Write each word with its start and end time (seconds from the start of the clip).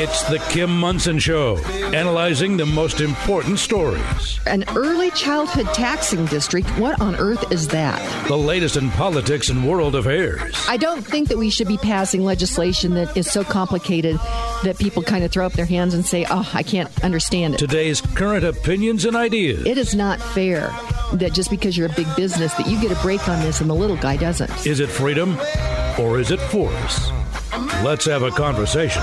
It's 0.00 0.22
the 0.28 0.38
Kim 0.50 0.78
Monson 0.78 1.18
Show, 1.18 1.56
analyzing 1.92 2.56
the 2.56 2.64
most 2.64 3.00
important 3.00 3.58
stories. 3.58 4.38
An 4.46 4.62
early 4.76 5.10
childhood 5.10 5.66
taxing 5.74 6.24
district? 6.26 6.68
What 6.78 7.00
on 7.00 7.16
earth 7.16 7.50
is 7.50 7.66
that? 7.68 8.28
The 8.28 8.38
latest 8.38 8.76
in 8.76 8.90
politics 8.90 9.48
and 9.48 9.68
world 9.68 9.96
affairs. 9.96 10.54
I 10.68 10.76
don't 10.76 11.04
think 11.04 11.26
that 11.30 11.36
we 11.36 11.50
should 11.50 11.66
be 11.66 11.78
passing 11.78 12.22
legislation 12.22 12.94
that 12.94 13.16
is 13.16 13.28
so 13.28 13.42
complicated 13.42 14.14
that 14.62 14.78
people 14.78 15.02
kind 15.02 15.24
of 15.24 15.32
throw 15.32 15.44
up 15.44 15.54
their 15.54 15.66
hands 15.66 15.94
and 15.94 16.06
say, 16.06 16.24
oh, 16.30 16.48
I 16.54 16.62
can't 16.62 16.88
understand 17.02 17.54
it. 17.54 17.58
Today's 17.58 18.00
current 18.00 18.44
opinions 18.44 19.04
and 19.04 19.16
ideas. 19.16 19.66
It 19.66 19.78
is 19.78 19.96
not 19.96 20.22
fair 20.22 20.68
that 21.14 21.32
just 21.32 21.50
because 21.50 21.76
you're 21.76 21.90
a 21.90 21.94
big 21.94 22.06
business 22.14 22.54
that 22.54 22.68
you 22.68 22.80
get 22.80 22.96
a 22.96 23.02
break 23.02 23.28
on 23.28 23.40
this 23.40 23.60
and 23.60 23.68
the 23.68 23.74
little 23.74 23.96
guy 23.96 24.16
doesn't. 24.16 24.64
Is 24.64 24.78
it 24.78 24.90
freedom 24.90 25.36
or 25.98 26.20
is 26.20 26.30
it 26.30 26.40
force? 26.40 27.10
Let's 27.82 28.04
have 28.04 28.22
a 28.22 28.30
conversation. 28.30 29.02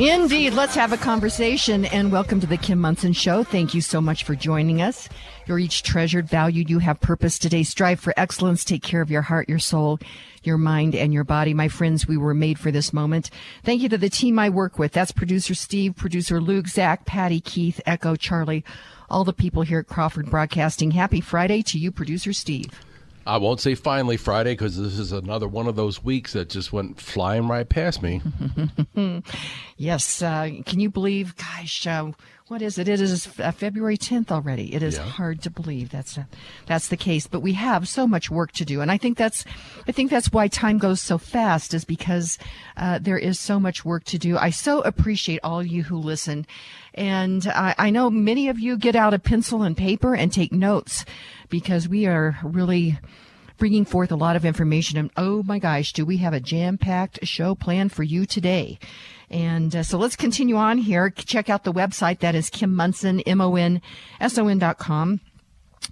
Indeed. 0.00 0.54
Let's 0.54 0.74
have 0.76 0.94
a 0.94 0.96
conversation 0.96 1.84
and 1.84 2.10
welcome 2.10 2.40
to 2.40 2.46
the 2.46 2.56
Kim 2.56 2.80
Monson 2.80 3.12
Show. 3.12 3.44
Thank 3.44 3.74
you 3.74 3.82
so 3.82 4.00
much 4.00 4.24
for 4.24 4.34
joining 4.34 4.80
us. 4.80 5.10
You're 5.44 5.58
each 5.58 5.82
treasured, 5.82 6.26
valued. 6.26 6.70
You 6.70 6.78
have 6.78 7.02
purpose 7.02 7.38
today. 7.38 7.64
Strive 7.64 8.00
for 8.00 8.14
excellence. 8.16 8.64
Take 8.64 8.82
care 8.82 9.02
of 9.02 9.10
your 9.10 9.20
heart, 9.20 9.46
your 9.46 9.58
soul, 9.58 9.98
your 10.42 10.56
mind, 10.56 10.94
and 10.94 11.12
your 11.12 11.24
body. 11.24 11.52
My 11.52 11.68
friends, 11.68 12.08
we 12.08 12.16
were 12.16 12.32
made 12.32 12.58
for 12.58 12.70
this 12.70 12.94
moment. 12.94 13.28
Thank 13.62 13.82
you 13.82 13.90
to 13.90 13.98
the 13.98 14.08
team 14.08 14.38
I 14.38 14.48
work 14.48 14.78
with. 14.78 14.92
That's 14.92 15.12
producer 15.12 15.54
Steve, 15.54 15.96
producer 15.96 16.40
Luke, 16.40 16.68
Zach, 16.68 17.04
Patty, 17.04 17.42
Keith, 17.42 17.78
Echo, 17.84 18.16
Charlie, 18.16 18.64
all 19.10 19.24
the 19.24 19.34
people 19.34 19.64
here 19.64 19.80
at 19.80 19.86
Crawford 19.86 20.30
Broadcasting. 20.30 20.92
Happy 20.92 21.20
Friday 21.20 21.60
to 21.64 21.78
you, 21.78 21.92
producer 21.92 22.32
Steve. 22.32 22.70
I 23.30 23.36
won't 23.36 23.60
say 23.60 23.76
finally 23.76 24.16
Friday 24.16 24.54
because 24.54 24.76
this 24.76 24.98
is 24.98 25.12
another 25.12 25.46
one 25.46 25.68
of 25.68 25.76
those 25.76 26.02
weeks 26.02 26.32
that 26.32 26.48
just 26.48 26.72
went 26.72 27.00
flying 27.00 27.46
right 27.46 27.68
past 27.68 28.02
me. 28.02 28.20
yes. 29.76 30.20
Uh, 30.20 30.50
can 30.66 30.80
you 30.80 30.90
believe, 30.90 31.36
gosh, 31.36 31.86
uh, 31.86 32.10
what 32.48 32.60
is 32.60 32.76
it? 32.76 32.88
It 32.88 33.00
is 33.00 33.28
uh, 33.38 33.52
February 33.52 33.96
10th 33.96 34.32
already. 34.32 34.74
It 34.74 34.82
is 34.82 34.96
yeah. 34.96 35.04
hard 35.04 35.42
to 35.42 35.50
believe 35.50 35.90
that's 35.90 36.18
uh, 36.18 36.24
that's 36.66 36.88
the 36.88 36.96
case, 36.96 37.28
but 37.28 37.38
we 37.38 37.52
have 37.52 37.86
so 37.86 38.08
much 38.08 38.28
work 38.28 38.50
to 38.52 38.64
do, 38.64 38.80
and 38.80 38.90
I 38.90 38.98
think 38.98 39.16
that's 39.16 39.44
I 39.86 39.92
think 39.92 40.10
that's 40.10 40.32
why 40.32 40.48
time 40.48 40.78
goes 40.78 41.00
so 41.00 41.16
fast 41.16 41.72
is 41.72 41.84
because 41.84 42.36
uh, 42.76 42.98
there 43.00 43.18
is 43.18 43.38
so 43.38 43.60
much 43.60 43.84
work 43.84 44.02
to 44.06 44.18
do. 44.18 44.36
I 44.36 44.50
so 44.50 44.80
appreciate 44.80 45.38
all 45.44 45.62
you 45.62 45.84
who 45.84 45.96
listen, 45.96 46.44
and 46.94 47.46
I, 47.46 47.74
I 47.78 47.90
know 47.90 48.10
many 48.10 48.48
of 48.48 48.58
you 48.58 48.76
get 48.76 48.96
out 48.96 49.14
a 49.14 49.18
pencil 49.18 49.62
and 49.62 49.76
paper 49.76 50.14
and 50.14 50.32
take 50.32 50.52
notes 50.52 51.04
because 51.48 51.88
we 51.88 52.06
are 52.06 52.38
really 52.42 52.98
bringing 53.58 53.84
forth 53.84 54.10
a 54.10 54.16
lot 54.16 54.36
of 54.36 54.44
information. 54.44 54.98
And 54.98 55.10
oh 55.16 55.42
my 55.42 55.58
gosh, 55.58 55.92
do 55.92 56.04
we 56.04 56.16
have 56.18 56.32
a 56.32 56.40
jam 56.40 56.78
packed 56.78 57.24
show 57.24 57.54
planned 57.54 57.92
for 57.92 58.02
you 58.02 58.26
today? 58.26 58.78
And 59.30 59.76
uh, 59.76 59.82
so 59.84 59.98
let's 59.98 60.16
continue 60.16 60.56
on 60.56 60.78
here. 60.78 61.10
Check 61.10 61.48
out 61.48 61.64
the 61.64 61.72
website. 61.72 62.18
That 62.20 62.34
is 62.34 62.50
Kim 62.50 62.74
Monson, 62.74 63.20
M-O-N-S-O-N 63.20 64.58
dot 64.58 64.78
com 64.78 65.20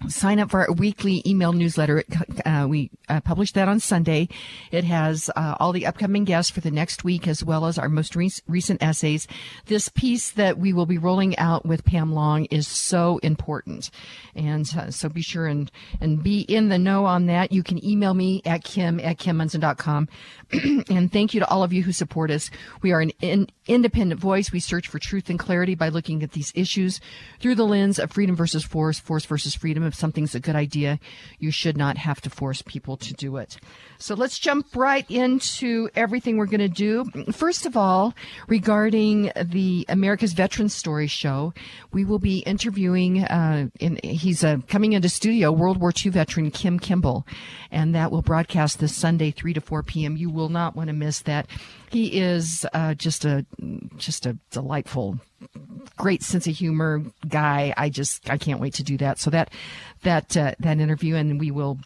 sign 0.08 0.38
up 0.38 0.50
for 0.50 0.60
our 0.60 0.72
weekly 0.72 1.22
email 1.26 1.52
newsletter. 1.52 2.04
Uh, 2.44 2.66
we 2.68 2.90
uh, 3.08 3.20
publish 3.20 3.52
that 3.52 3.68
on 3.68 3.80
Sunday. 3.80 4.28
It 4.70 4.84
has 4.84 5.30
uh, 5.34 5.56
all 5.58 5.72
the 5.72 5.86
upcoming 5.86 6.24
guests 6.24 6.50
for 6.50 6.60
the 6.60 6.70
next 6.70 7.04
week, 7.04 7.26
as 7.26 7.42
well 7.42 7.66
as 7.66 7.78
our 7.78 7.88
most 7.88 8.14
re- 8.14 8.30
recent 8.46 8.82
essays. 8.82 9.26
This 9.66 9.88
piece 9.88 10.30
that 10.32 10.58
we 10.58 10.72
will 10.72 10.86
be 10.86 10.98
rolling 10.98 11.36
out 11.38 11.66
with 11.66 11.84
Pam 11.84 12.12
Long 12.12 12.44
is 12.46 12.68
so 12.68 13.18
important, 13.18 13.90
and 14.34 14.70
uh, 14.76 14.90
so 14.90 15.08
be 15.08 15.22
sure 15.22 15.46
and 15.46 15.70
and 16.00 16.22
be 16.22 16.40
in 16.42 16.68
the 16.68 16.78
know 16.78 17.04
on 17.04 17.26
that. 17.26 17.52
You 17.52 17.62
can 17.62 17.84
email 17.84 18.14
me 18.14 18.42
at 18.44 18.64
kim 18.64 19.00
at 19.00 19.18
kimmonson.com. 19.18 20.08
and 20.52 21.12
thank 21.12 21.34
you 21.34 21.40
to 21.40 21.48
all 21.48 21.62
of 21.62 21.72
you 21.72 21.82
who 21.82 21.92
support 21.92 22.30
us. 22.30 22.50
We 22.82 22.92
are 22.92 23.00
an 23.00 23.10
in- 23.20 23.48
independent 23.66 24.20
voice. 24.20 24.52
We 24.52 24.60
search 24.60 24.88
for 24.88 24.98
truth 24.98 25.28
and 25.28 25.38
clarity 25.38 25.74
by 25.74 25.88
looking 25.88 26.22
at 26.22 26.32
these 26.32 26.52
issues 26.54 27.00
through 27.40 27.56
the 27.56 27.66
lens 27.66 27.98
of 27.98 28.12
freedom 28.12 28.36
versus 28.36 28.64
force, 28.64 28.98
force 28.98 29.24
versus 29.24 29.54
freedom. 29.54 29.87
If 29.88 29.94
something's 29.94 30.34
a 30.34 30.40
good 30.40 30.54
idea, 30.54 31.00
you 31.38 31.50
should 31.50 31.76
not 31.76 31.96
have 31.96 32.20
to 32.20 32.30
force 32.30 32.62
people 32.62 32.96
to 32.98 33.14
do 33.14 33.38
it. 33.38 33.56
So 33.98 34.14
let's 34.14 34.38
jump 34.38 34.76
right 34.76 35.04
into 35.10 35.90
everything 35.96 36.36
we're 36.36 36.46
going 36.46 36.60
to 36.60 36.68
do. 36.68 37.04
First 37.32 37.66
of 37.66 37.76
all, 37.76 38.14
regarding 38.46 39.32
the 39.42 39.84
America's 39.88 40.32
Veterans 40.34 40.72
Story 40.74 41.08
show, 41.08 41.52
we 41.92 42.04
will 42.04 42.20
be 42.20 42.38
interviewing, 42.40 43.24
uh, 43.24 43.68
in, 43.80 43.98
he's 44.04 44.44
uh, 44.44 44.58
coming 44.68 44.92
into 44.92 45.08
studio, 45.08 45.50
World 45.50 45.80
War 45.80 45.92
II 45.92 46.12
veteran 46.12 46.50
Kim 46.52 46.78
Kimball, 46.78 47.26
and 47.72 47.94
that 47.94 48.12
will 48.12 48.22
broadcast 48.22 48.78
this 48.78 48.94
Sunday, 48.94 49.32
3 49.32 49.54
to 49.54 49.60
4 49.60 49.82
p.m. 49.82 50.16
You 50.16 50.30
will 50.30 50.48
not 50.48 50.76
want 50.76 50.88
to 50.88 50.94
miss 50.94 51.20
that. 51.22 51.48
He 51.90 52.20
is 52.20 52.66
uh, 52.72 52.94
just 52.94 53.24
a 53.24 53.46
just 53.96 54.26
a 54.26 54.36
delightful, 54.50 55.18
great 55.96 56.22
sense 56.22 56.46
of 56.46 56.54
humor 56.54 57.02
guy. 57.26 57.72
I 57.76 57.88
just 57.88 58.28
I 58.30 58.36
can't 58.36 58.60
wait 58.60 58.74
to 58.74 58.82
do 58.82 58.98
that. 58.98 59.18
So 59.18 59.30
that 59.30 59.50
that 60.02 60.36
uh, 60.36 60.54
that 60.60 60.78
interview, 60.78 61.16
and 61.16 61.40
we 61.40 61.50
will 61.50 61.78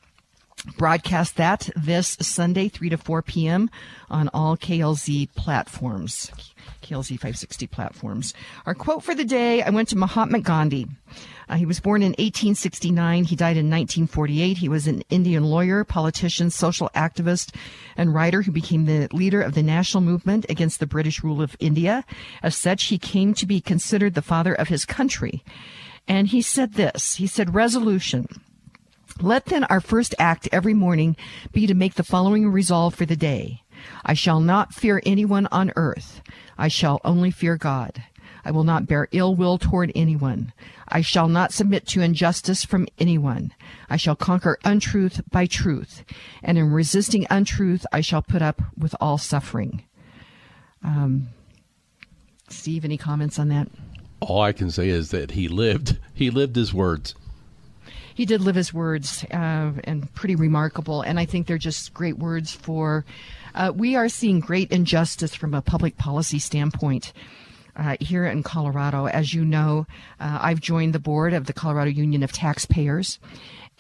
broadcast 0.77 1.37
that 1.37 1.71
this 1.77 2.17
Sunday, 2.21 2.69
3 2.69 2.91
to 2.91 2.97
4 2.97 3.23
p.m. 3.23 3.71
on 4.11 4.29
all 4.33 4.57
KLZ 4.57 5.35
platforms, 5.35 6.31
KLZ 6.83 7.11
560 7.11 7.67
platforms. 7.67 8.35
Our 8.67 8.75
quote 8.75 9.03
for 9.03 9.15
the 9.15 9.25
day 9.25 9.63
I 9.63 9.71
went 9.71 9.89
to 9.89 9.99
Mahatma 9.99 10.41
Gandhi. 10.41 10.87
Uh, 11.49 11.57
he 11.57 11.67
was 11.67 11.81
born 11.81 12.03
in 12.03 12.11
1869. 12.11 13.25
He 13.25 13.37
died 13.37 13.57
in 13.57 13.69
1948. 13.69 14.59
He 14.59 14.69
was 14.69 14.87
an 14.87 15.03
Indian 15.11 15.45
lawyer, 15.45 15.85
politician, 15.85 16.51
social 16.51 16.91
activist, 16.95 17.55
and 17.97 18.15
writer 18.15 18.43
who 18.43 18.53
became 18.53 18.87
the 18.87 19.09
leader 19.13 19.43
of 19.43 19.55
the 19.55 19.63
national 19.63 20.03
movement 20.03 20.47
against 20.49 20.81
the 20.81 20.87
British 20.87 21.23
rule 21.23 21.43
of 21.43 21.57
India. 21.61 22.05
As 22.43 22.57
such, 22.57 22.85
he 22.85 22.99
came 22.99 23.35
to 23.35 23.47
be 23.47 23.61
considered 23.61 24.15
the 24.15 24.23
father 24.23 24.55
of 24.55 24.69
his 24.69 24.85
country. 24.85 25.45
And 26.09 26.29
he 26.29 26.43
said 26.43 26.75
this, 26.75 27.17
he 27.17 27.27
said, 27.27 27.55
resolution. 27.55 28.27
Let 29.23 29.47
then 29.47 29.63
our 29.65 29.81
first 29.81 30.17
act 30.19 30.49
every 30.51 30.75
morning 30.75 31.17
be 31.53 31.69
to 31.69 31.75
make 31.75 31.95
the 31.95 32.03
following 32.03 32.49
resolve 32.49 32.95
for 32.97 33.07
the 33.07 33.15
day. 33.15 33.63
I 34.05 34.15
shall 34.15 34.41
not 34.41 34.75
fear 34.75 35.01
anyone 35.07 35.47
on 35.53 35.73
earth. 35.77 36.23
I 36.59 36.67
shall 36.67 37.01
only 37.05 37.31
fear 37.31 37.57
God. 37.57 38.03
I 38.45 38.51
will 38.51 38.65
not 38.65 38.89
bear 38.89 39.07
ill 39.13 39.37
will 39.37 39.59
toward 39.59 39.93
anyone. 39.95 40.53
I 40.89 41.03
shall 41.03 41.29
not 41.29 41.53
submit 41.53 41.87
to 41.89 42.01
injustice 42.01 42.65
from 42.65 42.89
anyone. 42.99 43.55
I 43.89 43.97
shall 43.97 44.17
conquer 44.17 44.59
untruth 44.65 45.21
by 45.31 45.47
truth. 45.47 46.05
And 46.43 46.59
in 46.59 46.73
resisting 46.73 47.25
untruth, 47.31 47.87
I 47.93 48.01
shall 48.01 48.23
put 48.23 48.43
up 48.43 48.61
with 48.77 48.97
all 49.01 49.19
suffering. 49.19 49.85
Um, 50.83 51.29
Steve, 52.49 52.85
any 52.85 52.99
comments 52.99 53.39
on 53.39 53.49
that? 53.51 53.69
All 54.19 54.43
I 54.43 54.53
can 54.53 54.71
say 54.73 54.89
is 54.89 55.13
that 55.13 55.33
he 55.33 55.47
lived. 55.47 55.99
He 56.13 56.31
lived 56.31 56.57
his 56.57 56.75
words 56.75 57.15
he 58.15 58.25
did 58.25 58.41
live 58.41 58.55
his 58.55 58.73
words, 58.73 59.25
uh, 59.31 59.73
and 59.85 60.13
pretty 60.15 60.37
remarkable. 60.37 61.03
And 61.03 61.19
I 61.19 61.25
think 61.25 61.47
they're 61.47 61.59
just 61.59 61.95
great 61.95 62.19
words 62.19 62.53
for. 62.53 63.05
Uh, 63.55 63.73
we 63.75 63.97
are 63.97 64.09
seeing 64.09 64.41
great 64.41 64.71
injustice 64.71 65.35
from 65.35 65.55
a 65.55 65.63
public 65.63 65.97
policy 65.97 66.39
standpoint. 66.39 67.13
Uh, 67.75 67.97
here 68.01 68.27
in 68.27 68.43
Colorado. 68.43 69.07
As 69.07 69.33
you 69.33 69.47
know, 69.47 69.87
uh, 70.21 70.39
I've 70.43 70.61
joined 70.61 70.93
the 70.93 70.99
board 70.99 71.33
of 71.33 71.47
the 71.47 71.55
Colorado 71.55 71.91
Union 71.91 72.23
of 72.23 72.31
Taxpayers, 72.31 73.19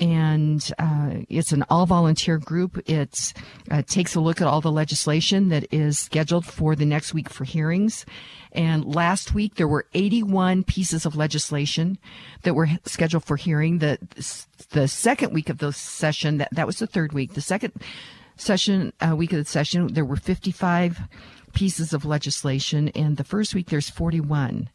and 0.03 0.73
uh, 0.81 1.11
it's 1.29 1.53
an 1.53 1.65
all 1.71 1.87
volunteer 1.87 2.37
group. 2.37 2.77
It 2.91 3.33
uh, 3.71 3.83
takes 3.83 4.17
a 4.17 4.21
look 4.21 4.41
at 4.41 4.49
all 4.49 4.61
the 4.61 4.73
legislation 4.73 5.49
that 5.51 5.73
is 5.73 5.97
scheduled 5.97 6.45
for 6.45 6.75
the 6.75 6.85
next 6.85 7.15
week 7.15 7.29
for 7.29 7.45
hearings. 7.45 8.05
And 8.51 8.85
last 8.85 9.33
week 9.33 9.55
there 9.55 9.69
were 9.69 9.87
81 9.95 10.65
pieces 10.65 11.07
of 11.07 11.15
legislation 11.15 11.99
that 12.43 12.55
were 12.55 12.69
scheduled 12.85 13.25
for 13.25 13.37
hearing. 13.37 13.79
The 13.79 13.99
the 14.71 14.89
second 14.89 15.33
week 15.33 15.49
of 15.49 15.59
the 15.59 15.73
session 15.73 16.39
that 16.39 16.49
that 16.51 16.67
was 16.67 16.81
the 16.81 16.89
third 16.89 17.13
week. 17.13 17.34
The 17.34 17.41
second 17.41 17.73
session 18.37 18.93
uh, 19.01 19.15
week 19.15 19.33
of 19.33 19.39
the 19.39 19.45
session 19.45 19.95
there 19.95 20.05
were 20.05 20.16
55 20.16 21.01
pieces 21.55 21.93
of 21.93 22.05
legislation, 22.05 22.89
and 22.89 23.19
the 23.19 23.25
first 23.25 23.55
week 23.55 23.69
there's 23.69 23.89
41. 23.89 24.69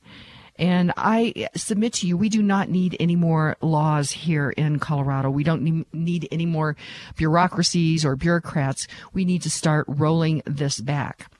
And 0.57 0.91
I 0.97 1.49
submit 1.55 1.93
to 1.93 2.07
you, 2.07 2.17
we 2.17 2.29
do 2.29 2.41
not 2.41 2.69
need 2.69 2.97
any 2.99 3.15
more 3.15 3.57
laws 3.61 4.11
here 4.11 4.49
in 4.51 4.79
Colorado. 4.79 5.29
We 5.29 5.43
don't 5.43 5.85
need 5.93 6.27
any 6.31 6.45
more 6.45 6.75
bureaucracies 7.15 8.03
or 8.03 8.15
bureaucrats. 8.15 8.87
We 9.13 9.25
need 9.25 9.43
to 9.43 9.49
start 9.49 9.85
rolling 9.87 10.41
this 10.45 10.79
back. 10.79 11.31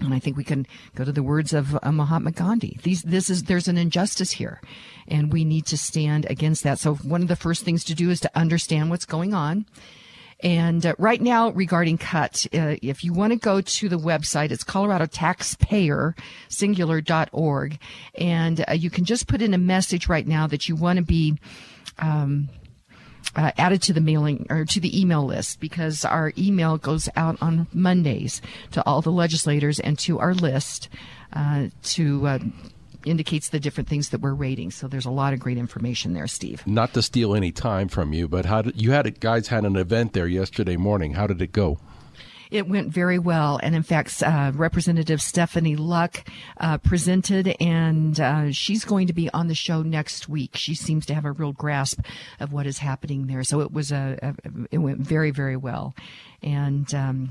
And 0.00 0.14
I 0.14 0.18
think 0.18 0.36
we 0.36 0.44
can 0.44 0.66
go 0.94 1.04
to 1.04 1.12
the 1.12 1.22
words 1.22 1.52
of 1.52 1.76
uh, 1.82 1.90
Mahatma 1.90 2.30
Gandhi. 2.30 2.78
These, 2.82 3.02
this 3.02 3.30
is, 3.30 3.44
there's 3.44 3.68
an 3.68 3.78
injustice 3.78 4.32
here 4.32 4.60
and 5.08 5.32
we 5.32 5.44
need 5.44 5.66
to 5.66 5.78
stand 5.78 6.26
against 6.30 6.62
that. 6.64 6.78
So 6.78 6.94
one 6.94 7.22
of 7.22 7.28
the 7.28 7.36
first 7.36 7.64
things 7.64 7.84
to 7.84 7.94
do 7.94 8.10
is 8.10 8.20
to 8.20 8.38
understand 8.38 8.90
what's 8.90 9.04
going 9.04 9.34
on. 9.34 9.66
And 10.40 10.86
uh, 10.86 10.94
right 10.98 11.20
now, 11.20 11.50
regarding 11.50 11.98
cut, 11.98 12.46
uh, 12.54 12.76
if 12.80 13.02
you 13.02 13.12
want 13.12 13.32
to 13.32 13.38
go 13.38 13.60
to 13.60 13.88
the 13.88 13.98
website, 13.98 14.52
it's 14.52 14.62
Colorado 14.62 15.06
Taxpayer 15.06 16.14
Singular.org. 16.48 17.78
And 18.14 18.64
uh, 18.68 18.72
you 18.72 18.90
can 18.90 19.04
just 19.04 19.26
put 19.26 19.42
in 19.42 19.52
a 19.52 19.58
message 19.58 20.08
right 20.08 20.26
now 20.26 20.46
that 20.46 20.68
you 20.68 20.76
want 20.76 20.98
to 20.98 21.04
be 21.04 21.38
um, 21.98 22.48
uh, 23.34 23.50
added 23.58 23.82
to 23.82 23.92
the 23.92 24.00
mailing 24.00 24.46
or 24.48 24.64
to 24.64 24.80
the 24.80 25.00
email 25.00 25.24
list 25.24 25.60
because 25.60 26.04
our 26.04 26.32
email 26.38 26.78
goes 26.78 27.08
out 27.16 27.36
on 27.40 27.66
Mondays 27.72 28.40
to 28.72 28.84
all 28.86 29.02
the 29.02 29.12
legislators 29.12 29.80
and 29.80 29.98
to 29.98 30.18
our 30.18 30.34
list 30.34 30.88
uh, 31.32 31.66
to 31.82 32.26
uh, 32.26 32.38
indicates 33.08 33.48
the 33.48 33.60
different 33.60 33.88
things 33.88 34.10
that 34.10 34.20
we're 34.20 34.34
rating. 34.34 34.70
So 34.70 34.88
there's 34.88 35.06
a 35.06 35.10
lot 35.10 35.32
of 35.32 35.40
great 35.40 35.58
information 35.58 36.14
there, 36.14 36.26
Steve. 36.26 36.66
Not 36.66 36.94
to 36.94 37.02
steal 37.02 37.34
any 37.34 37.52
time 37.52 37.88
from 37.88 38.12
you, 38.12 38.28
but 38.28 38.44
how 38.46 38.62
did 38.62 38.80
you 38.80 38.92
had 38.92 39.20
guys 39.20 39.48
had 39.48 39.64
an 39.64 39.76
event 39.76 40.12
there 40.12 40.26
yesterday 40.26 40.76
morning? 40.76 41.14
How 41.14 41.26
did 41.26 41.40
it 41.42 41.52
go? 41.52 41.78
It 42.50 42.66
went 42.66 42.88
very 42.90 43.18
well. 43.18 43.60
And 43.62 43.74
in 43.74 43.82
fact, 43.82 44.22
uh, 44.22 44.52
Representative 44.54 45.20
Stephanie 45.20 45.76
Luck 45.76 46.26
uh, 46.58 46.78
presented, 46.78 47.54
and 47.60 48.18
uh, 48.18 48.52
she's 48.52 48.84
going 48.84 49.06
to 49.08 49.12
be 49.12 49.28
on 49.30 49.48
the 49.48 49.54
show 49.54 49.82
next 49.82 50.28
week. 50.28 50.56
She 50.56 50.74
seems 50.74 51.04
to 51.06 51.14
have 51.14 51.26
a 51.26 51.32
real 51.32 51.52
grasp 51.52 52.00
of 52.40 52.52
what 52.52 52.66
is 52.66 52.78
happening 52.78 53.26
there. 53.26 53.44
So 53.44 53.60
it 53.60 53.70
was 53.70 53.92
a, 53.92 54.18
a 54.22 54.48
it 54.70 54.78
went 54.78 55.00
very, 55.00 55.30
very 55.30 55.56
well. 55.56 55.94
And, 56.42 56.94
um, 56.94 57.30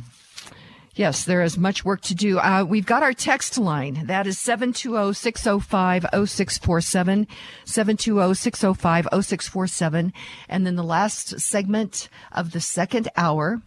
Yes, 0.98 1.24
there 1.26 1.44
is 1.44 1.60
much 1.60 1.86
work 1.86 2.02
to 2.02 2.16
do. 2.16 2.40
Uh, 2.40 2.66
we've 2.68 2.88
got 2.88 3.04
our 3.04 3.14
text 3.14 3.60
line. 3.60 4.08
That 4.08 4.26
is 4.26 4.38
720-605-0647, 4.38 7.28
720-605-0647. 7.66 10.12
And 10.50 10.66
then 10.66 10.76
the 10.76 10.82
last 10.82 11.40
segment 11.40 12.10
of 12.32 12.52
the 12.52 12.60
second 12.60 13.10
hour 13.16 13.62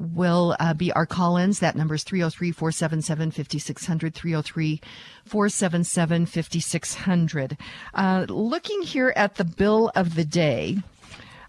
will 0.00 0.56
uh, 0.58 0.74
be 0.74 0.90
our 0.90 1.06
call-ins. 1.06 1.60
That 1.60 1.76
number 1.76 1.94
is 1.94 2.02
303-477-5600, 2.02 4.80
303-477-5600. 5.28 7.56
Uh, 7.94 8.26
looking 8.28 8.82
here 8.82 9.12
at 9.14 9.36
the 9.36 9.44
bill 9.44 9.92
of 9.94 10.16
the 10.16 10.24
day, 10.24 10.78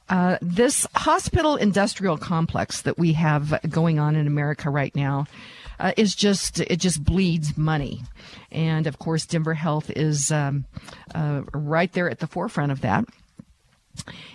uh, 0.09 0.37
this 0.41 0.87
hospital 0.95 1.55
industrial 1.55 2.17
complex 2.17 2.81
that 2.83 2.97
we 2.97 3.13
have 3.13 3.59
going 3.69 3.99
on 3.99 4.15
in 4.15 4.27
America 4.27 4.69
right 4.69 4.95
now 4.95 5.25
uh, 5.79 5.91
is 5.97 6.15
just 6.15 6.59
it 6.59 6.77
just 6.77 7.03
bleeds 7.03 7.57
money, 7.57 8.01
and 8.51 8.87
of 8.87 8.99
course 8.99 9.25
Denver 9.25 9.53
Health 9.53 9.89
is 9.91 10.31
um, 10.31 10.65
uh, 11.13 11.41
right 11.53 11.91
there 11.93 12.09
at 12.09 12.19
the 12.19 12.27
forefront 12.27 12.71
of 12.71 12.81
that. 12.81 13.05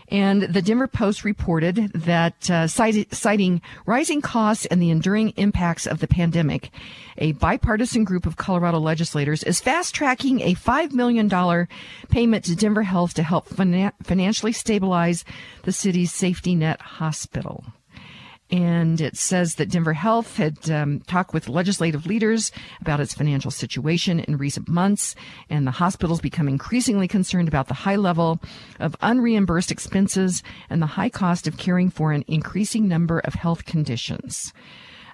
And 0.09 0.43
the 0.43 0.63
Denver 0.63 0.87
Post 0.87 1.25
reported 1.25 1.91
that, 1.95 2.51
uh, 2.51 2.67
citing 2.67 3.63
rising 3.87 4.21
costs 4.21 4.67
and 4.67 4.83
the 4.83 4.91
enduring 4.91 5.31
impacts 5.31 5.87
of 5.87 6.01
the 6.01 6.09
pandemic, 6.09 6.71
a 7.19 7.33
bipartisan 7.33 8.05
group 8.05 8.27
of 8.27 8.37
Colorado 8.37 8.79
legislators 8.79 9.43
is 9.43 9.61
fast 9.61 9.95
tracking 9.95 10.41
a 10.41 10.55
$5 10.55 10.93
million 10.93 11.29
payment 12.11 12.45
to 12.45 12.57
Denver 12.57 12.83
Health 12.83 13.15
to 13.15 13.23
help 13.23 13.49
financially 13.49 14.53
stabilize 14.53 15.25
the 15.63 15.73
city's 15.73 16.13
safety 16.13 16.55
net 16.55 16.81
hospital 16.81 17.65
and 18.53 19.01
it 19.01 19.17
says 19.17 19.55
that 19.55 19.71
Denver 19.71 19.95
Health 19.95 20.37
had 20.37 20.71
um, 20.71 21.01
talked 21.01 21.33
with 21.33 21.49
legislative 21.49 22.05
leaders 22.05 22.53
about 22.83 23.01
its 23.01 23.15
financial 23.15 23.51
situation 23.51 24.21
in 24.21 24.37
recent 24.37 24.69
months, 24.69 25.15
and 25.49 25.67
the 25.67 25.71
hospital's 25.71 26.21
become 26.21 26.49
increasingly 26.49 27.09
concerned 27.09 27.49
about 27.49 27.69
the 27.69 27.75
high 27.75 27.97
level 27.97 28.41
of 28.79 28.95
unreimbursed 29.01 29.71
expenses 29.71 30.43
and 30.69 30.83
the 30.83 30.87
high 30.87 31.09
cost 31.09 31.47
of 31.47 31.57
caring 31.57 31.89
for 31.89 32.13
an 32.13 32.25
increasing 32.29 32.87
number 32.87 33.21
of 33.21 33.33
health 33.33 33.65
conditions, 33.65 34.53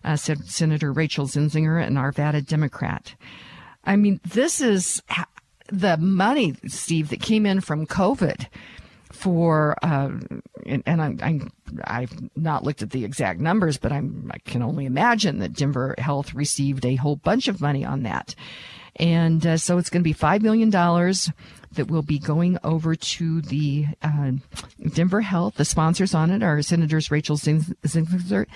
uh, 0.03 0.17
said 0.17 0.45
Senator 0.47 0.93
Rachel 0.93 1.27
Zenzinger, 1.27 1.81
an 1.81 1.95
Arvada 1.95 2.45
Democrat. 2.45 3.15
I 3.85 3.95
mean, 3.95 4.21
this 4.25 4.61
is 4.61 5.01
the 5.69 5.97
money, 5.97 6.57
Steve, 6.67 7.11
that 7.11 7.21
came 7.21 7.47
in 7.47 7.61
from 7.61 7.87
COVID 7.87 8.49
for, 9.13 9.77
uh, 9.83 10.11
and, 10.67 10.83
and 10.87 11.03
I'm, 11.03 11.19
i 11.23 11.41
have 11.87 12.37
not 12.37 12.65
looked 12.65 12.83
at 12.83 12.91
the 12.91 13.05
exact 13.05 13.41
numbers, 13.41 13.79
but 13.79 13.93
I'm, 13.93 14.31
I 14.33 14.39
can 14.39 14.63
only 14.63 14.87
imagine 14.87 15.39
that 15.39 15.53
Denver 15.53 15.95
Health 15.99 16.35
received 16.35 16.85
a 16.85 16.97
whole 16.97 17.17
bunch 17.17 17.49
of 17.49 17.61
money 17.61 17.85
on 17.85 18.03
that. 18.03 18.35
And 18.97 19.47
uh, 19.47 19.57
so 19.57 19.79
it's 19.79 19.91
going 19.91 20.03
to 20.03 20.09
be 20.09 20.15
$5 20.15 20.43
million 20.43 20.71
that 20.71 21.89
will 21.89 22.03
be 22.03 22.19
going 22.19 22.59
over 22.65 22.95
to 22.97 23.41
the 23.43 23.87
uh, 24.03 24.33
Denver 24.95 25.21
Health. 25.21 25.55
The 25.55 25.65
sponsors 25.65 26.15
on 26.15 26.31
it 26.31 26.43
are 26.43 26.61
Senators 26.63 27.11
Rachel 27.11 27.37
Zenzinger 27.37 28.47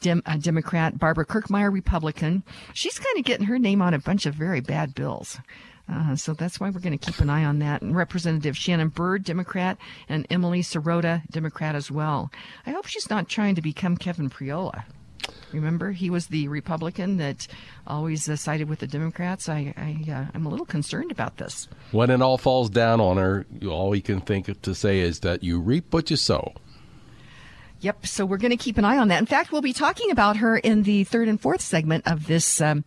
Dem, 0.00 0.22
uh, 0.24 0.36
Democrat, 0.36 0.98
Barbara 0.98 1.26
Kirkmeyer, 1.26 1.72
Republican. 1.72 2.44
She's 2.72 2.98
kind 2.98 3.18
of 3.18 3.24
getting 3.24 3.46
her 3.46 3.58
name 3.58 3.82
on 3.82 3.92
a 3.92 3.98
bunch 3.98 4.24
of 4.26 4.34
very 4.34 4.60
bad 4.60 4.94
bills. 4.94 5.38
Uh, 5.90 6.14
so 6.14 6.34
that's 6.34 6.60
why 6.60 6.70
we're 6.70 6.80
going 6.80 6.96
to 6.96 7.10
keep 7.10 7.20
an 7.20 7.30
eye 7.30 7.44
on 7.44 7.58
that. 7.60 7.82
And 7.82 7.96
Representative 7.96 8.56
Shannon 8.56 8.88
Bird, 8.88 9.24
Democrat, 9.24 9.78
and 10.08 10.26
Emily 10.30 10.62
Sirota, 10.62 11.22
Democrat 11.30 11.74
as 11.74 11.90
well. 11.90 12.30
I 12.66 12.70
hope 12.70 12.86
she's 12.86 13.10
not 13.10 13.28
trying 13.28 13.54
to 13.54 13.62
become 13.62 13.96
Kevin 13.96 14.28
Priola. 14.28 14.84
Remember, 15.52 15.92
he 15.92 16.10
was 16.10 16.26
the 16.26 16.48
Republican 16.48 17.16
that 17.18 17.46
always 17.86 18.28
uh, 18.28 18.36
sided 18.36 18.68
with 18.68 18.80
the 18.80 18.86
Democrats. 18.86 19.48
I, 19.48 19.72
I 19.76 20.10
uh, 20.10 20.26
I'm 20.34 20.46
a 20.46 20.48
little 20.48 20.66
concerned 20.66 21.10
about 21.10 21.38
this. 21.38 21.68
When 21.90 22.10
it 22.10 22.20
all 22.20 22.38
falls 22.38 22.70
down 22.70 23.00
on 23.00 23.16
her, 23.16 23.46
all 23.66 23.94
you 23.94 24.02
can 24.02 24.20
think 24.20 24.60
to 24.62 24.74
say 24.74 25.00
is 25.00 25.20
that 25.20 25.42
you 25.42 25.60
reap 25.60 25.92
what 25.92 26.10
you 26.10 26.16
sow. 26.16 26.52
Yep. 27.80 28.06
So 28.06 28.26
we're 28.26 28.38
going 28.38 28.50
to 28.50 28.56
keep 28.56 28.76
an 28.76 28.84
eye 28.84 28.98
on 28.98 29.08
that. 29.08 29.20
In 29.20 29.26
fact, 29.26 29.52
we'll 29.52 29.62
be 29.62 29.72
talking 29.72 30.10
about 30.10 30.38
her 30.38 30.56
in 30.56 30.82
the 30.82 31.04
third 31.04 31.28
and 31.28 31.40
fourth 31.40 31.60
segment 31.60 32.08
of 32.08 32.26
this 32.26 32.60
um, 32.60 32.84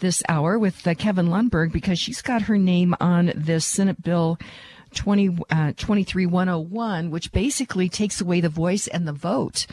this 0.00 0.22
hour 0.28 0.58
with 0.58 0.84
uh, 0.86 0.94
Kevin 0.94 1.28
Lundberg 1.28 1.72
because 1.72 1.98
she's 1.98 2.22
got 2.22 2.42
her 2.42 2.58
name 2.58 2.96
on 3.00 3.32
this 3.36 3.64
Senate 3.64 4.02
bill 4.02 4.38
20, 4.94 5.38
uh, 5.50 5.72
23101, 5.76 7.10
which 7.10 7.30
basically 7.32 7.88
takes 7.88 8.20
away 8.20 8.40
the 8.40 8.48
voice 8.48 8.88
and 8.88 9.06
the 9.06 9.12
vote 9.12 9.66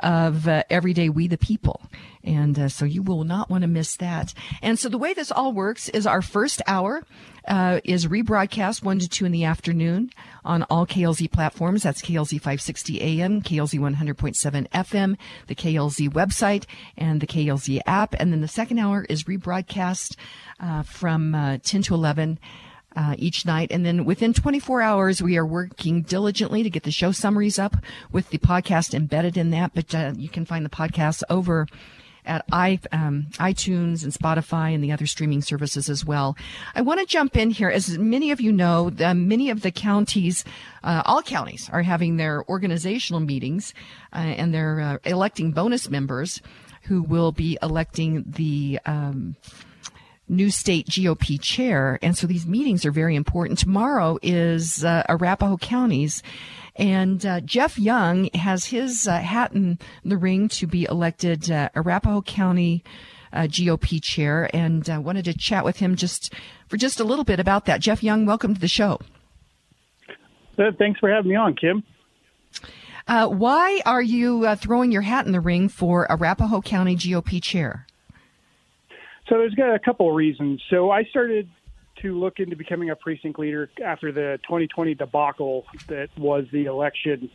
of 0.00 0.48
uh, 0.48 0.62
Everyday 0.70 1.08
We 1.08 1.28
the 1.28 1.38
People. 1.38 1.82
And 2.24 2.58
uh, 2.58 2.68
so 2.68 2.84
you 2.84 3.02
will 3.02 3.24
not 3.24 3.50
want 3.50 3.62
to 3.62 3.68
miss 3.68 3.96
that. 3.96 4.34
And 4.60 4.78
so 4.78 4.88
the 4.88 4.98
way 4.98 5.14
this 5.14 5.32
all 5.32 5.52
works 5.52 5.88
is 5.88 6.06
our 6.06 6.22
first 6.22 6.62
hour 6.66 7.04
uh, 7.48 7.80
is 7.84 8.06
rebroadcast 8.06 8.82
1 8.82 8.98
to 9.00 9.08
2 9.08 9.26
in 9.26 9.32
the 9.32 9.44
afternoon 9.44 10.10
on 10.44 10.62
all 10.64 10.86
KLZ 10.86 11.30
platforms. 11.30 11.82
That's 11.82 12.02
KLZ 12.02 12.38
560 12.38 13.00
AM, 13.00 13.42
KLZ 13.42 13.78
100.7 13.78 14.68
FM, 14.70 15.16
the 15.46 15.54
KLZ 15.54 16.08
website, 16.10 16.64
and 16.96 17.20
the 17.20 17.26
KLZ 17.26 17.80
app. 17.86 18.14
And 18.18 18.32
then 18.32 18.40
the 18.40 18.48
second 18.48 18.78
hour 18.78 19.04
is 19.08 19.24
rebroadcast 19.24 20.16
uh, 20.60 20.82
from 20.82 21.34
uh, 21.34 21.58
10 21.62 21.82
to 21.82 21.94
11 21.94 22.38
uh, 22.94 23.14
each 23.18 23.46
night. 23.46 23.72
And 23.72 23.84
then 23.84 24.04
within 24.04 24.32
24 24.32 24.82
hours, 24.82 25.22
we 25.22 25.36
are 25.36 25.46
working 25.46 26.02
diligently 26.02 26.62
to 26.62 26.70
get 26.70 26.82
the 26.82 26.90
show 26.90 27.12
summaries 27.12 27.58
up 27.58 27.76
with 28.10 28.30
the 28.30 28.38
podcast 28.38 28.94
embedded 28.94 29.36
in 29.36 29.50
that. 29.50 29.72
But 29.74 29.94
uh, 29.94 30.12
you 30.16 30.28
can 30.28 30.44
find 30.44 30.64
the 30.64 30.70
podcast 30.70 31.22
over 31.30 31.66
at 32.24 32.44
I, 32.52 32.78
um, 32.92 33.26
iTunes 33.34 34.04
and 34.04 34.12
Spotify 34.12 34.74
and 34.74 34.82
the 34.82 34.92
other 34.92 35.06
streaming 35.06 35.42
services 35.42 35.88
as 35.88 36.04
well. 36.04 36.36
I 36.74 36.82
want 36.82 37.00
to 37.00 37.06
jump 37.06 37.36
in 37.36 37.50
here. 37.50 37.68
As 37.68 37.98
many 37.98 38.30
of 38.30 38.40
you 38.40 38.52
know, 38.52 38.90
the, 38.90 39.14
many 39.14 39.50
of 39.50 39.62
the 39.62 39.70
counties, 39.70 40.44
uh, 40.84 41.02
all 41.04 41.22
counties 41.22 41.68
are 41.72 41.82
having 41.82 42.16
their 42.16 42.44
organizational 42.48 43.20
meetings 43.20 43.74
uh, 44.12 44.18
and 44.18 44.54
they're 44.54 44.80
uh, 44.80 44.98
electing 45.04 45.52
bonus 45.52 45.90
members 45.90 46.40
who 46.84 47.02
will 47.02 47.32
be 47.32 47.58
electing 47.62 48.24
the 48.26 48.78
um, 48.86 49.36
new 50.28 50.50
state 50.50 50.86
GOP 50.86 51.40
chair. 51.40 51.98
And 52.02 52.16
so 52.16 52.26
these 52.26 52.46
meetings 52.46 52.84
are 52.84 52.90
very 52.90 53.14
important. 53.16 53.58
Tomorrow 53.58 54.18
is 54.22 54.84
uh, 54.84 55.04
Arapahoe 55.08 55.58
County's. 55.58 56.22
And 56.76 57.24
uh, 57.26 57.40
Jeff 57.40 57.78
Young 57.78 58.30
has 58.34 58.66
his 58.66 59.06
uh, 59.06 59.18
hat 59.18 59.52
in 59.52 59.78
the 60.04 60.16
ring 60.16 60.48
to 60.48 60.66
be 60.66 60.84
elected 60.84 61.50
uh, 61.50 61.68
Arapahoe 61.74 62.22
County 62.22 62.82
uh, 63.32 63.42
GOP 63.42 64.02
chair, 64.02 64.48
and 64.54 64.88
uh, 64.88 65.00
wanted 65.00 65.24
to 65.26 65.34
chat 65.34 65.64
with 65.64 65.78
him 65.78 65.96
just 65.96 66.32
for 66.68 66.76
just 66.76 67.00
a 67.00 67.04
little 67.04 67.24
bit 67.24 67.40
about 67.40 67.66
that. 67.66 67.80
Jeff 67.80 68.02
Young, 68.02 68.26
welcome 68.26 68.54
to 68.54 68.60
the 68.60 68.68
show. 68.68 69.00
Thanks 70.78 71.00
for 71.00 71.10
having 71.10 71.30
me 71.30 71.36
on, 71.36 71.54
Kim. 71.54 71.82
why 73.06 73.80
are 73.84 74.02
you 74.02 74.54
throwing 74.56 74.92
your 74.92 75.02
hat 75.02 75.26
in 75.26 75.32
the 75.32 75.40
ring 75.40 75.68
for 75.68 76.10
Arapahoe 76.10 76.60
County 76.60 76.94
GOP 76.94 77.42
chair? 77.42 77.86
So 79.28 79.38
there's 79.38 79.54
got 79.54 79.74
a 79.74 79.78
couple 79.78 80.08
of 80.08 80.14
reasons. 80.14 80.62
So 80.68 80.90
I 80.90 81.04
started 81.04 81.48
to 82.02 82.18
look 82.18 82.38
into 82.38 82.56
becoming 82.56 82.90
a 82.90 82.96
precinct 82.96 83.38
leader 83.38 83.70
after 83.84 84.12
the 84.12 84.38
2020 84.44 84.94
debacle 84.94 85.64
that 85.88 86.08
was 86.18 86.44
the 86.52 86.66
election. 86.66 87.30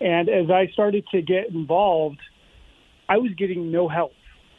And 0.00 0.28
as 0.28 0.50
I 0.50 0.68
started 0.72 1.04
to 1.12 1.22
get 1.22 1.48
involved, 1.50 2.20
I 3.08 3.18
was 3.18 3.32
getting 3.36 3.70
no 3.70 3.88
help. 3.88 4.12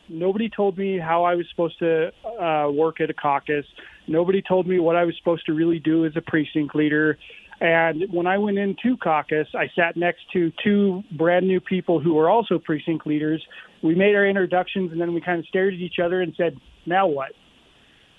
Nobody 0.09 0.49
told 0.49 0.77
me 0.77 0.97
how 0.97 1.23
I 1.23 1.35
was 1.35 1.45
supposed 1.51 1.77
to 1.79 2.11
uh, 2.25 2.71
work 2.71 2.99
at 2.99 3.09
a 3.09 3.13
caucus. 3.13 3.65
Nobody 4.07 4.41
told 4.41 4.65
me 4.67 4.79
what 4.79 4.95
I 4.95 5.05
was 5.05 5.15
supposed 5.17 5.45
to 5.45 5.53
really 5.53 5.79
do 5.79 6.05
as 6.05 6.13
a 6.15 6.21
precinct 6.21 6.75
leader. 6.75 7.17
And 7.61 8.05
when 8.11 8.25
I 8.25 8.37
went 8.37 8.57
into 8.57 8.97
caucus, 8.97 9.47
I 9.53 9.69
sat 9.75 9.97
next 9.97 10.21
to 10.33 10.51
two 10.63 11.03
brand 11.15 11.47
new 11.47 11.59
people 11.59 11.99
who 11.99 12.13
were 12.15 12.29
also 12.29 12.57
precinct 12.57 13.05
leaders. 13.05 13.45
We 13.83 13.95
made 13.95 14.15
our 14.15 14.25
introductions 14.25 14.91
and 14.91 14.99
then 14.99 15.13
we 15.13 15.21
kind 15.21 15.39
of 15.39 15.45
stared 15.45 15.73
at 15.73 15.79
each 15.79 15.99
other 16.03 16.21
and 16.21 16.33
said, 16.37 16.57
now 16.85 17.07
what? 17.07 17.33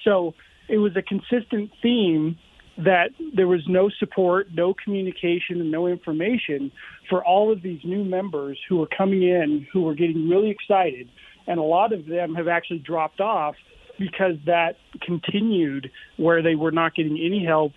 So 0.04 0.34
it 0.70 0.78
was 0.78 0.92
a 0.96 1.02
consistent 1.02 1.70
theme 1.82 2.38
that 2.78 3.10
there 3.34 3.48
was 3.48 3.62
no 3.68 3.90
support, 3.98 4.48
no 4.54 4.72
communication, 4.72 5.60
and 5.60 5.70
no 5.70 5.86
information 5.86 6.70
for 7.08 7.24
all 7.24 7.52
of 7.52 7.62
these 7.62 7.80
new 7.84 8.04
members 8.04 8.58
who 8.68 8.76
were 8.76 8.86
coming 8.86 9.22
in, 9.22 9.66
who 9.72 9.82
were 9.82 9.94
getting 9.94 10.28
really 10.28 10.50
excited. 10.50 11.08
And 11.46 11.58
a 11.58 11.62
lot 11.62 11.92
of 11.92 12.06
them 12.06 12.34
have 12.36 12.48
actually 12.48 12.78
dropped 12.78 13.20
off 13.20 13.56
because 13.98 14.36
that 14.46 14.76
continued 15.02 15.90
where 16.16 16.42
they 16.42 16.54
were 16.54 16.70
not 16.70 16.94
getting 16.94 17.18
any 17.18 17.44
help 17.44 17.72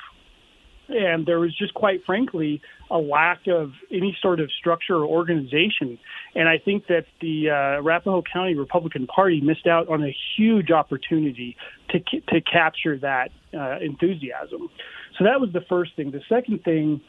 and 0.90 1.26
there 1.26 1.40
was 1.40 1.56
just 1.58 1.74
quite 1.74 2.04
frankly 2.06 2.62
a 2.92 2.98
lack 2.98 3.48
of 3.48 3.72
any 3.92 4.16
sort 4.22 4.40
of 4.40 4.52
structure 4.52 4.96
or 4.96 5.06
organization. 5.06 5.98
And 6.36 6.48
I 6.50 6.58
think 6.58 6.88
that 6.88 7.06
the 7.22 7.50
uh, 7.50 7.82
Arapahoe 7.82 8.24
County 8.32 8.56
Republican 8.56 9.08
Party 9.08 9.42
missed 9.42 9.68
out 9.68 9.88
on 9.90 10.04
a 10.04 10.16
huge 10.36 10.72
opportunity 10.72 11.56
to 11.90 12.00
to 12.00 12.42
capture 12.42 12.98
that 13.00 13.30
uh, 13.54 13.80
enthusiasm. 13.80 14.70
So 15.18 15.26
that 15.26 15.40
was 15.40 15.52
the 15.54 15.62
first 15.70 15.96
thing. 15.96 16.12
The 16.12 16.24
second 16.28 16.64
thing 16.64 17.02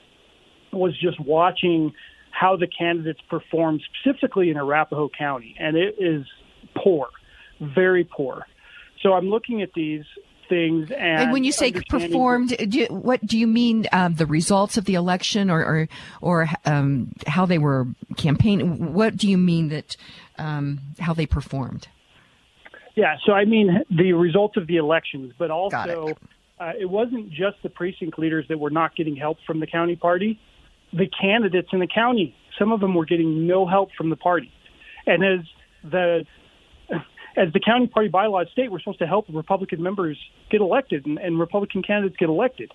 was 0.73 0.99
just 1.01 1.19
watching 1.21 1.93
how 2.31 2.57
the 2.57 2.67
candidates 2.67 3.21
performed 3.31 3.83
specifically 4.01 4.51
in 4.51 4.57
Arapahoe 4.57 5.09
County, 5.17 5.55
and 5.59 5.77
it 5.77 5.97
is 5.99 6.27
poor, 6.77 7.09
very 7.61 8.05
poor. 8.05 8.45
So 9.03 9.13
I'm 9.13 9.29
looking 9.29 9.63
at 9.63 9.71
these 9.75 10.05
things. 10.49 10.91
And, 10.91 11.23
and 11.23 11.33
when 11.33 11.45
you 11.45 11.53
say 11.53 11.73
performed, 11.73 12.57
do 12.69 12.79
you, 12.79 12.87
what 12.87 13.25
do 13.25 13.39
you 13.39 13.47
mean? 13.47 13.87
Um, 13.93 14.15
the 14.15 14.27
results 14.27 14.77
of 14.77 14.85
the 14.85 14.95
election, 14.95 15.51
or 15.51 15.65
or, 15.65 15.89
or 16.21 16.49
um, 16.65 17.13
how 17.27 17.47
they 17.47 17.59
were 17.59 17.87
campaigning? 18.17 18.93
What 18.93 19.17
do 19.17 19.29
you 19.29 19.39
mean 19.39 19.69
that 19.69 19.97
um, 20.39 20.81
how 20.99 21.15
they 21.15 21.27
performed? 21.27 21.89
Yeah, 22.95 23.17
so 23.27 23.33
I 23.33 23.45
mean 23.45 23.83
the 23.91 24.13
results 24.13 24.57
of 24.57 24.67
the 24.67 24.77
elections, 24.77 25.33
but 25.39 25.51
also 25.51 26.09
it. 26.09 26.19
Uh, 26.61 26.73
it 26.79 26.87
wasn't 26.87 27.31
just 27.31 27.57
the 27.65 27.69
precinct 27.69 28.17
leaders 28.19 28.47
that 28.49 28.59
were 28.59 28.71
not 28.71 28.95
getting 28.95 29.17
help 29.17 29.39
from 29.45 29.59
the 29.59 29.67
county 29.67 29.97
party. 29.97 30.39
The 30.93 31.09
candidates 31.21 31.69
in 31.73 31.81
the 31.81 31.89
county, 31.89 32.37
some 32.57 32.71
of 32.71 32.79
them 32.79 32.95
were 32.95 33.05
getting 33.05 33.49
no 33.49 33.67
help 33.67 33.91
from 33.99 34.11
the 34.11 34.17
party, 34.17 34.53
and 35.07 35.25
as 35.25 35.41
the 35.83 36.25
as 37.37 37.53
the 37.53 37.61
county 37.61 37.87
party 37.87 38.09
bylaws 38.09 38.49
state, 38.53 38.71
we're 38.71 38.79
supposed 38.81 39.01
to 39.01 39.07
help 39.07 39.27
Republican 39.33 39.83
members 39.83 40.19
get 40.51 40.61
elected 40.61 41.07
and, 41.07 41.19
and 41.19 41.39
Republican 41.39 41.83
candidates 41.83 42.17
get 42.17 42.29
elected. 42.29 42.73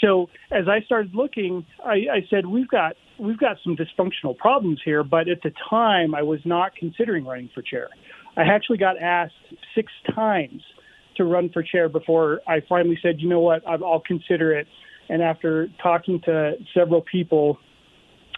So 0.00 0.28
as 0.50 0.68
I 0.68 0.80
started 0.80 1.14
looking, 1.14 1.64
I, 1.84 1.92
I 2.12 2.26
said 2.28 2.46
we've 2.46 2.68
got 2.68 2.96
we've 3.18 3.38
got 3.38 3.56
some 3.62 3.76
dysfunctional 3.76 4.36
problems 4.36 4.80
here. 4.84 5.04
But 5.04 5.28
at 5.28 5.42
the 5.42 5.52
time, 5.70 6.14
I 6.14 6.22
was 6.22 6.40
not 6.44 6.74
considering 6.74 7.24
running 7.24 7.50
for 7.54 7.62
chair. 7.62 7.88
I 8.36 8.42
actually 8.42 8.78
got 8.78 9.00
asked 9.00 9.34
six 9.74 9.92
times 10.14 10.62
to 11.16 11.24
run 11.24 11.48
for 11.50 11.62
chair 11.62 11.88
before 11.88 12.40
I 12.46 12.60
finally 12.68 12.98
said, 13.00 13.20
you 13.20 13.28
know 13.28 13.40
what, 13.40 13.62
I'll 13.66 14.02
consider 14.04 14.52
it. 14.52 14.66
And 15.08 15.22
after 15.22 15.68
talking 15.80 16.20
to 16.22 16.54
several 16.74 17.02
people, 17.02 17.58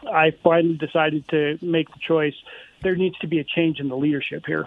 I 0.06 0.32
finally 0.44 0.76
decided 0.76 1.26
to 1.30 1.58
make 1.62 1.88
the 1.88 2.00
choice. 2.06 2.34
There 2.82 2.96
needs 2.96 3.16
to 3.20 3.26
be 3.26 3.38
a 3.38 3.44
change 3.44 3.80
in 3.80 3.88
the 3.88 3.96
leadership 3.96 4.44
here. 4.46 4.66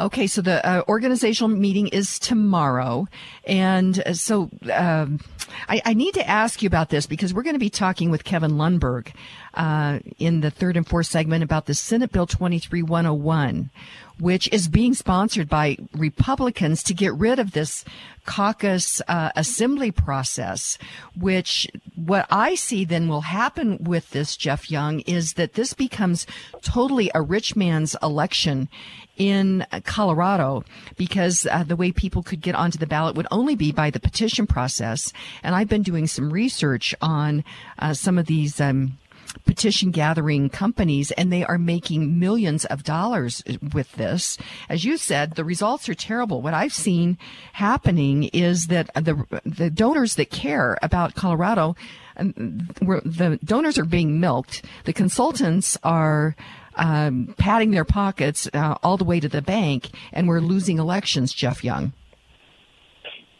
Okay, 0.00 0.26
so 0.26 0.42
the 0.42 0.64
uh, 0.66 0.82
organizational 0.88 1.56
meeting 1.56 1.88
is 1.88 2.18
tomorrow. 2.18 3.06
And 3.46 4.02
uh, 4.04 4.14
so 4.14 4.50
um, 4.72 5.20
I, 5.68 5.82
I, 5.84 5.94
need 5.94 6.14
to 6.14 6.28
ask 6.28 6.62
you 6.62 6.66
about 6.66 6.88
this 6.88 7.06
because 7.06 7.32
we're 7.32 7.44
going 7.44 7.54
to 7.54 7.60
be 7.60 7.70
talking 7.70 8.10
with 8.10 8.24
Kevin 8.24 8.52
Lundberg 8.52 9.12
uh, 9.54 10.00
in 10.18 10.40
the 10.40 10.50
third 10.50 10.76
and 10.76 10.86
fourth 10.86 11.06
segment 11.06 11.44
about 11.44 11.66
the 11.66 11.74
Senate 11.74 12.10
Bill 12.10 12.26
23101, 12.26 13.70
which 14.18 14.48
is 14.52 14.66
being 14.66 14.94
sponsored 14.94 15.48
by 15.48 15.76
Republicans 15.92 16.82
to 16.84 16.94
get 16.94 17.14
rid 17.14 17.38
of 17.38 17.52
this 17.52 17.84
caucus 18.26 19.00
uh, 19.06 19.30
assembly 19.36 19.90
process, 19.90 20.78
which 21.18 21.70
what 21.94 22.26
I 22.30 22.54
see 22.54 22.84
then 22.84 23.06
will 23.06 23.22
happen 23.22 23.78
with 23.84 24.10
this, 24.10 24.36
Jeff 24.36 24.70
Young, 24.70 25.00
is 25.00 25.34
that 25.34 25.54
this 25.54 25.72
becomes 25.72 26.26
totally 26.62 27.10
a 27.14 27.22
rich 27.22 27.54
man's 27.54 27.94
election 28.02 28.68
in 29.16 29.66
Colorado 29.84 30.64
because 30.96 31.46
uh, 31.50 31.64
the 31.64 31.76
way 31.76 31.92
people 31.92 32.22
could 32.22 32.40
get 32.40 32.54
onto 32.54 32.78
the 32.78 32.86
ballot 32.86 33.16
would 33.16 33.26
only 33.30 33.54
be 33.54 33.72
by 33.72 33.90
the 33.90 34.00
petition 34.00 34.46
process. 34.46 35.12
And 35.42 35.54
I've 35.54 35.68
been 35.68 35.82
doing 35.82 36.06
some 36.06 36.32
research 36.32 36.94
on 37.00 37.44
uh, 37.78 37.94
some 37.94 38.18
of 38.18 38.26
these 38.26 38.60
um, 38.60 38.98
petition 39.46 39.90
gathering 39.90 40.48
companies 40.48 41.10
and 41.12 41.32
they 41.32 41.44
are 41.44 41.58
making 41.58 42.18
millions 42.18 42.64
of 42.66 42.84
dollars 42.84 43.42
with 43.72 43.92
this. 43.92 44.38
As 44.68 44.84
you 44.84 44.96
said, 44.96 45.34
the 45.34 45.44
results 45.44 45.88
are 45.88 45.94
terrible. 45.94 46.40
What 46.40 46.54
I've 46.54 46.72
seen 46.72 47.18
happening 47.52 48.24
is 48.24 48.68
that 48.68 48.90
the, 48.94 49.26
the 49.44 49.70
donors 49.70 50.16
that 50.16 50.30
care 50.30 50.78
about 50.82 51.14
Colorado, 51.14 51.76
um, 52.16 52.32
the 52.78 53.38
donors 53.44 53.78
are 53.78 53.84
being 53.84 54.20
milked. 54.20 54.64
The 54.84 54.92
consultants 54.92 55.76
are 55.82 56.36
um, 56.76 57.34
padding 57.38 57.70
their 57.70 57.84
pockets 57.84 58.48
uh, 58.52 58.76
all 58.82 58.96
the 58.96 59.04
way 59.04 59.20
to 59.20 59.28
the 59.28 59.42
bank, 59.42 59.90
and 60.12 60.28
we're 60.28 60.40
losing 60.40 60.78
elections, 60.78 61.32
Jeff 61.32 61.64
Young. 61.64 61.92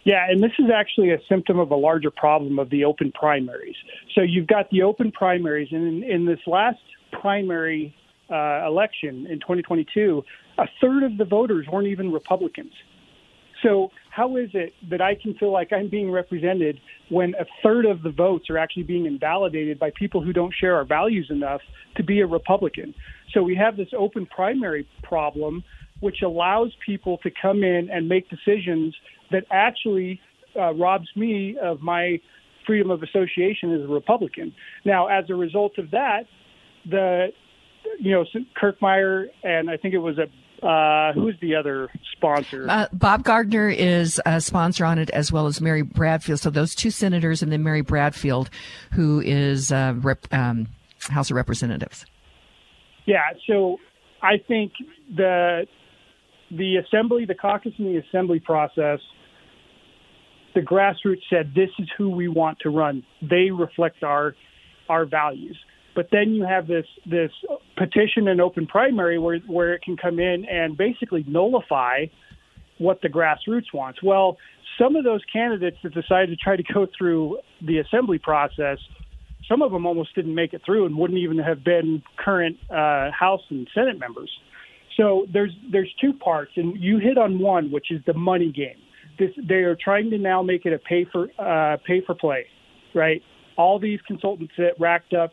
Yeah, 0.04 0.26
and 0.28 0.42
this 0.42 0.52
is 0.58 0.66
actually 0.74 1.10
a 1.10 1.18
symptom 1.28 1.58
of 1.58 1.70
a 1.70 1.76
larger 1.76 2.10
problem 2.10 2.58
of 2.58 2.68
the 2.68 2.84
open 2.84 3.10
primaries. 3.12 3.76
So 4.14 4.20
you've 4.20 4.46
got 4.46 4.68
the 4.70 4.82
open 4.82 5.10
primaries, 5.10 5.68
and 5.70 6.04
in, 6.04 6.10
in 6.10 6.26
this 6.26 6.40
last 6.46 6.78
primary 7.10 7.94
uh, 8.30 8.66
election 8.66 9.26
in 9.30 9.40
2022, 9.40 10.22
a 10.58 10.66
third 10.80 11.04
of 11.04 11.16
the 11.16 11.24
voters 11.24 11.66
weren't 11.72 11.88
even 11.88 12.12
Republicans. 12.12 12.72
So 13.62 13.90
how 14.14 14.37
is 14.37 14.50
it 14.54 14.73
that 14.90 15.00
I 15.00 15.16
can 15.21 15.35
feel 15.35 15.52
like 15.52 15.73
I'm 15.73 15.88
being 15.90 16.11
represented 16.11 16.78
when 17.09 17.35
a 17.35 17.44
third 17.64 17.85
of 17.85 18.02
the 18.02 18.11
votes 18.11 18.49
are 18.49 18.59
actually 18.59 18.85
being 18.85 19.06
invalidated 19.06 19.78
by 19.78 19.90
people 19.99 20.23
who 20.23 20.33
don't 20.33 20.54
share 20.61 20.76
our 20.76 20.85
values 20.85 21.26
enough 21.30 21.61
to 21.97 22.04
be 22.04 22.21
a 22.21 22.26
Republican? 22.26 22.94
So 23.33 23.42
we 23.42 23.56
have 23.56 23.76
this 23.76 23.88
open 23.99 24.26
primary 24.26 24.87
problem, 25.02 25.64
which 25.99 26.23
allows 26.23 26.73
people 26.87 27.18
to 27.25 27.30
come 27.42 27.64
in 27.64 27.90
and 27.90 28.09
make 28.09 28.30
decisions 28.30 28.94
that 29.33 29.44
actually 29.50 30.21
uh, 30.56 30.73
robs 30.75 31.09
me 31.16 31.56
of 31.61 31.80
my 31.80 32.21
freedom 32.66 32.90
of 32.92 33.02
association 33.02 33.75
as 33.75 33.80
a 33.83 33.92
Republican. 33.92 34.54
Now, 34.85 35.09
as 35.09 35.25
a 35.28 35.35
result 35.35 35.76
of 35.78 35.90
that, 35.90 36.21
the 36.88 37.28
you 37.99 38.12
know 38.12 38.25
Kirkmeyer 38.61 39.26
and 39.42 39.68
I 39.68 39.76
think 39.76 39.94
it 39.94 39.99
was 39.99 40.18
a 40.18 40.26
uh, 40.64 41.12
who's 41.12 41.35
the 41.40 41.54
other 41.54 41.88
sponsor? 42.16 42.66
Uh, 42.68 42.87
Bob 42.92 43.25
Gardner 43.25 43.68
is 43.68 44.21
a 44.25 44.40
sponsor 44.40 44.85
on 44.85 44.99
it, 44.99 45.11
as 45.11 45.30
well 45.30 45.47
as 45.47 45.61
Mary 45.61 45.83
Bradfield. 45.83 46.40
So 46.40 46.50
those 46.50 46.75
two 46.75 46.90
senators, 46.90 47.42
and 47.42 47.52
then 47.52 47.62
Mary 47.62 47.83
Bradfield, 47.83 48.50
who 48.92 49.21
is 49.21 49.71
uh, 49.71 49.94
rep, 49.99 50.33
um, 50.33 50.68
House 51.00 51.30
of 51.30 51.37
Representatives. 51.37 52.06
Yeah. 53.06 53.21
So 53.47 53.78
I 54.23 54.38
think 54.49 54.73
the 55.14 55.66
the 56.50 56.76
assembly, 56.76 57.25
the 57.26 57.35
caucus, 57.35 57.73
and 57.78 57.87
the 57.87 58.02
assembly 58.09 58.40
process 58.40 59.00
the 60.54 60.61
grassroots 60.61 61.23
said 61.28 61.52
this 61.54 61.71
is 61.78 61.88
who 61.99 62.09
we 62.09 62.28
want 62.28 62.59
to 62.61 62.71
run. 62.71 63.02
They 63.21 63.50
reflect 63.50 64.02
our 64.02 64.35
our 64.88 65.04
values. 65.04 65.59
But 65.94 66.08
then 66.10 66.34
you 66.34 66.44
have 66.44 66.66
this 66.66 66.86
this 67.06 67.30
petition 67.76 68.28
and 68.28 68.40
open 68.40 68.66
primary 68.66 69.18
where 69.18 69.38
where 69.46 69.74
it 69.74 69.82
can 69.82 69.96
come 69.96 70.18
in 70.18 70.44
and 70.44 70.76
basically 70.76 71.24
nullify 71.26 72.06
what 72.78 73.00
the 73.02 73.08
grassroots 73.08 73.72
wants. 73.72 74.02
Well, 74.02 74.36
some 74.78 74.96
of 74.96 75.04
those 75.04 75.22
candidates 75.32 75.76
that 75.84 75.94
decided 75.94 76.30
to 76.30 76.36
try 76.36 76.56
to 76.56 76.62
go 76.62 76.86
through 76.96 77.38
the 77.62 77.78
assembly 77.78 78.18
process, 78.18 78.78
some 79.48 79.62
of 79.62 79.70
them 79.70 79.86
almost 79.86 80.14
didn't 80.16 80.34
make 80.34 80.52
it 80.52 80.62
through 80.66 80.86
and 80.86 80.96
wouldn't 80.96 81.20
even 81.20 81.38
have 81.38 81.62
been 81.62 82.02
current 82.16 82.56
uh, 82.70 83.10
House 83.12 83.42
and 83.50 83.68
Senate 83.72 83.98
members. 83.98 84.30
So 84.96 85.26
there's 85.32 85.52
there's 85.70 85.92
two 86.00 86.12
parts, 86.12 86.52
and 86.56 86.76
you 86.76 86.98
hit 86.98 87.18
on 87.18 87.38
one, 87.38 87.70
which 87.70 87.92
is 87.92 88.00
the 88.06 88.14
money 88.14 88.50
game 88.50 88.78
this, 89.18 89.30
they 89.36 89.56
are 89.56 89.76
trying 89.76 90.10
to 90.10 90.18
now 90.18 90.42
make 90.42 90.66
it 90.66 90.72
a 90.72 90.78
pay 90.78 91.06
for 91.10 91.28
uh, 91.38 91.76
pay 91.86 92.02
for 92.04 92.14
play, 92.14 92.46
right? 92.94 93.22
All 93.56 93.78
these 93.78 94.00
consultants 94.06 94.54
that 94.58 94.72
racked 94.78 95.14
up, 95.14 95.32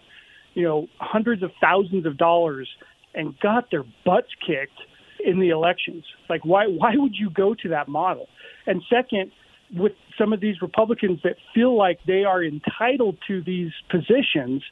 you 0.54 0.64
know, 0.64 0.88
hundreds 1.00 1.44
of 1.44 1.52
thousands 1.62 2.06
of 2.06 2.18
dollars 2.18 2.68
and 3.14 3.38
got 3.40 3.72
their 3.72 3.84
butts 4.06 4.30
kicked 4.46 4.80
in 5.24 5.40
the 5.40 5.50
elections. 5.50 6.04
Like, 6.30 6.46
why 6.46 6.66
why 6.68 6.92
would 6.96 7.16
you 7.16 7.30
go 7.30 7.54
to 7.56 7.70
that 7.70 7.88
model? 7.88 8.28
And 8.66 8.82
second, 8.90 9.32
with 9.74 9.94
some 10.18 10.34
of 10.34 10.42
these 10.42 10.62
Republicans 10.62 11.20
that 11.24 11.36
feel 11.54 11.78
like 11.78 12.00
they 12.06 12.24
are 12.24 12.44
entitled 12.44 13.18
to 13.28 13.42
these 13.44 13.72
positions, 13.90 14.64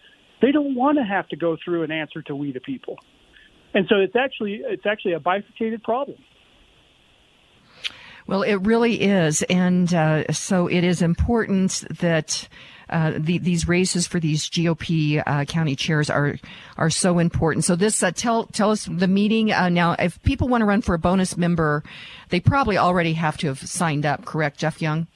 they 0.41 0.51
don't 0.51 0.75
want 0.75 0.97
to 0.97 1.03
have 1.03 1.27
to 1.29 1.35
go 1.35 1.57
through 1.63 1.83
an 1.83 1.91
answer 1.91 2.21
to 2.23 2.35
we 2.35 2.51
the 2.51 2.59
people. 2.59 2.97
And 3.73 3.85
so 3.87 3.97
it's 3.97 4.15
actually 4.15 4.61
it's 4.63 4.85
actually 4.85 5.13
a 5.13 5.19
bifurcated 5.19 5.83
problem. 5.83 6.17
Well, 8.27 8.43
it 8.43 8.55
really 8.55 9.01
is. 9.01 9.41
And 9.43 9.93
uh, 9.93 10.31
so 10.31 10.67
it 10.67 10.83
is 10.83 11.01
important 11.01 11.83
that. 11.99 12.47
Uh, 12.89 13.13
the, 13.17 13.37
these 13.37 13.67
races 13.67 14.07
for 14.07 14.19
these 14.19 14.49
GOP 14.49 15.21
uh, 15.25 15.45
county 15.45 15.75
chairs 15.75 16.09
are 16.09 16.37
are 16.77 16.89
so 16.89 17.19
important. 17.19 17.65
So 17.65 17.75
this 17.75 18.01
uh, 18.01 18.11
tell 18.11 18.45
tell 18.45 18.71
us 18.71 18.85
the 18.85 19.07
meeting 19.07 19.51
uh, 19.51 19.69
now. 19.69 19.95
If 19.99 20.21
people 20.23 20.47
want 20.47 20.61
to 20.61 20.65
run 20.65 20.81
for 20.81 20.95
a 20.95 20.99
bonus 20.99 21.37
member, 21.37 21.83
they 22.29 22.39
probably 22.39 22.77
already 22.77 23.13
have 23.13 23.37
to 23.37 23.47
have 23.47 23.59
signed 23.59 24.05
up. 24.05 24.25
Correct, 24.25 24.57
Jeff 24.57 24.81
Young? 24.81 25.07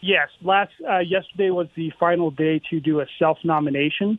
Yes. 0.00 0.28
Last 0.42 0.72
uh, 0.88 0.98
yesterday 0.98 1.50
was 1.50 1.68
the 1.76 1.92
final 1.98 2.30
day 2.30 2.60
to 2.70 2.80
do 2.80 3.00
a 3.00 3.06
self 3.18 3.38
nomination. 3.44 4.18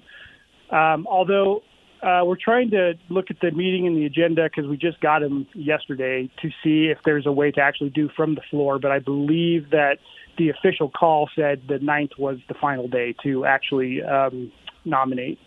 Um, 0.69 1.05
although 1.09 1.63
uh, 2.01 2.21
we're 2.23 2.37
trying 2.41 2.71
to 2.71 2.93
look 3.09 3.29
at 3.29 3.39
the 3.41 3.51
meeting 3.51 3.85
and 3.85 3.95
the 3.95 4.05
agenda 4.05 4.43
because 4.43 4.69
we 4.69 4.77
just 4.77 4.99
got 5.01 5.19
them 5.19 5.47
yesterday 5.53 6.29
to 6.41 6.49
see 6.63 6.87
if 6.87 6.97
there's 7.05 7.25
a 7.25 7.31
way 7.31 7.51
to 7.51 7.61
actually 7.61 7.89
do 7.89 8.09
from 8.15 8.35
the 8.35 8.41
floor. 8.49 8.79
But 8.79 8.91
I 8.91 8.99
believe 8.99 9.69
that 9.71 9.97
the 10.37 10.49
official 10.49 10.89
call 10.89 11.29
said 11.35 11.61
the 11.67 11.77
9th 11.77 12.17
was 12.17 12.39
the 12.47 12.53
final 12.55 12.87
day 12.87 13.15
to 13.23 13.45
actually 13.45 14.01
um, 14.03 14.51
nominate. 14.85 15.39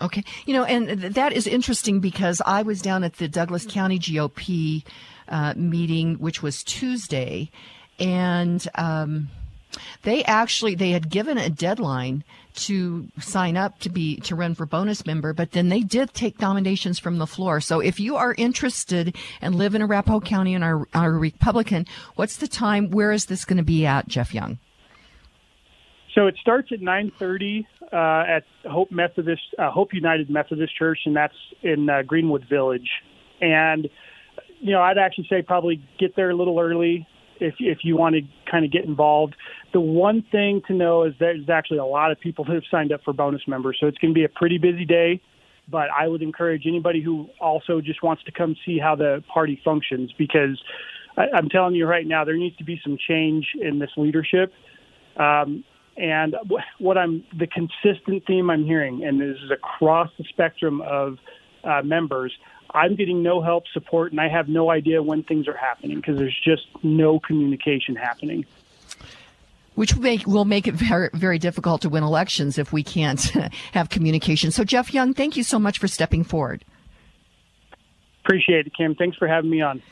Okay. 0.00 0.24
You 0.46 0.54
know, 0.54 0.64
and 0.64 0.88
that 1.14 1.32
is 1.32 1.46
interesting 1.46 2.00
because 2.00 2.42
I 2.44 2.62
was 2.62 2.82
down 2.82 3.04
at 3.04 3.14
the 3.14 3.28
Douglas 3.28 3.64
County 3.66 3.98
GOP 3.98 4.84
uh, 5.28 5.54
meeting, 5.56 6.16
which 6.16 6.42
was 6.42 6.62
Tuesday, 6.64 7.50
and 7.98 8.66
um, 8.74 9.28
they 10.02 10.24
actually 10.24 10.74
they 10.74 10.90
had 10.90 11.08
given 11.08 11.38
a 11.38 11.48
deadline 11.48 12.24
to 12.54 13.08
sign 13.20 13.56
up 13.56 13.78
to 13.80 13.88
be 13.88 14.16
to 14.20 14.34
run 14.34 14.54
for 14.54 14.66
bonus 14.66 15.04
member, 15.06 15.32
but 15.32 15.52
then 15.52 15.68
they 15.68 15.80
did 15.80 16.14
take 16.14 16.40
nominations 16.40 16.98
from 16.98 17.18
the 17.18 17.26
floor. 17.26 17.60
So 17.60 17.80
if 17.80 18.00
you 18.00 18.16
are 18.16 18.34
interested 18.38 19.16
and 19.40 19.54
live 19.54 19.74
in 19.74 19.82
Arapahoe 19.82 20.20
County 20.20 20.54
and 20.54 20.64
are, 20.64 20.86
are 20.94 21.14
a 21.14 21.18
Republican, 21.18 21.86
what's 22.14 22.36
the 22.36 22.48
time? 22.48 22.90
Where 22.90 23.12
is 23.12 23.26
this 23.26 23.44
going 23.44 23.56
to 23.58 23.64
be 23.64 23.86
at, 23.86 24.08
Jeff 24.08 24.34
Young? 24.34 24.58
So 26.14 26.28
it 26.28 26.36
starts 26.40 26.70
at 26.72 26.80
9:30 26.80 27.66
uh, 27.92 27.96
at 28.28 28.44
Hope 28.70 28.92
Methodist, 28.92 29.42
uh, 29.58 29.70
Hope 29.70 29.92
United 29.92 30.30
Methodist 30.30 30.76
Church, 30.78 31.00
and 31.06 31.16
that's 31.16 31.34
in 31.62 31.90
uh, 31.90 32.02
Greenwood 32.02 32.46
Village. 32.48 32.88
And 33.40 33.88
you 34.60 34.72
know, 34.72 34.80
I'd 34.80 34.98
actually 34.98 35.26
say 35.28 35.42
probably 35.42 35.82
get 35.98 36.14
there 36.14 36.30
a 36.30 36.36
little 36.36 36.58
early 36.58 37.06
if 37.40 37.54
if 37.58 37.78
you 37.82 37.96
want 37.96 38.14
to 38.14 38.22
kind 38.50 38.64
of 38.64 38.72
get 38.72 38.84
involved. 38.84 39.34
The 39.72 39.80
one 39.80 40.24
thing 40.30 40.62
to 40.68 40.74
know 40.74 41.04
is 41.04 41.14
there's 41.18 41.48
actually 41.48 41.78
a 41.78 41.84
lot 41.84 42.10
of 42.10 42.20
people 42.20 42.44
who 42.46 42.54
have 42.54 42.64
signed 42.70 42.92
up 42.92 43.02
for 43.04 43.12
bonus 43.12 43.42
members, 43.46 43.76
so 43.80 43.86
it's 43.86 43.98
going 43.98 44.12
to 44.12 44.18
be 44.18 44.24
a 44.24 44.28
pretty 44.28 44.58
busy 44.58 44.84
day. 44.84 45.20
But 45.66 45.88
I 45.98 46.08
would 46.08 46.20
encourage 46.20 46.64
anybody 46.66 47.02
who 47.02 47.28
also 47.40 47.80
just 47.80 48.02
wants 48.02 48.22
to 48.24 48.32
come 48.32 48.54
see 48.66 48.78
how 48.78 48.96
the 48.96 49.24
party 49.32 49.58
functions 49.64 50.12
because 50.18 50.62
I, 51.16 51.24
I'm 51.34 51.48
telling 51.48 51.74
you 51.74 51.86
right 51.86 52.06
now 52.06 52.24
there 52.24 52.36
needs 52.36 52.56
to 52.56 52.64
be 52.64 52.80
some 52.84 52.98
change 53.08 53.46
in 53.60 53.78
this 53.78 53.90
leadership. 53.96 54.52
Um, 55.16 55.64
and 55.96 56.34
what 56.78 56.98
I'm 56.98 57.24
the 57.38 57.46
consistent 57.46 58.26
theme 58.26 58.50
I'm 58.50 58.64
hearing, 58.64 59.04
and 59.04 59.20
this 59.20 59.36
is 59.44 59.50
across 59.50 60.10
the 60.18 60.24
spectrum 60.28 60.82
of 60.82 61.18
uh, 61.62 61.82
members, 61.82 62.32
I'm 62.74 62.96
getting 62.96 63.22
no 63.22 63.40
help, 63.40 63.64
support, 63.72 64.10
and 64.10 64.20
I 64.20 64.28
have 64.28 64.48
no 64.48 64.70
idea 64.70 65.02
when 65.02 65.22
things 65.22 65.46
are 65.46 65.56
happening 65.56 65.96
because 65.96 66.18
there's 66.18 66.38
just 66.44 66.66
no 66.82 67.20
communication 67.20 67.94
happening. 67.94 68.44
Which 69.76 69.94
will 69.94 70.02
make, 70.02 70.26
will 70.26 70.44
make 70.44 70.66
it 70.66 70.74
very, 70.74 71.10
very 71.14 71.38
difficult 71.38 71.82
to 71.82 71.88
win 71.88 72.02
elections 72.02 72.58
if 72.58 72.72
we 72.72 72.82
can't 72.82 73.20
have 73.72 73.90
communication. 73.90 74.50
So, 74.50 74.64
Jeff 74.64 74.92
Young, 74.92 75.14
thank 75.14 75.36
you 75.36 75.44
so 75.44 75.58
much 75.58 75.78
for 75.78 75.88
stepping 75.88 76.24
forward. 76.24 76.64
Appreciate 78.24 78.66
it, 78.66 78.72
Kim. 78.76 78.94
Thanks 78.94 79.16
for 79.16 79.28
having 79.28 79.50
me 79.50 79.60
on. 79.60 79.82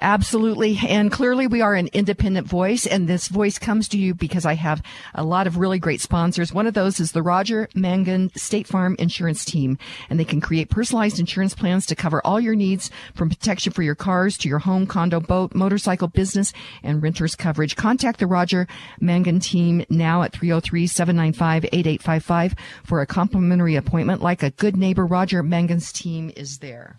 Absolutely. 0.00 0.78
And 0.86 1.10
clearly 1.10 1.46
we 1.46 1.62
are 1.62 1.74
an 1.74 1.88
independent 1.94 2.46
voice 2.46 2.86
and 2.86 3.08
this 3.08 3.28
voice 3.28 3.58
comes 3.58 3.88
to 3.88 3.98
you 3.98 4.14
because 4.14 4.44
I 4.44 4.52
have 4.54 4.82
a 5.14 5.24
lot 5.24 5.46
of 5.46 5.56
really 5.56 5.78
great 5.78 6.02
sponsors. 6.02 6.52
One 6.52 6.66
of 6.66 6.74
those 6.74 7.00
is 7.00 7.12
the 7.12 7.22
Roger 7.22 7.70
Mangan 7.74 8.30
State 8.36 8.66
Farm 8.66 8.94
Insurance 8.98 9.42
Team 9.44 9.78
and 10.10 10.20
they 10.20 10.24
can 10.24 10.42
create 10.42 10.68
personalized 10.68 11.18
insurance 11.18 11.54
plans 11.54 11.86
to 11.86 11.96
cover 11.96 12.20
all 12.26 12.38
your 12.38 12.54
needs 12.54 12.90
from 13.14 13.30
protection 13.30 13.72
for 13.72 13.82
your 13.82 13.94
cars 13.94 14.36
to 14.38 14.48
your 14.48 14.58
home, 14.58 14.86
condo, 14.86 15.18
boat, 15.18 15.54
motorcycle, 15.54 16.08
business 16.08 16.52
and 16.82 17.02
renters 17.02 17.34
coverage. 17.34 17.74
Contact 17.74 18.18
the 18.18 18.26
Roger 18.26 18.68
Mangan 19.00 19.40
team 19.40 19.86
now 19.88 20.22
at 20.22 20.32
303-795-8855 20.32 22.58
for 22.84 23.00
a 23.00 23.06
complimentary 23.06 23.76
appointment. 23.76 24.20
Like 24.20 24.42
a 24.42 24.50
good 24.50 24.76
neighbor, 24.76 25.06
Roger 25.06 25.42
Mangan's 25.42 25.90
team 25.90 26.30
is 26.36 26.58
there. 26.58 26.98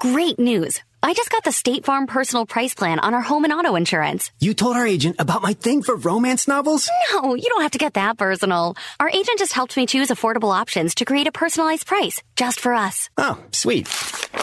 Great 0.00 0.38
news. 0.38 0.80
I 1.02 1.12
just 1.12 1.28
got 1.30 1.42
the 1.42 1.50
State 1.50 1.84
Farm 1.84 2.06
personal 2.06 2.46
price 2.46 2.72
plan 2.72 3.00
on 3.00 3.14
our 3.14 3.20
home 3.20 3.42
and 3.42 3.52
auto 3.52 3.74
insurance. 3.74 4.30
You 4.38 4.54
told 4.54 4.76
our 4.76 4.86
agent 4.86 5.16
about 5.18 5.42
my 5.42 5.54
thing 5.54 5.82
for 5.82 5.96
romance 5.96 6.46
novels? 6.46 6.88
No, 7.12 7.34
you 7.34 7.48
don't 7.48 7.62
have 7.62 7.72
to 7.72 7.78
get 7.78 7.94
that 7.94 8.16
personal. 8.16 8.76
Our 9.00 9.08
agent 9.08 9.38
just 9.40 9.52
helped 9.52 9.76
me 9.76 9.86
choose 9.86 10.08
affordable 10.08 10.54
options 10.54 10.94
to 10.96 11.04
create 11.04 11.26
a 11.26 11.32
personalized 11.32 11.86
price 11.86 12.22
just 12.36 12.60
for 12.60 12.74
us. 12.74 13.10
Oh, 13.16 13.42
sweet. 13.50 13.88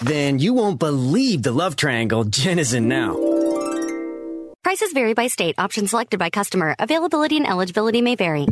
Then 0.02 0.40
you 0.40 0.54
won't 0.54 0.80
believe 0.80 1.44
the 1.44 1.54
love 1.54 1.78
triangle 1.78 2.26
Jen 2.26 2.60
is 2.60 2.74
in 2.74 2.90
now. 2.90 3.16
Prices 4.62 4.92
vary 4.92 5.14
by 5.14 5.28
state. 5.28 5.56
Options 5.58 5.92
selected 5.92 6.20
by 6.20 6.30
customer. 6.30 6.76
Availability 6.80 7.38
and 7.38 7.48
eligibility 7.48 8.02
may 8.02 8.16
vary. 8.16 8.46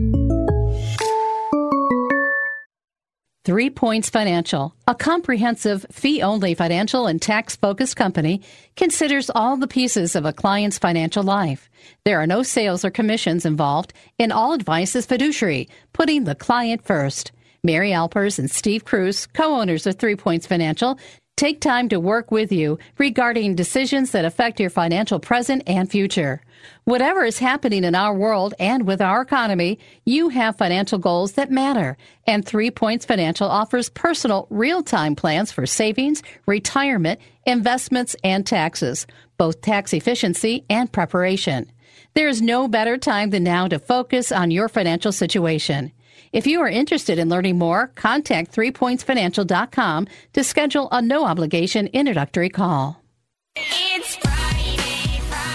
Three 3.45 3.69
Points 3.69 4.09
Financial, 4.09 4.73
a 4.87 4.95
comprehensive 4.95 5.85
fee-only 5.91 6.53
financial 6.53 7.07
and 7.07 7.21
tax-focused 7.21 7.97
company, 7.97 8.41
considers 8.77 9.29
all 9.29 9.57
the 9.57 9.67
pieces 9.67 10.15
of 10.15 10.23
a 10.23 10.31
client's 10.31 10.77
financial 10.77 11.23
life. 11.23 11.69
There 12.05 12.21
are 12.21 12.27
no 12.27 12.43
sales 12.43 12.85
or 12.85 12.89
commissions 12.89 13.45
involved, 13.45 13.91
and 14.17 14.31
all 14.31 14.53
advice 14.53 14.95
is 14.95 15.05
fiduciary, 15.05 15.67
putting 15.91 16.23
the 16.23 16.35
client 16.35 16.85
first. 16.85 17.33
Mary 17.65 17.91
Alpers 17.91 18.39
and 18.39 18.49
Steve 18.49 18.85
Cruz, 18.85 19.25
co-owners 19.25 19.85
of 19.85 19.95
Three 19.95 20.15
Points 20.15 20.47
Financial, 20.47 20.97
take 21.35 21.59
time 21.59 21.89
to 21.89 21.99
work 21.99 22.31
with 22.31 22.49
you 22.49 22.79
regarding 22.97 23.55
decisions 23.55 24.11
that 24.11 24.23
affect 24.23 24.57
your 24.61 24.69
financial 24.69 25.19
present 25.19 25.63
and 25.67 25.91
future. 25.91 26.41
Whatever 26.83 27.23
is 27.23 27.39
happening 27.39 27.83
in 27.83 27.95
our 27.95 28.13
world 28.13 28.53
and 28.59 28.85
with 28.85 29.01
our 29.01 29.21
economy, 29.21 29.79
you 30.05 30.29
have 30.29 30.57
financial 30.57 30.99
goals 30.99 31.33
that 31.33 31.51
matter. 31.51 31.97
And 32.25 32.45
Three 32.45 32.71
Points 32.71 33.05
Financial 33.05 33.47
offers 33.47 33.89
personal, 33.89 34.47
real-time 34.49 35.15
plans 35.15 35.51
for 35.51 35.65
savings, 35.65 36.23
retirement, 36.45 37.19
investments, 37.45 38.15
and 38.23 38.45
taxes, 38.45 39.07
both 39.37 39.61
tax 39.61 39.93
efficiency 39.93 40.65
and 40.69 40.91
preparation. 40.91 41.71
There 42.13 42.27
is 42.27 42.41
no 42.41 42.67
better 42.67 42.97
time 42.97 43.31
than 43.31 43.43
now 43.43 43.67
to 43.67 43.79
focus 43.79 44.31
on 44.31 44.51
your 44.51 44.69
financial 44.69 45.11
situation. 45.11 45.91
If 46.31 46.47
you 46.47 46.61
are 46.61 46.69
interested 46.69 47.19
in 47.19 47.29
learning 47.29 47.59
more, 47.59 47.87
contact 47.95 48.55
threepointsfinancial.com 48.55 50.07
to 50.33 50.43
schedule 50.43 50.89
a 50.91 51.01
no 51.01 51.25
obligation 51.25 51.87
introductory 51.87 52.49
call. 52.49 53.03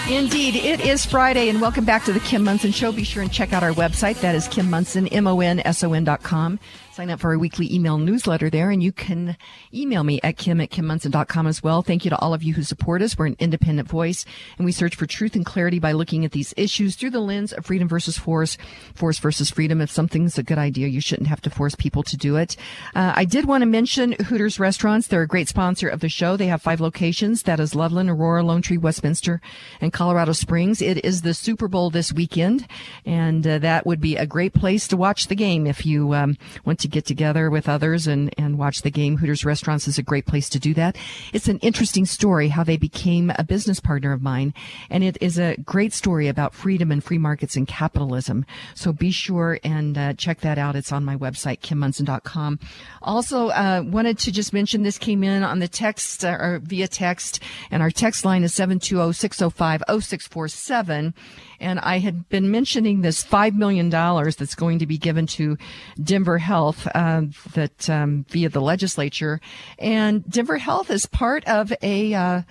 Indeed, 0.09 0.55
it 0.55 0.81
is 0.81 1.05
Friday, 1.05 1.49
and 1.49 1.61
welcome 1.61 1.85
back 1.85 2.03
to 2.05 2.11
the 2.11 2.19
Kim 2.19 2.43
Monson 2.43 2.71
Show. 2.71 2.91
Be 2.91 3.03
sure 3.03 3.21
and 3.21 3.31
check 3.31 3.53
out 3.53 3.61
our 3.61 3.73
website. 3.73 4.19
That 4.21 4.33
is 4.33 4.47
Kim 4.47 4.67
M-O-N-S-O-N 5.07 6.03
dot 6.03 6.23
com. 6.23 6.59
Sign 6.99 7.11
up 7.11 7.21
for 7.21 7.31
our 7.31 7.39
weekly 7.39 7.73
email 7.73 7.97
newsletter 7.97 8.49
there, 8.49 8.71
and 8.71 8.83
you 8.83 8.91
can 8.91 9.37
email 9.73 10.03
me 10.03 10.19
at 10.21 10.35
kim 10.35 10.59
at 10.59 10.69
kimmonson.com 10.69 11.47
as 11.47 11.63
well. 11.63 11.81
Thank 11.81 12.03
you 12.03 12.09
to 12.09 12.19
all 12.19 12.33
of 12.33 12.43
you 12.43 12.53
who 12.53 12.61
support 12.61 13.01
us. 13.01 13.17
We're 13.17 13.27
an 13.27 13.37
independent 13.39 13.87
voice, 13.87 14.25
and 14.57 14.65
we 14.65 14.73
search 14.73 14.97
for 14.97 15.05
truth 15.05 15.33
and 15.33 15.45
clarity 15.45 15.79
by 15.79 15.93
looking 15.93 16.25
at 16.25 16.33
these 16.33 16.53
issues 16.57 16.97
through 16.97 17.11
the 17.11 17.21
lens 17.21 17.53
of 17.53 17.65
freedom 17.65 17.87
versus 17.87 18.17
force, 18.17 18.57
force 18.95 19.17
versus 19.17 19.49
freedom. 19.49 19.79
If 19.79 19.89
something's 19.89 20.37
a 20.37 20.43
good 20.43 20.57
idea, 20.57 20.89
you 20.89 20.99
shouldn't 20.99 21.29
have 21.29 21.39
to 21.43 21.49
force 21.49 21.73
people 21.73 22.03
to 22.03 22.17
do 22.17 22.35
it. 22.35 22.57
Uh, 22.93 23.13
I 23.15 23.23
did 23.23 23.45
want 23.45 23.61
to 23.61 23.65
mention 23.65 24.11
Hooters 24.11 24.59
Restaurants. 24.59 25.07
They're 25.07 25.21
a 25.21 25.25
great 25.27 25.47
sponsor 25.47 25.87
of 25.87 26.01
the 26.01 26.09
show. 26.09 26.35
They 26.35 26.47
have 26.47 26.61
five 26.61 26.81
locations. 26.81 27.43
That 27.43 27.61
is 27.61 27.75
Loveland, 27.75 28.09
Aurora, 28.09 28.43
Lone 28.43 28.61
Tree, 28.61 28.77
Westminster, 28.77 29.39
and 29.79 29.93
Colorado 29.93 30.33
Springs. 30.33 30.81
It 30.81 31.05
is 31.05 31.21
the 31.21 31.33
Super 31.33 31.69
Bowl 31.69 31.91
this 31.91 32.11
weekend, 32.11 32.67
and 33.05 33.47
uh, 33.47 33.59
that 33.59 33.85
would 33.85 34.01
be 34.01 34.17
a 34.17 34.25
great 34.25 34.53
place 34.53 34.85
to 34.89 34.97
watch 34.97 35.27
the 35.27 35.35
game 35.35 35.65
if 35.65 35.85
you 35.85 36.13
um, 36.13 36.37
want 36.65 36.79
to 36.79 36.88
get 36.89 37.05
together 37.05 37.49
with 37.49 37.69
others 37.69 38.07
and, 38.07 38.33
and 38.37 38.57
watch 38.57 38.81
the 38.81 38.91
game. 38.91 39.17
Hooters 39.17 39.45
Restaurants 39.45 39.87
is 39.87 39.97
a 39.97 40.03
great 40.03 40.25
place 40.25 40.49
to 40.49 40.59
do 40.59 40.73
that. 40.73 40.97
It's 41.33 41.47
an 41.47 41.59
interesting 41.59 42.05
story 42.05 42.49
how 42.49 42.63
they 42.63 42.77
became 42.77 43.31
a 43.37 43.43
business 43.43 43.79
partner 43.79 44.11
of 44.11 44.21
mine. 44.21 44.53
And 44.89 45.03
it 45.03 45.17
is 45.21 45.39
a 45.39 45.55
great 45.57 45.93
story 45.93 46.27
about 46.27 46.53
freedom 46.53 46.91
and 46.91 47.03
free 47.03 47.17
markets 47.17 47.55
and 47.55 47.67
capitalism. 47.67 48.45
So 48.75 48.91
be 48.91 49.11
sure 49.11 49.59
and 49.63 49.97
uh, 49.97 50.13
check 50.13 50.41
that 50.41 50.57
out. 50.57 50.75
It's 50.75 50.91
on 50.91 51.05
my 51.05 51.15
website, 51.15 51.61
kimmonson.com. 51.61 52.59
Also, 53.01 53.47
uh, 53.49 53.83
wanted 53.85 54.17
to 54.19 54.31
just 54.31 54.53
mention 54.53 54.83
this 54.83 54.97
came 54.97 55.23
in 55.23 55.43
on 55.43 55.59
the 55.59 55.67
text 55.67 56.25
uh, 56.25 56.37
or 56.39 56.59
via 56.63 56.87
text 56.87 57.41
and 57.71 57.81
our 57.81 57.91
text 57.91 58.25
line 58.25 58.43
is 58.43 58.53
720-605-0647. 58.53 61.13
And 61.59 61.79
I 61.79 61.99
had 61.99 62.29
been 62.29 62.51
mentioning 62.51 63.01
this 63.01 63.23
$5 63.23 63.55
million 63.55 63.89
that's 63.89 64.55
going 64.55 64.79
to 64.79 64.87
be 64.87 64.97
given 64.97 65.27
to 65.27 65.57
Denver 66.01 66.37
Health, 66.37 66.87
uh, 66.93 67.23
that, 67.53 67.89
um, 67.89 68.25
via 68.29 68.49
the 68.49 68.61
legislature. 68.61 69.41
And 69.77 70.29
Denver 70.29 70.57
Health 70.57 70.89
is 70.89 71.05
part 71.05 71.45
of 71.45 71.73
a, 71.81 72.13
uh, 72.13 72.41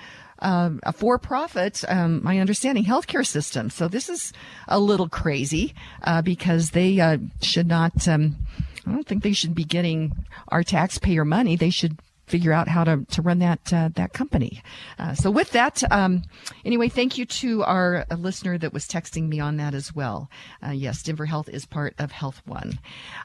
uh, 0.41 0.71
a 0.83 0.93
for-profit, 0.93 1.85
um, 1.89 2.23
my 2.23 2.39
understanding, 2.39 2.85
healthcare 2.85 3.27
system. 3.27 3.71
So 3.71 3.89
this 3.89 4.09
is 4.09 4.33
a 4.69 4.79
little 4.79 5.09
crazy 5.09 5.75
uh, 6.05 6.23
because 6.23 6.71
they 6.71 7.01
uh, 7.01 7.19
should 7.43 7.67
not. 7.67 8.07
Um, 8.07 8.37
I 8.87 8.93
don't 8.93 9.07
think 9.07 9.23
they 9.23 9.33
should 9.33 9.55
be 9.55 9.65
getting 9.65 10.25
our 10.49 10.63
taxpayer 10.63 11.25
money. 11.25 11.57
They 11.57 11.71
should 11.71 11.99
figure 12.29 12.53
out 12.53 12.69
how 12.69 12.85
to, 12.85 13.05
to 13.11 13.23
run 13.23 13.39
that 13.41 13.73
uh, 13.73 13.91
that 13.95 14.13
company. 14.13 14.63
Uh, 14.99 15.15
so 15.15 15.31
with 15.31 15.51
that, 15.53 15.83
um, 15.91 16.23
anyway, 16.65 16.89
thank 16.89 17.19
you 17.19 17.25
to 17.25 17.63
our 17.65 18.07
uh, 18.11 18.15
listener 18.15 18.59
that 18.59 18.73
was 18.73 18.87
texting 18.87 19.29
me 19.29 19.41
on 19.41 19.57
that 19.57 19.75
as 19.75 19.95
well. 19.95 20.31
Uh, 20.65 20.71
yes, 20.71 21.03
Denver 21.03 21.27
Health 21.27 21.49
is 21.49 21.67
part 21.67 21.95
of 21.99 22.13
Health 22.13 22.43
One, 22.45 22.79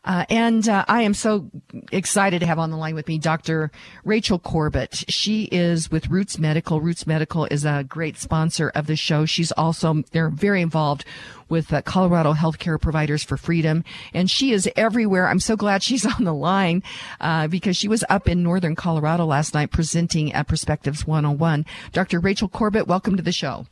uh, 0.05 0.25
and 0.29 0.67
uh, 0.67 0.85
I 0.87 1.01
am 1.01 1.13
so 1.13 1.49
excited 1.91 2.39
to 2.39 2.45
have 2.45 2.59
on 2.59 2.71
the 2.71 2.77
line 2.77 2.95
with 2.95 3.07
me 3.07 3.17
Dr. 3.17 3.71
Rachel 4.03 4.39
Corbett. 4.39 5.03
She 5.07 5.43
is 5.45 5.91
with 5.91 6.09
Roots 6.09 6.37
Medical. 6.37 6.81
Roots 6.81 7.05
Medical 7.05 7.45
is 7.45 7.65
a 7.65 7.83
great 7.83 8.17
sponsor 8.17 8.69
of 8.69 8.87
the 8.87 8.95
show. 8.95 9.25
She's 9.25 9.51
also, 9.51 10.03
they're 10.11 10.29
very 10.29 10.61
involved 10.61 11.05
with 11.53 11.71
uh, 11.71 11.83
Colorado 11.83 12.33
Healthcare 12.33 12.81
Providers 12.81 13.23
for 13.23 13.37
Freedom, 13.37 13.83
and 14.11 14.27
she 14.27 14.51
is 14.53 14.67
everywhere. 14.75 15.27
I'm 15.27 15.39
so 15.39 15.55
glad 15.55 15.83
she's 15.83 16.03
on 16.17 16.23
the 16.23 16.33
line 16.33 16.81
uh, 17.21 17.47
because 17.47 17.77
she 17.77 17.87
was 17.87 18.03
up 18.09 18.27
in 18.27 18.41
northern 18.41 18.73
Colorado 18.73 19.23
last 19.23 19.53
night 19.53 19.69
presenting 19.69 20.33
at 20.33 20.47
Perspectives 20.47 21.05
101. 21.05 21.63
Dr. 21.91 22.19
Rachel 22.19 22.47
Corbett, 22.47 22.87
welcome 22.87 23.15
to 23.17 23.21
the 23.21 23.31
show. 23.31 23.67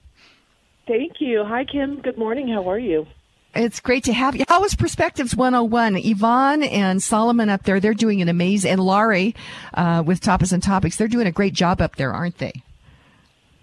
Thank 0.85 1.13
you. 1.19 1.43
Hi, 1.43 1.65
Kim. 1.65 2.01
Good 2.01 2.19
morning. 2.19 2.49
How 2.49 2.69
are 2.69 2.77
you? 2.77 3.07
It's 3.55 3.79
great 3.79 4.03
to 4.03 4.13
have 4.13 4.35
you. 4.35 4.45
How 4.47 4.61
was 4.61 4.75
Perspectives 4.75 5.35
101? 5.35 5.95
Yvonne 5.97 6.61
and 6.61 7.01
Solomon 7.01 7.49
up 7.49 7.63
there, 7.63 7.79
they're 7.79 7.95
doing 7.95 8.21
an 8.21 8.29
amazing, 8.29 8.73
and 8.73 8.79
Laurie 8.79 9.33
uh, 9.73 10.03
with 10.05 10.21
Topics 10.21 10.51
and 10.51 10.61
Topics, 10.61 10.97
they're 10.97 11.07
doing 11.07 11.25
a 11.25 11.31
great 11.31 11.55
job 11.55 11.81
up 11.81 11.95
there, 11.95 12.13
aren't 12.13 12.37
they? 12.37 12.53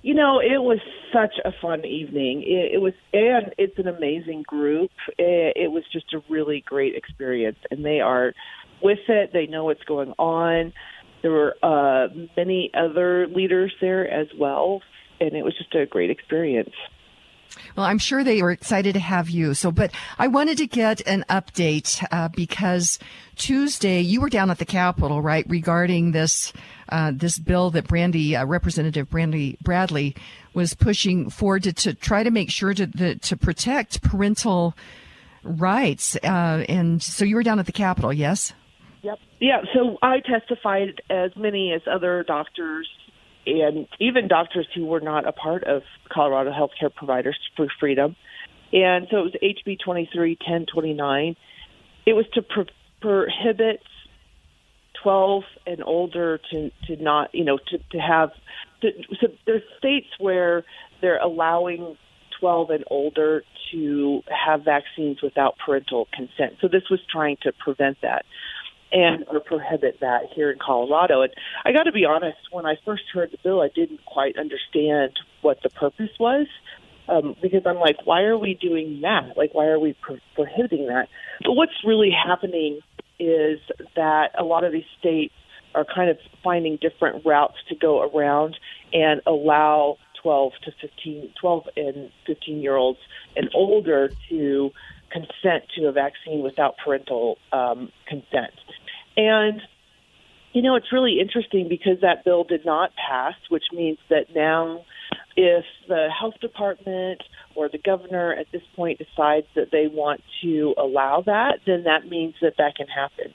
You 0.03 0.15
know, 0.15 0.39
it 0.39 0.63
was 0.63 0.79
such 1.13 1.35
a 1.45 1.51
fun 1.61 1.85
evening. 1.85 2.43
It, 2.43 2.75
it 2.75 2.79
was, 2.81 2.93
and 3.13 3.53
it's 3.59 3.79
an 3.79 3.89
amazing 3.89 4.45
group. 4.47 4.91
It, 5.19 5.57
it 5.57 5.73
was 5.73 5.83
just 5.93 6.15
a 6.15 6.23
really 6.29 6.63
great 6.65 6.95
experience, 6.95 7.59
and 7.71 7.85
they 7.85 8.01
are 8.01 8.33
with 8.81 9.01
it. 9.09 9.31
They 9.33 9.47
know 9.47 9.65
what's 9.65 9.83
going 9.85 10.13
on. 10.19 10.73
There 11.23 11.33
were 11.33 11.57
uh, 11.63 12.09
many 12.37 12.71
other 12.75 13.27
leaders 13.27 13.73
there 13.81 14.09
as 14.09 14.29
well, 14.39 14.83
and 15.21 15.35
it 15.35 15.45
was 15.45 15.57
just 15.59 15.75
a 15.75 15.85
great 15.85 16.11
experience. 16.11 16.75
Well, 17.77 17.87
I'm 17.87 17.99
sure 17.99 18.25
they 18.25 18.43
were 18.43 18.51
excited 18.51 18.95
to 18.95 19.01
have 19.01 19.31
you. 19.31 19.55
So, 19.55 19.71
but 19.71 19.93
I 20.19 20.27
wanted 20.27 20.59
to 20.59 20.67
get 20.67 21.01
an 21.07 21.25
update 21.29 22.05
uh, 22.11 22.29
because 22.29 22.99
Tuesday 23.37 24.01
you 24.01 24.21
were 24.21 24.29
down 24.29 24.51
at 24.51 24.59
the 24.59 24.65
Capitol, 24.65 25.23
right, 25.23 25.47
regarding 25.49 26.13
this 26.13 26.53
uh, 26.91 27.13
this 27.15 27.39
bill 27.39 27.71
that 27.71 27.87
Brandi, 27.87 28.39
uh, 28.39 28.47
Representative 28.47 29.11
Brandi 29.11 29.59
Bradley, 29.61 30.17
was 30.55 30.75
pushing 30.75 31.31
forward 31.31 31.65
to, 31.65 31.73
to 31.73 31.95
try 31.95 32.23
to 32.23 32.31
make 32.31 32.51
sure 32.51 32.73
to 32.75 32.87
the, 32.87 33.17
to 33.17 33.37
protect 33.37 34.03
parental 34.03 34.75
rights. 35.43 36.17
Uh, 36.17 36.65
and 36.69 37.03
so 37.03 37.25
you 37.25 37.37
were 37.37 37.43
down 37.43 37.59
at 37.59 37.67
the 37.67 37.73
Capitol, 37.73 38.13
yes? 38.13 38.53
Yep. 39.03 39.19
Yeah. 39.41 39.63
So 39.75 39.99
I 40.03 40.21
testified 40.21 41.03
as 41.11 41.31
many 41.37 41.73
as 41.73 41.83
other 41.91 42.25
doctors 42.27 42.89
and 43.49 43.87
even 44.01 44.29
doctors 44.29 44.67
who 44.75 44.87
were 44.87 45.01
not 45.01 45.27
a 45.27 45.33
part 45.33 45.65
of 45.65 45.83
Colorado 46.13 46.51
Healthcare 46.51 46.95
Providers 46.95 47.39
for 47.57 47.67
Freedom. 47.81 48.17
And 48.73 49.07
so 49.11 49.19
it 49.19 49.23
was 49.23 49.35
HB 49.43 49.79
231029. 49.85 51.37
It 52.07 52.13
was 52.13 52.27
to 52.35 52.43
pro- 52.43 52.65
prohibit 53.01 53.81
12 55.03 55.45
and 55.67 55.83
older 55.83 56.39
to, 56.51 56.71
to 56.87 57.03
not, 57.03 57.35
you 57.35 57.45
know, 57.45 57.59
to, 57.59 57.79
to 57.93 57.99
have, 57.99 58.31
to, 58.83 58.91
so 59.21 59.29
there's 59.47 59.63
states 59.79 60.09
where 60.19 60.65
they're 61.01 61.21
allowing 61.21 61.97
12 62.41 62.71
and 62.71 62.85
older 62.91 63.43
to 63.73 64.23
have 64.29 64.65
vaccines 64.65 65.23
without 65.23 65.55
parental 65.65 66.09
consent. 66.13 66.55
So 66.61 66.69
this 66.69 66.85
was 66.91 67.01
trying 67.11 67.37
to 67.43 67.53
prevent 67.53 67.99
that 68.03 68.25
and 68.93 69.25
or 69.29 69.41
prohibit 69.41 70.01
that 70.01 70.23
here 70.35 70.51
in 70.51 70.59
Colorado. 70.59 71.23
And 71.23 71.33
I 71.65 71.73
got 71.73 71.85
to 71.85 71.93
be 71.93 72.05
honest, 72.05 72.39
when 72.51 72.67
I 72.67 72.77
first 72.85 73.05
heard 73.13 73.31
the 73.31 73.39
bill, 73.43 73.61
I 73.61 73.69
didn't 73.75 74.05
quite 74.05 74.37
understand 74.39 75.19
what 75.43 75.59
the 75.63 75.71
purpose 75.71 76.11
was. 76.19 76.47
Um, 77.09 77.37
because 77.41 77.63
I'm 77.65 77.79
like, 77.79 77.97
why 78.05 78.25
are 78.25 78.37
we 78.37 78.53
doing 78.53 79.01
that? 79.01 79.35
Like, 79.35 79.55
why 79.55 79.65
are 79.67 79.79
we 79.79 79.95
pro- 79.95 80.19
prohibiting 80.35 80.89
that? 80.89 81.09
But 81.43 81.53
what's 81.53 81.73
really 81.83 82.11
happening 82.11 82.81
is 83.19 83.61
that 83.97 84.33
a 84.39 84.45
lot 84.45 84.65
of 84.65 84.73
these 84.73 84.85
states 84.99 85.33
are 85.75 85.87
kind 85.87 86.11
of 86.11 86.19
finding 86.45 86.77
different 86.77 87.25
routes 87.25 87.57
to 87.71 87.75
go 87.75 88.03
around 88.03 88.59
and 88.93 89.23
allow 89.27 89.97
12 90.23 90.53
to 90.65 90.73
15, 90.81 91.33
12 91.41 91.69
and 91.77 92.11
15 92.27 92.61
year 92.61 92.77
olds 92.77 92.99
and 93.37 93.49
older 93.55 94.11
to 94.29 94.71
consent 95.11 95.65
to 95.77 95.87
a 95.87 95.93
vaccine 95.93 96.43
without 96.43 96.75
parental 96.85 97.39
um, 97.53 97.91
consent. 98.09 98.55
And, 99.17 99.61
you 100.53 100.63
know, 100.63 100.77
it's 100.77 100.93
really 100.93 101.19
interesting 101.21 101.69
because 101.69 102.01
that 102.03 102.25
bill 102.25 102.45
did 102.45 102.65
not 102.65 102.91
pass, 102.97 103.35
which 103.49 103.65
means 103.73 103.99
that 104.11 104.27
now 104.35 104.85
if 105.37 105.65
the 105.89 106.09
health 106.19 106.35
department 106.41 107.23
or 107.55 107.69
the 107.69 107.79
governor 107.79 108.35
at 108.35 108.47
this 108.53 108.63
point 108.75 108.99
decides 108.99 109.47
that 109.55 109.69
they 109.71 109.87
want 109.87 110.21
to 110.43 110.75
allow 110.77 111.23
that, 111.27 111.61
then 111.67 111.85
that 111.85 112.09
means 112.09 112.35
that 112.43 112.55
that 112.59 112.75
can 112.77 112.89
happen. 112.89 113.33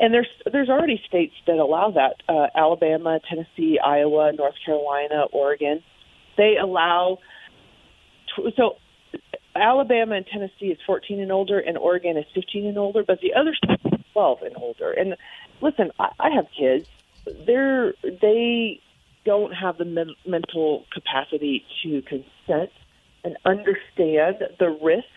And 0.00 0.12
there's 0.14 0.28
there's 0.50 0.70
already 0.70 1.00
states 1.06 1.34
that 1.46 1.56
allow 1.56 1.90
that: 1.90 2.22
uh, 2.28 2.46
Alabama, 2.56 3.20
Tennessee, 3.28 3.78
Iowa, 3.78 4.32
North 4.32 4.54
Carolina, 4.64 5.24
Oregon. 5.32 5.82
They 6.36 6.54
allow. 6.60 7.18
So 8.56 8.76
Alabama 9.54 10.16
and 10.16 10.26
Tennessee 10.26 10.66
is 10.66 10.78
14 10.86 11.20
and 11.20 11.30
older, 11.30 11.58
and 11.58 11.76
Oregon 11.76 12.16
is 12.16 12.24
15 12.34 12.66
and 12.66 12.78
older, 12.78 13.04
but 13.06 13.20
the 13.20 13.34
other 13.34 13.54
are 13.68 13.98
12 14.12 14.42
and 14.42 14.56
older. 14.56 14.90
And 14.92 15.16
listen, 15.60 15.90
I, 15.98 16.08
I 16.18 16.30
have 16.30 16.46
kids. 16.58 16.86
They're 17.46 17.94
they 18.02 18.80
don't 19.24 19.52
have 19.52 19.78
the 19.78 19.84
men- 19.84 20.16
mental 20.26 20.84
capacity 20.92 21.64
to 21.82 22.02
consent 22.02 22.70
and 23.24 23.36
understand 23.44 24.36
the 24.58 24.76
risks 24.82 25.08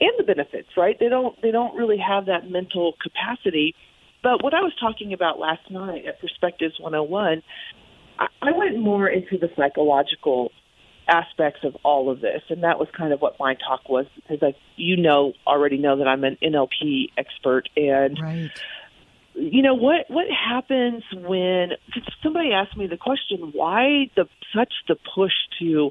and 0.00 0.12
the 0.18 0.24
benefits. 0.24 0.68
Right? 0.76 0.98
They 0.98 1.08
don't 1.08 1.40
they 1.40 1.50
don't 1.50 1.76
really 1.76 1.98
have 1.98 2.26
that 2.26 2.50
mental 2.50 2.94
capacity. 3.00 3.74
But 4.22 4.42
what 4.42 4.54
I 4.54 4.60
was 4.60 4.72
talking 4.78 5.12
about 5.12 5.38
last 5.38 5.68
night 5.70 6.04
at 6.06 6.20
Perspectives 6.20 6.78
101, 6.78 7.42
I, 8.18 8.26
I 8.40 8.52
went 8.52 8.78
more 8.78 9.08
into 9.08 9.36
the 9.36 9.50
psychological 9.56 10.52
aspects 11.12 11.60
of 11.62 11.76
all 11.84 12.10
of 12.10 12.20
this, 12.20 12.42
and 12.48 12.62
that 12.62 12.78
was 12.78 12.88
kind 12.96 13.12
of 13.12 13.20
what 13.20 13.38
my 13.38 13.54
talk 13.54 13.88
was 13.88 14.06
because 14.16 14.38
I, 14.42 14.54
you 14.76 14.96
know, 14.96 15.34
already 15.46 15.76
know 15.76 15.98
that 15.98 16.08
I'm 16.08 16.24
an 16.24 16.38
NLP 16.42 17.10
expert, 17.18 17.68
and 17.76 18.18
right. 18.20 18.50
you 19.34 19.62
know 19.62 19.74
what 19.74 20.06
what 20.08 20.26
happens 20.30 21.02
when 21.12 21.72
somebody 22.22 22.52
asked 22.52 22.76
me 22.76 22.86
the 22.86 22.96
question, 22.96 23.50
why 23.52 24.10
the 24.16 24.26
such 24.56 24.72
the 24.88 24.96
push 25.14 25.32
to 25.60 25.90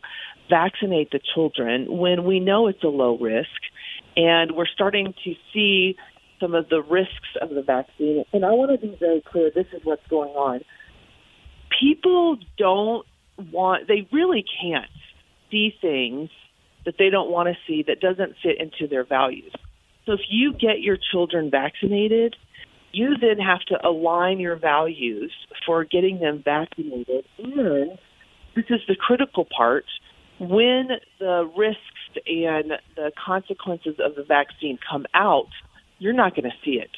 vaccinate 0.49 1.11
the 1.11 1.19
children 1.33 1.97
when 1.97 2.23
we 2.23 2.39
know 2.39 2.67
it's 2.67 2.83
a 2.83 2.87
low 2.87 3.17
risk, 3.17 3.61
and 4.15 4.51
we're 4.55 4.65
starting 4.65 5.13
to 5.23 5.33
see 5.53 5.95
some 6.39 6.55
of 6.55 6.67
the 6.69 6.81
risks 6.81 7.37
of 7.39 7.49
the 7.49 7.61
vaccine, 7.61 8.23
and 8.33 8.43
I 8.43 8.51
want 8.51 8.71
to 8.71 8.87
be 8.87 8.95
very 8.99 9.21
clear. 9.21 9.51
This 9.53 9.67
is 9.71 9.81
what's 9.83 10.05
going 10.07 10.31
on. 10.31 10.61
People 11.79 12.37
don't 12.57 13.05
want 13.51 13.87
they 13.87 14.07
really 14.11 14.43
can't 14.61 14.89
see 15.51 15.75
things 15.79 16.29
that 16.85 16.95
they 16.97 17.09
don't 17.09 17.29
want 17.29 17.47
to 17.47 17.55
see 17.67 17.83
that 17.87 17.99
doesn't 17.99 18.35
fit 18.41 18.59
into 18.59 18.87
their 18.87 19.05
values. 19.05 19.53
So 20.05 20.13
if 20.13 20.21
you 20.29 20.53
get 20.53 20.81
your 20.81 20.97
children 21.11 21.51
vaccinated, 21.51 22.35
you 22.91 23.15
then 23.21 23.37
have 23.37 23.61
to 23.67 23.87
align 23.87 24.39
your 24.39 24.55
values 24.55 25.31
for 25.65 25.83
getting 25.83 26.19
them 26.19 26.41
vaccinated. 26.43 27.25
And 27.37 27.97
this 28.55 28.65
is 28.69 28.81
the 28.87 28.95
critical 28.95 29.45
part 29.45 29.85
when 30.39 30.87
the 31.19 31.49
risks 31.55 31.79
and 32.25 32.73
the 32.95 33.11
consequences 33.23 33.95
of 34.03 34.15
the 34.15 34.23
vaccine 34.23 34.79
come 34.89 35.05
out, 35.13 35.49
you're 35.99 36.13
not 36.13 36.35
going 36.35 36.49
to 36.49 36.55
see 36.65 36.79
it. 36.81 36.89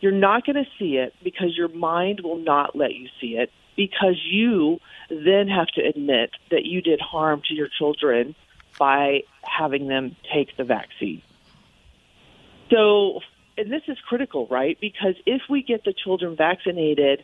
You're 0.00 0.12
not 0.12 0.44
going 0.44 0.56
to 0.56 0.68
see 0.78 0.96
it 0.96 1.14
because 1.22 1.56
your 1.56 1.68
mind 1.68 2.20
will 2.24 2.38
not 2.38 2.74
let 2.74 2.94
you 2.94 3.06
see 3.20 3.36
it 3.38 3.50
because 3.76 4.20
you 4.24 4.78
then 5.10 5.48
have 5.48 5.68
to 5.68 5.82
admit 5.82 6.30
that 6.50 6.64
you 6.64 6.80
did 6.80 7.00
harm 7.00 7.42
to 7.48 7.54
your 7.54 7.68
children 7.68 8.34
by 8.78 9.22
having 9.42 9.88
them 9.88 10.16
take 10.32 10.56
the 10.56 10.64
vaccine. 10.64 11.22
So, 12.70 13.20
and 13.56 13.70
this 13.70 13.82
is 13.88 13.98
critical, 14.08 14.46
right? 14.48 14.78
Because 14.80 15.14
if 15.26 15.42
we 15.48 15.62
get 15.62 15.84
the 15.84 15.92
children 15.92 16.36
vaccinated, 16.36 17.22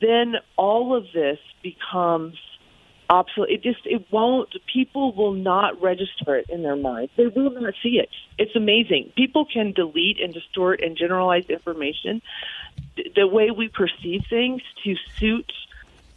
then 0.00 0.34
all 0.56 0.96
of 0.96 1.06
this 1.12 1.38
becomes 1.62 2.36
obsolete. 3.10 3.50
It 3.50 3.62
just 3.62 3.86
it 3.86 4.06
won't. 4.10 4.54
People 4.72 5.12
will 5.12 5.32
not 5.32 5.80
register 5.80 6.36
it 6.36 6.46
in 6.48 6.62
their 6.62 6.76
minds. 6.76 7.10
They 7.16 7.26
will 7.26 7.50
not 7.50 7.74
see 7.82 7.98
it. 7.98 8.08
It's 8.38 8.54
amazing. 8.54 9.12
People 9.16 9.46
can 9.46 9.72
delete 9.72 10.20
and 10.20 10.32
distort 10.32 10.80
and 10.80 10.96
generalize 10.96 11.44
information 11.48 12.22
the 13.16 13.26
way 13.26 13.50
we 13.50 13.68
perceive 13.68 14.22
things 14.28 14.62
to 14.84 14.94
suit 15.18 15.52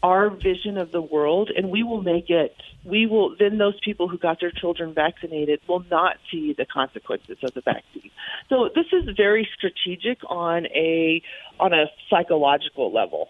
our 0.03 0.29
vision 0.29 0.77
of 0.77 0.91
the 0.91 1.01
world 1.01 1.51
and 1.55 1.69
we 1.69 1.83
will 1.83 2.01
make 2.01 2.29
it 2.29 2.55
we 2.83 3.05
will 3.05 3.35
then 3.37 3.57
those 3.57 3.79
people 3.83 4.07
who 4.07 4.17
got 4.17 4.39
their 4.39 4.51
children 4.51 4.93
vaccinated 4.93 5.59
will 5.67 5.85
not 5.91 6.17
see 6.31 6.53
the 6.57 6.65
consequences 6.65 7.37
of 7.43 7.53
the 7.53 7.61
vaccine. 7.61 8.09
So 8.49 8.69
this 8.73 8.87
is 8.91 9.15
very 9.15 9.47
strategic 9.55 10.19
on 10.27 10.65
a 10.67 11.21
on 11.59 11.73
a 11.73 11.85
psychological 12.09 12.91
level. 12.91 13.29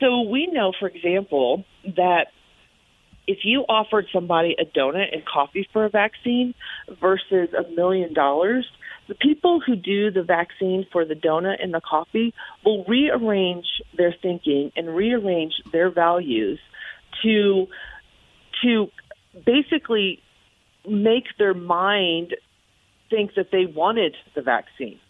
So 0.00 0.22
we 0.22 0.46
know 0.46 0.72
for 0.78 0.88
example 0.88 1.64
that 1.84 2.28
if 3.26 3.38
you 3.44 3.60
offered 3.68 4.06
somebody 4.12 4.56
a 4.58 4.64
donut 4.64 5.12
and 5.12 5.24
coffee 5.24 5.68
for 5.72 5.84
a 5.84 5.90
vaccine 5.90 6.54
versus 7.00 7.50
a 7.52 7.70
million 7.70 8.14
dollars 8.14 8.66
The 9.10 9.16
people 9.16 9.58
who 9.58 9.74
do 9.74 10.12
the 10.12 10.22
vaccine 10.22 10.86
for 10.92 11.04
the 11.04 11.16
donut 11.16 11.60
and 11.60 11.74
the 11.74 11.80
coffee 11.80 12.32
will 12.64 12.84
rearrange 12.84 13.66
their 13.98 14.14
thinking 14.22 14.70
and 14.76 14.94
rearrange 14.94 15.54
their 15.72 15.90
values 15.90 16.60
to 17.24 17.66
to 18.62 18.86
basically 19.44 20.20
make 20.88 21.24
their 21.40 21.54
mind 21.54 22.36
think 23.10 23.32
that 23.34 23.48
they 23.50 23.66
wanted 23.66 24.14
the 24.36 24.42
vaccine 24.42 25.00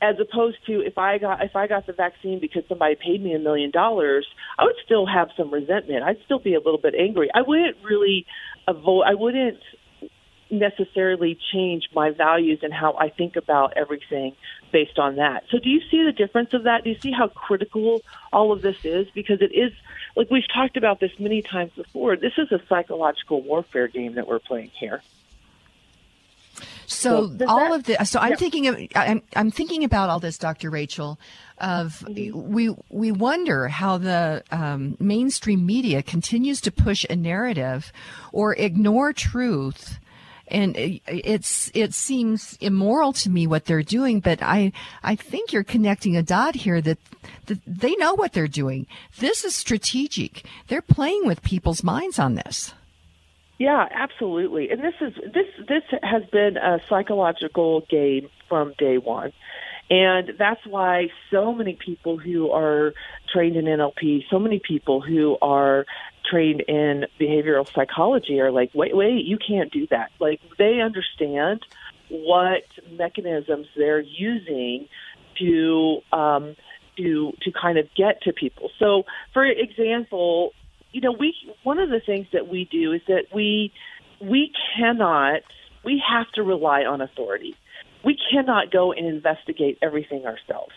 as 0.00 0.14
opposed 0.20 0.58
to 0.66 0.80
if 0.80 0.96
I 0.96 1.18
got 1.18 1.42
if 1.42 1.56
I 1.56 1.66
got 1.66 1.88
the 1.88 1.92
vaccine 1.92 2.38
because 2.40 2.62
somebody 2.68 2.94
paid 2.94 3.24
me 3.24 3.34
a 3.34 3.40
million 3.40 3.72
dollars, 3.72 4.24
I 4.56 4.64
would 4.64 4.76
still 4.84 5.06
have 5.06 5.30
some 5.36 5.52
resentment. 5.52 6.04
I'd 6.04 6.18
still 6.24 6.38
be 6.38 6.54
a 6.54 6.58
little 6.58 6.80
bit 6.80 6.94
angry. 6.94 7.28
I 7.34 7.42
wouldn't 7.42 7.76
really 7.84 8.24
avoid. 8.68 9.02
I 9.08 9.14
wouldn't 9.14 9.58
necessarily 10.50 11.38
change 11.52 11.88
my 11.94 12.10
values 12.10 12.60
and 12.62 12.72
how 12.72 12.94
I 12.94 13.08
think 13.08 13.36
about 13.36 13.74
everything 13.76 14.34
based 14.72 14.98
on 14.98 15.16
that. 15.16 15.44
So, 15.50 15.58
do 15.58 15.68
you 15.68 15.80
see 15.90 16.02
the 16.04 16.12
difference 16.12 16.52
of 16.54 16.64
that? 16.64 16.84
Do 16.84 16.90
you 16.90 16.98
see 16.98 17.12
how 17.12 17.28
critical 17.28 18.02
all 18.32 18.52
of 18.52 18.62
this 18.62 18.84
is? 18.84 19.08
Because 19.14 19.40
it 19.40 19.52
is, 19.52 19.72
like 20.16 20.30
we've 20.30 20.48
talked 20.52 20.76
about 20.76 21.00
this 21.00 21.12
many 21.18 21.42
times 21.42 21.72
before, 21.74 22.16
this 22.16 22.34
is 22.38 22.50
a 22.52 22.60
psychological 22.68 23.42
warfare 23.42 23.88
game 23.88 24.14
that 24.14 24.26
we're 24.26 24.38
playing 24.38 24.70
here. 24.78 25.02
So 26.90 27.28
well, 27.38 27.48
all 27.48 27.58
that, 27.70 27.72
of 27.72 27.84
the 27.84 28.04
so 28.04 28.18
I'm 28.18 28.30
yeah. 28.30 28.36
thinking 28.36 28.66
of 28.66 28.76
I'm 28.96 29.22
I'm 29.36 29.50
thinking 29.52 29.84
about 29.84 30.10
all 30.10 30.18
this, 30.18 30.38
Dr. 30.38 30.70
Rachel. 30.70 31.20
Of 31.58 32.04
mm-hmm. 32.06 32.52
we 32.52 32.74
we 32.88 33.12
wonder 33.12 33.68
how 33.68 33.96
the 33.98 34.42
um, 34.50 34.96
mainstream 34.98 35.64
media 35.64 36.02
continues 36.02 36.60
to 36.62 36.72
push 36.72 37.06
a 37.08 37.14
narrative 37.14 37.92
or 38.32 38.56
ignore 38.56 39.12
truth 39.12 40.00
and 40.50 40.74
it's 40.76 41.70
it 41.74 41.94
seems 41.94 42.56
immoral 42.60 43.12
to 43.12 43.30
me 43.30 43.46
what 43.46 43.64
they're 43.64 43.82
doing 43.82 44.20
but 44.20 44.42
i 44.42 44.72
i 45.02 45.14
think 45.14 45.52
you're 45.52 45.64
connecting 45.64 46.16
a 46.16 46.22
dot 46.22 46.54
here 46.54 46.80
that, 46.80 46.98
that 47.46 47.58
they 47.66 47.94
know 47.96 48.14
what 48.14 48.32
they're 48.32 48.48
doing 48.48 48.86
this 49.18 49.44
is 49.44 49.54
strategic 49.54 50.44
they're 50.68 50.82
playing 50.82 51.26
with 51.26 51.42
people's 51.42 51.82
minds 51.82 52.18
on 52.18 52.34
this 52.34 52.74
yeah, 53.60 53.88
absolutely. 53.92 54.70
And 54.70 54.82
this 54.82 54.94
is 55.02 55.12
this 55.34 55.44
this 55.68 55.82
has 56.02 56.22
been 56.32 56.56
a 56.56 56.80
psychological 56.88 57.82
game 57.90 58.30
from 58.48 58.72
day 58.78 58.96
one. 58.96 59.34
And 59.90 60.30
that's 60.38 60.64
why 60.64 61.08
so 61.32 61.52
many 61.52 61.76
people 61.84 62.16
who 62.16 62.50
are 62.52 62.94
trained 63.32 63.56
in 63.56 63.64
NLP, 63.64 64.24
so 64.30 64.38
many 64.38 64.60
people 64.64 65.00
who 65.00 65.36
are 65.42 65.84
trained 66.30 66.62
in 66.68 67.06
behavioral 67.20 67.66
psychology 67.74 68.40
are 68.40 68.52
like, 68.52 68.70
wait, 68.72 68.96
wait, 68.96 69.24
you 69.24 69.36
can't 69.36 69.72
do 69.72 69.88
that. 69.90 70.10
Like 70.20 70.40
they 70.58 70.80
understand 70.80 71.66
what 72.08 72.62
mechanisms 72.92 73.66
they're 73.76 74.00
using 74.00 74.88
to 75.40 76.00
um, 76.12 76.56
to 76.96 77.32
to 77.42 77.52
kind 77.52 77.78
of 77.78 77.86
get 77.96 78.22
to 78.22 78.32
people. 78.32 78.70
So, 78.78 79.04
for 79.32 79.44
example, 79.44 80.52
you 80.92 81.00
know, 81.00 81.12
we 81.12 81.34
one 81.62 81.78
of 81.78 81.90
the 81.90 82.00
things 82.00 82.26
that 82.32 82.48
we 82.48 82.68
do 82.70 82.92
is 82.92 83.00
that 83.08 83.26
we 83.34 83.72
we 84.20 84.52
cannot 84.76 85.40
we 85.84 86.02
have 86.08 86.30
to 86.34 86.42
rely 86.42 86.82
on 86.82 87.00
authority. 87.00 87.56
We 88.04 88.16
cannot 88.30 88.70
go 88.70 88.92
and 88.92 89.06
investigate 89.06 89.78
everything 89.82 90.26
ourselves. 90.26 90.72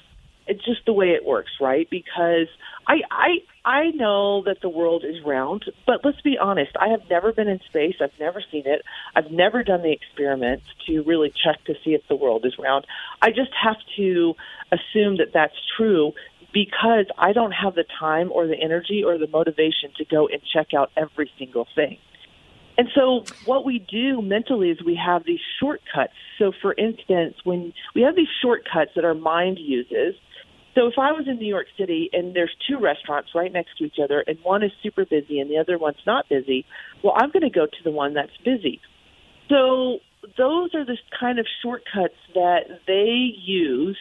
It's 0.46 0.64
just 0.66 0.86
the 0.86 0.94
way 0.94 1.12
it 1.12 1.26
works, 1.26 1.52
right? 1.62 1.90
Because 1.90 2.48
I 2.86 3.02
I 3.10 3.30
I 3.64 3.92
know 3.92 4.44
that 4.44 4.60
the 4.62 4.68
world 4.68 5.06
is 5.06 5.24
round, 5.24 5.72
but 5.88 6.04
let's 6.04 6.20
be 6.20 6.38
honest, 6.38 6.72
I 6.78 6.90
have 6.90 7.10
never 7.10 7.32
been 7.32 7.48
in 7.48 7.62
space. 7.62 7.96
I've 8.02 8.20
never 8.20 8.44
seen 8.52 8.64
it. 8.66 8.82
I've 9.16 9.32
never 9.32 9.64
done 9.64 9.84
the 9.84 9.94
experiments 9.94 10.66
to 10.88 11.02
really 11.04 11.30
check 11.32 11.64
to 11.66 11.76
see 11.84 11.94
if 11.94 12.06
the 12.10 12.16
world 12.16 12.46
is 12.46 12.58
round. 12.60 12.86
I 13.22 13.30
just 13.30 13.52
have 13.62 13.78
to 13.96 14.36
assume 14.72 15.18
that 15.18 15.32
that's 15.34 15.56
true 15.78 16.12
because 16.54 17.06
I 17.18 17.32
don't 17.32 17.52
have 17.52 17.76
the 17.76 17.86
time 18.00 18.30
or 18.32 18.46
the 18.46 18.60
energy 18.60 19.04
or 19.04 19.18
the 19.18 19.28
motivation 19.28 19.92
to 19.98 20.06
go 20.06 20.28
and 20.28 20.42
check 20.44 20.74
out 20.74 20.92
every 20.98 21.32
single 21.38 21.68
thing. 21.74 21.98
And 22.78 22.90
so, 22.96 23.24
what 23.46 23.66
we 23.66 23.80
do 23.80 24.22
mentally 24.22 24.72
is 24.72 24.82
we 24.84 24.96
have 24.96 25.24
these 25.26 25.40
shortcuts. 25.60 26.14
So, 26.40 26.52
for 26.62 26.74
instance, 26.74 27.36
when 27.44 27.74
we 27.94 28.02
have 28.02 28.16
these 28.16 28.28
shortcuts 28.42 28.92
that 28.96 29.06
our 29.06 29.14
mind 29.14 29.60
uses, 29.60 30.16
so 30.74 30.88
if 30.88 30.96
I 30.98 31.12
was 31.12 31.28
in 31.28 31.38
New 31.38 31.48
York 31.48 31.68
City 31.78 32.10
and 32.14 32.36
there's 32.36 32.56
two 32.68 32.80
restaurants 32.80 33.30
right 33.36 33.54
next 33.54 33.78
to 33.78 33.86
each 33.86 33.98
other 34.04 34.24
and 34.26 34.40
one 34.42 34.64
is 34.64 34.72
super 34.82 35.06
busy 35.06 35.40
and 35.40 35.52
the 35.52 35.58
other 35.60 35.78
one's 35.78 36.04
not 36.08 36.28
busy, 36.30 36.66
well, 37.04 37.14
I'm 37.16 37.30
going 37.30 37.44
to 37.44 37.52
go 37.52 37.68
to 37.68 37.84
the 37.84 37.92
one 37.92 38.16
that's 38.16 38.36
busy. 38.44 38.82
So, 39.50 40.00
those 40.38 40.74
are 40.74 40.86
the 40.86 40.98
kind 41.20 41.38
of 41.38 41.46
shortcuts 41.62 42.16
that 42.34 42.80
they 42.88 43.36
use 43.46 43.98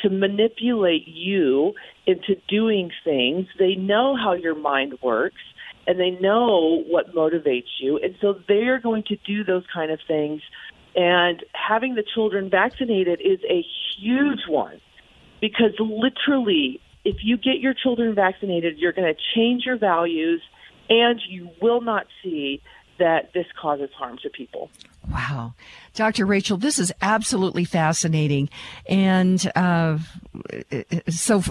to 0.00 0.10
manipulate 0.10 1.06
you 1.06 1.74
into 2.06 2.36
doing 2.48 2.90
things. 3.04 3.46
They 3.58 3.74
know 3.74 4.16
how 4.16 4.34
your 4.34 4.54
mind 4.54 4.94
works 5.02 5.40
and 5.86 6.00
they 6.00 6.10
know 6.10 6.82
what 6.88 7.14
motivates 7.14 7.80
you. 7.80 7.98
And 7.98 8.16
so 8.20 8.40
they're 8.48 8.80
going 8.80 9.04
to 9.04 9.16
do 9.26 9.44
those 9.44 9.64
kind 9.72 9.90
of 9.90 10.00
things. 10.06 10.42
And 10.94 11.44
having 11.52 11.94
the 11.94 12.04
children 12.14 12.50
vaccinated 12.50 13.20
is 13.20 13.38
a 13.48 13.64
huge 13.98 14.40
one 14.48 14.80
because 15.40 15.72
literally, 15.78 16.80
if 17.04 17.16
you 17.22 17.36
get 17.36 17.60
your 17.60 17.74
children 17.74 18.14
vaccinated, 18.14 18.78
you're 18.78 18.92
going 18.92 19.12
to 19.12 19.20
change 19.34 19.64
your 19.64 19.78
values 19.78 20.42
and 20.88 21.20
you 21.28 21.50
will 21.60 21.80
not 21.80 22.06
see 22.22 22.62
that 22.98 23.32
this 23.32 23.46
causes 23.60 23.90
harm 23.96 24.18
to 24.22 24.30
people. 24.30 24.70
Wow. 25.10 25.54
Dr. 25.94 26.26
Rachel, 26.26 26.56
this 26.56 26.78
is 26.78 26.92
absolutely 27.00 27.64
fascinating. 27.64 28.48
And 28.88 29.50
uh, 29.54 29.98
so 31.08 31.42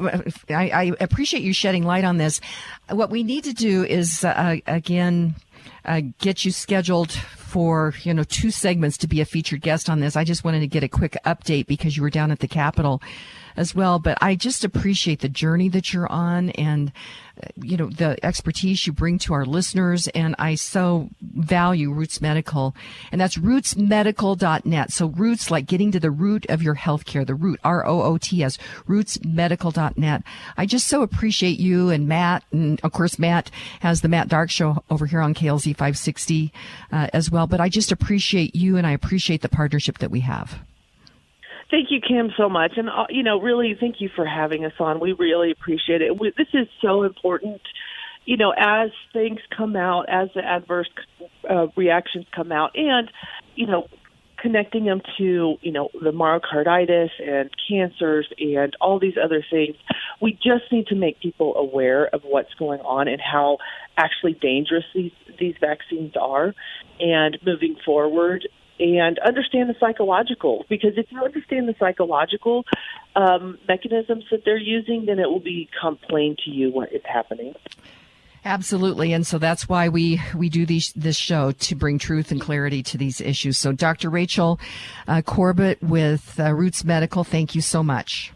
I, 0.50 0.70
I, 0.70 0.92
appreciate 1.00 1.44
you 1.44 1.54
shedding 1.54 1.84
light 1.84 2.04
on 2.04 2.18
this. 2.18 2.42
What 2.90 3.10
we 3.10 3.24
need 3.24 3.46
to 3.46 3.54
do 3.54 3.84
is, 3.84 4.24
uh, 4.24 4.58
again, 4.68 5.36
uh, 5.86 6.02
get 6.20 6.44
you 6.44 6.52
scheduled 6.52 7.12
for 7.56 7.94
you 8.04 8.14
know 8.14 8.26
two 8.26 8.52
segments 8.52 8.98
to 8.98 9.08
be 9.08 9.22
a 9.22 9.26
featured 9.26 9.62
guest 9.62 9.90
on 9.90 10.02
this. 10.02 10.18
I 10.18 10.26
just 10.26 10.44
wanted 10.44 10.60
to 10.60 10.68
get 10.68 10.84
a 10.84 10.90
quick 10.90 11.16
update 11.26 11.68
because 11.68 11.96
you 11.96 12.04
were 12.04 12.10
down 12.10 12.30
at 12.30 12.40
the 12.40 12.50
Capitol 12.50 13.02
as 13.58 13.74
well. 13.74 14.00
But 14.00 14.18
I 14.22 14.36
just 14.36 14.64
appreciate 14.64 15.22
the 15.22 15.30
journey 15.30 15.70
that 15.70 15.94
you're 15.94 16.12
on 16.12 16.50
and, 16.52 16.92
uh, 17.42 17.48
you 17.62 17.78
know, 17.78 17.88
the 17.88 18.24
expertise 18.24 18.86
you 18.86 18.94
bring 18.94 19.18
to 19.20 19.34
our 19.34 19.46
listeners. 19.46 20.08
And 20.10 20.36
I 20.38 20.56
so 20.56 21.10
value 21.22 21.92
Roots 21.92 22.22
Medical. 22.22 22.76
And 23.12 23.20
that's 23.20 23.38
rootsmedical.net. 23.38 24.92
So 24.92 25.08
roots, 25.08 25.52
like 25.52 25.66
getting 25.66 25.92
to 25.92 26.00
the 26.00 26.12
root 26.12 26.46
of 26.50 26.62
your 26.62 26.76
healthcare, 26.76 27.26
the 27.26 27.36
root, 27.36 27.60
R-O-O-T-S, 27.64 28.58
rootsmedical.net. 28.88 30.24
I 30.58 30.66
just 30.66 30.88
so 30.88 31.02
appreciate 31.02 31.60
you 31.60 31.90
and 31.90 32.08
Matt. 32.08 32.44
And 32.52 32.80
of 32.84 32.92
course, 32.92 33.20
Matt 33.20 33.52
has 33.80 34.02
the 34.02 34.08
Matt 34.08 34.28
Dark 34.28 34.50
Show 34.50 34.84
over 34.90 35.06
here 35.06 35.22
on 35.22 35.34
KLZ 35.34 35.76
560 35.76 36.54
uh, 36.92 37.08
as 37.14 37.32
well. 37.32 37.45
But 37.48 37.60
I 37.60 37.70
just 37.70 37.92
appreciate 37.92 38.56
you 38.56 38.78
and 38.78 38.86
I 38.86 38.92
appreciate 38.92 39.42
the 39.42 39.50
partnership 39.50 39.98
that 40.00 40.12
we 40.12 40.22
have. 40.22 40.60
Thank 41.72 41.90
you, 41.90 42.00
Kim, 42.00 42.32
so 42.38 42.48
much. 42.48 42.74
And, 42.78 42.90
uh, 42.90 43.08
you 43.10 43.24
know, 43.24 43.42
really, 43.42 43.76
thank 43.80 44.00
you 44.00 44.10
for 44.16 44.26
having 44.26 44.66
us 44.66 44.74
on. 44.80 45.00
We 45.00 45.14
really 45.14 45.52
appreciate 45.52 46.02
it. 46.02 46.18
This 46.38 46.48
is 46.54 46.68
so 46.82 47.04
important. 47.04 47.62
You 48.26 48.38
know, 48.38 48.54
as 48.58 48.92
things 49.14 49.40
come 49.56 49.76
out, 49.76 50.08
as 50.08 50.30
the 50.36 50.44
adverse 50.44 50.90
uh, 51.50 51.68
reactions 51.76 52.26
come 52.36 52.52
out, 52.52 52.72
and, 52.76 53.12
you 53.56 53.66
know, 53.66 53.88
connecting 54.46 54.86
them 54.86 55.02
to, 55.18 55.56
you 55.60 55.72
know, 55.72 55.90
the 56.00 56.12
myocarditis 56.12 57.10
and 57.20 57.50
cancers 57.68 58.28
and 58.38 58.76
all 58.80 59.00
these 59.00 59.16
other 59.22 59.44
things, 59.50 59.76
we 60.22 60.34
just 60.34 60.72
need 60.72 60.86
to 60.86 60.94
make 60.94 61.20
people 61.20 61.56
aware 61.56 62.06
of 62.14 62.22
what's 62.24 62.54
going 62.54 62.80
on 62.82 63.08
and 63.08 63.20
how 63.20 63.58
actually 63.98 64.34
dangerous 64.34 64.84
these, 64.94 65.12
these 65.40 65.56
vaccines 65.60 66.14
are. 66.16 66.54
And 67.00 67.40
moving 67.44 67.76
forward, 67.84 68.48
and 68.80 69.20
understand 69.20 69.70
the 69.70 69.76
psychological 69.80 70.66
because 70.70 70.92
if 70.98 71.06
you 71.10 71.22
understand 71.24 71.68
the 71.68 71.76
psychological 71.80 72.66
um, 73.16 73.58
mechanisms 73.68 74.26
that 74.32 74.44
they're 74.44 74.58
using, 74.58 75.06
then 75.06 75.18
it 75.18 75.30
will 75.30 75.40
become 75.40 75.98
plain 76.10 76.36
to 76.44 76.52
you 76.52 76.72
what 76.72 76.92
is 76.92 77.02
happening. 77.06 77.56
Absolutely, 78.46 79.12
and 79.12 79.26
so 79.26 79.40
that's 79.40 79.68
why 79.68 79.90
we 79.90 80.22
we 80.36 80.50
do 80.50 80.68
these, 80.68 80.94
this 80.94 81.18
show 81.18 81.52
to 81.52 81.74
bring 81.74 81.98
truth 81.98 82.32
and 82.32 82.40
clarity 82.40 82.84
to 82.84 82.98
these 82.98 83.20
issues. 83.20 83.58
So, 83.58 83.72
Dr. 83.72 84.12
Rachel 84.12 84.60
uh, 85.08 85.24
Corbett 85.24 85.82
with 85.82 86.40
uh, 86.40 86.54
Roots 86.54 86.84
Medical, 86.84 87.24
thank 87.24 87.56
you 87.56 87.62
so 87.62 87.82
much. 87.82 88.32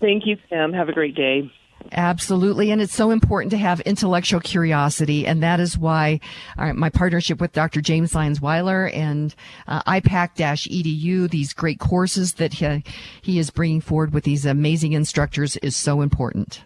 Thank 0.00 0.24
you, 0.24 0.38
Sam. 0.48 0.72
Have 0.72 0.88
a 0.88 0.92
great 0.92 1.14
day. 1.14 1.50
Absolutely. 1.92 2.70
And 2.70 2.80
it's 2.80 2.94
so 2.94 3.10
important 3.10 3.50
to 3.50 3.58
have 3.58 3.80
intellectual 3.80 4.40
curiosity. 4.40 5.26
And 5.26 5.42
that 5.42 5.60
is 5.60 5.76
why 5.76 6.20
uh, 6.56 6.72
my 6.72 6.88
partnership 6.88 7.40
with 7.40 7.52
Dr. 7.52 7.82
James 7.82 8.14
Lyons 8.14 8.40
Weiler 8.40 8.88
and 8.88 9.34
uh, 9.66 9.82
IPAK-EDU, 9.82 11.28
these 11.28 11.52
great 11.52 11.78
courses 11.78 12.34
that 12.34 12.54
he, 12.54 12.82
he 13.20 13.38
is 13.38 13.50
bringing 13.50 13.82
forward 13.82 14.14
with 14.14 14.24
these 14.24 14.46
amazing 14.46 14.92
instructors 14.92 15.56
is 15.58 15.76
so 15.76 16.00
important. 16.00 16.62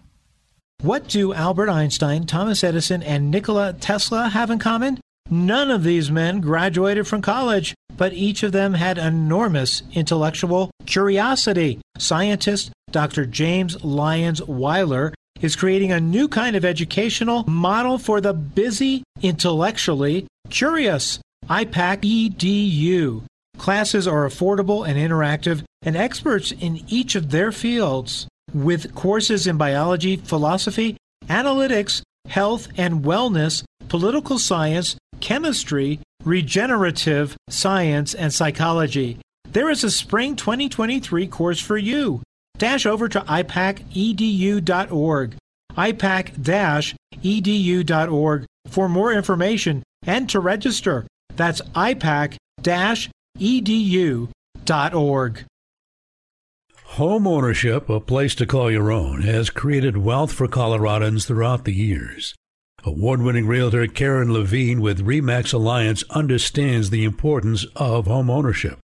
What 0.83 1.09
do 1.09 1.35
Albert 1.35 1.71
Einstein, 1.71 2.25
Thomas 2.25 2.63
Edison, 2.63 3.03
and 3.03 3.33
Nikola 3.33 3.73
Tesla 3.73 4.29
have 4.29 4.49
in 4.49 4.61
common? 4.61 5.01
None 5.29 5.73
of 5.73 5.83
these 5.83 6.09
men 6.09 6.41
graduated 6.41 7.09
from 7.09 7.21
college, 7.21 7.75
but 7.97 8.13
each 8.13 8.45
of 8.45 8.53
them 8.53 8.75
had 8.75 8.97
enormous 8.97 9.83
intellectual 9.93 10.71
curiosity. 10.87 11.81
Scientist 11.99 12.71
Dr. 12.93 13.27
James 13.27 13.83
Lyons 13.83 14.41
Weiler 14.45 15.13
is 15.41 15.57
creating 15.57 15.91
a 15.91 16.01
new 16.01 16.29
kind 16.29 16.55
of 16.55 16.65
educational 16.65 17.43
model 17.49 17.99
for 17.99 18.21
the 18.21 18.33
busy, 18.33 19.03
intellectually 19.21 20.29
curious. 20.49 21.19
IPAK 21.51 22.03
EDU. 22.03 23.25
Classes 23.59 24.07
are 24.07 24.29
affordable 24.29 24.89
and 24.89 24.97
interactive, 24.97 25.65
and 25.83 25.97
experts 25.97 26.53
in 26.53 26.85
each 26.87 27.17
of 27.17 27.31
their 27.31 27.51
fields, 27.51 28.28
with 28.55 28.95
courses 28.95 29.47
in 29.47 29.57
biology, 29.57 30.17
philosophy, 30.17 30.97
analytics, 31.29 32.03
health 32.29 32.69
and 32.77 33.05
wellness, 33.05 33.65
political 33.89 34.39
science, 34.39 34.97
chemistry, 35.21 36.01
regenerative 36.25 37.37
science, 37.49 38.15
and 38.15 38.33
psychology. 38.33 39.19
There 39.51 39.71
is 39.71 39.85
a 39.85 39.91
spring 39.91 40.37
2023 40.37 41.27
course 41.29 41.61
for 41.61 41.79
you. 41.79 42.23
Dash 42.59 42.87
over 42.87 43.09
to 43.09 43.21
ipakedu.org, 43.21 45.37
ipak-edu.org 45.77 48.45
for 48.67 48.89
more 48.89 49.13
information 49.13 49.83
and 50.05 50.29
to 50.29 50.41
register. 50.41 51.07
That's 51.37 51.61
ipak-edu.org. 51.61 52.39
Home 56.99 57.29
ownership, 57.29 57.89
a 57.89 58.01
place 58.01 58.35
to 58.35 58.45
call 58.45 58.73
your 58.73 58.91
own, 58.91 59.23
has 59.23 59.51
created 59.51 59.97
wealth 59.97 60.33
for 60.33 60.49
Coloradans 60.49 61.29
throughout 61.29 61.65
the 61.65 61.73
years. 61.73 62.35
Award 62.83 63.23
winning 63.23 63.47
realtor 63.47 63.87
Karen 63.87 64.33
Levine 64.33 64.81
with 64.81 65.07
REMAX 65.07 65.55
Alliance 65.55 66.03
understands 66.11 66.91
the 66.91 67.05
importance 67.05 67.65
of 67.77 68.09
home 68.09 68.29
ownership. 68.29 68.81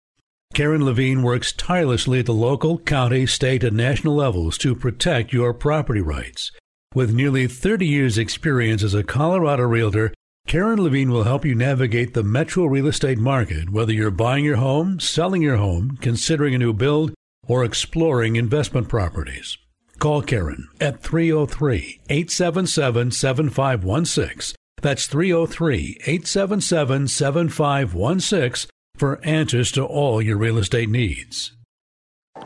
Karen 0.54 0.84
Levine 0.84 1.24
works 1.24 1.50
tirelessly 1.50 2.20
at 2.20 2.26
the 2.26 2.32
local, 2.32 2.78
county, 2.78 3.26
state, 3.26 3.64
and 3.64 3.76
national 3.76 4.14
levels 4.14 4.58
to 4.58 4.76
protect 4.76 5.32
your 5.32 5.52
property 5.52 6.00
rights. 6.00 6.52
With 6.94 7.12
nearly 7.12 7.48
30 7.48 7.84
years' 7.84 8.16
experience 8.16 8.84
as 8.84 8.94
a 8.94 9.02
Colorado 9.02 9.64
realtor, 9.64 10.14
Karen 10.46 10.80
Levine 10.80 11.10
will 11.10 11.24
help 11.24 11.44
you 11.44 11.56
navigate 11.56 12.14
the 12.14 12.22
metro 12.22 12.66
real 12.66 12.86
estate 12.86 13.18
market, 13.18 13.70
whether 13.70 13.92
you're 13.92 14.12
buying 14.12 14.44
your 14.44 14.58
home, 14.58 15.00
selling 15.00 15.42
your 15.42 15.56
home, 15.56 15.98
considering 16.00 16.54
a 16.54 16.58
new 16.58 16.72
build, 16.72 17.12
or 17.46 17.64
exploring 17.64 18.36
investment 18.36 18.88
properties. 18.88 19.58
Call 19.98 20.22
Karen 20.22 20.68
at 20.80 21.00
303 21.00 22.00
877 22.08 23.10
7516. 23.10 24.56
That's 24.82 25.06
303 25.06 25.98
877 26.04 27.08
7516 27.08 28.70
for 28.96 29.24
answers 29.24 29.72
to 29.72 29.84
all 29.84 30.20
your 30.20 30.36
real 30.36 30.58
estate 30.58 30.88
needs. 30.88 31.52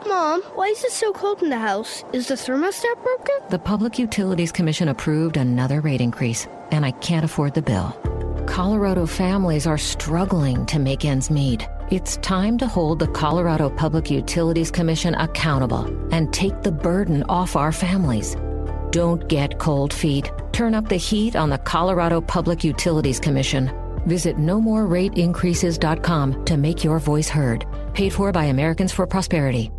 Mom, 0.07 0.43
why 0.55 0.67
is 0.67 0.85
it 0.85 0.93
so 0.93 1.13
cold 1.13 1.43
in 1.43 1.49
the 1.49 1.59
house? 1.59 2.05
Is 2.13 2.29
the 2.29 2.35
thermostat 2.35 3.03
broken? 3.03 3.35
The 3.51 3.59
Public 3.59 3.99
Utilities 3.99 4.53
Commission 4.53 4.89
approved 4.89 5.37
another 5.37 5.81
rate 5.81 6.01
increase, 6.01 6.47
and 6.71 6.85
I 6.85 6.91
can't 6.93 7.25
afford 7.25 7.55
the 7.55 7.63
bill. 7.63 7.91
Colorado 8.47 9.07
families 9.07 9.67
are 9.67 9.79
struggling 9.79 10.67
to 10.67 10.79
make 10.79 11.05
ends 11.05 11.31
meet. 11.31 11.67
It's 11.91 12.19
time 12.19 12.59
to 12.59 12.67
hold 12.67 12.99
the 12.99 13.09
Colorado 13.09 13.71
Public 13.71 14.11
Utilities 14.11 14.71
Commission 14.71 15.15
accountable 15.15 15.87
and 16.13 16.31
take 16.35 16.63
the 16.63 16.71
burden 16.71 17.23
off 17.31 17.57
our 17.57 17.73
families. 17.73 18.37
Don't 18.91 19.27
get 19.27 19.59
cold 19.59 19.95
feet. 19.95 20.31
Turn 20.53 20.75
up 20.75 20.91
the 20.91 20.97
heat 20.97 21.35
on 21.35 21.49
the 21.49 21.57
Colorado 21.57 22.21
Public 22.21 22.63
Utilities 22.63 23.19
Commission. 23.19 23.71
Visit 24.07 24.37
nomorerateincreases.com 24.37 26.45
to 26.45 26.57
make 26.59 26.85
your 26.85 26.99
voice 26.99 27.31
heard. 27.31 27.65
Paid 27.95 28.13
for 28.13 28.33
by 28.33 28.45
Americans 28.45 28.93
for 28.93 29.07
Prosperity. 29.07 29.71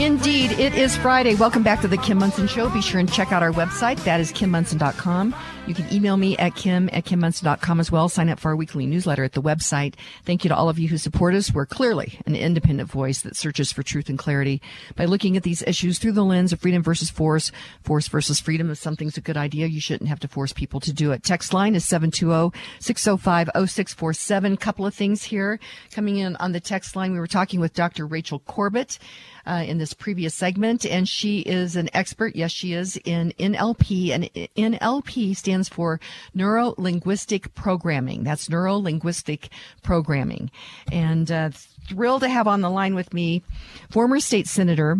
Indeed, 0.00 0.52
it 0.52 0.74
is 0.74 0.96
Friday. 0.96 1.34
Welcome 1.34 1.64
back 1.64 1.80
to 1.80 1.88
the 1.88 1.98
Kim 1.98 2.18
Monson 2.18 2.46
Show. 2.46 2.70
Be 2.70 2.80
sure 2.80 3.00
and 3.00 3.12
check 3.12 3.32
out 3.32 3.42
our 3.42 3.52
website. 3.52 4.02
That 4.04 4.20
is 4.20 4.32
kimmonson.com. 4.32 5.34
You 5.70 5.76
can 5.76 5.92
email 5.92 6.16
me 6.16 6.36
at 6.36 6.56
kim 6.56 6.90
at 6.92 7.04
kimmonson.com 7.04 7.78
as 7.78 7.92
well. 7.92 8.08
Sign 8.08 8.28
up 8.28 8.40
for 8.40 8.48
our 8.48 8.56
weekly 8.56 8.86
newsletter 8.86 9.22
at 9.22 9.34
the 9.34 9.42
website. 9.42 9.94
Thank 10.24 10.42
you 10.42 10.48
to 10.48 10.56
all 10.56 10.68
of 10.68 10.80
you 10.80 10.88
who 10.88 10.98
support 10.98 11.32
us. 11.32 11.54
We're 11.54 11.64
clearly 11.64 12.18
an 12.26 12.34
independent 12.34 12.90
voice 12.90 13.20
that 13.20 13.36
searches 13.36 13.70
for 13.70 13.84
truth 13.84 14.08
and 14.08 14.18
clarity 14.18 14.60
by 14.96 15.04
looking 15.04 15.36
at 15.36 15.44
these 15.44 15.62
issues 15.62 16.00
through 16.00 16.10
the 16.10 16.24
lens 16.24 16.52
of 16.52 16.58
freedom 16.58 16.82
versus 16.82 17.08
force. 17.08 17.52
Force 17.84 18.08
versus 18.08 18.40
freedom. 18.40 18.68
If 18.68 18.78
something's 18.78 19.16
a 19.16 19.20
good 19.20 19.36
idea, 19.36 19.68
you 19.68 19.80
shouldn't 19.80 20.08
have 20.08 20.18
to 20.18 20.26
force 20.26 20.52
people 20.52 20.80
to 20.80 20.92
do 20.92 21.12
it. 21.12 21.22
Text 21.22 21.54
line 21.54 21.76
is 21.76 21.84
720-605-0647. 21.84 24.58
Couple 24.58 24.86
of 24.86 24.94
things 24.94 25.22
here 25.22 25.60
coming 25.92 26.16
in 26.16 26.34
on 26.36 26.50
the 26.50 26.58
text 26.58 26.96
line. 26.96 27.12
We 27.12 27.20
were 27.20 27.28
talking 27.28 27.60
with 27.60 27.74
Dr. 27.74 28.08
Rachel 28.08 28.40
Corbett 28.40 28.98
uh, 29.46 29.64
in 29.66 29.78
this 29.78 29.94
previous 29.94 30.34
segment, 30.34 30.84
and 30.84 31.08
she 31.08 31.40
is 31.40 31.76
an 31.76 31.88
expert. 31.94 32.36
Yes, 32.36 32.50
she 32.50 32.72
is 32.72 32.96
in 33.04 33.32
NLP, 33.38 34.10
and 34.10 34.24
NLP 34.56 35.36
stands 35.36 35.68
for 35.68 36.00
Neuro 36.34 36.74
Linguistic 36.78 37.54
Programming. 37.54 38.24
That's 38.24 38.48
Neuro 38.48 38.76
Linguistic 38.76 39.48
Programming, 39.82 40.50
and 40.90 41.30
uh, 41.30 41.50
thrilled 41.88 42.22
to 42.22 42.28
have 42.28 42.46
on 42.46 42.60
the 42.60 42.70
line 42.70 42.94
with 42.94 43.12
me 43.12 43.42
former 43.90 44.20
state 44.20 44.46
senator 44.46 44.98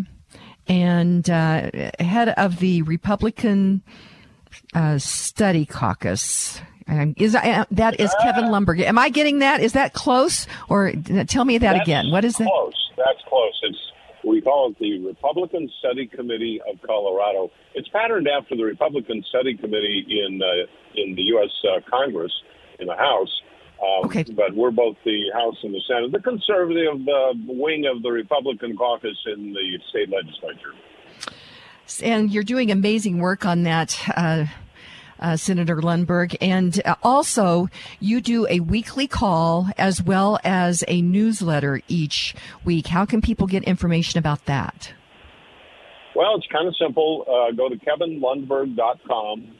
and 0.68 1.28
uh, 1.28 1.70
head 1.98 2.28
of 2.30 2.58
the 2.60 2.82
Republican 2.82 3.82
uh, 4.74 4.98
Study 4.98 5.66
Caucus. 5.66 6.60
Is 7.16 7.36
uh, 7.36 7.64
that 7.70 8.00
is 8.00 8.12
Kevin 8.20 8.46
Lundberg? 8.46 8.80
Am 8.80 8.98
I 8.98 9.10
getting 9.10 9.38
that? 9.40 9.60
Is 9.60 9.74
that 9.74 9.92
close? 9.92 10.48
Or 10.68 10.92
tell 11.28 11.44
me 11.44 11.58
that 11.58 11.72
That's 11.74 11.82
again. 11.86 12.10
What 12.10 12.24
is 12.24 12.34
that? 12.34 12.48
Close. 12.48 12.90
That's 12.96 13.20
close. 13.28 13.60
It's 13.62 13.89
we 14.24 14.40
call 14.40 14.70
it 14.70 14.78
the 14.78 15.04
Republican 15.06 15.70
Study 15.78 16.06
Committee 16.06 16.60
of 16.70 16.80
Colorado. 16.82 17.50
It's 17.74 17.88
patterned 17.88 18.28
after 18.28 18.56
the 18.56 18.64
Republican 18.64 19.24
Study 19.28 19.56
Committee 19.56 20.04
in 20.08 20.40
uh, 20.42 20.66
in 20.94 21.14
the 21.14 21.22
U.S. 21.22 21.50
Uh, 21.64 21.80
Congress 21.88 22.32
in 22.78 22.86
the 22.86 22.96
House. 22.96 23.40
Um, 23.80 24.04
okay. 24.06 24.24
But 24.24 24.54
we're 24.54 24.70
both 24.70 24.96
the 25.04 25.30
House 25.32 25.56
and 25.62 25.74
the 25.74 25.80
Senate, 25.88 26.12
the 26.12 26.20
conservative 26.20 27.00
uh, 27.08 27.32
wing 27.46 27.86
of 27.86 28.02
the 28.02 28.10
Republican 28.10 28.76
caucus 28.76 29.16
in 29.26 29.54
the 29.54 29.78
state 29.88 30.10
legislature. 30.10 30.74
And 32.02 32.30
you're 32.30 32.44
doing 32.44 32.70
amazing 32.70 33.18
work 33.18 33.44
on 33.44 33.62
that. 33.64 33.98
Uh, 35.20 35.36
Senator 35.36 35.76
Lundberg. 35.76 36.34
And 36.40 36.80
uh, 36.84 36.94
also, 37.02 37.68
you 38.00 38.20
do 38.22 38.46
a 38.48 38.60
weekly 38.60 39.06
call 39.06 39.68
as 39.76 40.02
well 40.02 40.38
as 40.44 40.82
a 40.88 41.02
newsletter 41.02 41.82
each 41.88 42.34
week. 42.64 42.86
How 42.86 43.04
can 43.04 43.20
people 43.20 43.46
get 43.46 43.62
information 43.64 44.18
about 44.18 44.46
that? 44.46 44.94
Well, 46.14 46.36
it's 46.36 46.46
kind 46.52 46.66
of 46.66 46.74
simple. 46.76 47.24
Uh, 47.26 47.52
go 47.54 47.68
to 47.68 47.76
kevinlundberg.com. 47.76 49.56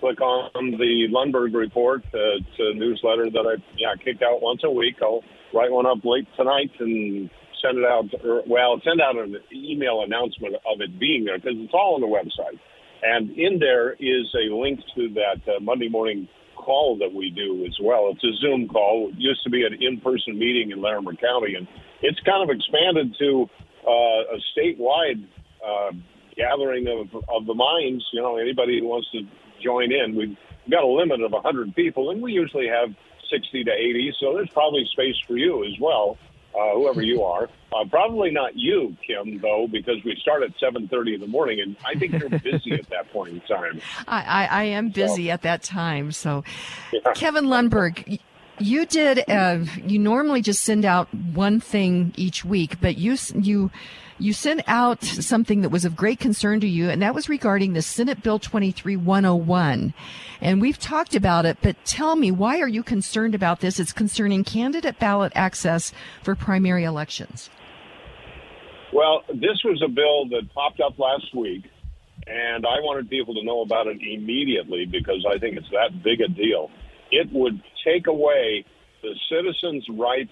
Click 0.00 0.20
on 0.20 0.70
the 0.72 1.08
Lundberg 1.10 1.54
Report. 1.54 2.02
Uh, 2.14 2.38
it's 2.38 2.58
a 2.58 2.74
newsletter 2.74 3.30
that 3.30 3.44
I 3.46 3.62
yeah 3.76 3.94
kick 3.96 4.22
out 4.22 4.40
once 4.40 4.60
a 4.64 4.70
week. 4.70 4.96
I'll 5.02 5.24
write 5.52 5.72
one 5.72 5.86
up 5.86 6.04
late 6.04 6.28
tonight 6.36 6.70
and 6.78 7.28
send 7.60 7.78
it 7.78 7.84
out. 7.84 8.04
Or, 8.24 8.42
well, 8.46 8.80
send 8.84 9.00
out 9.00 9.16
an 9.16 9.36
email 9.52 10.02
announcement 10.02 10.54
of 10.54 10.80
it 10.80 10.98
being 11.00 11.24
there 11.24 11.38
because 11.38 11.56
it's 11.56 11.74
all 11.74 11.94
on 11.96 12.00
the 12.00 12.06
website. 12.06 12.60
And 13.02 13.30
in 13.30 13.58
there 13.58 13.92
is 13.92 14.26
a 14.34 14.52
link 14.54 14.80
to 14.96 15.08
that 15.14 15.40
uh, 15.46 15.60
Monday 15.60 15.88
morning 15.88 16.28
call 16.56 16.98
that 16.98 17.12
we 17.14 17.30
do 17.30 17.64
as 17.66 17.76
well. 17.82 18.10
It's 18.12 18.24
a 18.24 18.34
Zoom 18.40 18.68
call. 18.68 19.10
It 19.12 19.18
used 19.18 19.42
to 19.44 19.50
be 19.50 19.64
an 19.64 19.74
in-person 19.80 20.38
meeting 20.38 20.70
in 20.72 20.82
Larimer 20.82 21.14
County, 21.14 21.54
and 21.54 21.68
it's 22.02 22.18
kind 22.26 22.42
of 22.42 22.54
expanded 22.54 23.14
to 23.18 23.48
uh, 23.86 24.34
a 24.34 24.38
statewide 24.52 25.24
uh, 25.64 25.92
gathering 26.36 26.88
of, 26.88 27.14
of 27.28 27.46
the 27.46 27.54
minds. 27.54 28.04
You 28.12 28.22
know, 28.22 28.36
anybody 28.36 28.80
who 28.80 28.86
wants 28.86 29.08
to 29.12 29.22
join 29.62 29.92
in. 29.92 30.16
We've 30.16 30.36
got 30.70 30.82
a 30.82 30.86
limit 30.86 31.22
of 31.22 31.32
100 31.32 31.74
people, 31.74 32.10
and 32.10 32.20
we 32.20 32.32
usually 32.32 32.68
have 32.68 32.94
60 33.30 33.64
to 33.64 33.70
80, 33.72 34.14
so 34.20 34.34
there's 34.34 34.50
probably 34.50 34.88
space 34.92 35.16
for 35.26 35.36
you 35.36 35.64
as 35.64 35.78
well 35.80 36.16
uh, 36.54 36.74
whoever 36.74 37.02
you 37.02 37.22
are. 37.22 37.48
Uh, 37.72 37.84
probably 37.90 38.30
not 38.30 38.56
you, 38.56 38.96
Kim, 39.06 39.40
though, 39.40 39.66
because 39.70 40.02
we 40.04 40.16
start 40.20 40.42
at 40.42 40.50
7.30 40.58 41.14
in 41.14 41.20
the 41.20 41.26
morning, 41.26 41.60
and 41.60 41.76
I 41.84 41.98
think 41.98 42.12
you're 42.12 42.30
busy 42.30 42.72
at 42.72 42.88
that 42.90 43.12
point 43.12 43.34
in 43.34 43.40
time. 43.42 43.80
I, 44.08 44.22
I, 44.22 44.46
I 44.46 44.62
am 44.64 44.88
busy 44.88 45.26
so. 45.26 45.32
at 45.32 45.42
that 45.42 45.62
time. 45.62 46.12
So, 46.12 46.44
yeah. 46.92 47.12
Kevin 47.14 47.46
Lundberg, 47.46 48.20
you 48.58 48.86
did, 48.86 49.22
uh, 49.28 49.64
you 49.84 49.98
normally 49.98 50.40
just 50.40 50.62
send 50.62 50.84
out 50.84 51.12
one 51.12 51.60
thing 51.60 52.14
each 52.16 52.44
week, 52.44 52.80
but 52.80 52.96
you, 52.96 53.16
you, 53.34 53.70
you 54.18 54.32
sent 54.32 54.62
out 54.66 55.02
something 55.02 55.60
that 55.62 55.68
was 55.68 55.84
of 55.84 55.96
great 55.96 56.18
concern 56.18 56.60
to 56.60 56.68
you, 56.68 56.90
and 56.90 57.00
that 57.02 57.14
was 57.14 57.28
regarding 57.28 57.72
the 57.72 57.82
Senate 57.82 58.22
Bill 58.22 58.38
23101. 58.38 59.94
And 60.40 60.60
we've 60.60 60.78
talked 60.78 61.14
about 61.14 61.46
it, 61.46 61.58
but 61.62 61.76
tell 61.84 62.16
me, 62.16 62.30
why 62.30 62.60
are 62.60 62.68
you 62.68 62.82
concerned 62.82 63.34
about 63.34 63.60
this? 63.60 63.78
It's 63.78 63.92
concerning 63.92 64.44
candidate 64.44 64.98
ballot 64.98 65.32
access 65.34 65.92
for 66.22 66.34
primary 66.34 66.84
elections. 66.84 67.50
Well, 68.92 69.22
this 69.28 69.62
was 69.64 69.82
a 69.84 69.88
bill 69.88 70.28
that 70.30 70.52
popped 70.54 70.80
up 70.80 70.98
last 70.98 71.34
week, 71.34 71.64
and 72.26 72.64
I 72.66 72.80
wanted 72.80 73.10
people 73.10 73.34
to 73.34 73.44
know 73.44 73.60
about 73.60 73.86
it 73.86 73.98
immediately 74.00 74.86
because 74.86 75.26
I 75.28 75.38
think 75.38 75.56
it's 75.56 75.70
that 75.70 76.02
big 76.02 76.20
a 76.20 76.28
deal. 76.28 76.70
It 77.10 77.28
would 77.32 77.60
take 77.84 78.06
away 78.06 78.64
the 79.02 79.14
citizens' 79.30 79.86
right 79.90 80.28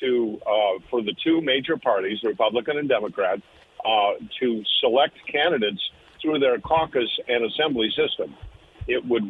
to, 0.00 0.40
uh, 0.46 0.80
for 0.90 1.02
the 1.02 1.14
two 1.24 1.40
major 1.40 1.76
parties, 1.76 2.18
Republican 2.22 2.78
and 2.78 2.88
Democrat, 2.88 3.40
uh, 3.84 4.12
to 4.40 4.62
select 4.80 5.14
candidates 5.30 5.80
through 6.20 6.38
their 6.38 6.58
caucus 6.58 7.10
and 7.28 7.44
assembly 7.44 7.90
system. 7.90 8.34
It 8.86 9.04
would 9.06 9.24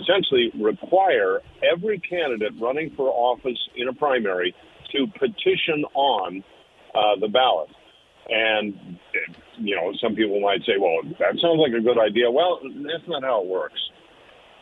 essentially 0.00 0.50
require 0.54 1.40
every 1.62 1.98
candidate 1.98 2.52
running 2.60 2.90
for 2.96 3.08
office 3.08 3.58
in 3.76 3.88
a 3.88 3.92
primary 3.92 4.54
to 4.92 5.06
petition 5.18 5.84
on 5.94 6.44
uh, 6.94 7.16
the 7.20 7.28
ballot. 7.28 7.70
And, 8.28 8.98
you 9.58 9.76
know, 9.76 9.92
some 10.00 10.14
people 10.14 10.40
might 10.40 10.60
say, 10.64 10.74
well, 10.78 11.02
that 11.18 11.38
sounds 11.40 11.60
like 11.60 11.72
a 11.72 11.80
good 11.80 11.98
idea. 11.98 12.30
Well, 12.30 12.60
that's 12.62 13.06
not 13.06 13.22
how 13.22 13.42
it 13.42 13.46
works. 13.46 13.80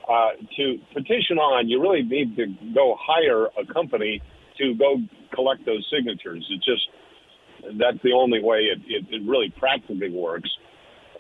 Uh, 0.09 0.31
to 0.57 0.79
petition 0.93 1.39
on, 1.39 1.69
you 1.69 1.81
really 1.81 2.03
need 2.03 2.37
to 2.37 2.47
go 2.75 2.97
hire 3.01 3.47
a 3.57 3.73
company 3.73 4.21
to 4.63 4.75
go 4.75 4.97
collect 5.35 5.65
those 5.67 5.87
signatures. 5.95 6.47
It 6.51 6.63
just, 6.63 7.79
that's 7.79 8.03
the 8.03 8.13
only 8.13 8.43
way 8.43 8.59
it, 8.73 8.81
it, 8.87 9.05
it 9.11 9.23
really 9.29 9.53
practically 9.59 10.11
works. 10.11 10.51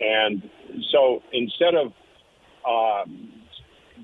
And 0.00 0.42
so 0.90 1.22
instead 1.32 1.74
of 1.74 1.92
uh, 2.66 3.04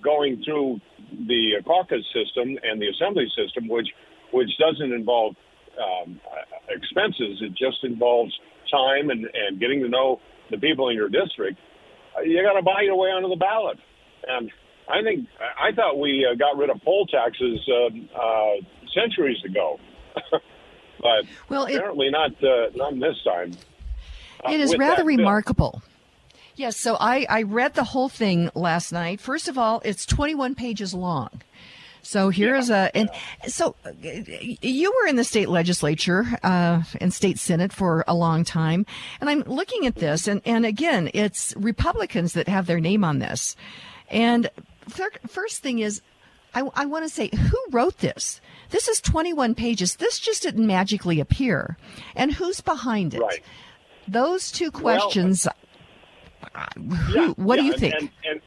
going 0.03 0.43
through 0.45 0.81
the 1.27 1.63
caucus 1.67 2.05
system 2.13 2.59
and 2.63 2.81
the 2.81 2.89
assembly 2.89 3.27
system, 3.37 3.69
which 3.69 3.89
which 4.31 4.51
doesn't 4.59 4.93
involve 4.93 5.35
um, 5.79 6.21
expenses. 6.69 7.41
It 7.41 7.51
just 7.51 7.83
involves 7.83 8.33
time 8.71 9.11
and, 9.11 9.25
and 9.25 9.61
getting 9.61 9.81
to 9.83 9.89
know 9.89 10.21
the 10.51 10.59
people 10.59 10.89
in 10.89 10.97
your 10.97 11.09
district. 11.09 11.59
Uh, 12.17 12.23
you 12.23 12.43
got 12.43 12.59
to 12.59 12.63
buy 12.63 12.83
your 12.83 12.97
way 12.97 13.09
onto 13.09 13.29
the 13.29 13.37
ballot. 13.37 13.79
And 14.27 14.51
I 14.89 15.03
think 15.03 15.29
I 15.39 15.75
thought 15.75 15.99
we 15.99 16.27
uh, 16.27 16.37
got 16.37 16.57
rid 16.57 16.71
of 16.71 16.83
poll 16.85 17.07
taxes 17.07 17.61
uh, 17.69 18.19
uh, 18.19 18.55
centuries 18.95 19.39
ago, 19.45 19.79
but 21.01 21.25
well, 21.49 21.67
it, 21.67 21.77
apparently 21.77 22.11
not 22.11 22.33
uh, 22.43 22.71
not 22.75 22.95
this 22.99 23.17
time. 23.25 23.53
Uh, 24.45 24.53
it 24.53 24.61
is 24.61 24.77
rather 24.77 25.05
remarkable. 25.05 25.83
Yes, 26.59 26.77
so 26.77 26.97
I, 26.99 27.25
I 27.31 27.43
read 27.43 27.75
the 27.75 27.85
whole 27.85 28.09
thing 28.09 28.51
last 28.55 28.91
night. 28.91 29.21
First 29.21 29.47
of 29.47 29.57
all, 29.57 29.81
it's 29.85 30.05
21 30.05 30.57
pages 30.57 30.93
long. 30.93 31.31
So 32.03 32.31
here's 32.31 32.69
yeah, 32.69 32.87
a, 32.87 32.97
and 32.97 33.11
yeah. 33.13 33.49
so 33.49 33.77
uh, 33.85 33.91
you 34.03 34.93
were 34.93 35.09
in 35.09 35.15
the 35.17 35.25
state 35.25 35.49
legislature 35.49 36.27
uh, 36.43 36.83
and 37.01 37.13
state 37.13 37.39
senate 37.39 37.73
for 37.73 38.05
a 38.09 38.15
long 38.15 38.45
time, 38.45 38.87
and 39.21 39.29
I'm 39.29 39.43
looking 39.43 39.87
at 39.87 39.97
this, 39.97 40.27
and 40.27 40.41
and 40.45 40.65
again, 40.65 41.11
it's 41.13 41.55
Republicans 41.57 42.33
that 42.33 42.49
have 42.49 42.67
their 42.67 42.81
name 42.81 43.05
on 43.05 43.19
this, 43.19 43.57
and 44.09 44.51
first 45.29 45.63
thing 45.63 45.81
is. 45.81 46.03
I, 46.55 46.63
I 46.75 46.87
want 46.87 47.05
to 47.05 47.11
say, 47.11 47.29
who 47.29 47.59
wrote 47.71 47.99
this? 47.99 48.41
This 48.71 48.89
is 48.89 49.01
21 49.01 49.55
pages. 49.55 49.97
This 49.97 50.19
just 50.19 50.43
didn't 50.43 50.67
magically 50.67 51.21
appear. 51.21 51.77
And 52.15 52.33
who's 52.33 52.61
behind 52.61 53.15
it? 53.15 53.21
Right. 53.21 53.43
Those 54.07 54.51
two 54.51 54.71
questions. 54.71 55.47
Well, 55.47 56.55
uh, 56.55 56.67
who, 56.81 57.21
yeah, 57.21 57.29
what 57.37 57.57
do 57.57 57.65
you 57.65 57.77
think? 57.77 57.95
And, 57.95 58.11
and, 58.25 58.41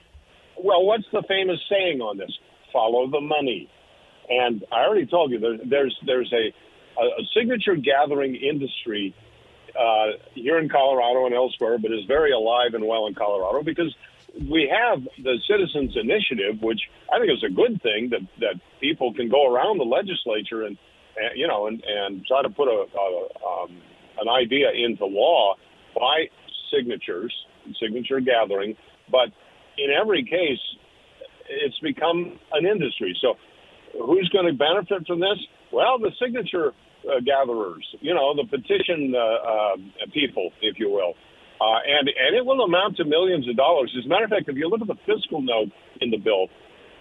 well, 0.57 0.85
what's 0.85 1.05
the 1.11 1.23
famous 1.27 1.59
saying 1.69 2.01
on 2.01 2.17
this? 2.17 2.31
follow 2.71 3.09
the 3.09 3.21
money. 3.21 3.69
And 4.29 4.63
I 4.71 4.85
already 4.85 5.05
told 5.05 5.31
you 5.31 5.39
there, 5.39 5.57
there's 5.57 5.97
there's 6.05 6.31
a, 6.33 7.01
a 7.01 7.23
signature 7.35 7.75
gathering 7.75 8.35
industry 8.35 9.13
uh, 9.77 10.17
here 10.33 10.59
in 10.59 10.69
Colorado 10.69 11.25
and 11.25 11.35
elsewhere, 11.35 11.77
but 11.77 11.91
is 11.91 12.05
very 12.07 12.31
alive 12.31 12.73
and 12.73 12.85
well 12.85 13.07
in 13.07 13.13
Colorado 13.13 13.63
because 13.63 13.93
we 14.33 14.71
have 14.71 15.03
the 15.23 15.37
Citizens 15.49 15.95
Initiative, 15.95 16.61
which 16.61 16.79
I 17.11 17.19
think 17.19 17.31
is 17.31 17.43
a 17.43 17.53
good 17.53 17.81
thing 17.81 18.09
that 18.11 18.21
that 18.39 18.61
people 18.79 19.13
can 19.13 19.29
go 19.29 19.51
around 19.51 19.77
the 19.77 19.83
legislature 19.83 20.63
and, 20.63 20.77
and 21.17 21.31
you 21.35 21.47
know 21.47 21.67
and 21.67 21.83
and 21.83 22.25
try 22.25 22.41
to 22.41 22.49
put 22.49 22.67
a, 22.67 22.85
a 22.87 23.05
um, 23.43 23.81
an 24.19 24.29
idea 24.29 24.71
into 24.71 25.05
law 25.05 25.55
by 25.95 26.29
signatures, 26.71 27.33
signature 27.81 28.19
gathering. 28.19 28.75
But 29.11 29.29
in 29.77 29.91
every 29.91 30.23
case, 30.23 30.61
it's 31.49 31.79
become 31.79 32.39
an 32.53 32.65
industry. 32.65 33.17
So, 33.21 33.35
who's 33.99 34.29
going 34.29 34.45
to 34.45 34.53
benefit 34.53 35.07
from 35.07 35.19
this? 35.19 35.39
Well, 35.71 35.99
the 35.99 36.11
signature 36.21 36.71
uh, 37.03 37.19
gatherers, 37.25 37.85
you 37.99 38.13
know, 38.13 38.35
the 38.35 38.45
petition 38.45 39.13
uh, 39.15 39.19
uh, 39.19 39.75
people, 40.13 40.51
if 40.61 40.79
you 40.79 40.89
will. 40.89 41.13
Uh, 41.61 41.77
and 41.85 42.09
and 42.09 42.35
it 42.35 42.43
will 42.43 42.61
amount 42.61 42.97
to 42.97 43.05
millions 43.05 43.47
of 43.47 43.55
dollars. 43.55 43.93
As 43.97 44.05
a 44.05 44.09
matter 44.09 44.25
of 44.25 44.31
fact, 44.31 44.49
if 44.49 44.57
you 44.57 44.67
look 44.67 44.81
at 44.81 44.87
the 44.87 44.97
fiscal 45.05 45.41
note 45.41 45.69
in 46.01 46.09
the 46.09 46.17
bill, 46.17 46.49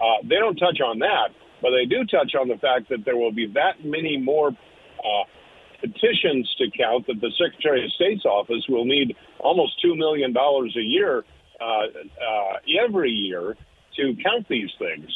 uh, 0.01 0.21
they 0.23 0.37
don't 0.37 0.57
touch 0.57 0.81
on 0.85 0.99
that, 0.99 1.33
but 1.63 1.71
they 1.71 1.87
do 1.87 2.05
touch 2.05 2.37
on 2.39 2.49
the 2.49 2.59
fact 2.59 2.91
that 2.91 3.07
there 3.07 3.17
will 3.17 3.33
be 3.33 3.47
that 3.55 3.83
many 3.83 4.19
more 4.19 4.49
uh, 4.49 5.25
petitions 5.81 6.45
to 6.59 6.69
count 6.77 7.07
that 7.07 7.21
the 7.23 7.33
Secretary 7.41 7.85
of 7.85 7.91
State's 7.93 8.27
office 8.27 8.65
will 8.69 8.85
need 8.85 9.17
almost 9.39 9.81
two 9.81 9.97
million 9.97 10.35
dollars 10.35 10.77
a 10.77 10.85
year 10.85 11.25
uh, 11.61 11.65
uh, 11.65 12.85
every 12.85 13.11
year 13.11 13.57
to 13.97 14.15
count 14.23 14.47
these 14.49 14.69
things. 14.79 15.09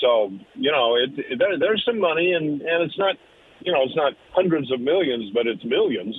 So 0.00 0.32
you 0.54 0.72
know, 0.72 0.96
it, 0.96 1.10
it, 1.16 1.38
there, 1.38 1.58
there's 1.58 1.82
some 1.86 2.00
money, 2.00 2.32
and 2.32 2.60
and 2.60 2.82
it's 2.82 2.98
not, 2.98 3.14
you 3.60 3.72
know, 3.72 3.82
it's 3.84 3.96
not 3.96 4.14
hundreds 4.32 4.72
of 4.72 4.80
millions, 4.80 5.30
but 5.32 5.46
it's 5.46 5.64
millions, 5.64 6.16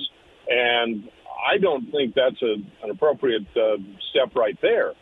and 0.48 1.08
I 1.42 1.58
don't 1.58 1.90
think 1.90 2.14
that's 2.14 2.40
a, 2.42 2.54
an 2.84 2.90
appropriate 2.90 3.46
uh, 3.56 3.76
step 4.10 4.34
right 4.34 4.58
there. 4.62 4.92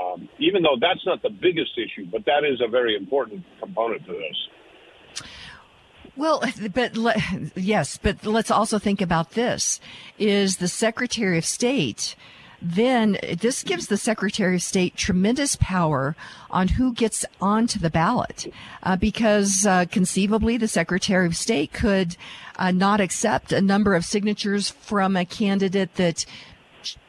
Um, 0.00 0.28
even 0.38 0.62
though 0.62 0.76
that's 0.80 1.04
not 1.04 1.20
the 1.22 1.30
biggest 1.30 1.72
issue, 1.76 2.06
but 2.10 2.24
that 2.24 2.44
is 2.44 2.60
a 2.64 2.68
very 2.68 2.96
important 2.96 3.44
component 3.58 4.04
to 4.06 4.12
this. 4.12 4.48
Well, 6.16 6.42
but 6.74 6.96
yes, 7.56 7.98
but 7.98 8.24
let's 8.24 8.50
also 8.50 8.78
think 8.78 9.00
about 9.00 9.32
this: 9.32 9.80
is 10.18 10.56
the 10.56 10.68
Secretary 10.68 11.38
of 11.38 11.44
State 11.44 12.16
then 12.62 13.18
this 13.38 13.62
gives 13.62 13.86
the 13.86 13.96
Secretary 13.96 14.56
of 14.56 14.62
State 14.62 14.96
tremendous 14.96 15.56
power 15.56 16.16
on 16.50 16.68
who 16.68 16.92
gets 16.92 17.24
onto 17.40 17.78
the 17.78 17.90
ballot, 17.90 18.52
uh, 18.82 18.96
because 18.96 19.66
uh, 19.66 19.86
conceivably 19.90 20.56
the 20.56 20.68
Secretary 20.68 21.26
of 21.26 21.36
State 21.36 21.72
could 21.72 22.16
uh, 22.56 22.70
not 22.70 23.00
accept 23.00 23.52
a 23.52 23.60
number 23.60 23.94
of 23.94 24.04
signatures 24.04 24.70
from 24.70 25.16
a 25.16 25.24
candidate 25.24 25.94
that 25.94 26.26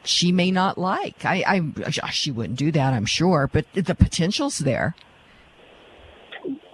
she 0.04 0.32
may 0.32 0.50
not 0.50 0.78
like. 0.78 1.24
I, 1.24 1.44
I 1.86 1.90
she 2.10 2.30
wouldn't 2.30 2.58
do 2.58 2.72
that, 2.72 2.92
I'm 2.92 3.06
sure, 3.06 3.48
but 3.52 3.66
the 3.74 3.94
potential's 3.94 4.58
there. 4.58 4.94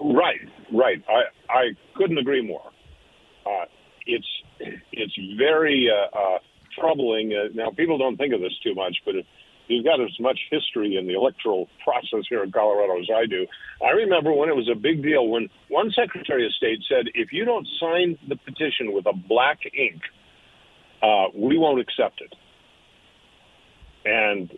Right, 0.00 0.40
right. 0.72 1.02
I 1.08 1.52
I 1.52 1.62
couldn't 1.96 2.18
agree 2.18 2.46
more. 2.46 2.70
Uh, 3.46 3.64
it's 4.06 4.26
it's 4.60 5.18
very 5.36 5.88
uh, 5.90 6.18
uh, 6.18 6.38
troubling. 6.80 7.32
Uh, 7.32 7.48
now, 7.54 7.70
people 7.70 7.98
don't 7.98 8.16
think 8.16 8.34
of 8.34 8.40
this 8.40 8.56
too 8.62 8.74
much, 8.74 8.96
but 9.04 9.16
if 9.16 9.26
you've 9.68 9.84
got 9.84 10.00
as 10.00 10.18
much 10.20 10.38
history 10.50 10.96
in 10.96 11.06
the 11.06 11.14
electoral 11.14 11.68
process 11.84 12.24
here 12.28 12.42
in 12.42 12.52
Colorado 12.52 12.98
as 12.98 13.08
I 13.14 13.26
do, 13.26 13.46
I 13.84 13.90
remember 13.90 14.32
when 14.32 14.48
it 14.48 14.56
was 14.56 14.68
a 14.70 14.78
big 14.78 15.02
deal 15.02 15.28
when 15.28 15.48
one 15.68 15.90
Secretary 15.90 16.46
of 16.46 16.52
State 16.54 16.80
said, 16.88 17.06
if 17.14 17.32
you 17.32 17.44
don't 17.44 17.66
sign 17.80 18.18
the 18.28 18.36
petition 18.36 18.92
with 18.92 19.06
a 19.06 19.12
black 19.12 19.60
ink, 19.66 20.02
uh, 21.02 21.26
we 21.34 21.58
won't 21.58 21.80
accept 21.80 22.20
it. 22.20 22.34
And 24.04 24.50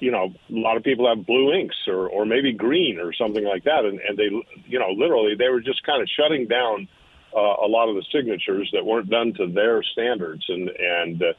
you 0.00 0.10
know, 0.10 0.32
a 0.50 0.54
lot 0.54 0.76
of 0.76 0.84
people 0.84 1.08
have 1.08 1.26
blue 1.26 1.52
inks 1.52 1.76
or, 1.86 2.08
or 2.08 2.24
maybe 2.24 2.52
green 2.52 2.98
or 3.00 3.12
something 3.12 3.44
like 3.44 3.64
that. 3.64 3.84
And, 3.84 4.00
and 4.00 4.16
they, 4.16 4.30
you 4.66 4.78
know, 4.78 4.90
literally 4.90 5.34
they 5.36 5.48
were 5.48 5.60
just 5.60 5.84
kind 5.84 6.02
of 6.02 6.08
shutting 6.08 6.46
down 6.46 6.88
uh, 7.36 7.40
a 7.40 7.68
lot 7.68 7.88
of 7.88 7.96
the 7.96 8.04
signatures 8.12 8.70
that 8.72 8.84
weren't 8.84 9.10
done 9.10 9.34
to 9.34 9.46
their 9.48 9.82
standards. 9.82 10.44
And, 10.48 10.70
and 10.70 11.22
uh, 11.22 11.32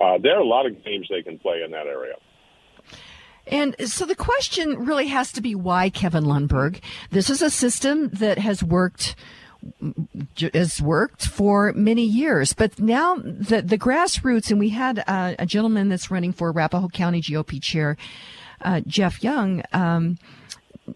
uh, 0.00 0.18
there 0.22 0.36
are 0.36 0.40
a 0.40 0.46
lot 0.46 0.66
of 0.66 0.84
games 0.84 1.06
they 1.10 1.22
can 1.22 1.38
play 1.38 1.62
in 1.64 1.70
that 1.72 1.86
area. 1.86 2.14
And 3.46 3.76
so 3.88 4.04
the 4.04 4.16
question 4.16 4.84
really 4.84 5.06
has 5.06 5.30
to 5.32 5.40
be 5.40 5.54
why 5.54 5.88
Kevin 5.88 6.24
Lundberg? 6.24 6.80
This 7.10 7.30
is 7.30 7.42
a 7.42 7.50
system 7.50 8.08
that 8.10 8.38
has 8.38 8.62
worked 8.62 9.14
has 10.52 10.80
worked 10.80 11.26
for 11.26 11.72
many 11.72 12.04
years, 12.04 12.52
but 12.52 12.78
now 12.78 13.16
the 13.16 13.62
the 13.62 13.78
grassroots, 13.78 14.50
and 14.50 14.60
we 14.60 14.68
had 14.70 15.02
a 15.06 15.46
gentleman 15.46 15.88
that's 15.88 16.10
running 16.10 16.32
for 16.32 16.50
Arapahoe 16.50 16.88
County 16.88 17.20
GOP 17.20 17.60
chair, 17.62 17.96
uh, 18.62 18.80
Jeff 18.86 19.22
Young. 19.22 19.62
Um, 19.72 20.18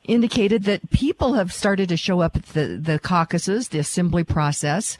indicated 0.05 0.64
that 0.64 0.88
people 0.90 1.34
have 1.34 1.53
started 1.53 1.88
to 1.88 1.96
show 1.96 2.20
up 2.20 2.36
at 2.36 2.46
the, 2.46 2.78
the 2.80 2.98
caucuses, 3.01 3.68
the 3.68 3.78
assembly 3.80 4.22
process, 4.22 4.96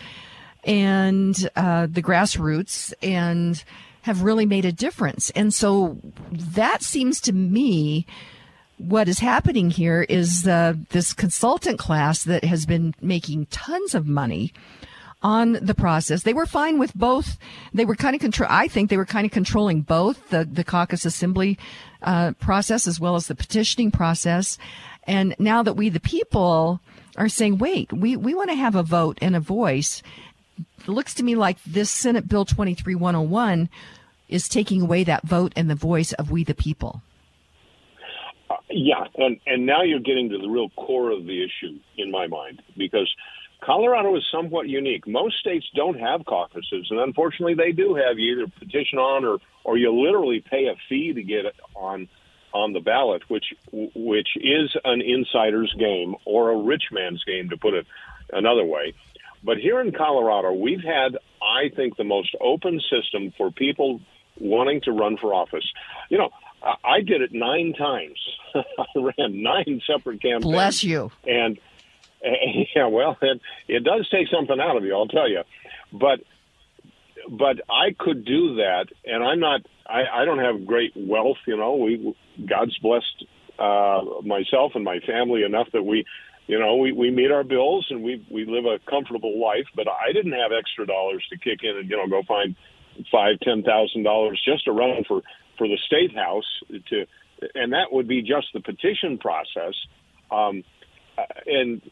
and 0.64 1.48
uh, 1.55 1.86
the 1.88 2.03
grassroots, 2.03 2.92
and 3.01 3.62
have 4.03 4.22
really 4.22 4.46
made 4.46 4.64
a 4.64 4.72
difference. 4.72 5.30
And 5.30 5.53
so 5.53 5.98
that 6.32 6.82
seems 6.82 7.20
to 7.22 7.32
me 7.32 8.07
what 8.78 9.09
is 9.09 9.18
happening 9.18 9.70
here 9.70 10.03
is 10.03 10.46
uh, 10.46 10.74
this 10.90 11.12
consultant 11.12 11.78
class 11.78 12.24
that 12.24 12.44
has 12.44 12.64
been 12.64 12.94
making 13.03 13.46
tons 13.46 13.94
of 13.94 14.07
money 14.07 14.53
on 15.22 15.53
the 15.61 15.74
process. 15.74 16.22
They 16.22 16.32
were 16.32 16.46
fine 16.46 16.78
with 16.78 16.94
both. 16.94 17.36
They 17.74 17.84
were 17.84 17.94
kind 17.94 18.14
of 18.14 18.22
control. 18.22 18.48
I 18.51 18.68
think 18.68 18.88
they 18.88 18.96
were 18.96 19.05
kind 19.05 19.26
of 19.26 19.32
controlling 19.32 19.82
both 19.82 20.30
the 20.30 20.48
the 20.51 20.64
caucus 20.64 21.05
assembly 21.05 21.59
uh, 22.03 22.32
process 22.40 22.86
as 22.86 22.98
well 22.98 23.16
as 23.16 23.26
the 23.26 23.34
petitioning 23.34 23.90
process. 23.90 24.57
And 25.05 25.34
now 25.38 25.62
that 25.62 25.74
we, 25.74 25.90
the 25.90 26.01
people, 26.01 26.80
are 27.16 27.28
saying, 27.28 27.59
wait, 27.59 27.92
we, 27.92 28.16
we 28.16 28.34
want 28.34 28.51
to 28.51 28.57
have 28.57 28.74
a 28.74 28.82
vote 28.82 29.18
and 29.20 29.36
a 29.36 29.40
voice. 29.40 30.03
It 30.80 30.88
looks 30.88 31.14
to 31.14 31.22
me 31.22 31.34
like 31.34 31.62
this 31.64 31.90
Senate 31.90 32.28
Bill 32.28 32.44
23101 32.44 33.68
is 34.28 34.48
taking 34.48 34.82
away 34.82 35.04
that 35.04 35.24
vote 35.24 35.52
and 35.56 35.68
the 35.68 35.74
voice 35.74 36.12
of 36.12 36.30
we 36.30 36.44
the 36.44 36.54
people. 36.54 37.02
Uh, 38.48 38.56
yeah, 38.70 39.04
and 39.16 39.38
and 39.46 39.66
now 39.66 39.82
you're 39.82 40.00
getting 40.00 40.28
to 40.30 40.38
the 40.38 40.48
real 40.48 40.70
core 40.70 41.11
of 41.11 41.24
the 41.24 41.44
issue 41.44 41.78
in 41.96 42.11
my 42.11 42.26
mind 42.26 42.62
because 42.76 43.12
Colorado 43.61 44.16
is 44.16 44.26
somewhat 44.32 44.68
unique. 44.68 45.06
Most 45.06 45.38
states 45.38 45.66
don't 45.74 45.98
have 45.98 46.24
caucuses, 46.24 46.86
and 46.90 46.98
unfortunately, 46.98 47.54
they 47.54 47.72
do 47.72 47.94
have 47.94 48.18
you 48.18 48.32
either 48.32 48.52
petition 48.58 48.98
on 48.98 49.24
or 49.24 49.38
or 49.64 49.76
you 49.76 49.92
literally 49.92 50.40
pay 50.40 50.66
a 50.66 50.74
fee 50.88 51.12
to 51.12 51.22
get 51.22 51.44
on 51.74 52.08
on 52.52 52.72
the 52.72 52.80
ballot, 52.80 53.22
which 53.28 53.54
which 53.72 54.28
is 54.36 54.74
an 54.84 55.02
insider's 55.02 55.72
game 55.78 56.14
or 56.24 56.50
a 56.50 56.56
rich 56.56 56.84
man's 56.90 57.22
game, 57.24 57.50
to 57.50 57.56
put 57.56 57.74
it 57.74 57.86
another 58.32 58.64
way. 58.64 58.94
But 59.43 59.59
here 59.59 59.80
in 59.80 59.93
Colorado, 59.93 60.53
we've 60.53 60.82
had, 60.82 61.16
I 61.43 61.74
think, 61.74 61.97
the 61.97 62.05
most 62.05 62.34
open 62.41 62.80
system 62.91 63.32
for 63.36 63.51
people 63.51 64.01
wanting 64.38 64.80
to 64.82 64.93
run 64.93 65.16
for 65.16 65.34
office. 65.34 65.66
You 66.09 66.18
know, 66.18 66.30
I 66.84 67.01
did 67.01 67.22
it 67.22 67.32
nine 67.32 67.72
times. 67.72 68.18
I 68.55 68.84
ran 68.97 69.43
nine 69.43 69.80
separate 69.86 70.20
campaigns. 70.20 70.45
Bless 70.45 70.84
you. 70.84 71.11
And, 71.26 71.59
and 72.22 72.66
yeah, 72.76 72.86
well, 72.86 73.16
it, 73.22 73.41
it 73.68 73.84
does 73.84 74.09
take 74.11 74.28
something 74.28 74.61
out 74.61 74.76
of 74.76 74.84
you, 74.84 74.95
I'll 74.95 75.09
tell 75.09 75.28
you. 75.28 75.43
But 75.93 76.20
but 77.28 77.61
I 77.70 77.95
could 77.99 78.24
do 78.24 78.57
that, 78.57 78.86
and 79.05 79.22
I'm 79.22 79.41
not. 79.41 79.61
I, 79.86 80.22
I 80.22 80.24
don't 80.24 80.38
have 80.38 80.66
great 80.66 80.93
wealth, 80.97 81.36
you 81.47 81.57
know. 81.57 81.76
We 81.76 82.14
God's 82.47 82.76
blessed 82.78 83.24
uh, 83.59 84.03
myself 84.24 84.72
and 84.74 84.84
my 84.84 85.01
family 85.01 85.43
enough 85.45 85.68
that 85.72 85.82
we, 85.82 86.05
you 86.51 86.59
know, 86.59 86.74
we, 86.74 86.90
we 86.90 87.12
meet 87.12 87.30
our 87.30 87.44
bills 87.44 87.86
and 87.90 88.03
we 88.03 88.26
we 88.28 88.44
live 88.44 88.64
a 88.64 88.80
comfortable 88.90 89.40
life. 89.40 89.66
But 89.76 89.86
I 89.86 90.12
didn't 90.12 90.32
have 90.32 90.51
extra 90.51 90.84
dollars 90.84 91.24
to 91.30 91.38
kick 91.38 91.61
in 91.62 91.76
and 91.76 91.88
you 91.88 91.96
know 91.96 92.09
go 92.09 92.24
find 92.26 92.57
five 93.12 93.38
ten 93.40 93.62
thousand 93.62 94.03
dollars 94.03 94.42
just 94.44 94.64
to 94.64 94.72
run 94.72 95.05
for 95.07 95.22
for 95.57 95.68
the 95.68 95.78
state 95.86 96.12
house 96.12 96.51
to, 96.88 97.07
and 97.55 97.72
that 97.72 97.92
would 97.92 98.09
be 98.09 98.22
just 98.22 98.48
the 98.53 98.59
petition 98.59 99.18
process. 99.18 99.74
Um, 100.32 100.64
and 101.46 101.82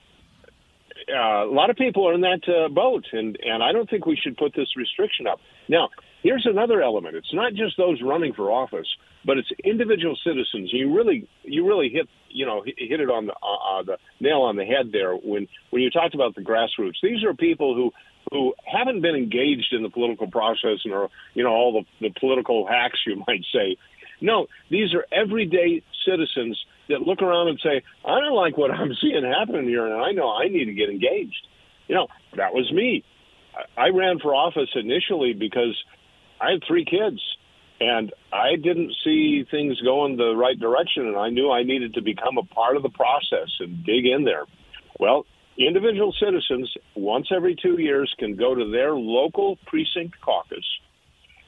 uh, 1.09 1.47
a 1.47 1.53
lot 1.55 1.71
of 1.71 1.77
people 1.77 2.09
are 2.09 2.15
in 2.15 2.23
that 2.23 2.43
uh, 2.49 2.69
boat, 2.69 3.05
and 3.13 3.39
and 3.41 3.63
I 3.63 3.71
don't 3.71 3.89
think 3.89 4.07
we 4.07 4.17
should 4.17 4.37
put 4.37 4.57
this 4.57 4.77
restriction 4.77 5.29
up. 5.29 5.39
Now, 5.69 5.91
here's 6.29 6.47
another 6.47 6.83
element. 6.83 7.17
It's 7.17 7.33
not 7.33 7.55
just 7.55 7.79
those 7.79 8.03
running 8.03 8.35
for 8.35 8.51
office, 8.51 8.87
but 9.25 9.39
it's 9.39 9.49
individual 9.65 10.15
citizens. 10.23 10.71
You 10.73 10.95
really 10.95 11.27
you 11.43 11.67
really 11.67 11.89
hit 11.89 12.07
you 12.29 12.45
know 12.45 12.63
hit 12.65 13.01
it 13.01 13.09
on 13.09 13.27
the 13.27 13.33
uh, 13.33 13.81
uh, 13.81 13.83
the 13.83 13.97
nail 14.21 14.43
on 14.43 14.57
the 14.57 14.65
head 14.65 14.93
there 14.93 15.15
when 15.15 15.49
when 15.71 15.83
you 15.83 15.91
talked 15.91 16.15
about 16.15 16.35
the 16.35 16.43
grassroots. 16.43 17.01
These 17.03 17.25
are 17.25 17.33
people 17.33 17.75
who 17.75 17.93
who 18.31 18.53
haven't 18.71 19.01
been 19.01 19.15
engaged 19.15 19.73
in 19.73 19.83
the 19.83 19.89
political 19.89 20.31
process 20.31 20.85
and 20.85 20.93
are 20.93 21.09
you 21.33 21.45
know 21.45 21.51
all 21.51 21.73
the, 22.01 22.09
the 22.09 22.13
political 22.21 22.67
hacks 22.67 22.99
you 23.07 23.17
might 23.27 23.45
say. 23.53 23.77
No, 24.21 24.49
these 24.71 24.93
are 24.95 25.07
everyday 25.13 25.83
citizens 26.05 26.59
that 26.89 27.03
look 27.03 27.23
around 27.23 27.49
and 27.49 27.61
say, 27.63 27.83
I 28.05 28.19
don't 28.21 28.35
like 28.35 28.59
what 28.59 28.71
I'm 28.71 28.93
seeing 29.01 29.25
happening 29.25 29.65
here, 29.65 29.87
and 29.87 29.95
I 29.95 30.11
know 30.11 30.29
I 30.29 30.49
need 30.49 30.67
to 30.67 30.75
get 30.75 30.91
engaged. 30.91 31.47
You 31.87 31.95
know, 31.95 32.09
that 32.37 32.53
was 32.53 32.71
me. 32.73 33.05
I 33.77 33.89
ran 33.89 34.19
for 34.19 34.35
office 34.35 34.69
initially 34.75 35.33
because 35.33 35.77
I 36.41 36.53
had 36.53 36.63
three 36.67 36.85
kids 36.85 37.21
and 37.81 38.13
I 38.33 38.57
didn't 38.57 38.95
see 39.05 39.45
things 39.51 39.81
going 39.81 40.17
the 40.17 40.35
right 40.35 40.59
direction, 40.59 41.07
and 41.07 41.17
I 41.17 41.31
knew 41.31 41.51
I 41.51 41.63
needed 41.63 41.95
to 41.95 42.03
become 42.03 42.39
a 42.39 42.43
part 42.43 42.77
of 42.77 42.83
the 42.83 42.91
process 42.91 43.49
and 43.61 43.85
dig 43.85 44.07
in 44.07 44.25
there. 44.25 44.47
Well, 44.99 45.27
individual 45.57 46.13
citizens, 46.19 46.73
once 46.97 47.29
every 47.35 47.55
two 47.55 47.81
years, 47.81 48.13
can 48.19 48.37
go 48.37 48.55
to 48.55 48.71
their 48.71 48.95
local 48.95 49.59
precinct 49.67 50.21
caucus, 50.21 50.65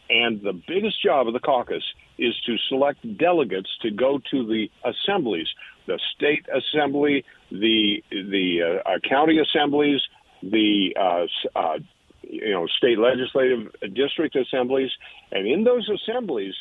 and 0.08 0.40
the 0.42 0.60
biggest 0.68 1.02
job 1.02 1.26
of 1.26 1.32
the 1.32 1.40
caucus 1.40 1.82
is 2.18 2.34
to 2.46 2.56
select 2.68 3.00
delegates 3.18 3.70
to 3.82 3.90
go 3.90 4.20
to 4.30 4.46
the 4.46 4.70
assemblies, 4.84 5.48
the 5.86 5.98
state 6.14 6.46
assembly, 6.54 7.24
the 7.50 8.02
the 8.10 8.80
uh, 8.86 8.98
county 9.08 9.38
assemblies, 9.40 10.00
the 10.42 10.94
uh, 10.98 11.58
uh, 11.58 11.78
you 12.22 12.52
know 12.52 12.66
state 12.66 12.98
legislative 12.98 13.72
district 13.94 14.36
assemblies, 14.36 14.90
and 15.32 15.46
in 15.46 15.64
those 15.64 15.88
assemblies, 15.88 16.54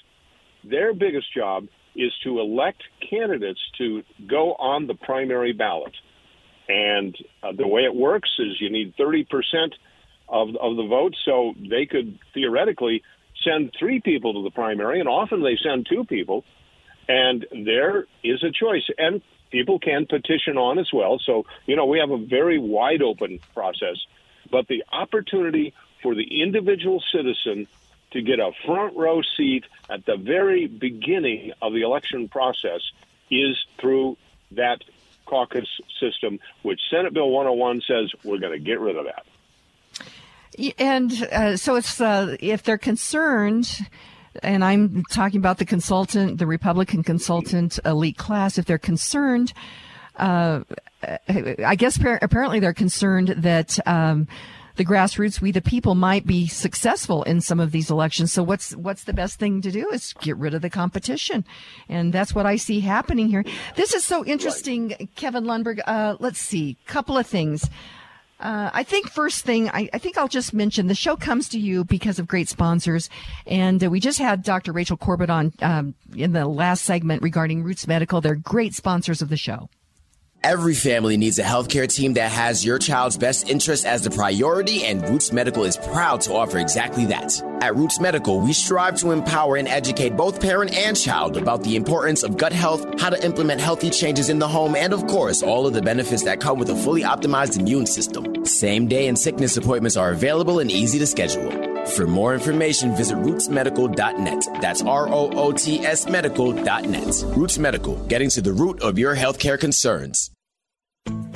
their 0.64 0.94
biggest 0.94 1.34
job 1.34 1.68
is 1.96 2.12
to 2.24 2.40
elect 2.40 2.84
candidates 3.10 3.60
to 3.78 4.04
go 4.28 4.54
on 4.54 4.88
the 4.88 4.96
primary 4.96 5.54
ballot. 5.54 5.94
And 6.68 7.18
uh, 7.42 7.52
the 7.52 7.68
way 7.68 7.82
it 7.82 7.96
works 7.96 8.30
is 8.38 8.62
you 8.62 8.70
need 8.70 8.96
30% 8.96 9.26
of, 10.30 10.50
of 10.56 10.78
the 10.78 10.86
vote, 10.88 11.16
so 11.26 11.54
they 11.58 11.88
could 11.88 12.20
theoretically 12.34 13.02
send 13.44 13.74
three 13.78 14.00
people 14.00 14.34
to 14.34 14.44
the 14.44 14.52
primary, 14.52 15.00
and 15.00 15.10
often 15.10 15.42
they 15.42 15.58
send 15.62 15.88
two 15.90 16.06
people, 16.06 16.46
and 17.08 17.46
there 17.66 18.06
is 18.24 18.44
a 18.44 18.52
choice. 18.52 18.84
And 18.98 19.22
people 19.52 19.80
can 19.80 20.06
petition 20.06 20.58
on 20.58 20.78
as 20.78 20.90
well. 20.94 21.20
So, 21.26 21.46
you 21.66 21.76
know, 21.76 21.86
we 21.86 22.00
have 22.00 22.12
a 22.12 22.18
very 22.18 22.60
wide 22.60 23.02
open 23.02 23.40
process, 23.54 23.98
but 24.52 24.68
the 24.68 24.84
opportunity 24.92 25.74
for 26.02 26.16
the 26.16 26.42
individual 26.42 27.04
citizen 27.12 27.68
to 28.12 28.22
get 28.22 28.40
a 28.40 28.52
front 28.66 28.96
row 28.96 29.22
seat 29.38 29.66
at 29.90 30.06
the 30.06 30.18
very 30.18 30.68
beginning 30.68 31.52
of 31.62 31.74
the 31.74 31.82
election 31.82 32.28
process 32.28 32.82
is 33.30 33.58
through 33.80 34.18
that 34.52 34.84
caucus 35.26 35.68
system, 36.00 36.40
which 36.64 36.80
Senate 36.90 37.14
Bill 37.14 37.30
101 37.30 37.82
says 37.88 38.12
we're 38.24 38.40
going 38.40 38.54
to 38.54 38.60
get 38.60 38.80
rid 38.80 38.96
of 38.96 39.06
that. 39.06 39.26
And 40.78 41.12
uh, 41.32 41.58
so 41.58 41.76
it's 41.76 42.02
uh, 42.02 42.36
if 42.40 42.64
they're 42.64 42.80
concerned, 42.80 43.70
and 44.42 44.64
I'm 44.64 45.04
talking 45.12 45.38
about 45.38 45.60
the 45.60 45.66
consultant, 45.66 46.40
the 46.40 46.48
Republican 46.48 47.04
consultant 47.04 47.80
elite 47.86 48.18
class, 48.18 48.58
if 48.58 48.66
they're 48.66 48.78
concerned, 48.78 49.54
uh, 50.20 50.64
I 51.66 51.76
guess 51.76 52.00
apparently 52.22 52.60
they're 52.60 52.74
concerned 52.74 53.30
that. 53.30 53.80
Um, 53.88 54.28
the 54.76 54.86
grassroots, 54.86 55.42
we 55.42 55.52
the 55.52 55.62
people 55.62 55.94
might 55.94 56.26
be 56.26 56.48
successful 56.48 57.24
in 57.24 57.42
some 57.42 57.60
of 57.60 57.74
these 57.74 57.92
elections. 57.92 58.32
So 58.32 58.42
what's 58.42 58.74
what's 58.78 59.04
the 59.04 59.12
best 59.12 59.38
thing 59.38 59.62
to 59.62 59.72
do 59.72 59.90
is 59.90 60.14
get 60.22 60.38
rid 60.38 60.54
of 60.54 60.62
the 60.62 60.70
competition, 60.70 61.44
and 61.90 62.14
that's 62.14 62.34
what 62.34 62.46
I 62.46 62.56
see 62.56 62.80
happening 62.80 63.28
here. 63.28 63.44
This 63.76 63.94
is 63.94 64.06
so 64.06 64.24
interesting, 64.24 64.96
right. 64.98 65.10
Kevin 65.18 65.44
Lundberg. 65.44 65.82
Uh, 65.86 66.16
let's 66.22 66.40
see, 66.40 66.78
couple 66.88 67.18
of 67.18 67.28
things. 67.28 67.70
Uh, 68.40 68.70
I 68.74 68.84
think 68.84 69.10
first 69.10 69.44
thing, 69.44 69.70
I, 69.70 69.90
I, 69.92 69.98
think 69.98 70.18
I'll 70.18 70.30
just 70.30 70.54
mention 70.54 70.88
the 70.88 70.96
show 70.96 71.18
comes 71.18 71.50
to 71.50 71.60
you 71.60 71.84
because 71.84 72.20
of 72.20 72.28
great 72.28 72.48
sponsors. 72.48 73.10
And 73.46 73.84
uh, 73.84 73.90
we 73.90 74.00
just 74.00 74.18
had 74.18 74.44
Dr. 74.44 74.72
Rachel 74.72 74.96
Corbett 74.96 75.30
on 75.30 75.52
um, 75.62 75.94
in 76.16 76.32
the 76.32 76.48
last 76.48 76.86
segment 76.86 77.22
regarding 77.22 77.64
Roots 77.64 77.86
Medical. 77.86 78.22
They're 78.22 78.36
great 78.36 78.74
sponsors 78.74 79.22
of 79.22 79.28
the 79.28 79.36
show. 79.36 79.70
Every 80.42 80.74
family 80.74 81.18
needs 81.18 81.38
a 81.38 81.44
healthcare 81.44 81.86
team 81.86 82.14
that 82.14 82.32
has 82.32 82.64
your 82.64 82.80
child's 82.80 83.18
best 83.18 83.50
interest 83.50 83.86
as 83.86 84.04
the 84.04 84.10
priority, 84.10 84.86
and 84.86 85.08
Roots 85.10 85.34
Medical 85.34 85.66
is 85.66 85.76
proud 85.76 86.22
to 86.22 86.34
offer 86.34 86.60
exactly 86.60 87.06
that. 87.08 87.42
At 87.62 87.76
Roots 87.76 88.00
Medical, 88.00 88.40
we 88.40 88.54
strive 88.54 88.96
to 89.00 89.12
empower 89.12 89.58
and 89.58 89.68
educate 89.68 90.16
both 90.16 90.40
parent 90.40 90.74
and 90.74 90.96
child 90.96 91.36
about 91.36 91.64
the 91.64 91.76
importance 91.76 92.24
of 92.24 92.38
gut 92.38 92.54
health, 92.54 92.88
how 93.02 93.10
to 93.10 93.22
implement 93.24 93.60
healthy 93.60 93.90
changes 93.90 94.30
in 94.30 94.40
the 94.40 94.48
home, 94.48 94.76
and 94.76 94.94
of 94.94 95.06
course, 95.08 95.44
all 95.44 95.68
of 95.68 95.74
the 95.74 95.82
benefits 95.82 96.24
that 96.24 96.40
come 96.40 96.58
with 96.58 96.70
a 96.70 96.76
fully 96.76 97.02
optimized 97.02 97.60
immune 97.60 97.86
system. 97.86 98.46
Same 98.46 98.88
day 98.88 99.10
and 99.10 99.20
sickness 99.20 99.58
appointments 99.58 99.98
are 99.98 100.12
available 100.12 100.60
and 100.60 100.72
easy 100.72 101.00
to 101.00 101.08
schedule. 101.08 101.69
For 101.96 102.08
more 102.08 102.34
information, 102.34 102.96
visit 102.96 103.18
rootsmedical.net. 103.18 104.62
That's 104.62 104.82
R 104.84 105.10
O 105.10 105.32
O 105.34 105.52
T 105.52 105.80
S 105.80 106.08
medical.net. 106.08 107.24
Roots 107.36 107.58
Medical, 107.58 107.96
getting 108.08 108.30
to 108.30 108.42
the 108.42 108.54
root 108.54 108.82
of 108.82 108.98
your 109.00 109.16
healthcare 109.16 109.60
concerns. 109.60 110.32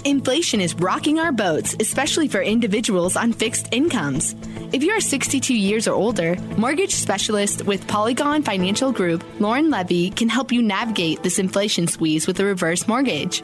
Inflation 0.05 0.59
is 0.59 0.75
rocking 0.75 1.19
our 1.19 1.31
boats, 1.31 1.75
especially 1.79 2.27
for 2.27 2.41
individuals 2.41 3.15
on 3.15 3.31
fixed 3.31 3.73
incomes. 3.73 4.35
If 4.73 4.83
you 4.83 4.91
are 4.91 4.99
62 4.99 5.55
years 5.55 5.87
or 5.87 5.93
older, 5.93 6.35
mortgage 6.57 6.93
specialist 6.93 7.65
with 7.65 7.87
Polygon 7.87 8.43
Financial 8.43 8.91
Group, 8.91 9.23
Lauren 9.39 9.69
Levy, 9.69 10.09
can 10.09 10.27
help 10.27 10.51
you 10.51 10.61
navigate 10.61 11.23
this 11.23 11.39
inflation 11.39 11.87
squeeze 11.87 12.27
with 12.27 12.39
a 12.41 12.45
reverse 12.45 12.85
mortgage. 12.87 13.43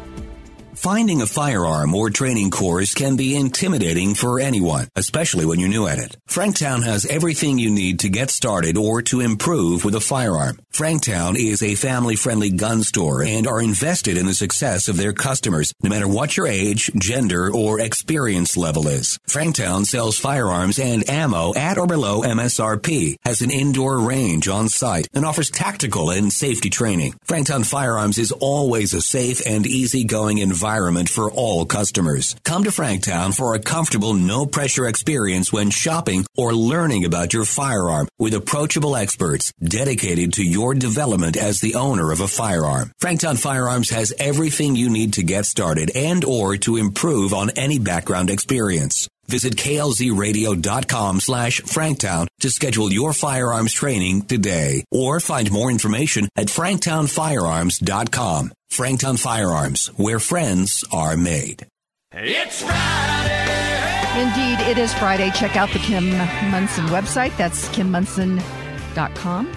Finding 0.81 1.21
a 1.21 1.27
firearm 1.27 1.93
or 1.93 2.09
training 2.09 2.49
course 2.49 2.95
can 2.95 3.15
be 3.15 3.35
intimidating 3.35 4.15
for 4.15 4.39
anyone, 4.39 4.87
especially 4.95 5.45
when 5.45 5.59
you're 5.59 5.69
new 5.69 5.85
at 5.85 5.99
it. 5.99 6.17
Franktown 6.27 6.83
has 6.83 7.05
everything 7.05 7.59
you 7.59 7.69
need 7.69 7.99
to 7.99 8.09
get 8.09 8.31
started 8.31 8.77
or 8.77 9.03
to 9.03 9.19
improve 9.19 9.85
with 9.85 9.93
a 9.93 9.99
firearm. 9.99 10.57
Franktown 10.73 11.37
is 11.37 11.61
a 11.61 11.75
family 11.75 12.15
friendly 12.15 12.49
gun 12.49 12.81
store 12.81 13.21
and 13.21 13.45
are 13.45 13.61
invested 13.61 14.17
in 14.17 14.25
the 14.25 14.33
success 14.33 14.87
of 14.87 14.97
their 14.97 15.13
customers, 15.13 15.71
no 15.83 15.89
matter 15.91 16.07
what 16.07 16.35
your 16.35 16.47
age, 16.47 16.89
gender, 16.97 17.53
or 17.53 17.79
experience 17.79 18.57
level 18.57 18.87
is. 18.87 19.19
Franktown 19.27 19.85
sells 19.85 20.17
firearms 20.17 20.79
and 20.79 21.07
ammo 21.07 21.53
at 21.53 21.77
or 21.77 21.85
below 21.85 22.23
MSRP, 22.23 23.17
has 23.23 23.43
an 23.43 23.51
indoor 23.51 23.99
range 23.99 24.47
on 24.47 24.67
site, 24.67 25.07
and 25.13 25.25
offers 25.25 25.51
tactical 25.51 26.09
and 26.09 26.33
safety 26.33 26.71
training. 26.71 27.13
Franktown 27.27 27.63
Firearms 27.63 28.17
is 28.17 28.31
always 28.31 28.95
a 28.95 29.01
safe 29.01 29.45
and 29.45 29.67
easygoing 29.67 30.39
environment 30.39 30.70
environment 30.71 31.09
for 31.09 31.29
all 31.29 31.65
customers. 31.65 32.33
Come 32.45 32.63
to 32.63 32.69
Franktown 32.69 33.35
for 33.35 33.55
a 33.55 33.59
comfortable, 33.59 34.13
no 34.13 34.45
pressure 34.45 34.87
experience 34.87 35.51
when 35.51 35.69
shopping 35.69 36.25
or 36.37 36.53
learning 36.53 37.03
about 37.03 37.33
your 37.33 37.43
firearm 37.43 38.07
with 38.17 38.33
approachable 38.33 38.95
experts 38.95 39.51
dedicated 39.61 40.31
to 40.33 40.45
your 40.45 40.73
development 40.73 41.35
as 41.35 41.59
the 41.59 41.75
owner 41.75 42.13
of 42.13 42.21
a 42.21 42.27
firearm. 42.27 42.93
Franktown 43.01 43.37
Firearms 43.37 43.89
has 43.89 44.13
everything 44.17 44.77
you 44.77 44.89
need 44.89 45.11
to 45.13 45.23
get 45.23 45.45
started 45.45 45.91
and 45.93 46.23
or 46.23 46.55
to 46.55 46.77
improve 46.77 47.33
on 47.33 47.49
any 47.57 47.77
background 47.77 48.29
experience. 48.29 49.09
Visit 49.27 49.57
klzradio.com 49.57 51.19
slash 51.19 51.59
franktown 51.61 52.27
to 52.39 52.49
schedule 52.49 52.93
your 52.93 53.11
firearms 53.11 53.73
training 53.73 54.21
today 54.23 54.85
or 54.89 55.19
find 55.19 55.51
more 55.51 55.69
information 55.69 56.29
at 56.37 56.47
franktownfirearms.com. 56.47 58.53
Franktown 58.71 59.19
Firearms, 59.19 59.87
where 59.97 60.17
friends 60.17 60.85
are 60.93 61.17
made. 61.17 61.67
It's 62.13 62.61
Friday! 62.61 64.21
Indeed, 64.21 64.65
it 64.65 64.77
is 64.77 64.93
Friday. 64.93 65.29
Check 65.31 65.57
out 65.57 65.69
the 65.71 65.79
Kim 65.79 66.09
Monson 66.51 66.85
website. 66.85 67.35
That's 67.35 67.67
kimmonson.com. 67.69 69.51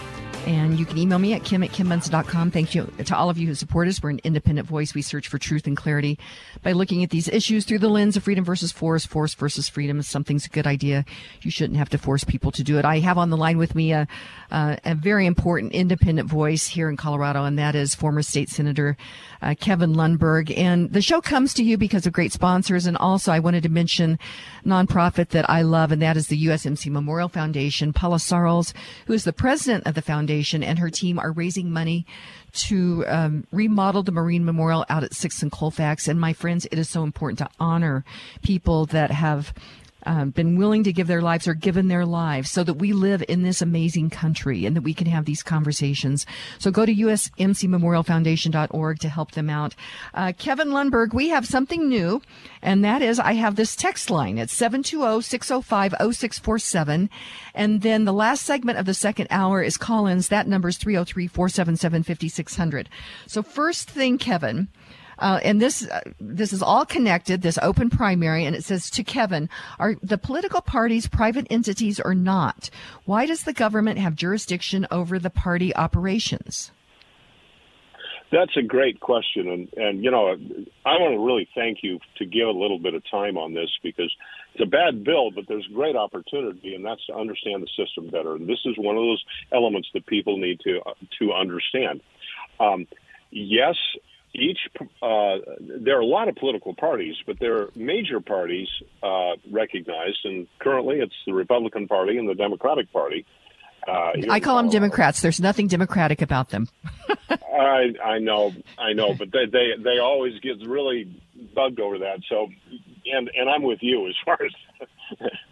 And 0.47 0.79
you 0.79 0.85
can 0.85 0.99
email 0.99 1.19
me 1.19 1.33
at 1.33 1.43
kim 1.43 1.63
at 1.63 1.71
kimmonson.com. 1.71 2.51
Thank 2.51 2.75
you 2.75 2.93
to 3.05 3.17
all 3.17 3.31
of 3.31 3.39
you 3.39 3.47
who 3.47 3.55
support 3.55 3.89
us. 3.89 4.03
We're 4.03 4.11
an 4.11 4.21
independent 4.25 4.69
voice. 4.69 4.95
We 4.95 5.01
search 5.01 5.29
for 5.29 5.39
truth 5.39 5.67
and 5.67 5.77
clarity 5.77 6.19
by 6.63 6.73
looking 6.73 7.03
at 7.03 7.11
these 7.11 7.29
issues 7.29 7.65
through 7.65 7.79
the 7.79 7.89
lens 7.89 8.17
of 8.17 8.25
freedom 8.25 8.45
versus 8.45 8.71
force, 8.71 9.07
force 9.07 9.35
versus 9.35 9.69
freedom. 9.69 10.01
If 10.01 10.07
something's 10.07 10.45
a 10.47 10.51
good 10.51 10.67
idea, 10.67 11.05
you 11.41 11.51
shouldn't 11.51 11.79
have 11.79 11.89
to 11.91 11.99
force 11.99 12.25
people 12.25 12.53
to 12.53 12.63
do 12.63 12.79
it. 12.79 12.85
I 12.85 12.99
have 12.99 13.17
on 13.17 13.31
the 13.31 13.39
line 13.39 13.57
with 13.59 13.75
me 13.75 13.93
a, 13.93 14.07
uh, 14.55 14.77
a 14.85 14.95
very 14.95 15.27
important 15.27 15.73
independent 15.73 16.31
voice 16.31 16.69
here 16.69 16.89
in 16.89 16.97
Colorado, 16.97 17.43
and 17.43 17.59
that 17.59 17.75
is 17.75 17.93
former 17.93 18.23
state 18.23 18.49
senator 18.49 18.97
uh, 19.43 19.57
Kevin 19.59 19.95
Lundberg. 19.95 20.57
And 20.57 20.93
the 20.93 21.03
show 21.03 21.21
comes 21.21 21.53
to 21.55 21.65
you 21.65 21.77
because 21.77 22.07
of 22.07 22.13
great 22.13 22.31
sponsors. 22.31 22.87
And 22.87 22.97
also, 22.97 23.33
I 23.33 23.41
wanted 23.41 23.65
to 23.65 23.69
mention 23.69 24.17
nonprofit 24.65 25.31
that 25.31 25.51
I 25.51 25.63
love, 25.63 25.91
and 25.91 26.01
that 26.03 26.17
is 26.17 26.29
the 26.29 26.47
USMC 26.47 26.89
Memorial 26.89 27.29
Foundation. 27.29 27.93
Paula 27.93 28.19
Sarles, 28.19 28.73
who 29.07 29.13
is 29.13 29.25
the 29.25 29.33
president 29.33 29.89
of 29.89 29.97
the 29.97 30.03
foundation, 30.03 30.63
and 30.63 30.79
her 30.79 30.89
team 30.89 31.19
are 31.19 31.33
raising 31.33 31.73
money 31.73 32.07
to 32.53 33.05
um, 33.09 33.45
remodel 33.51 34.05
the 34.05 34.13
Marine 34.13 34.45
Memorial 34.45 34.87
out 34.89 35.03
at 35.03 35.15
Sixth 35.15 35.43
and 35.43 35.51
Colfax. 35.51 36.07
And 36.07 36.21
my 36.21 36.33
friends, 36.33 36.65
it 36.71 36.79
is 36.79 36.89
so 36.89 37.03
important 37.03 37.41
to 37.41 37.49
honor 37.59 38.05
people 38.43 38.87
that 38.87 39.11
have 39.11 39.53
um, 40.07 40.31
been 40.31 40.57
willing 40.57 40.85
to 40.85 40.93
give 40.93 41.07
their 41.07 41.23
lives 41.23 41.49
or 41.49 41.55
given 41.55 41.89
their 41.89 42.07
lives 42.07 42.51
so 42.51 42.63
that 42.65 42.75
we 42.75 42.93
live 42.93 43.25
in 43.29 43.43
this 43.43 43.63
amazing 43.63 44.11
country 44.11 44.67
and 44.67 44.77
that 44.77 44.83
we 44.83 44.95
can 44.95 45.07
have 45.07 45.25
these 45.25 45.43
conversations. 45.43 46.27
So 46.59 46.71
go 46.71 46.85
to 46.87 46.95
usmcmemorialfoundation.org 46.95 48.99
to 49.01 49.09
help 49.09 49.33
them 49.33 49.51
out. 49.51 49.75
Uh, 50.13 50.33
Kevin 50.37 50.69
Lundberg, 50.69 51.15
we 51.15 51.31
have 51.31 51.47
something 51.47 51.89
new, 51.89 52.21
and 52.63 52.85
that 52.85 53.03
is 53.03 53.19
I 53.19 53.33
have 53.35 53.57
this 53.57 53.75
text 53.77 54.11
line. 54.11 54.39
It's 54.39 54.59
720-605-0647. 54.59 57.09
And 57.55 57.83
then 57.83 58.05
the 58.05 58.13
last 58.13 58.45
segment 58.45 58.79
of 58.79 58.87
the 58.87 58.95
second 58.95 59.27
hour 59.31 59.63
is 59.63 59.77
call-ins. 59.77 60.29
That 60.29 60.49
number 60.49 60.69
is 60.69 60.79
303-477-5600. 60.79 62.87
So 63.27 63.43
first 63.43 63.91
thing, 63.91 64.19
Kevin, 64.19 64.69
uh, 65.19 65.41
and 65.43 65.61
this 65.61 65.89
uh, 65.89 66.01
this 66.21 66.53
is 66.53 66.63
all 66.63 66.85
connected. 66.85 67.43
This 67.43 67.59
open 67.63 67.91
primary, 67.91 68.45
and 68.45 68.55
it 68.55 68.65
says 68.65 68.91
to 68.91 69.05
Kevin: 69.05 69.49
Are 69.79 69.97
the 70.03 70.19
political 70.19 70.61
parties 70.61 71.07
private 71.07 71.47
entities 71.51 72.01
or 72.01 72.15
not? 72.15 72.71
Why 73.05 73.27
does 73.27 73.45
the 73.45 73.53
government 73.53 73.99
have 73.99 74.17
jurisdiction 74.17 74.87
over 74.91 75.19
the 75.19 75.31
party 75.31 75.75
operations? 75.75 76.71
That's 78.33 78.57
a 78.57 78.63
great 78.63 78.99
question, 78.99 79.49
and 79.49 79.69
and 79.77 80.03
you 80.03 80.11
know, 80.11 80.35
I 80.85 80.97
want 80.99 81.15
to 81.15 81.25
really 81.25 81.49
thank 81.55 81.79
you 81.83 82.01
to 82.19 82.27
give 82.27 82.49
a 82.49 82.51
little 82.51 82.81
bit 82.81 82.95
of 82.95 83.03
time 83.09 83.39
on 83.39 83.55
this 83.55 83.71
because 83.83 84.13
it's 84.55 84.63
a 84.63 84.67
bad 84.67 85.05
bill, 85.05 85.31
but 85.31 85.45
there's 85.47 85.67
great 85.73 85.95
opportunity, 85.95 86.75
and 86.75 86.85
that's 86.85 87.05
to 87.07 87.15
understand 87.15 87.63
the 87.63 87.69
system 87.77 88.09
better. 88.09 88.35
And 88.35 88.49
this 88.49 88.59
is 88.65 88.75
one 88.77 88.97
of 88.97 89.03
those 89.03 89.23
elements 89.53 89.89
that 89.95 90.07
people 90.07 90.37
need 90.37 90.59
to 90.61 90.81
uh, 90.85 90.95
to 91.21 91.33
understand. 91.33 92.01
Um, 92.59 92.87
yes, 93.31 93.77
each 94.35 94.59
uh, 94.81 95.37
there 95.61 95.97
are 95.97 96.01
a 96.01 96.07
lot 96.07 96.29
of 96.29 96.35
political 96.35 96.75
parties, 96.75 97.15
but 97.27 97.39
there 97.39 97.57
are 97.57 97.71
major 97.77 98.21
parties 98.21 98.69
uh, 99.03 99.33
recognized, 99.51 100.19
and 100.25 100.49
currently 100.59 100.97
it's 100.97 101.15
the 101.27 101.33
Republican 101.33 101.87
Party 101.87 102.19
and 102.19 102.29
the 102.29 102.35
Democratic 102.35 102.93
Party. 102.93 103.25
Uh, 103.87 104.13
I 104.31 104.41
call 104.41 104.57
them 104.57 104.71
Democrats. 104.71 105.21
There's 105.21 105.41
nothing 105.41 105.69
democratic 105.69 106.23
about 106.23 106.49
them. 106.51 106.69
I 107.29 107.93
I 108.05 108.19
know, 108.19 108.53
I 108.79 108.93
know, 108.93 109.15
but 109.15 109.31
they 109.31 109.47
they 109.47 109.73
they 109.83 109.99
always 109.99 110.41
get 110.41 110.67
really 110.67 111.23
bugged 111.55 111.81
over 111.81 111.99
that. 111.99 112.21
So, 112.29 112.49
and 113.07 113.31
and 113.37 113.49
I'm 113.49 113.63
with 113.63 113.81
you 113.83 114.09
as 114.09 114.15
far 114.25 114.39
as 114.45 114.89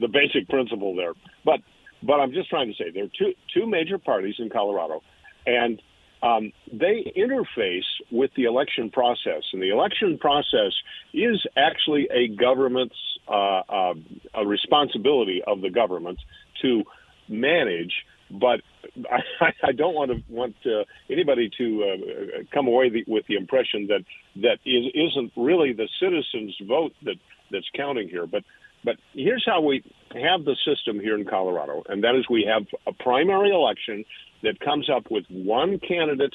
the 0.01 0.09
basic 0.09 0.49
principle 0.49 0.97
there. 0.97 1.13
But 1.45 1.61
but 2.03 2.21
I'm 2.21 2.33
just 2.33 2.51
trying 2.51 2.69
to 2.69 2.75
say 2.75 2.91
there 2.91 3.05
are 3.05 3.17
two 3.17 3.35
two 3.55 3.67
major 3.67 3.99
parties 3.99 4.37
in 4.39 4.51
Colorado, 4.51 5.03
and 5.47 5.81
um, 6.23 6.53
they 6.73 7.13
interface 7.17 7.89
with 8.11 8.31
the 8.37 8.45
election 8.45 8.91
process, 8.91 9.43
and 9.53 9.61
the 9.61 9.71
election 9.71 10.19
process 10.19 10.73
is 11.13 11.45
actually 11.57 12.09
a 12.13 12.29
government's 12.29 12.95
uh, 13.29 13.63
uh, 13.69 13.95
a 14.35 14.47
responsibility 14.47 15.43
of 15.47 15.61
the 15.61 15.71
government 15.71 16.19
to 16.63 16.85
manage. 17.29 17.93
But 18.31 18.61
I, 19.41 19.53
I 19.63 19.73
don't 19.73 19.95
want 19.95 20.11
to 20.13 20.23
want 20.29 20.57
uh, 20.65 20.85
anybody 21.11 21.51
to 21.59 21.85
uh, 21.85 22.43
come 22.53 22.67
away 22.67 22.89
the, 22.91 23.05
with 23.07 23.27
the 23.27 23.35
impression 23.35 23.89
that 23.89 24.05
that 24.37 24.59
is, 24.65 24.87
isn't 24.95 25.33
really 25.37 25.73
the 25.73 25.89
citizens' 26.01 26.57
vote 26.67 26.93
that 27.03 27.17
that's 27.51 27.69
counting 27.75 28.09
here. 28.09 28.27
But 28.27 28.45
but 28.85 28.97
here's 29.15 29.45
how 29.47 29.61
we 29.61 29.83
have 30.13 30.45
the 30.45 30.57
system 30.67 31.01
here 31.01 31.17
in 31.17 31.25
Colorado, 31.25 31.83
and 31.89 32.05
that 32.05 32.15
is 32.15 32.25
we 32.29 32.45
have 32.53 32.67
a 32.87 32.93
primary 32.93 33.51
election 33.51 34.05
that 34.43 34.59
comes 34.61 34.91
up 34.91 35.11
with 35.11 35.25
one 35.29 35.79
candidate 35.79 36.35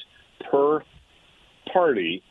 per 0.50 0.82
party 1.72 2.22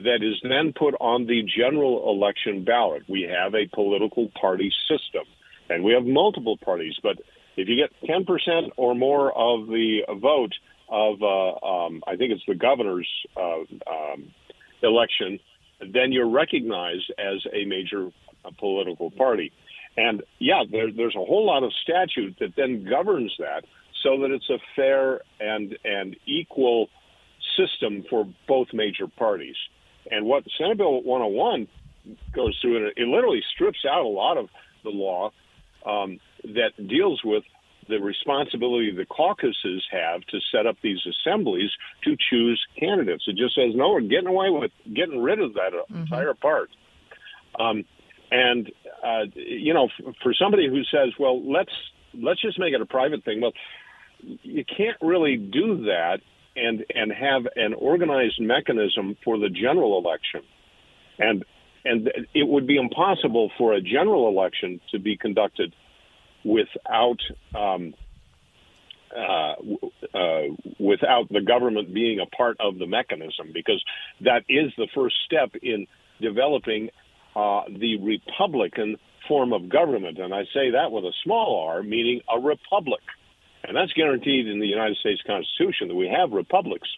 that 0.00 0.22
is 0.22 0.40
then 0.42 0.72
put 0.72 0.94
on 1.00 1.26
the 1.26 1.42
general 1.56 2.10
election 2.10 2.64
ballot. 2.64 3.02
We 3.08 3.22
have 3.22 3.54
a 3.54 3.66
political 3.74 4.30
party 4.40 4.72
system, 4.88 5.24
and 5.68 5.84
we 5.84 5.92
have 5.92 6.04
multiple 6.04 6.56
parties. 6.56 6.94
But 7.02 7.18
if 7.56 7.68
you 7.68 7.76
get 7.76 7.90
10% 8.08 8.70
or 8.76 8.94
more 8.94 9.30
of 9.30 9.68
the 9.68 10.00
vote 10.20 10.52
of, 10.88 11.22
uh, 11.22 11.66
um, 11.66 12.02
I 12.06 12.16
think 12.16 12.32
it's 12.32 12.42
the 12.46 12.54
governor's 12.54 13.08
uh, 13.36 13.60
um, 13.90 14.32
election, 14.82 15.38
then 15.80 16.12
you're 16.12 16.28
recognized 16.28 17.12
as 17.18 17.44
a 17.52 17.64
major 17.64 18.10
uh, 18.44 18.50
political 18.58 19.10
party. 19.10 19.52
And 19.96 20.22
yeah, 20.38 20.62
there, 20.70 20.90
there's 20.90 21.14
a 21.14 21.24
whole 21.24 21.46
lot 21.46 21.62
of 21.62 21.72
statute 21.82 22.36
that 22.40 22.54
then 22.56 22.84
governs 22.88 23.34
that 23.38 23.64
so 24.02 24.20
that 24.20 24.30
it's 24.30 24.50
a 24.50 24.58
fair 24.76 25.20
and 25.40 25.76
and 25.84 26.16
equal 26.26 26.88
system 27.56 28.04
for 28.10 28.26
both 28.48 28.68
major 28.72 29.06
parties. 29.06 29.56
And 30.10 30.26
what 30.26 30.44
Senate 30.58 30.78
Bill 30.78 31.02
101 31.02 31.68
goes 32.34 32.58
through, 32.60 32.76
and 32.76 32.92
it 32.96 33.08
literally 33.08 33.42
strips 33.54 33.84
out 33.90 34.04
a 34.04 34.08
lot 34.08 34.36
of 34.36 34.48
the 34.82 34.90
law 34.90 35.30
um, 35.86 36.18
that 36.44 36.72
deals 36.88 37.22
with 37.24 37.44
the 37.88 37.98
responsibility 37.98 38.90
the 38.90 39.04
caucuses 39.04 39.84
have 39.90 40.22
to 40.22 40.38
set 40.50 40.66
up 40.66 40.76
these 40.82 41.00
assemblies 41.06 41.70
to 42.02 42.16
choose 42.30 42.60
candidates. 42.78 43.24
It 43.26 43.36
just 43.36 43.54
says 43.54 43.72
no, 43.74 43.90
we're 43.90 44.00
getting 44.00 44.26
away 44.26 44.50
with 44.50 44.72
getting 44.94 45.22
rid 45.22 45.40
of 45.40 45.54
that 45.54 45.72
mm-hmm. 45.72 46.02
entire 46.02 46.34
part. 46.34 46.70
Um, 47.58 47.84
and 48.30 48.70
uh, 49.04 49.24
you 49.34 49.74
know, 49.74 49.88
for 50.22 50.34
somebody 50.34 50.68
who 50.68 50.82
says, 50.84 51.12
"Well, 51.18 51.42
let's 51.50 51.72
let's 52.14 52.40
just 52.40 52.58
make 52.58 52.74
it 52.74 52.80
a 52.80 52.86
private 52.86 53.24
thing," 53.24 53.40
well, 53.40 53.52
you 54.20 54.64
can't 54.64 54.96
really 55.00 55.36
do 55.36 55.84
that 55.84 56.20
and 56.56 56.84
and 56.94 57.12
have 57.12 57.46
an 57.56 57.74
organized 57.74 58.40
mechanism 58.40 59.16
for 59.24 59.38
the 59.38 59.48
general 59.48 59.98
election. 59.98 60.42
And 61.18 61.44
and 61.84 62.10
it 62.34 62.48
would 62.48 62.66
be 62.66 62.76
impossible 62.76 63.50
for 63.58 63.74
a 63.74 63.80
general 63.80 64.28
election 64.28 64.80
to 64.90 64.98
be 64.98 65.16
conducted 65.16 65.74
without 66.44 67.18
um, 67.54 67.94
uh, 69.14 69.54
uh, 70.14 70.42
without 70.78 71.28
the 71.30 71.40
government 71.40 71.92
being 71.92 72.20
a 72.20 72.26
part 72.36 72.56
of 72.58 72.78
the 72.78 72.86
mechanism, 72.86 73.50
because 73.52 73.82
that 74.22 74.44
is 74.48 74.72
the 74.76 74.88
first 74.94 75.14
step 75.24 75.50
in 75.62 75.86
developing 76.20 76.90
uh, 77.36 77.62
the 77.68 77.96
Republican 77.98 78.96
form 79.26 79.52
of 79.52 79.68
government. 79.68 80.18
And 80.18 80.34
I 80.34 80.44
say 80.54 80.70
that 80.72 80.92
with 80.92 81.04
a 81.04 81.12
small 81.22 81.66
r, 81.68 81.82
meaning 81.82 82.20
a 82.32 82.40
republic. 82.40 83.02
And 83.66 83.76
that's 83.76 83.92
guaranteed 83.92 84.46
in 84.46 84.60
the 84.60 84.66
United 84.66 84.96
States 84.98 85.22
Constitution 85.26 85.88
that 85.88 85.94
we 85.94 86.08
have 86.08 86.32
republics. 86.32 86.88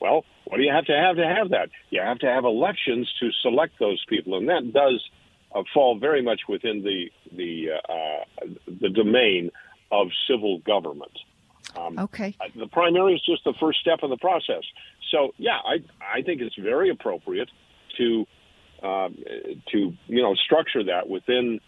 Well, 0.00 0.24
what 0.44 0.56
do 0.56 0.62
you 0.62 0.72
have 0.72 0.84
to 0.86 0.92
have 0.92 1.16
to 1.16 1.26
have 1.26 1.50
that? 1.50 1.70
You 1.90 2.00
have 2.00 2.18
to 2.18 2.26
have 2.26 2.44
elections 2.44 3.10
to 3.20 3.30
select 3.40 3.78
those 3.78 4.04
people, 4.08 4.36
and 4.36 4.48
that 4.48 4.72
does 4.72 5.02
uh, 5.54 5.62
fall 5.72 5.98
very 5.98 6.22
much 6.22 6.40
within 6.48 6.82
the 6.82 7.10
the 7.34 7.68
uh, 7.70 7.92
uh 7.92 8.46
the 8.80 8.88
domain 8.88 9.50
of 9.90 10.08
civil 10.28 10.58
government. 10.58 11.16
Um, 11.76 11.98
okay. 11.98 12.36
The 12.56 12.66
primary 12.66 13.14
is 13.14 13.22
just 13.24 13.44
the 13.44 13.54
first 13.60 13.80
step 13.80 14.00
in 14.02 14.10
the 14.10 14.16
process. 14.16 14.64
So, 15.10 15.32
yeah, 15.38 15.58
I 15.64 15.78
I 16.00 16.22
think 16.22 16.40
it's 16.40 16.56
very 16.56 16.90
appropriate 16.90 17.50
to 17.98 18.26
um, 18.82 19.16
to 19.70 19.92
you 20.06 20.22
know 20.22 20.34
structure 20.34 20.84
that 20.84 21.08
within 21.08 21.60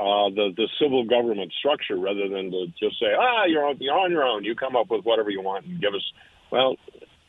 uh, 0.00 0.28
the 0.30 0.52
the 0.56 0.68
civil 0.80 1.04
government 1.04 1.52
structure 1.58 1.96
rather 1.96 2.28
than 2.28 2.50
to 2.50 2.66
just 2.78 2.98
say 3.00 3.12
ah 3.18 3.44
you're 3.46 3.64
on, 3.64 3.76
you're 3.80 3.98
on 3.98 4.10
your 4.10 4.24
own 4.24 4.44
you 4.44 4.54
come 4.54 4.76
up 4.76 4.90
with 4.90 5.04
whatever 5.04 5.30
you 5.30 5.40
want 5.40 5.64
and 5.66 5.80
give 5.80 5.94
us 5.94 6.12
well 6.50 6.76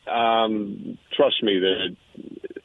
um, 0.06 0.98
trust 1.12 1.42
me 1.42 1.58
that 1.58 1.86
it, 1.86 1.96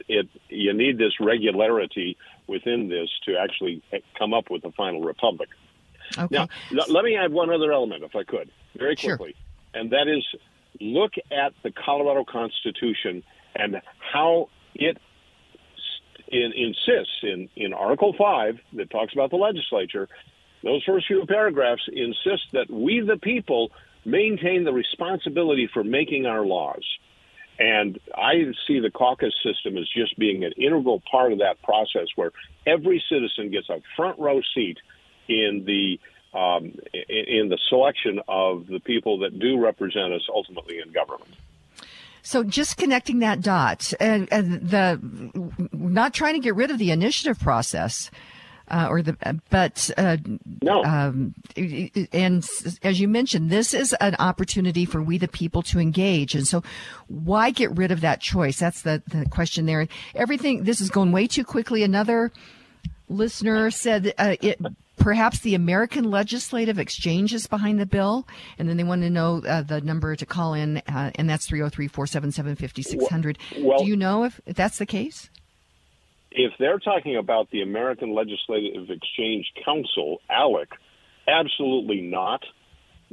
it 0.07 0.29
you 0.49 0.73
need 0.73 0.97
this 0.97 1.13
regularity 1.19 2.17
within 2.47 2.89
this 2.89 3.09
to 3.25 3.35
actually 3.37 3.81
come 4.17 4.33
up 4.33 4.49
with 4.49 4.63
a 4.65 4.71
final 4.71 5.01
republic. 5.01 5.49
Okay. 6.17 6.27
Now, 6.35 6.47
l- 6.71 6.93
let 6.93 7.03
me 7.03 7.17
add 7.17 7.31
one 7.31 7.49
other 7.49 7.71
element, 7.71 8.03
if 8.03 8.15
I 8.15 8.23
could, 8.23 8.51
very 8.77 8.95
quickly. 8.95 9.33
Sure 9.33 9.45
and 9.75 9.91
that 9.91 10.07
is 10.07 10.25
look 10.79 11.13
at 11.31 11.53
the 11.63 11.71
Colorado 11.71 12.23
Constitution 12.23 13.23
and 13.55 13.81
how 14.13 14.49
it 14.73 14.97
in, 16.27 16.51
insists 16.55 17.19
in, 17.23 17.49
in 17.55 17.73
Article 17.73 18.13
5 18.17 18.59
that 18.73 18.89
talks 18.89 19.13
about 19.13 19.29
the 19.29 19.37
legislature, 19.37 20.07
those 20.63 20.83
first 20.83 21.07
few 21.07 21.25
paragraphs 21.25 21.83
insist 21.91 22.43
that 22.53 22.69
we, 22.69 23.01
the 23.01 23.17
people, 23.17 23.71
maintain 24.05 24.63
the 24.63 24.73
responsibility 24.73 25.69
for 25.71 25.83
making 25.83 26.25
our 26.25 26.45
laws. 26.45 26.83
And 27.57 27.99
I 28.13 28.51
see 28.67 28.79
the 28.79 28.91
caucus 28.91 29.33
system 29.43 29.77
as 29.77 29.87
just 29.95 30.17
being 30.19 30.43
an 30.43 30.51
integral 30.57 31.01
part 31.09 31.31
of 31.31 31.39
that 31.39 31.61
process 31.61 32.07
where 32.15 32.31
every 32.65 33.03
citizen 33.09 33.49
gets 33.49 33.69
a 33.69 33.81
front 33.95 34.19
row 34.19 34.41
seat 34.53 34.77
in 35.27 35.63
the 35.65 35.99
um, 36.37 36.73
in, 37.07 37.47
the 37.47 37.57
selection 37.69 38.19
of 38.27 38.67
the 38.67 38.81
people 38.81 39.19
that 39.19 39.39
do 39.39 39.57
represent 39.57 40.11
us 40.11 40.23
ultimately 40.27 40.79
in 40.85 40.91
government. 40.91 41.33
So 42.25 42.43
just 42.43 42.77
connecting 42.77 43.19
that 43.19 43.41
dot, 43.41 43.93
and, 43.99 44.27
and 44.31 44.67
the 44.67 44.99
not 45.71 46.15
trying 46.15 46.33
to 46.33 46.39
get 46.39 46.55
rid 46.55 46.71
of 46.71 46.79
the 46.79 46.89
initiative 46.89 47.39
process. 47.39 48.09
Uh, 48.67 48.87
or 48.89 49.03
the 49.03 49.15
but 49.51 49.91
uh, 49.95 50.17
no. 50.63 50.83
Um, 50.83 51.35
and 52.11 52.43
as 52.81 52.99
you 52.99 53.07
mentioned, 53.07 53.51
this 53.51 53.75
is 53.75 53.93
an 54.01 54.15
opportunity 54.17 54.85
for 54.85 55.03
we 55.03 55.19
the 55.19 55.27
people 55.27 55.61
to 55.61 55.77
engage, 55.77 56.33
and 56.33 56.47
so 56.47 56.63
why 57.07 57.51
get 57.51 57.77
rid 57.77 57.91
of 57.91 58.01
that 58.01 58.21
choice? 58.21 58.57
That's 58.57 58.81
the 58.81 59.03
the 59.07 59.27
question 59.29 59.67
there. 59.67 59.87
Everything 60.15 60.63
this 60.63 60.81
is 60.81 60.89
going 60.89 61.11
way 61.11 61.27
too 61.27 61.43
quickly. 61.43 61.83
Another 61.83 62.31
listener 63.09 63.71
said 63.71 64.13
uh, 64.17 64.35
it 64.41 64.59
perhaps 64.97 65.39
the 65.39 65.55
American 65.55 66.05
Legislative 66.09 66.79
Exchange 66.79 67.33
is 67.33 67.47
behind 67.47 67.79
the 67.79 67.85
bill, 67.85 68.27
and 68.57 68.67
then 68.67 68.77
they 68.77 68.83
want 68.83 69.01
to 69.01 69.09
know 69.09 69.41
uh, 69.47 69.61
the 69.61 69.81
number 69.81 70.15
to 70.15 70.25
call 70.25 70.53
in, 70.53 70.77
uh, 70.87 71.11
and 71.15 71.29
that's 71.29 71.45
303 71.45 71.87
477 71.87 72.55
5600. 72.55 73.37
Do 73.53 73.85
you 73.85 73.95
know 73.95 74.23
if, 74.23 74.41
if 74.45 74.55
that's 74.55 74.77
the 74.77 74.85
case? 74.85 75.29
If 76.31 76.53
they're 76.59 76.79
talking 76.79 77.15
about 77.15 77.49
the 77.51 77.61
American 77.61 78.13
Legislative 78.13 78.89
Exchange 78.89 79.51
Council, 79.63 80.21
ALEC, 80.29 80.67
absolutely 81.27 82.01
not. 82.01 82.43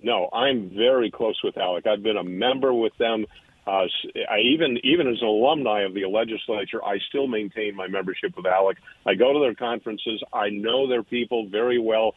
No, 0.03 0.29
I'm 0.33 0.71
very 0.71 1.11
close 1.11 1.41
with 1.45 1.55
ALEC. 1.55 1.87
I've 1.87 2.03
been 2.03 2.17
a 2.17 2.25
member 2.25 2.75
with 2.75 2.97
them 2.99 3.27
uh, 3.67 3.87
I 4.29 4.39
even 4.41 4.79
even 4.83 5.07
as 5.07 5.21
an 5.21 5.29
alumni 5.29 5.83
of 5.83 5.95
the 5.95 6.05
legislature, 6.07 6.85
I 6.85 6.99
still 7.09 7.29
maintain 7.29 7.77
my 7.77 7.87
membership 7.87 8.37
with 8.37 8.45
ALEC. 8.45 8.77
I 9.07 9.15
go 9.15 9.33
to 9.33 9.39
their 9.39 9.55
conferences. 9.55 10.23
I 10.33 10.49
know 10.51 10.89
their 10.89 11.05
people 11.05 11.49
very 11.49 11.79
well. 11.79 12.15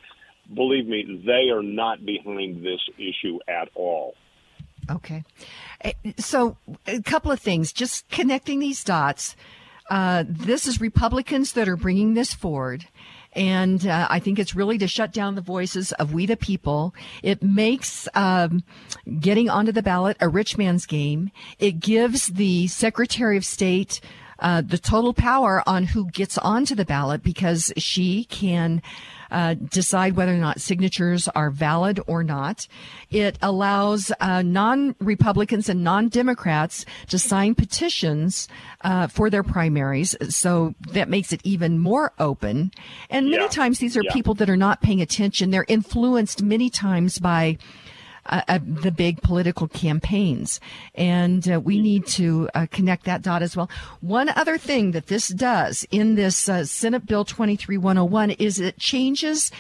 Believe 0.54 0.88
me, 0.88 1.22
they 1.26 1.52
are 1.52 1.64
not 1.64 2.06
behind 2.06 2.66
this 2.66 2.80
issue 2.98 3.40
at 3.48 3.70
all. 3.76 4.16
Okay, 4.90 5.24
eh, 5.82 5.94
so 6.18 6.58
a 6.88 7.02
couple 7.02 7.32
of 7.32 7.40
things. 7.40 7.72
Just 7.72 8.08
connecting 8.10 8.60
these 8.60 8.84
dots. 8.84 9.36
Uh, 9.90 10.24
this 10.28 10.66
is 10.66 10.82
Republicans 10.82 11.54
that 11.54 11.70
are 11.70 11.76
bringing 11.76 12.16
this 12.16 12.34
forward. 12.34 12.86
And 13.36 13.86
uh, 13.86 14.08
I 14.10 14.20
think 14.20 14.40
it's 14.40 14.56
really 14.56 14.78
to 14.78 14.88
shut 14.88 15.12
down 15.12 15.36
the 15.36 15.42
voices 15.42 15.92
of 15.94 16.14
we 16.14 16.26
the 16.26 16.38
people. 16.38 16.96
It 17.22 17.44
makes 17.44 18.08
um, 18.14 18.64
getting 19.20 19.50
onto 19.50 19.72
the 19.72 19.84
ballot 19.84 20.18
a 20.20 20.30
rich 20.30 20.58
man's 20.58 20.86
game. 20.86 21.32
It 21.60 21.80
gives 21.80 22.28
the 22.28 22.68
Secretary 22.68 23.38
of 23.38 23.46
State 23.46 24.00
uh, 24.40 24.62
the 24.62 24.78
total 24.78 25.14
power 25.14 25.64
on 25.68 25.86
who 25.86 26.10
gets 26.12 26.38
onto 26.38 26.76
the 26.76 26.86
ballot 26.86 27.24
because 27.24 27.72
she 27.78 28.26
can 28.26 28.82
uh, 29.36 29.54
decide 29.54 30.16
whether 30.16 30.34
or 30.34 30.38
not 30.38 30.62
signatures 30.62 31.28
are 31.36 31.52
valid 31.52 32.00
or 32.08 32.24
not. 32.24 32.68
It 33.12 33.38
allows 33.42 34.10
uh, 34.22 34.42
non-Republicans 34.42 35.68
and 35.68 35.84
non-Democrats 35.84 36.86
to 37.10 37.20
sign 37.20 37.54
petitions 37.54 38.48
uh, 38.82 39.08
for 39.08 39.30
their 39.30 39.44
primaries, 39.44 40.16
so 40.30 40.74
that 40.94 41.10
makes 41.10 41.34
it 41.34 41.42
even 41.44 41.80
more 41.80 42.14
open. 42.18 42.72
And 43.10 43.30
many 43.30 43.44
yeah. 43.44 43.50
times 43.50 43.80
these 43.80 43.98
are 43.98 44.04
yeah. 44.04 44.14
people 44.14 44.36
that 44.36 44.50
are 44.50 44.56
not 44.56 44.82
paying 44.82 45.02
attention. 45.02 45.52
They're 45.52 45.66
influenced 45.68 46.42
many 46.42 46.70
times 46.70 47.20
by 47.20 47.58
uh, 48.28 48.42
uh, 48.48 48.60
the 48.64 48.92
big 48.92 49.22
political 49.22 49.68
campaigns. 49.68 50.60
And 50.96 51.50
uh, 51.52 51.60
we 51.60 51.82
need 51.82 52.08
to 52.08 52.50
uh, 52.56 52.68
connect 52.72 53.06
that 53.06 53.22
dot 53.22 53.42
as 53.42 53.56
well. 53.56 53.70
One 54.02 54.30
other 54.30 54.58
thing 54.58 54.92
that 54.92 55.08
this 55.08 55.28
does 55.28 55.86
in 55.92 56.16
this 56.16 56.50
uh, 56.50 56.66
Senate 56.66 57.06
Bill 57.06 57.26
23101 57.26 58.32
is 58.32 58.60
it 58.60 58.78
changes 58.80 59.52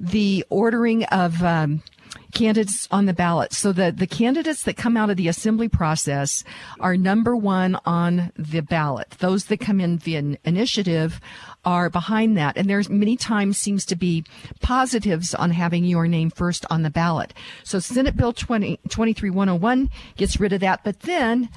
the 0.00 0.44
ordering 0.50 1.04
of 1.04 1.42
um, 1.42 1.82
candidates 2.34 2.88
on 2.90 3.06
the 3.06 3.12
ballot. 3.12 3.52
So 3.52 3.72
the, 3.72 3.92
the 3.92 4.06
candidates 4.06 4.64
that 4.64 4.76
come 4.76 4.96
out 4.96 5.10
of 5.10 5.16
the 5.16 5.28
assembly 5.28 5.68
process 5.68 6.44
are 6.80 6.96
number 6.96 7.36
one 7.36 7.78
on 7.86 8.32
the 8.36 8.60
ballot. 8.60 9.10
Those 9.18 9.46
that 9.46 9.60
come 9.60 9.80
in 9.80 9.98
via 9.98 10.36
initiative 10.44 11.20
are 11.64 11.88
behind 11.88 12.36
that. 12.36 12.56
And 12.56 12.68
there's 12.68 12.90
many 12.90 13.16
times 13.16 13.58
seems 13.58 13.86
to 13.86 13.96
be 13.96 14.24
positives 14.60 15.34
on 15.34 15.50
having 15.50 15.84
your 15.84 16.06
name 16.06 16.30
first 16.30 16.66
on 16.70 16.82
the 16.82 16.90
ballot. 16.90 17.32
So 17.62 17.78
Senate 17.78 18.16
Bill 18.16 18.32
20, 18.32 18.78
23101 18.88 19.90
gets 20.16 20.38
rid 20.38 20.52
of 20.52 20.60
that. 20.60 20.84
But 20.84 21.00
then 21.00 21.48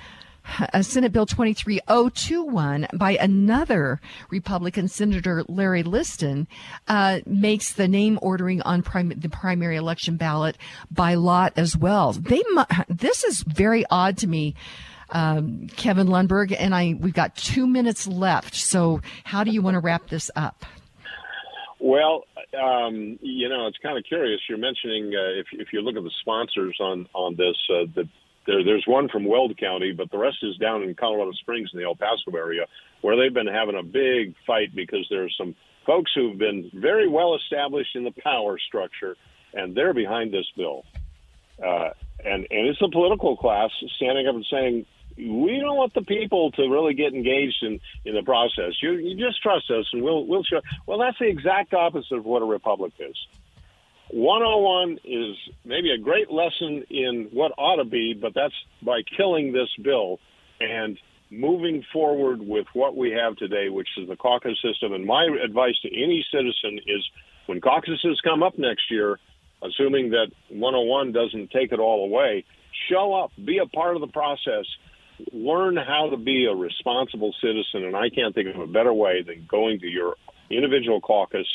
uh, 0.73 0.81
Senate 0.81 1.11
Bill 1.11 1.25
23021 1.25 2.87
by 2.93 3.11
another 3.11 3.99
Republican 4.29 4.87
Senator 4.87 5.43
Larry 5.47 5.83
Liston 5.83 6.47
uh, 6.87 7.19
makes 7.25 7.73
the 7.73 7.87
name 7.87 8.19
ordering 8.21 8.61
on 8.61 8.81
prim- 8.81 9.13
the 9.17 9.29
primary 9.29 9.75
election 9.75 10.17
ballot 10.17 10.57
by 10.91 11.13
lot 11.15 11.53
as 11.55 11.75
well. 11.75 12.13
They 12.13 12.43
mu- 12.51 12.63
this 12.89 13.23
is 13.23 13.41
very 13.41 13.85
odd 13.89 14.17
to 14.17 14.27
me 14.27 14.55
um, 15.09 15.67
Kevin 15.75 16.07
Lundberg, 16.07 16.55
and 16.57 16.75
I 16.75 16.95
we've 16.99 17.13
got 17.13 17.35
two 17.35 17.67
minutes 17.67 18.07
left. 18.07 18.55
So, 18.55 19.01
how 19.23 19.43
do 19.43 19.51
you 19.51 19.61
want 19.61 19.75
to 19.75 19.79
wrap 19.79 20.09
this 20.09 20.29
up? 20.35 20.65
Well, 21.79 22.23
um, 22.61 23.19
you 23.21 23.49
know, 23.49 23.67
it's 23.67 23.77
kind 23.77 23.97
of 23.97 24.03
curious. 24.03 24.41
You're 24.49 24.57
mentioning 24.57 25.13
uh, 25.15 25.39
if 25.39 25.47
if 25.53 25.67
you 25.71 25.81
look 25.81 25.95
at 25.95 26.03
the 26.03 26.11
sponsors 26.21 26.77
on 26.79 27.07
on 27.13 27.35
this, 27.35 27.55
uh, 27.69 27.85
the, 27.95 28.09
there, 28.47 28.63
there's 28.63 28.85
one 28.87 29.09
from 29.09 29.25
Weld 29.25 29.55
County, 29.57 29.91
but 29.91 30.09
the 30.09 30.17
rest 30.17 30.37
is 30.41 30.57
down 30.57 30.81
in 30.81 30.95
Colorado 30.95 31.31
Springs 31.33 31.69
in 31.73 31.79
the 31.79 31.85
El 31.85 31.95
Paso 31.95 32.35
area, 32.35 32.65
where 33.01 33.15
they've 33.15 33.33
been 33.33 33.47
having 33.47 33.77
a 33.77 33.83
big 33.83 34.33
fight 34.47 34.73
because 34.73 35.05
there's 35.09 35.35
some 35.37 35.53
folks 35.85 36.11
who've 36.15 36.37
been 36.37 36.71
very 36.73 37.07
well 37.07 37.35
established 37.35 37.95
in 37.95 38.03
the 38.03 38.13
power 38.23 38.57
structure, 38.57 39.15
and 39.53 39.75
they're 39.75 39.93
behind 39.93 40.33
this 40.33 40.45
bill. 40.55 40.83
Uh, 41.63 41.89
and 42.23 42.47
and 42.49 42.67
it's 42.67 42.79
the 42.79 42.89
political 42.91 43.37
class 43.37 43.69
standing 43.95 44.27
up 44.27 44.35
and 44.35 44.45
saying 44.49 44.85
we 45.17 45.59
don't 45.59 45.77
want 45.77 45.93
the 45.93 46.03
people 46.03 46.51
to 46.51 46.67
really 46.69 46.93
get 46.93 47.13
engaged 47.13 47.63
in, 47.63 47.79
in 48.05 48.13
the 48.13 48.21
process. 48.21 48.73
You, 48.81 48.93
you 48.93 49.17
just 49.17 49.41
trust 49.41 49.69
us, 49.71 49.85
and 49.91 50.03
we'll 50.03 50.25
we'll 50.25 50.43
show. 50.43 50.61
Well, 50.85 50.99
that's 50.99 51.17
the 51.19 51.25
exact 51.25 51.73
opposite 51.73 52.17
of 52.17 52.25
what 52.25 52.41
a 52.41 52.45
republic 52.45 52.93
is. 52.99 53.15
101 54.11 54.99
is 55.03 55.35
maybe 55.65 55.91
a 55.91 55.97
great 55.97 56.31
lesson 56.31 56.83
in 56.89 57.29
what 57.31 57.51
ought 57.57 57.77
to 57.77 57.85
be, 57.85 58.13
but 58.13 58.33
that's 58.33 58.53
by 58.81 59.01
killing 59.17 59.51
this 59.51 59.69
bill. 59.83 60.19
And 60.59 60.97
moving 61.29 61.83
forward 61.91 62.39
with 62.41 62.65
what 62.73 62.95
we 62.95 63.11
have 63.11 63.35
today, 63.35 63.69
which 63.69 63.89
is 63.97 64.07
the 64.07 64.15
caucus 64.15 64.57
system. 64.61 64.93
And 64.93 65.05
my 65.05 65.27
advice 65.43 65.75
to 65.81 65.89
any 65.89 66.25
citizen 66.31 66.79
is 66.87 67.05
when 67.47 67.61
caucuses 67.61 68.19
come 68.23 68.43
up 68.43 68.57
next 68.57 68.89
year, 68.89 69.19
assuming 69.61 70.11
that 70.11 70.27
101 70.49 71.11
doesn't 71.11 71.51
take 71.51 71.71
it 71.71 71.79
all 71.79 72.05
away, 72.05 72.45
show 72.89 73.13
up, 73.13 73.31
be 73.43 73.57
a 73.57 73.65
part 73.65 73.95
of 73.95 74.01
the 74.01 74.07
process, 74.07 74.65
learn 75.33 75.75
how 75.75 76.09
to 76.09 76.17
be 76.17 76.45
a 76.45 76.55
responsible 76.55 77.33
citizen. 77.41 77.85
And 77.85 77.95
I 77.95 78.09
can't 78.09 78.33
think 78.33 78.53
of 78.53 78.61
a 78.61 78.67
better 78.67 78.93
way 78.93 79.23
than 79.23 79.45
going 79.49 79.79
to 79.79 79.87
your 79.87 80.15
individual 80.49 81.01
caucus, 81.01 81.47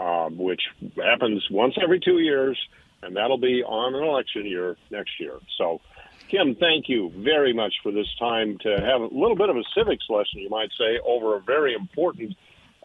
uh, 0.00 0.30
which 0.30 0.62
happens 0.96 1.46
once 1.50 1.74
every 1.82 2.00
two 2.00 2.20
years, 2.20 2.58
and 3.02 3.14
that'll 3.14 3.38
be 3.38 3.62
on 3.62 3.94
an 3.94 4.02
election 4.02 4.46
year 4.46 4.76
next 4.90 5.20
year. 5.20 5.34
So, 5.58 5.82
Kim, 6.30 6.54
thank 6.54 6.88
you 6.88 7.12
very 7.16 7.52
much 7.52 7.74
for 7.82 7.92
this 7.92 8.06
time 8.18 8.56
to 8.62 8.80
have 8.80 9.02
a 9.02 9.08
little 9.12 9.36
bit 9.36 9.50
of 9.50 9.56
a 9.56 9.62
civics 9.74 10.06
lesson, 10.08 10.40
you 10.40 10.48
might 10.48 10.70
say, 10.78 10.98
over 11.04 11.36
a 11.36 11.40
very 11.40 11.74
important 11.74 12.34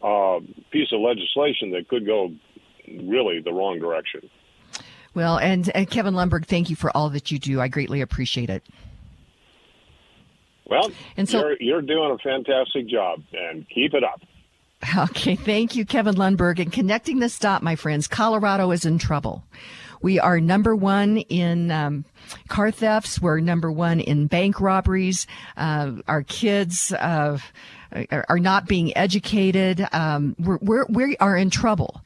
uh, 0.03 0.39
piece 0.71 0.91
of 0.91 0.99
legislation 0.99 1.71
that 1.71 1.87
could 1.87 2.05
go 2.05 2.33
really 3.03 3.39
the 3.39 3.53
wrong 3.53 3.79
direction. 3.79 4.29
Well, 5.13 5.37
and, 5.37 5.69
and 5.73 5.89
Kevin 5.89 6.15
Lundberg, 6.15 6.45
thank 6.45 6.69
you 6.69 6.75
for 6.75 6.95
all 6.95 7.09
that 7.11 7.31
you 7.31 7.39
do. 7.39 7.61
I 7.61 7.69
greatly 7.69 8.01
appreciate 8.01 8.49
it. 8.49 8.63
Well, 10.67 10.91
and 11.15 11.29
so, 11.29 11.39
you're, 11.39 11.57
you're 11.61 11.81
doing 11.81 12.11
a 12.11 12.17
fantastic 12.17 12.87
job, 12.87 13.21
and 13.31 13.65
keep 13.69 13.93
it 13.93 14.03
up. 14.03 14.21
Okay, 14.97 15.35
thank 15.35 15.75
you, 15.75 15.85
Kevin 15.85 16.15
Lundberg. 16.15 16.59
And 16.59 16.71
connecting 16.71 17.19
the 17.19 17.29
stop, 17.29 17.61
my 17.61 17.75
friends, 17.75 18.07
Colorado 18.07 18.71
is 18.71 18.85
in 18.85 18.97
trouble. 18.97 19.43
We 20.01 20.19
are 20.19 20.39
number 20.39 20.75
one 20.75 21.17
in 21.17 21.71
um, 21.71 22.05
car 22.47 22.71
thefts. 22.71 23.19
We're 23.19 23.39
number 23.39 23.71
one 23.71 23.99
in 23.99 24.27
bank 24.27 24.61
robberies. 24.61 25.25
Uh, 25.57 25.93
our 26.07 26.21
kids 26.23 26.91
uh, 26.91 27.39
are 28.29 28.39
not 28.39 28.67
being 28.67 28.95
educated. 28.95 29.87
Um, 29.91 30.35
we're, 30.37 30.59
we're, 30.61 30.85
we 30.87 31.17
are 31.17 31.35
in 31.35 31.49
trouble. 31.49 32.01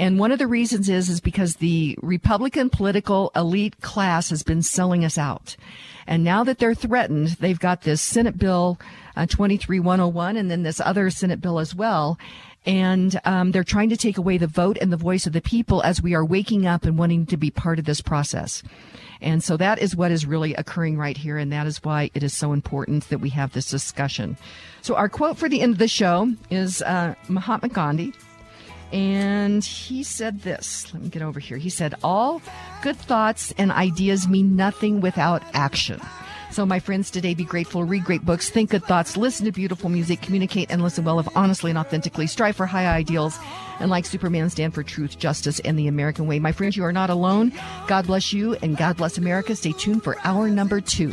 And 0.00 0.18
one 0.18 0.32
of 0.32 0.38
the 0.38 0.46
reasons 0.46 0.88
is, 0.88 1.10
is 1.10 1.20
because 1.20 1.56
the 1.56 1.94
Republican 2.00 2.70
political 2.70 3.30
elite 3.36 3.82
class 3.82 4.30
has 4.30 4.42
been 4.42 4.62
selling 4.62 5.04
us 5.04 5.18
out. 5.18 5.56
And 6.06 6.24
now 6.24 6.42
that 6.42 6.58
they're 6.58 6.72
threatened, 6.72 7.36
they've 7.38 7.60
got 7.60 7.82
this 7.82 8.00
Senate 8.00 8.38
bill 8.38 8.80
uh, 9.14 9.26
23101 9.26 10.38
and 10.38 10.50
then 10.50 10.62
this 10.62 10.80
other 10.80 11.10
Senate 11.10 11.42
bill 11.42 11.58
as 11.58 11.74
well. 11.74 12.18
And 12.64 13.20
um, 13.26 13.50
they're 13.50 13.62
trying 13.62 13.90
to 13.90 13.96
take 13.98 14.16
away 14.16 14.38
the 14.38 14.46
vote 14.46 14.78
and 14.80 14.90
the 14.90 14.96
voice 14.96 15.26
of 15.26 15.34
the 15.34 15.42
people 15.42 15.82
as 15.82 16.00
we 16.00 16.14
are 16.14 16.24
waking 16.24 16.66
up 16.66 16.84
and 16.84 16.96
wanting 16.96 17.26
to 17.26 17.36
be 17.36 17.50
part 17.50 17.78
of 17.78 17.84
this 17.84 18.00
process. 18.00 18.62
And 19.20 19.44
so 19.44 19.58
that 19.58 19.80
is 19.80 19.94
what 19.94 20.12
is 20.12 20.24
really 20.24 20.54
occurring 20.54 20.96
right 20.96 21.18
here. 21.18 21.36
And 21.36 21.52
that 21.52 21.66
is 21.66 21.84
why 21.84 22.10
it 22.14 22.22
is 22.22 22.32
so 22.32 22.54
important 22.54 23.10
that 23.10 23.18
we 23.18 23.28
have 23.30 23.52
this 23.52 23.68
discussion. 23.68 24.38
So 24.80 24.94
our 24.94 25.10
quote 25.10 25.36
for 25.36 25.50
the 25.50 25.60
end 25.60 25.72
of 25.72 25.78
the 25.78 25.88
show 25.88 26.32
is 26.50 26.80
uh, 26.80 27.16
Mahatma 27.28 27.68
Gandhi. 27.68 28.14
And 28.92 29.64
he 29.64 30.02
said 30.02 30.40
this. 30.42 30.92
Let 30.92 31.02
me 31.02 31.08
get 31.08 31.22
over 31.22 31.40
here. 31.40 31.56
He 31.56 31.70
said, 31.70 31.94
All 32.02 32.42
good 32.82 32.96
thoughts 32.96 33.52
and 33.56 33.70
ideas 33.70 34.28
mean 34.28 34.56
nothing 34.56 35.00
without 35.00 35.42
action. 35.54 36.00
So, 36.50 36.66
my 36.66 36.80
friends, 36.80 37.12
today 37.12 37.34
be 37.34 37.44
grateful, 37.44 37.84
read 37.84 38.04
great 38.04 38.24
books, 38.24 38.50
think 38.50 38.70
good 38.70 38.82
thoughts, 38.82 39.16
listen 39.16 39.46
to 39.46 39.52
beautiful 39.52 39.88
music, 39.88 40.20
communicate 40.20 40.72
and 40.72 40.82
listen 40.82 41.04
well, 41.04 41.14
live 41.14 41.28
honestly 41.36 41.70
and 41.70 41.78
authentically, 41.78 42.26
strive 42.26 42.56
for 42.56 42.66
high 42.66 42.86
ideals, 42.86 43.38
and 43.78 43.88
like 43.88 44.04
Superman, 44.04 44.50
stand 44.50 44.74
for 44.74 44.82
truth, 44.82 45.16
justice, 45.16 45.60
and 45.60 45.78
the 45.78 45.86
American 45.86 46.26
way. 46.26 46.40
My 46.40 46.50
friends, 46.50 46.76
you 46.76 46.84
are 46.84 46.92
not 46.92 47.08
alone. 47.08 47.52
God 47.86 48.08
bless 48.08 48.32
you 48.32 48.54
and 48.62 48.76
God 48.76 48.96
bless 48.96 49.16
America. 49.16 49.54
Stay 49.54 49.72
tuned 49.72 50.02
for 50.02 50.18
hour 50.24 50.48
number 50.48 50.80
two. 50.80 51.12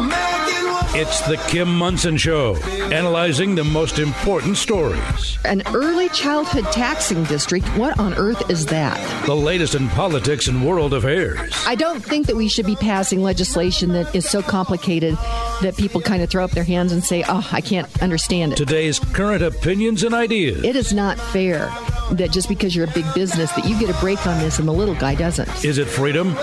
It's 0.00 1.20
the 1.28 1.36
Kim 1.48 1.76
Monson 1.76 2.16
Show, 2.16 2.56
analyzing 2.92 3.54
the 3.54 3.64
most 3.64 3.98
important 3.98 4.56
stories. 4.56 5.38
An 5.44 5.62
early 5.74 6.08
childhood 6.08 6.64
taxing 6.72 7.24
district? 7.24 7.66
What 7.76 7.98
on 7.98 8.14
earth 8.14 8.48
is 8.50 8.66
that? 8.66 9.26
The 9.26 9.34
latest 9.34 9.74
in 9.74 9.88
politics 9.90 10.48
and 10.48 10.66
world 10.66 10.94
affairs. 10.94 11.52
I 11.66 11.74
don't 11.74 12.00
think 12.04 12.26
that 12.26 12.36
we 12.36 12.48
should 12.48 12.66
be 12.66 12.76
passing 12.76 13.22
legislation 13.22 13.92
that 13.92 14.14
is 14.14 14.28
so 14.28 14.40
complicated 14.40 15.14
that 15.62 15.76
people 15.76 16.00
kind 16.00 16.22
of 16.22 16.30
throw 16.30 16.44
up 16.44 16.52
their 16.52 16.64
hands 16.64 16.92
and 16.92 17.04
say, 17.04 17.24
oh, 17.28 17.48
I 17.52 17.60
can't 17.60 18.02
understand 18.02 18.52
it. 18.52 18.56
Today's 18.56 18.98
current 18.98 19.42
opinions 19.42 20.04
and 20.04 20.14
ideas. 20.14 20.64
It 20.64 20.76
is 20.76 20.92
not 20.92 21.18
fair 21.18 21.66
that 22.12 22.30
just 22.30 22.48
because 22.48 22.74
you're 22.74 22.86
a 22.86 22.92
big 22.92 23.06
business 23.14 23.52
that 23.52 23.66
you 23.66 23.78
get 23.78 23.90
a 23.90 24.00
break 24.00 24.26
on 24.26 24.38
this 24.38 24.58
and 24.58 24.66
the 24.66 24.72
little 24.72 24.94
guy 24.94 25.14
doesn't. 25.14 25.64
Is 25.64 25.78
it 25.78 25.86
freedom 25.86 26.36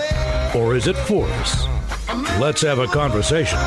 or 0.54 0.76
is 0.76 0.86
it 0.86 0.96
force? 0.96 1.66
Let's 2.38 2.62
have 2.62 2.78
a 2.78 2.86
conversation. 2.86 3.58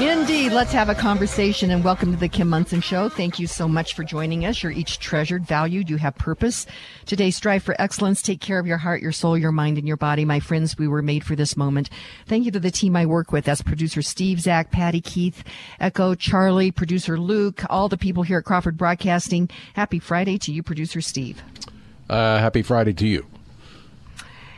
Indeed. 0.00 0.52
Let's 0.52 0.72
have 0.72 0.88
a 0.88 0.94
conversation 0.94 1.70
and 1.70 1.82
welcome 1.82 2.12
to 2.12 2.18
the 2.18 2.28
Kim 2.28 2.48
Monson 2.48 2.80
Show. 2.80 3.08
Thank 3.08 3.38
you 3.38 3.46
so 3.46 3.66
much 3.66 3.94
for 3.94 4.04
joining 4.04 4.44
us. 4.44 4.62
You're 4.62 4.70
each 4.70 4.98
treasured, 4.98 5.46
valued. 5.46 5.88
You 5.88 5.96
have 5.96 6.14
purpose. 6.16 6.66
Today, 7.06 7.30
strive 7.30 7.62
for 7.62 7.74
excellence. 7.80 8.20
Take 8.20 8.40
care 8.40 8.58
of 8.58 8.66
your 8.66 8.76
heart, 8.76 9.02
your 9.02 9.12
soul, 9.12 9.38
your 9.38 9.50
mind, 9.50 9.78
and 9.78 9.88
your 9.88 9.96
body. 9.96 10.24
My 10.24 10.40
friends, 10.40 10.76
we 10.76 10.86
were 10.86 11.02
made 11.02 11.24
for 11.24 11.34
this 11.34 11.56
moment. 11.56 11.90
Thank 12.26 12.44
you 12.44 12.50
to 12.52 12.60
the 12.60 12.70
team 12.70 12.96
I 12.96 13.06
work 13.06 13.32
with. 13.32 13.46
That's 13.46 13.62
producer 13.62 14.02
Steve, 14.02 14.40
Zach, 14.40 14.70
Patty, 14.70 15.00
Keith, 15.00 15.42
Echo, 15.80 16.14
Charlie, 16.14 16.70
producer 16.70 17.18
Luke, 17.18 17.62
all 17.70 17.88
the 17.88 17.96
people 17.96 18.24
here 18.24 18.38
at 18.38 18.44
Crawford 18.44 18.76
Broadcasting. 18.76 19.48
Happy 19.72 19.98
Friday 19.98 20.38
to 20.38 20.52
you, 20.52 20.62
producer 20.62 21.00
Steve. 21.00 21.42
Uh, 22.10 22.38
happy 22.38 22.62
Friday 22.62 22.92
to 22.92 23.06
you. 23.08 23.26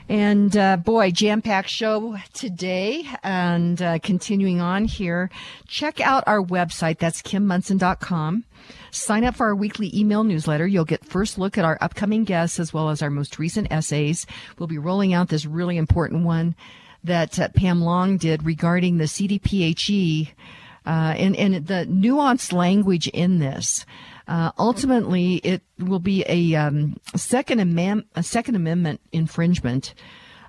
And 0.09 0.57
uh, 0.57 0.77
boy, 0.77 1.11
jam 1.11 1.43
packed 1.43 1.69
show 1.69 2.17
today. 2.33 3.05
And 3.23 3.81
uh, 3.83 3.99
continuing 3.99 4.61
on 4.61 4.85
here, 4.85 5.31
check 5.67 6.01
out 6.01 6.25
our 6.27 6.41
website. 6.41 6.99
That's 6.99 7.23
kimmonson.com. 7.23 8.45
Sign 8.91 9.25
up 9.25 9.37
for 9.37 9.47
our 9.47 9.55
weekly 9.55 9.91
email 9.95 10.25
newsletter. 10.25 10.67
You'll 10.67 10.85
get 10.85 11.05
first 11.05 11.39
look 11.39 11.59
at 11.59 11.65
our 11.65 11.79
upcoming 11.81 12.25
guests 12.25 12.59
as 12.59 12.73
well 12.73 12.89
as 12.89 13.03
our 13.03 13.11
most 13.11 13.39
recent 13.39 13.69
essays. 13.71 14.27
We'll 14.59 14.69
be 14.69 14.79
rolling 14.79 15.13
out 15.13 15.29
this 15.29 15.45
really 15.45 15.77
important 15.77 16.25
one 16.25 16.55
that 17.05 17.39
uh, 17.39 17.49
Pam 17.49 17.83
Long 17.83 18.17
did 18.17 18.45
regarding 18.45 18.99
the 18.99 19.05
CDPHE 19.05 20.29
uh, 20.87 21.15
and, 21.17 21.37
and 21.37 21.67
the 21.67 21.87
nuanced 21.89 22.53
language 22.53 23.09
in 23.09 23.39
this. 23.39 23.85
Uh, 24.29 24.51
ultimately, 24.59 25.37
it 25.37 25.63
will 25.79 26.01
be 26.01 26.25
a, 26.29 26.55
um, 26.57 26.97
second, 27.15 27.61
Am- 27.61 28.05
a 28.15 28.23
second 28.23 28.57
Amendment 28.57 29.01
infringement 29.13 29.95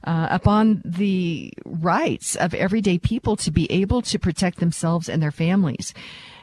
uh, 0.03 0.27
upon 0.31 0.81
the 0.85 1.53
rights 1.65 2.35
of 2.37 2.53
everyday 2.53 2.97
people 2.97 3.35
to 3.35 3.51
be 3.51 3.69
able 3.71 4.01
to 4.01 4.17
protect 4.17 4.59
themselves 4.59 5.09
and 5.09 5.21
their 5.21 5.31
families. 5.31 5.93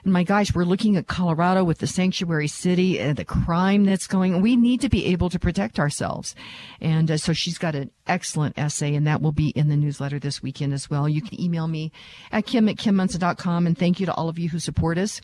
And 0.04 0.12
my 0.12 0.22
gosh, 0.22 0.54
we're 0.54 0.64
looking 0.64 0.96
at 0.96 1.06
Colorado 1.06 1.64
with 1.64 1.78
the 1.78 1.86
sanctuary 1.86 2.46
city 2.46 3.00
and 3.00 3.16
the 3.16 3.24
crime 3.24 3.84
that's 3.84 4.06
going. 4.06 4.42
We 4.42 4.54
need 4.54 4.82
to 4.82 4.90
be 4.90 5.06
able 5.06 5.30
to 5.30 5.38
protect 5.38 5.78
ourselves. 5.78 6.34
And 6.80 7.10
uh, 7.10 7.16
so 7.16 7.32
she's 7.32 7.56
got 7.56 7.74
an 7.74 7.90
excellent 8.06 8.58
essay, 8.58 8.94
and 8.94 9.06
that 9.06 9.22
will 9.22 9.32
be 9.32 9.48
in 9.48 9.70
the 9.70 9.76
newsletter 9.76 10.18
this 10.18 10.42
weekend 10.42 10.74
as 10.74 10.90
well. 10.90 11.08
You 11.08 11.22
can 11.22 11.40
email 11.40 11.66
me 11.66 11.90
at 12.30 12.44
kim 12.44 12.68
at 12.68 12.76
kimmonson.com. 12.76 13.66
And 13.66 13.78
thank 13.78 13.98
you 13.98 14.04
to 14.06 14.14
all 14.14 14.28
of 14.28 14.38
you 14.38 14.50
who 14.50 14.58
support 14.58 14.98
us. 14.98 15.22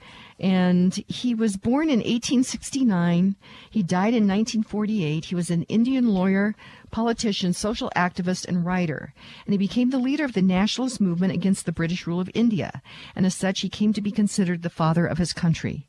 And 0.41 0.95
he 1.07 1.35
was 1.35 1.57
born 1.57 1.89
in 1.89 1.99
1869. 1.99 3.37
He 3.71 3.83
died 3.83 4.15
in 4.15 4.27
1948. 4.27 5.27
He 5.27 5.35
was 5.35 5.51
an 5.51 5.63
Indian 5.65 6.09
lawyer, 6.09 6.57
politician, 6.91 7.53
social 7.53 7.91
activist, 7.95 8.47
and 8.47 8.65
writer. 8.65 9.15
And 9.47 9.53
he 9.53 9.59
became 9.59 9.91
the 9.91 9.99
leader 9.99 10.25
of 10.25 10.33
the 10.33 10.43
nationalist 10.43 11.01
movement 11.01 11.33
against 11.33 11.67
the 11.67 11.73
British 11.73 12.07
rule 12.07 12.21
of 12.21 12.31
India. 12.35 12.83
And 13.15 13.27
as 13.27 13.35
such, 13.35 13.61
he 13.61 13.69
came 13.69 13.93
to 13.93 14.01
be 14.01 14.11
considered 14.11 14.63
the 14.63 14.71
father 14.71 15.07
of 15.07 15.19
his 15.19 15.33
country. 15.33 15.87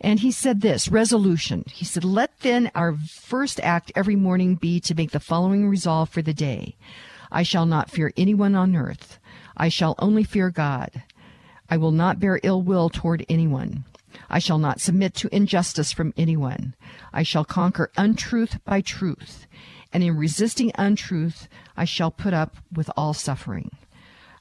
And 0.00 0.20
he 0.20 0.30
said 0.30 0.60
this 0.60 0.88
resolution. 0.88 1.64
He 1.70 1.84
said, 1.84 2.04
Let 2.04 2.40
then 2.40 2.70
our 2.74 2.94
first 2.94 3.60
act 3.60 3.92
every 3.94 4.16
morning 4.16 4.54
be 4.54 4.80
to 4.80 4.94
make 4.94 5.12
the 5.12 5.20
following 5.20 5.68
resolve 5.68 6.08
for 6.08 6.22
the 6.22 6.34
day 6.34 6.76
I 7.34 7.42
shall 7.42 7.66
not 7.66 7.90
fear 7.90 8.12
anyone 8.16 8.54
on 8.54 8.76
earth. 8.76 9.18
I 9.56 9.68
shall 9.68 9.96
only 9.98 10.22
fear 10.22 10.50
God. 10.50 11.02
I 11.70 11.76
will 11.76 11.92
not 11.92 12.20
bear 12.20 12.40
ill 12.42 12.62
will 12.62 12.88
toward 12.88 13.24
anyone. 13.28 13.84
I 14.28 14.38
shall 14.38 14.58
not 14.58 14.80
submit 14.80 15.14
to 15.14 15.34
injustice 15.34 15.92
from 15.92 16.14
anyone. 16.16 16.74
I 17.12 17.22
shall 17.22 17.44
conquer 17.44 17.90
untruth 17.96 18.58
by 18.64 18.80
truth. 18.80 19.46
And 19.92 20.02
in 20.02 20.16
resisting 20.16 20.72
untruth, 20.76 21.48
I 21.76 21.84
shall 21.84 22.10
put 22.10 22.34
up 22.34 22.56
with 22.72 22.90
all 22.96 23.14
suffering. 23.14 23.70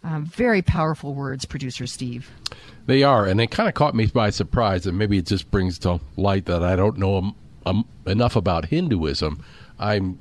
Um, 0.03 0.25
very 0.25 0.61
powerful 0.61 1.13
words, 1.13 1.45
producer 1.45 1.87
Steve. 1.87 2.29
They 2.85 3.03
are, 3.03 3.25
and 3.25 3.39
it 3.39 3.51
kind 3.51 3.69
of 3.69 3.75
caught 3.75 3.95
me 3.95 4.07
by 4.07 4.31
surprise, 4.31 4.85
and 4.85 4.97
maybe 4.97 5.17
it 5.17 5.25
just 5.25 5.49
brings 5.49 5.79
to 5.79 6.01
light 6.17 6.45
that 6.45 6.61
I 6.61 6.75
don't 6.75 6.97
know 6.97 7.17
um, 7.17 7.35
um, 7.65 7.85
enough 8.05 8.35
about 8.35 8.65
Hinduism. 8.65 9.43
I'm 9.79 10.19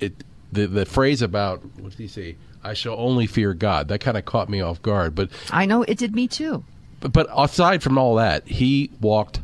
it 0.00 0.24
the 0.52 0.66
the 0.66 0.84
phrase 0.84 1.22
about 1.22 1.62
what 1.78 1.92
did 1.92 1.98
he 1.98 2.08
say? 2.08 2.36
I 2.62 2.74
shall 2.74 2.94
only 2.98 3.26
fear 3.26 3.54
God. 3.54 3.88
That 3.88 4.00
kind 4.00 4.16
of 4.16 4.24
caught 4.24 4.48
me 4.48 4.60
off 4.60 4.82
guard. 4.82 5.14
But 5.14 5.30
I 5.50 5.66
know 5.66 5.82
it 5.82 5.98
did 5.98 6.14
me 6.14 6.28
too. 6.28 6.64
But, 7.00 7.12
but 7.12 7.28
aside 7.36 7.82
from 7.82 7.98
all 7.98 8.16
that, 8.16 8.46
he 8.46 8.90
walked. 9.00 9.40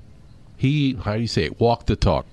He 0.56 0.94
how 0.94 1.14
do 1.14 1.20
you 1.20 1.26
say 1.26 1.44
it? 1.44 1.60
Walked 1.60 1.86
the 1.86 1.96
talk. 1.96 2.26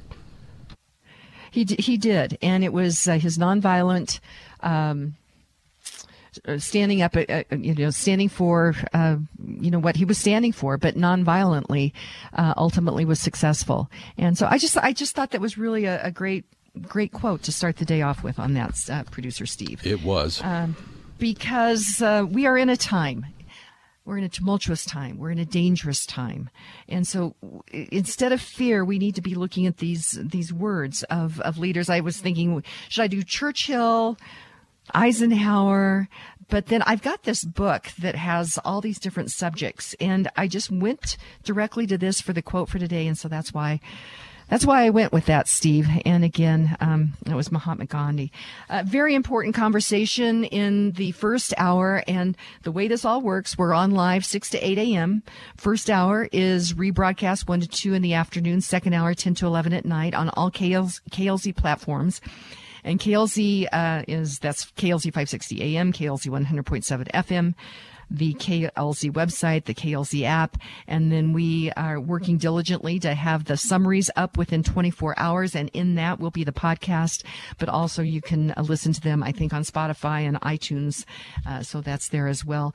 He 1.51 1.65
d- 1.65 1.81
he 1.81 1.97
did, 1.97 2.37
and 2.41 2.63
it 2.63 2.73
was 2.73 3.07
uh, 3.07 3.17
his 3.17 3.37
nonviolent. 3.37 4.19
Um, 4.61 5.15
standing 6.57 7.01
up, 7.01 7.15
uh, 7.15 7.23
uh, 7.27 7.43
you 7.51 7.73
know, 7.73 7.89
standing 7.89 8.29
for, 8.29 8.75
uh, 8.93 9.17
you 9.59 9.71
know, 9.71 9.79
what 9.79 9.95
he 9.95 10.05
was 10.05 10.17
standing 10.17 10.51
for, 10.51 10.77
but 10.77 10.95
non-violently, 10.95 11.93
uh, 12.33 12.53
ultimately 12.55 13.03
was 13.03 13.19
successful. 13.19 13.89
And 14.17 14.37
so 14.37 14.47
I 14.49 14.57
just, 14.57 14.77
I 14.77 14.93
just 14.93 15.15
thought 15.15 15.31
that 15.31 15.41
was 15.41 15.57
really 15.57 15.85
a, 15.85 16.01
a 16.05 16.11
great, 16.11 16.45
great 16.81 17.11
quote 17.11 17.43
to 17.43 17.51
start 17.51 17.77
the 17.77 17.85
day 17.85 18.01
off 18.01 18.23
with 18.23 18.39
on 18.39 18.53
that, 18.53 18.89
uh, 18.89 19.03
producer 19.03 19.45
Steve. 19.45 19.85
It 19.85 20.03
was. 20.03 20.41
Um, 20.43 20.75
because 21.17 22.01
uh, 22.01 22.25
we 22.29 22.45
are 22.45 22.57
in 22.57 22.69
a 22.69 22.77
time 22.77 23.25
we're 24.09 24.17
in 24.17 24.23
a 24.23 24.29
tumultuous 24.29 24.85
time. 24.85 25.19
We're 25.19 25.29
in 25.29 25.37
a 25.37 25.45
dangerous 25.45 26.03
time. 26.03 26.49
And 26.87 27.05
so 27.05 27.35
instead 27.71 28.31
of 28.31 28.41
fear, 28.41 28.83
we 28.83 28.97
need 28.97 29.13
to 29.15 29.21
be 29.21 29.35
looking 29.35 29.67
at 29.67 29.77
these, 29.77 30.17
these 30.19 30.51
words 30.51 31.03
of, 31.03 31.39
of 31.41 31.59
leaders. 31.59 31.91
I 31.91 31.99
was 31.99 32.17
thinking, 32.17 32.63
should 32.87 33.03
I 33.03 33.07
do 33.07 33.21
Churchill, 33.21 34.17
Eisenhower? 34.95 36.09
But 36.47 36.65
then 36.65 36.81
I've 36.87 37.03
got 37.03 37.21
this 37.21 37.43
book 37.43 37.91
that 37.99 38.15
has 38.15 38.57
all 38.65 38.81
these 38.81 38.97
different 38.97 39.29
subjects 39.29 39.93
and 39.99 40.27
I 40.35 40.47
just 40.47 40.71
went 40.71 41.15
directly 41.43 41.85
to 41.85 41.95
this 41.95 42.19
for 42.19 42.33
the 42.33 42.41
quote 42.41 42.69
for 42.69 42.79
today. 42.79 43.05
And 43.05 43.15
so 43.15 43.27
that's 43.27 43.53
why 43.53 43.79
that's 44.49 44.65
why 44.65 44.83
I 44.83 44.89
went 44.89 45.13
with 45.13 45.25
that, 45.25 45.47
Steve. 45.47 45.87
And 46.05 46.23
again, 46.23 46.75
um, 46.79 47.13
it 47.25 47.33
was 47.33 47.51
Mahatma 47.51 47.85
Gandhi. 47.85 48.31
Very 48.85 49.15
important 49.15 49.55
conversation 49.55 50.43
in 50.43 50.91
the 50.91 51.11
first 51.11 51.53
hour. 51.57 52.03
And 52.07 52.35
the 52.63 52.71
way 52.71 52.87
this 52.87 53.05
all 53.05 53.21
works, 53.21 53.57
we're 53.57 53.73
on 53.73 53.91
live 53.91 54.25
6 54.25 54.49
to 54.51 54.59
8 54.59 54.77
a.m. 54.77 55.23
First 55.55 55.89
hour 55.89 56.27
is 56.31 56.73
rebroadcast 56.73 57.47
1 57.47 57.61
to 57.61 57.67
2 57.67 57.93
in 57.93 58.01
the 58.01 58.15
afternoon. 58.15 58.61
Second 58.61 58.93
hour, 58.93 59.13
10 59.13 59.35
to 59.35 59.45
11 59.45 59.73
at 59.73 59.85
night 59.85 60.13
on 60.13 60.29
all 60.29 60.51
KLZ, 60.51 60.99
KLZ 61.11 61.55
platforms. 61.55 62.21
And 62.83 62.99
KLZ 62.99 63.67
uh, 63.71 64.03
is 64.07 64.39
that's 64.39 64.71
KLZ 64.71 65.05
560 65.05 65.77
AM, 65.77 65.91
KLZ 65.93 66.27
100.7 66.27 67.11
FM 67.11 67.53
the 68.09 68.33
KLZ 68.35 69.11
website, 69.11 69.65
the 69.65 69.73
KLZ 69.73 70.23
app, 70.23 70.57
and 70.87 71.11
then 71.11 71.33
we 71.33 71.71
are 71.71 71.99
working 71.99 72.37
diligently 72.37 72.99
to 72.99 73.13
have 73.13 73.45
the 73.45 73.57
summaries 73.57 74.09
up 74.15 74.37
within 74.37 74.63
24 74.63 75.17
hours. 75.17 75.55
And 75.55 75.69
in 75.73 75.95
that 75.95 76.19
will 76.19 76.31
be 76.31 76.43
the 76.43 76.51
podcast, 76.51 77.23
but 77.57 77.69
also 77.69 78.01
you 78.01 78.21
can 78.21 78.51
uh, 78.51 78.61
listen 78.61 78.93
to 78.93 79.01
them, 79.01 79.23
I 79.23 79.31
think, 79.31 79.53
on 79.53 79.63
Spotify 79.63 80.27
and 80.27 80.39
iTunes. 80.41 81.05
Uh, 81.47 81.63
so 81.63 81.81
that's 81.81 82.09
there 82.09 82.27
as 82.27 82.43
well. 82.43 82.73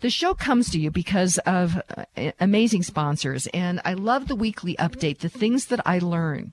The 0.00 0.10
show 0.10 0.34
comes 0.34 0.68
to 0.70 0.80
you 0.80 0.90
because 0.90 1.38
of 1.46 1.80
uh, 1.96 2.32
amazing 2.40 2.82
sponsors, 2.82 3.46
and 3.48 3.80
I 3.84 3.94
love 3.94 4.26
the 4.26 4.34
weekly 4.34 4.74
update, 4.76 5.18
the 5.18 5.28
things 5.28 5.66
that 5.66 5.80
I 5.86 6.00
learn 6.00 6.52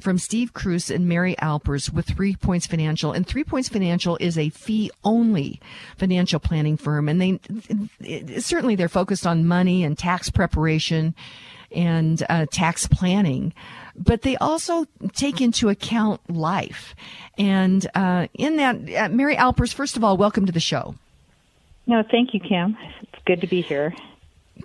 from 0.00 0.18
Steve 0.18 0.52
Cruz 0.52 0.90
and 0.90 1.08
Mary 1.08 1.36
Alpers 1.38 1.90
with 1.90 2.06
Three 2.06 2.36
Points 2.36 2.66
Financial. 2.66 3.12
And 3.12 3.26
Three 3.26 3.44
Points 3.44 3.68
Financial 3.68 4.16
is 4.20 4.38
a 4.38 4.50
fee 4.50 4.90
only 5.04 5.60
financial 5.96 6.40
planning 6.40 6.76
firm. 6.76 7.08
And 7.08 7.20
they 7.20 8.38
certainly 8.40 8.76
they're 8.76 8.88
focused 8.88 9.26
on 9.26 9.46
money 9.46 9.84
and 9.84 9.98
tax 9.98 10.30
preparation 10.30 11.14
and 11.72 12.22
uh, 12.28 12.46
tax 12.50 12.86
planning. 12.86 13.52
But 13.96 14.22
they 14.22 14.36
also 14.36 14.86
take 15.14 15.40
into 15.40 15.68
account 15.68 16.20
life. 16.30 16.94
And 17.36 17.86
uh, 17.94 18.28
in 18.34 18.56
that, 18.56 18.76
uh, 18.94 19.08
Mary 19.08 19.36
Alpers, 19.36 19.72
first 19.72 19.96
of 19.96 20.04
all, 20.04 20.16
welcome 20.16 20.46
to 20.46 20.52
the 20.52 20.60
show. 20.60 20.94
No, 21.86 22.02
thank 22.08 22.34
you, 22.34 22.40
Kim. 22.40 22.76
It's 23.02 23.22
good 23.24 23.40
to 23.40 23.46
be 23.46 23.62
here. 23.62 23.94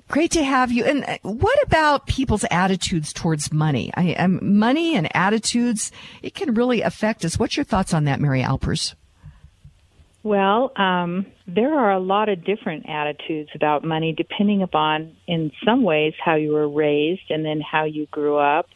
Great 0.08 0.32
to 0.32 0.44
have 0.44 0.72
you. 0.72 0.84
And 0.86 1.04
uh, 1.04 1.18
what 1.24 1.58
about 1.64 2.08
people's 2.08 2.46
attitudes 2.52 3.14
towards 3.14 3.52
money? 3.52 3.92
I, 3.96 4.14
um, 4.14 4.58
money 4.60 4.96
and 4.96 5.14
attitudes, 5.16 5.92
it 6.22 6.36
can 6.36 6.54
really 6.54 6.82
affect 6.82 7.26
us. 7.26 7.40
What's 7.40 7.58
your 7.58 7.64
thoughts 7.64 7.94
on 7.94 8.06
that, 8.06 8.20
Mary 8.20 8.42
Alpers? 8.42 8.96
Well, 10.24 10.72
um, 10.78 11.26
there 11.48 11.78
are 11.78 11.92
a 11.92 12.00
lot 12.00 12.30
of 12.30 12.46
different 12.46 12.88
attitudes 12.88 13.50
about 13.56 13.84
money, 13.84 14.14
depending 14.14 14.62
upon, 14.62 15.18
in 15.28 15.52
some 15.66 15.84
ways, 15.84 16.14
how 16.24 16.36
you 16.36 16.54
were 16.54 16.70
raised 16.70 17.30
and 17.30 17.44
then 17.44 17.60
how 17.60 17.84
you 17.84 18.06
grew 18.06 18.38
up 18.38 18.68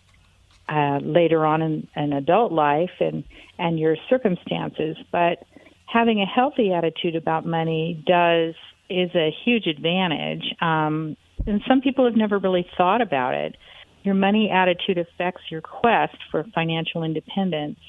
uh, 0.67 0.99
later 1.01 1.45
on 1.45 1.61
in, 1.61 1.87
in 1.95 2.11
adult 2.11 2.51
life 2.51 2.91
and, 2.99 3.23
and 3.57 3.79
your 3.79 3.95
circumstances. 4.09 4.97
But 5.09 5.45
having 5.85 6.21
a 6.21 6.25
healthy 6.25 6.73
attitude 6.73 7.15
about 7.15 7.45
money 7.45 8.03
does 8.05 8.55
is 8.89 9.09
a 9.15 9.35
huge 9.45 9.67
advantage. 9.67 10.43
Um, 10.61 11.17
and 11.45 11.61
some 11.67 11.81
people 11.81 12.05
have 12.05 12.15
never 12.15 12.37
really 12.37 12.67
thought 12.77 13.01
about 13.01 13.33
it. 13.33 13.55
Your 14.03 14.15
money 14.15 14.49
attitude 14.49 14.97
affects 14.97 15.41
your 15.49 15.61
quest 15.61 16.15
for 16.31 16.45
financial 16.55 17.03
independence. 17.03 17.79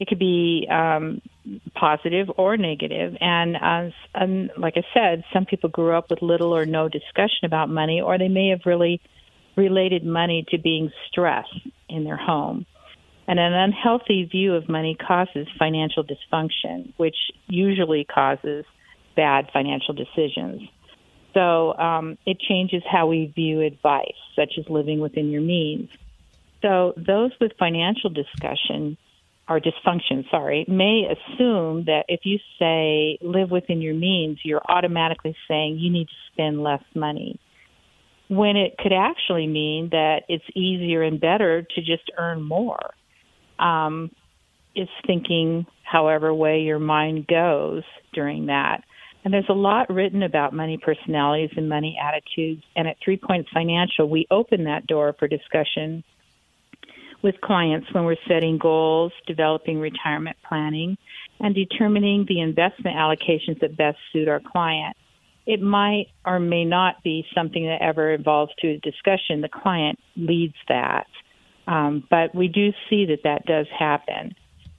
It 0.00 0.08
could 0.08 0.18
be 0.18 0.66
um, 0.70 1.20
positive 1.74 2.28
or 2.36 2.56
negative. 2.56 3.16
And 3.20 3.56
as 3.60 3.92
and 4.14 4.50
like 4.56 4.74
I 4.76 4.82
said, 4.92 5.24
some 5.32 5.44
people 5.44 5.70
grew 5.70 5.96
up 5.96 6.10
with 6.10 6.22
little 6.22 6.54
or 6.56 6.66
no 6.66 6.88
discussion 6.88 7.44
about 7.44 7.68
money, 7.68 8.00
or 8.00 8.18
they 8.18 8.28
may 8.28 8.48
have 8.48 8.60
really 8.64 9.00
related 9.56 10.04
money 10.04 10.44
to 10.50 10.58
being 10.58 10.90
stress 11.08 11.46
in 11.88 12.04
their 12.04 12.16
home. 12.16 12.66
And 13.26 13.38
an 13.38 13.52
unhealthy 13.52 14.24
view 14.24 14.54
of 14.54 14.68
money 14.68 14.96
causes 14.96 15.46
financial 15.58 16.04
dysfunction, 16.04 16.92
which 16.96 17.16
usually 17.46 18.04
causes 18.04 18.64
bad 19.16 19.50
financial 19.52 19.94
decisions. 19.94 20.62
So 21.34 21.76
um, 21.76 22.16
it 22.24 22.38
changes 22.38 22.82
how 22.90 23.08
we 23.08 23.32
view 23.34 23.60
advice, 23.60 24.14
such 24.36 24.52
as 24.58 24.64
living 24.68 25.00
within 25.00 25.30
your 25.30 25.42
means. 25.42 25.88
So 26.62 26.94
those 26.96 27.32
with 27.40 27.52
financial 27.58 28.10
discussion 28.10 28.96
or 29.48 29.60
dysfunction, 29.60 30.30
sorry, 30.30 30.64
may 30.68 31.02
assume 31.04 31.84
that 31.86 32.04
if 32.08 32.20
you 32.24 32.38
say 32.58 33.18
live 33.20 33.50
within 33.50 33.82
your 33.82 33.94
means, 33.94 34.38
you're 34.44 34.62
automatically 34.66 35.36
saying 35.48 35.78
you 35.78 35.90
need 35.90 36.06
to 36.06 36.32
spend 36.32 36.62
less 36.62 36.82
money. 36.94 37.38
When 38.28 38.56
it 38.56 38.78
could 38.78 38.94
actually 38.94 39.46
mean 39.46 39.90
that 39.90 40.22
it's 40.28 40.44
easier 40.54 41.02
and 41.02 41.20
better 41.20 41.62
to 41.62 41.80
just 41.80 42.10
earn 42.16 42.42
more. 42.42 42.94
Um, 43.58 44.10
it's 44.74 44.90
thinking 45.06 45.66
however 45.82 46.32
way 46.32 46.60
your 46.60 46.78
mind 46.78 47.26
goes 47.26 47.82
during 48.14 48.46
that. 48.46 48.82
And 49.24 49.32
there's 49.32 49.48
a 49.48 49.54
lot 49.54 49.88
written 49.88 50.22
about 50.22 50.52
money 50.52 50.76
personalities 50.76 51.50
and 51.56 51.68
money 51.68 51.98
attitudes. 52.00 52.62
And 52.76 52.86
at 52.86 52.98
Three 53.02 53.16
Points 53.16 53.48
Financial, 53.52 54.08
we 54.08 54.26
open 54.30 54.64
that 54.64 54.86
door 54.86 55.14
for 55.18 55.26
discussion 55.26 56.04
with 57.22 57.40
clients 57.40 57.86
when 57.92 58.04
we're 58.04 58.16
setting 58.28 58.58
goals, 58.58 59.10
developing 59.26 59.80
retirement 59.80 60.36
planning, 60.46 60.98
and 61.40 61.54
determining 61.54 62.26
the 62.28 62.42
investment 62.42 62.96
allocations 62.96 63.58
that 63.60 63.78
best 63.78 63.96
suit 64.12 64.28
our 64.28 64.40
client. 64.40 64.94
It 65.46 65.62
might 65.62 66.08
or 66.26 66.38
may 66.38 66.66
not 66.66 67.02
be 67.02 67.24
something 67.34 67.64
that 67.64 67.82
ever 67.82 68.12
evolves 68.12 68.52
to 68.58 68.68
a 68.68 68.78
discussion. 68.78 69.40
The 69.40 69.48
client 69.48 69.98
leads 70.16 70.54
that. 70.68 71.06
Um, 71.66 72.06
but 72.10 72.34
we 72.34 72.48
do 72.48 72.72
see 72.90 73.06
that 73.06 73.20
that 73.24 73.46
does 73.46 73.66
happen. 73.76 74.34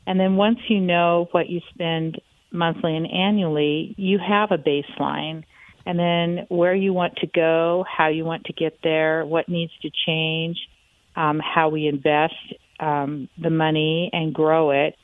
And 0.05 0.19
then 0.19 0.35
once 0.35 0.59
you 0.67 0.79
know 0.79 1.29
what 1.31 1.49
you 1.49 1.61
spend 1.73 2.21
monthly 2.55 2.95
and 2.95 3.05
annually, 3.05 3.93
you 3.97 4.17
have 4.19 4.51
a 4.51 4.57
baseline 4.57 5.43
and 5.85 5.99
then 5.99 6.47
where 6.49 6.73
you 6.73 6.93
want 6.93 7.17
to 7.17 7.27
go, 7.27 7.85
how 7.87 8.07
you 8.07 8.25
want 8.25 8.45
to 8.45 8.53
get 8.53 8.79
there, 8.83 9.25
what 9.25 9.47
needs 9.47 9.71
to 9.83 9.89
change, 10.05 10.57
um, 11.15 11.39
how 11.39 11.69
we 11.69 11.87
invest 11.87 12.33
um, 12.79 13.29
the 13.41 13.51
money 13.51 14.09
and 14.11 14.33
grow 14.33 14.71
it, 14.71 14.95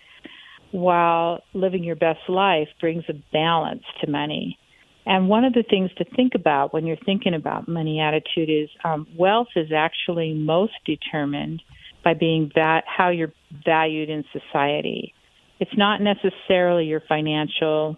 while 0.72 1.42
living 1.54 1.84
your 1.84 1.96
best 1.96 2.22
life 2.28 2.68
brings 2.80 3.04
a 3.10 3.14
balance 3.32 3.84
to 4.02 4.10
money. 4.10 4.58
And 5.06 5.30
one 5.30 5.46
of 5.46 5.54
the 5.54 5.64
things 5.68 5.92
to 5.98 6.06
think 6.06 6.34
about 6.36 6.74
when 6.74 6.86
you're 6.86 6.98
thinking 7.06 7.34
about 7.34 7.68
money 7.68 8.00
attitude 8.00 8.50
is 8.50 8.70
um, 8.84 9.08
wealth 9.18 9.48
is 9.56 9.72
actually 9.76 10.34
most 10.34 10.74
determined 10.86 11.62
by 12.04 12.14
being 12.14 12.52
that 12.56 12.84
how 12.88 13.10
you're 13.10 13.34
valued 13.66 14.10
in 14.10 14.24
society. 14.32 15.14
It's 15.62 15.78
not 15.78 16.02
necessarily 16.02 16.86
your 16.86 17.04
financial 17.08 17.96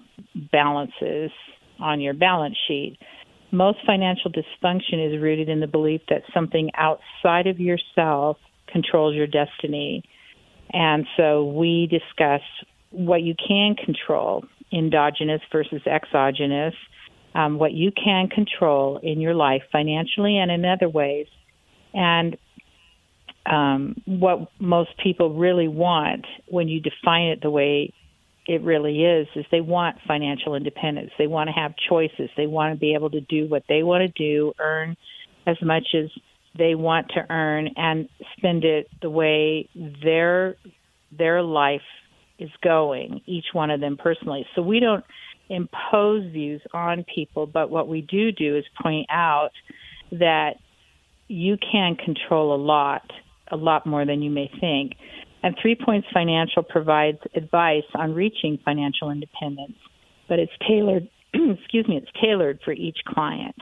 balances 0.52 1.32
on 1.80 2.02
your 2.02 2.14
balance 2.14 2.58
sheet. 2.68 2.98
Most 3.54 3.78
financial 3.86 4.30
dysfunction 4.30 5.16
is 5.16 5.22
rooted 5.22 5.48
in 5.48 5.62
the 5.62 5.68
belief 5.68 6.02
that 6.10 6.24
something 6.34 6.72
outside 6.76 7.48
of 7.48 7.62
yourself 7.62 8.36
controls 8.68 9.16
your 9.16 9.28
destiny. 9.28 10.04
And 10.74 11.06
so 11.16 11.46
we 11.46 11.88
discuss 11.90 12.42
what 12.90 13.22
you 13.22 13.34
can 13.34 13.76
control, 13.76 14.44
endogenous 14.74 15.42
versus 15.50 15.84
exogenous, 15.86 16.74
um, 17.34 17.58
what 17.60 17.72
you 17.72 17.92
can 17.94 18.28
control 18.28 19.00
in 19.02 19.22
your 19.22 19.36
life 19.36 19.62
financially 19.72 20.38
and 20.38 20.52
in 20.52 20.66
other 20.66 20.90
ways. 20.90 21.28
And 21.94 22.36
um, 23.46 24.02
what 24.06 24.50
most 24.60 24.92
people 25.02 25.36
really 25.36 25.68
want 25.68 26.26
when 26.48 26.68
you 26.68 26.80
define 26.80 27.28
it 27.28 27.42
the 27.42 27.50
way 27.50 27.94
it 28.48 28.62
really 28.62 29.04
is 29.04 29.28
is 29.36 29.46
they 29.52 29.62
want 29.62 29.98
financial 30.08 30.56
independence. 30.56 31.12
They 31.18 31.28
want 31.28 31.48
to 31.48 31.54
have 31.54 31.74
choices. 31.90 32.30
They 32.36 32.48
want 32.48 32.74
to 32.74 32.80
be 32.80 32.94
able 32.94 33.10
to 33.12 33.22
do 33.22 33.48
what 33.48 33.64
they 33.70 33.84
want 33.84 34.02
to 34.02 34.08
do, 34.10 34.54
earn 34.60 34.98
as 35.46 35.58
much 35.62 35.88
as 35.94 36.10
they 36.58 36.76
want 36.76 37.10
to 37.10 37.26
earn 37.30 37.70
and 37.76 38.10
spend 38.38 38.64
it 38.64 38.90
the 39.02 39.10
way 39.10 39.70
their 40.04 40.56
their 41.18 41.42
life 41.42 41.82
is 42.40 42.50
going, 42.64 43.22
each 43.26 43.46
one 43.54 43.70
of 43.70 43.80
them 43.80 43.98
personally. 43.98 44.46
So 44.56 44.62
we 44.62 44.80
don't 44.80 45.06
impose 45.50 46.32
views 46.32 46.62
on 46.74 47.06
people, 47.14 47.46
but 47.46 47.70
what 47.70 47.88
we 47.88 48.02
do 48.02 48.32
do 48.32 48.58
is 48.58 48.66
point 48.82 49.08
out 49.10 49.52
that 50.12 50.56
you 51.28 51.58
can 51.72 51.96
control 51.96 52.56
a 52.56 52.62
lot, 52.62 53.10
a 53.54 53.56
lot 53.56 53.86
more 53.86 54.06
than 54.06 54.22
you 54.22 54.30
may 54.30 54.50
think. 54.60 54.94
And 55.44 55.56
Three 55.62 55.76
Points 55.76 56.08
Financial 56.14 56.64
provides 56.64 57.20
advice 57.36 57.84
on 57.96 58.14
reaching 58.14 58.58
financial 58.64 59.12
independence, 59.12 59.78
but 60.28 60.40
it's 60.40 60.52
tailored, 60.68 61.10
excuse 61.34 61.88
me, 61.88 61.98
it's 61.98 62.12
tailored 62.22 62.60
for 62.64 62.72
each 62.72 63.00
client. 63.06 63.56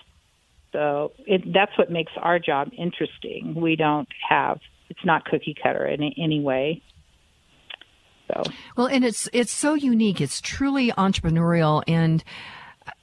So 0.74 1.12
it, 1.26 1.42
that's 1.54 1.76
what 1.78 1.92
makes 1.92 2.12
our 2.18 2.40
job 2.40 2.70
interesting. 2.78 3.56
We 3.56 3.76
don't 3.76 4.08
have, 4.30 4.60
it's 4.90 5.04
not 5.04 5.26
cookie 5.26 5.56
cutter 5.62 5.86
in 5.86 6.02
any 6.18 6.40
way. 6.40 6.82
So. 8.28 8.44
Well, 8.78 8.88
and 8.88 9.04
it's 9.04 9.28
it's 9.34 9.52
so 9.52 9.74
unique. 9.74 10.22
It's 10.22 10.40
truly 10.40 10.92
entrepreneurial, 10.92 11.84
and 11.86 12.24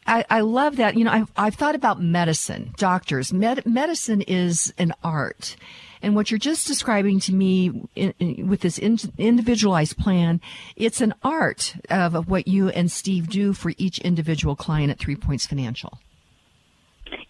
I, 0.06 0.24
I 0.30 0.40
love 0.40 0.76
that. 0.76 0.96
You 0.96 1.04
know, 1.04 1.10
I've, 1.10 1.32
I've 1.36 1.54
thought 1.54 1.74
about 1.74 2.00
medicine, 2.00 2.72
doctors. 2.78 3.32
Med, 3.32 3.64
medicine 3.66 4.22
is 4.22 4.72
an 4.78 4.94
art. 5.04 5.56
And 6.00 6.14
what 6.14 6.30
you're 6.30 6.38
just 6.38 6.66
describing 6.66 7.20
to 7.20 7.34
me 7.34 7.88
in, 7.94 8.14
in, 8.18 8.48
with 8.48 8.60
this 8.60 8.78
in, 8.78 8.98
individualized 9.18 9.98
plan, 9.98 10.40
it's 10.76 11.00
an 11.00 11.14
art 11.22 11.74
of, 11.90 12.14
of 12.14 12.28
what 12.28 12.48
you 12.48 12.68
and 12.70 12.90
Steve 12.90 13.28
do 13.28 13.52
for 13.52 13.72
each 13.76 13.98
individual 13.98 14.56
client 14.56 14.90
at 14.90 14.98
Three 14.98 15.16
Points 15.16 15.46
Financial. 15.46 15.98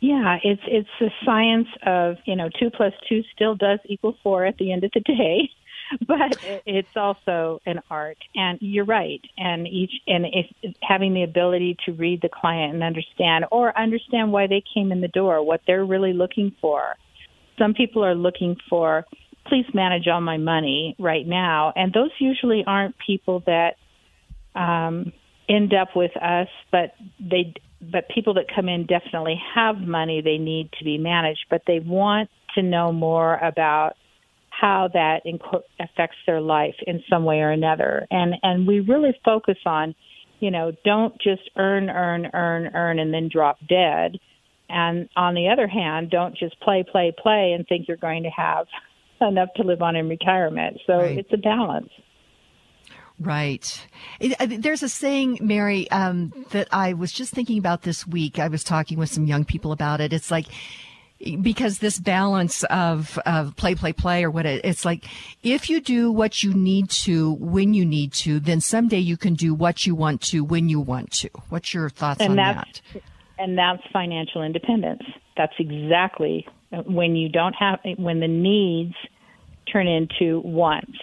Yeah, 0.01 0.38
it's 0.42 0.62
it's 0.66 0.88
the 1.01 1.11
science 1.24 1.68
of 1.86 2.16
you 2.24 2.34
know 2.34 2.49
two 2.59 2.70
plus 2.70 2.92
two 3.09 3.22
still 3.34 3.55
does 3.55 3.78
equal 3.84 4.16
four 4.22 4.44
at 4.44 4.57
the 4.59 4.72
end 4.72 4.84
of 4.84 4.90
the 4.92 5.01
day, 5.01 5.51
but 6.07 6.39
it's 6.43 6.97
also 6.97 7.61
an 7.66 7.80
art. 7.91 8.18
And 8.34 8.59
you're 8.61 8.84
right. 8.84 9.20
And 9.36 9.66
each 9.66 9.93
and 10.07 10.26
if, 10.26 10.74
having 10.82 11.14
the 11.14 11.22
ability 11.22 11.76
to 11.86 11.93
read 11.93 12.22
the 12.22 12.28
client 12.28 12.74
and 12.74 12.82
understand, 12.82 13.47
or 13.51 13.76
understand 13.78 14.32
why 14.32 14.47
they 14.47 14.62
came 14.74 14.93
in 14.93 15.01
the 15.01 15.09
door, 15.09 15.45
what 15.45 15.61
they're 15.66 15.84
really 15.84 16.12
looking 16.12 16.55
for. 16.61 16.97
Some 17.59 17.74
people 17.74 18.05
are 18.05 18.14
looking 18.14 18.57
for, 18.70 19.05
please 19.47 19.66
manage 19.74 20.07
all 20.07 20.20
my 20.20 20.36
money 20.36 20.95
right 20.99 21.26
now, 21.26 21.72
and 21.74 21.93
those 21.93 22.11
usually 22.20 22.62
aren't 22.66 22.95
people 23.05 23.43
that 23.47 23.76
um, 24.55 25.12
end 25.49 25.72
up 25.74 25.97
with 25.97 26.16
us, 26.16 26.49
but 26.70 26.95
they 27.18 27.55
but 27.80 28.09
people 28.09 28.34
that 28.34 28.47
come 28.53 28.68
in 28.68 28.86
definitely 28.86 29.41
have 29.55 29.76
money 29.76 30.20
they 30.20 30.39
need 30.39 30.70
to 30.78 30.84
be 30.84 30.99
managed, 30.99 31.47
but 31.49 31.62
they 31.66 31.78
want 31.78 32.28
to 32.57 32.62
know 32.62 32.93
more 32.93 33.36
about 33.36 33.95
how 34.59 34.89
that 34.93 35.23
affects 35.79 36.17
their 36.27 36.41
life 36.41 36.75
in 36.87 37.03
some 37.09 37.25
way 37.25 37.39
or 37.39 37.51
another. 37.51 38.07
And 38.11 38.35
and 38.43 38.67
we 38.67 38.81
really 38.81 39.19
focus 39.25 39.59
on, 39.65 39.95
you 40.41 40.51
know, 40.51 40.73
don't 40.85 41.15
just 41.21 41.43
earn, 41.57 41.89
earn, 41.89 42.29
earn, 42.33 42.71
earn, 42.75 42.99
and 42.99 43.13
then 43.13 43.29
drop 43.33 43.59
dead. 43.69 44.19
And 44.69 45.09
on 45.17 45.35
the 45.35 45.49
other 45.49 45.67
hand, 45.67 46.11
don't 46.11 46.37
just 46.37 46.61
play, 46.61 46.85
play, 46.91 47.15
play, 47.17 47.53
and 47.57 47.67
think 47.67 47.89
you're 47.89 47.97
going 47.97 48.25
to 48.25 48.31
have 48.31 48.67
enough 49.21 49.51
to 49.57 49.63
live 49.63 49.81
on 49.81 49.97
in 49.97 50.09
retirement. 50.09 50.79
So 50.87 50.99
right. 50.99 51.19
it's 51.19 51.33
a 51.33 51.39
balance. 51.39 51.91
Right. 53.21 53.87
There's 54.21 54.85
a 54.85 54.89
saying, 54.89 55.39
Mary, 55.41 55.91
um, 55.91 56.33
that 56.51 56.69
I 56.71 56.93
was 56.93 57.11
just 57.11 57.33
thinking 57.33 57.59
about 57.59 57.83
this 57.83 58.07
week. 58.07 58.39
I 58.39 58.47
was 58.47 58.63
talking 58.63 58.97
with 58.97 59.11
some 59.11 59.27
young 59.27 59.45
people 59.45 59.73
about 59.73 60.01
it. 60.01 60.13
It's 60.13 60.31
like, 60.31 60.47
because 61.41 61.79
this 61.79 61.99
balance 61.99 62.62
of, 62.64 63.19
of 63.27 63.57
play, 63.57 63.75
play, 63.75 63.93
play, 63.93 64.25
or 64.25 64.31
what 64.31 64.47
it, 64.47 64.64
it's 64.64 64.85
like, 64.85 65.05
if 65.43 65.69
you 65.69 65.81
do 65.81 66.12
what 66.12 66.43
you 66.43 66.55
need 66.55 66.91
to 66.91 67.33
when 67.35 67.75
you 67.75 67.85
need 67.85 68.12
to, 68.12 68.41
then 68.41 68.61
someday 68.61 68.99
you 68.99 69.16
can 69.16 69.35
do 69.35 69.55
what 69.55 69.87
you 69.87 69.95
want 69.95 70.21
to 70.23 70.45
when 70.45 70.69
you 70.69 70.81
want 70.81 71.11
to. 71.12 71.29
What's 71.49 71.75
your 71.75 71.91
thoughts 71.91 72.21
and 72.21 72.31
on 72.31 72.37
that? 72.37 72.81
And 73.39 73.57
that's 73.57 73.83
financial 73.93 74.43
independence. 74.43 75.03
That's 75.37 75.55
exactly 75.59 76.47
when 76.71 77.16
you 77.16 77.29
don't 77.29 77.55
have, 77.55 77.81
when 77.97 78.21
the 78.21 78.29
needs 78.29 78.95
turn 79.73 79.87
into 79.87 80.41
wants 80.41 80.97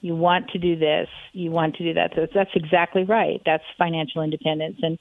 you 0.00 0.14
want 0.14 0.48
to 0.50 0.58
do 0.58 0.76
this, 0.76 1.08
you 1.32 1.50
want 1.50 1.76
to 1.76 1.84
do 1.84 1.94
that. 1.94 2.12
So 2.14 2.26
that's 2.32 2.50
exactly 2.54 3.04
right. 3.04 3.42
That's 3.44 3.64
financial 3.76 4.22
independence, 4.22 4.78
and 4.82 4.98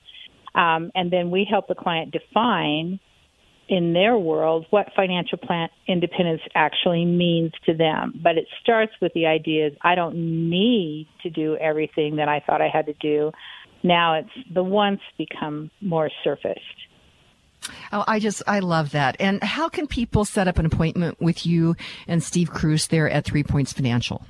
um, 0.56 0.92
and 0.96 1.12
then 1.12 1.30
we 1.30 1.48
help 1.50 1.68
the 1.68 1.76
client 1.76 2.12
define 2.12 3.00
in 3.70 3.94
their 3.94 4.18
world 4.18 4.66
what 4.70 4.88
financial 4.96 5.38
plan 5.38 5.70
independence 5.88 6.42
actually 6.56 7.06
means 7.06 7.52
to 7.66 7.74
them. 7.74 8.20
But 8.22 8.38
it 8.38 8.48
starts 8.62 8.94
with 9.02 9.14
the 9.14 9.26
idea: 9.26 9.72
I 9.82 9.96
don't 9.96 10.50
need 10.50 11.08
to 11.24 11.30
do 11.30 11.58
everything 11.58 12.18
that 12.18 12.30
I 12.30 12.40
thought 12.40 12.62
I 12.62 12.70
had 12.70 12.86
to 12.88 12.94
do. 12.94 13.32
Now 13.84 14.16
it's 14.16 14.30
the 14.54 14.64
wants 14.64 15.04
become 15.18 15.72
more 15.82 16.10
surfaced. 16.24 16.60
Oh, 17.92 18.04
I 18.08 18.20
just, 18.20 18.44
I 18.48 18.60
love 18.60 18.92
that. 18.92 19.18
And 19.20 19.44
how 19.44 19.70
can 19.70 19.88
people 19.88 20.26
set 20.26 20.48
up 20.48 20.58
an 20.58 20.66
appointment 20.66 21.20
with 21.20 21.46
you 21.46 21.76
and 22.08 22.24
Steve 22.24 22.50
Cruz 22.52 22.88
there 22.88 23.10
at 23.10 23.26
Three 23.26 23.44
Points 23.44 23.74
Financial? 23.74 24.26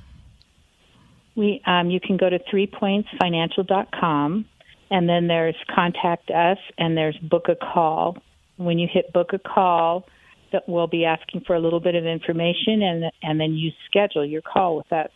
We, 1.36 1.62
um, 1.66 1.90
you 1.90 2.00
can 2.00 2.16
go 2.16 2.28
to 2.28 2.38
threepointsfinancial.com, 2.52 4.44
and 4.90 5.08
then 5.08 5.28
there's 5.28 5.54
contact 5.72 6.30
us, 6.30 6.58
and 6.78 6.96
there's 6.96 7.16
book 7.18 7.46
a 7.48 7.54
call. 7.54 8.16
When 8.58 8.78
you 8.78 8.86
hit 8.92 9.12
book 9.12 9.32
a 9.32 9.38
call, 9.38 10.06
that 10.52 10.68
we'll 10.68 10.86
be 10.86 11.04
asking 11.04 11.42
for 11.46 11.56
a 11.56 11.60
little 11.60 11.80
bit 11.80 11.94
of 11.94 12.04
information, 12.04 12.82
and 12.82 13.04
and 13.22 13.40
then 13.40 13.54
you 13.54 13.70
schedule 13.88 14.24
your 14.24 14.42
call 14.42 14.76
with 14.76 14.92
us. 14.92 15.10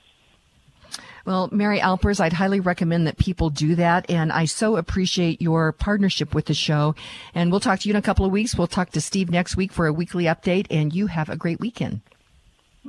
Well, 1.24 1.48
Mary 1.52 1.80
Alpers, 1.80 2.20
I'd 2.20 2.32
highly 2.32 2.60
recommend 2.60 3.06
that 3.06 3.16
people 3.16 3.50
do 3.50 3.76
that. 3.76 4.10
And 4.10 4.32
I 4.32 4.44
so 4.46 4.76
appreciate 4.76 5.40
your 5.40 5.72
partnership 5.72 6.34
with 6.34 6.46
the 6.46 6.54
show. 6.54 6.96
And 7.32 7.50
we'll 7.50 7.60
talk 7.60 7.78
to 7.80 7.88
you 7.88 7.92
in 7.92 7.96
a 7.96 8.02
couple 8.02 8.26
of 8.26 8.32
weeks. 8.32 8.56
We'll 8.56 8.66
talk 8.66 8.90
to 8.90 9.00
Steve 9.00 9.30
next 9.30 9.56
week 9.56 9.72
for 9.72 9.86
a 9.86 9.92
weekly 9.92 10.24
update. 10.24 10.66
And 10.68 10.92
you 10.92 11.06
have 11.06 11.28
a 11.28 11.36
great 11.36 11.60
weekend. 11.60 12.00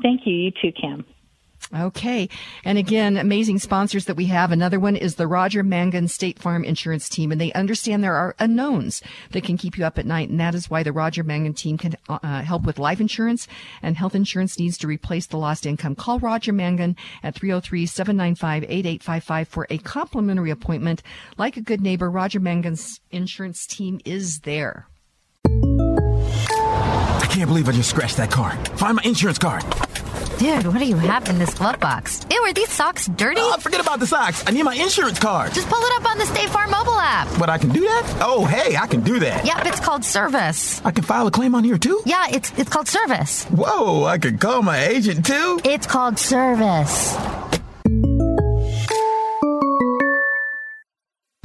Thank 0.02 0.22
you. 0.26 0.34
You 0.34 0.52
too, 0.52 0.72
Kim. 0.72 1.06
Okay. 1.76 2.30
And 2.64 2.78
again, 2.78 3.18
amazing 3.18 3.58
sponsors 3.60 4.06
that 4.06 4.16
we 4.16 4.26
have. 4.26 4.52
Another 4.52 4.80
one 4.80 4.96
is 4.96 5.16
the 5.16 5.26
Roger 5.26 5.64
Mangan 5.64 6.08
State 6.08 6.38
Farm 6.38 6.64
Insurance 6.64 7.10
Team, 7.10 7.32
and 7.32 7.42
they 7.42 7.52
understand 7.54 8.04
there 8.04 8.14
are 8.16 8.36
unknowns 8.38 9.02
that 9.32 9.44
can 9.44 9.58
keep 9.58 9.76
you 9.78 9.86
up 9.86 9.98
at 9.98 10.06
night. 10.06 10.30
And 10.30 10.40
that 10.40 10.54
is 10.54 10.70
why 10.70 10.84
the 10.84 10.92
Roger 10.92 11.24
Mangan 11.24 11.56
team 11.56 11.80
can 11.80 11.96
uh, 12.08 12.44
help 12.44 12.62
with 12.64 12.78
life 12.78 13.02
insurance 13.02 13.48
and 13.82 13.98
health 13.98 14.14
insurance 14.14 14.60
needs 14.60 14.78
to 14.80 14.88
replace 14.88 15.26
the 15.26 15.38
lost 15.38 15.66
income. 15.66 15.96
Call 15.96 16.20
Roger 16.20 16.54
Mangan 16.54 16.96
at 17.24 17.34
303-795-8855 17.36 19.48
for 19.48 19.66
a 19.70 19.78
complimentary 19.80 20.52
appointment. 20.52 21.02
Like 21.38 21.58
a 21.58 21.62
good 21.62 21.82
neighbor, 21.82 22.12
Roger 22.12 22.40
Mangan's 22.40 23.02
insurance 23.12 23.66
team 23.66 24.00
is 24.06 24.42
there. 24.42 24.88
I 25.46 27.28
can't 27.30 27.50
believe 27.50 27.68
I 27.68 27.72
just 27.72 27.90
scratched 27.90 28.18
that 28.18 28.30
car. 28.30 28.52
Find 28.78 28.96
my 28.96 29.02
insurance 29.04 29.40
card. 29.40 29.64
Dude, 30.44 30.68
what 30.68 30.80
do 30.80 30.86
you 30.86 30.98
have 30.98 31.30
in 31.30 31.40
this 31.40 31.54
glove 31.54 31.80
box? 31.80 32.26
Ew, 32.30 32.38
are 32.42 32.52
these 32.52 32.68
socks 32.68 33.08
dirty? 33.08 33.40
Oh, 33.40 33.56
forget 33.62 33.80
about 33.80 34.02
the 34.02 34.06
socks. 34.08 34.44
I 34.46 34.52
need 34.52 34.64
my 34.64 34.76
insurance 34.76 35.18
card. 35.18 35.54
Just 35.54 35.70
pull 35.70 35.80
it 35.82 35.94
up 35.96 36.12
on 36.12 36.18
the 36.18 36.26
State 36.26 36.50
Farm 36.50 36.70
mobile 36.70 37.00
app. 37.00 37.30
but 37.40 37.50
I 37.50 37.58
can 37.58 37.70
do 37.70 37.80
that? 37.80 38.18
Oh, 38.20 38.44
hey, 38.44 38.76
I 38.76 38.86
can 38.88 39.00
do 39.04 39.20
that. 39.20 39.46
Yep, 39.46 39.66
it's 39.68 39.80
called 39.80 40.04
service. 40.04 40.82
I 40.84 40.92
can 40.92 41.06
file 41.06 41.28
a 41.28 41.32
claim 41.32 41.56
on 41.56 41.64
here 41.64 41.78
too? 41.78 42.02
Yeah, 42.06 42.26
it's 42.30 42.52
it's 42.60 42.70
called 42.70 42.90
service. 42.90 43.46
Whoa, 43.46 44.04
I 44.04 44.18
can 44.18 44.38
call 44.38 44.62
my 44.64 44.84
agent 44.84 45.26
too? 45.26 45.62
It's 45.64 45.88
called 45.88 46.20
service. 46.20 47.16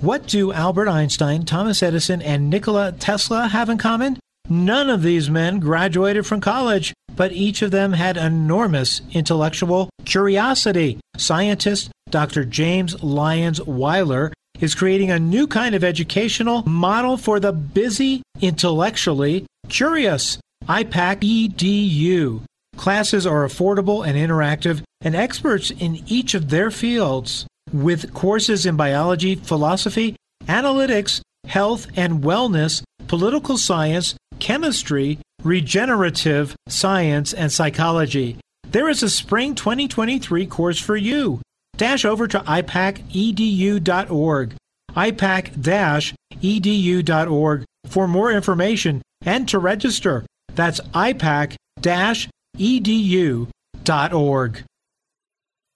What 0.01 0.27
do 0.27 0.53
Albert 0.53 0.89
Einstein, 0.89 1.45
Thomas 1.45 1.85
Edison, 1.85 2.21
and 2.21 2.51
Nikola 2.51 2.91
Tesla 2.99 3.47
have 3.47 3.69
in 3.69 3.79
common? 3.79 4.19
None 4.49 4.91
of 4.91 5.03
these 5.03 5.29
men 5.31 5.61
graduated 5.61 6.27
from 6.27 6.41
college, 6.41 6.95
but 7.19 7.33
each 7.33 7.63
of 7.63 7.73
them 7.73 7.93
had 7.93 8.17
enormous 8.17 9.03
intellectual 9.13 9.91
curiosity. 10.05 11.01
Scientist 11.17 11.91
Dr. 12.11 12.45
James 12.45 13.03
Lyons 13.03 13.61
Weiler 13.61 14.33
is 14.61 14.77
creating 14.77 15.11
a 15.11 15.19
new 15.19 15.49
kind 15.49 15.75
of 15.75 15.83
educational 15.83 16.63
model 16.63 17.17
for 17.17 17.41
the 17.41 17.53
busy, 17.53 18.23
intellectually 18.41 19.45
curious. 19.69 20.39
IPAK 20.69 21.51
EDU. 21.51 22.43
Classes 22.77 23.27
are 23.27 23.45
affordable 23.45 24.07
and 24.07 24.17
interactive, 24.17 24.83
and 25.01 25.17
experts 25.17 25.73
in 25.73 26.05
each 26.07 26.35
of 26.35 26.51
their 26.51 26.71
fields 26.71 27.47
with 27.73 28.15
courses 28.15 28.65
in 28.65 28.77
biology, 28.77 29.35
philosophy, 29.35 30.15
analytics, 30.47 31.21
health 31.47 31.89
and 31.97 32.23
wellness, 32.23 32.83
political 33.09 33.59
science, 33.59 34.15
chemistry, 34.39 35.19
regenerative 35.43 36.55
science, 36.69 37.33
and 37.33 37.51
psychology. 37.53 38.37
There 38.71 38.89
is 38.89 39.03
a 39.03 39.11
spring 39.11 39.55
2023 39.55 40.47
course 40.47 40.79
for 40.79 40.97
you. 40.97 41.41
Dash 41.77 42.05
over 42.05 42.29
to 42.29 42.41
ipakedu.org, 42.41 44.55
ipak-edu.org 44.91 47.65
for 47.87 48.09
more 48.09 48.33
information 48.33 49.03
and 49.23 49.49
to 49.49 49.59
register. 49.59 50.27
That's 50.55 50.81
ipak-edu.org. 50.81 51.57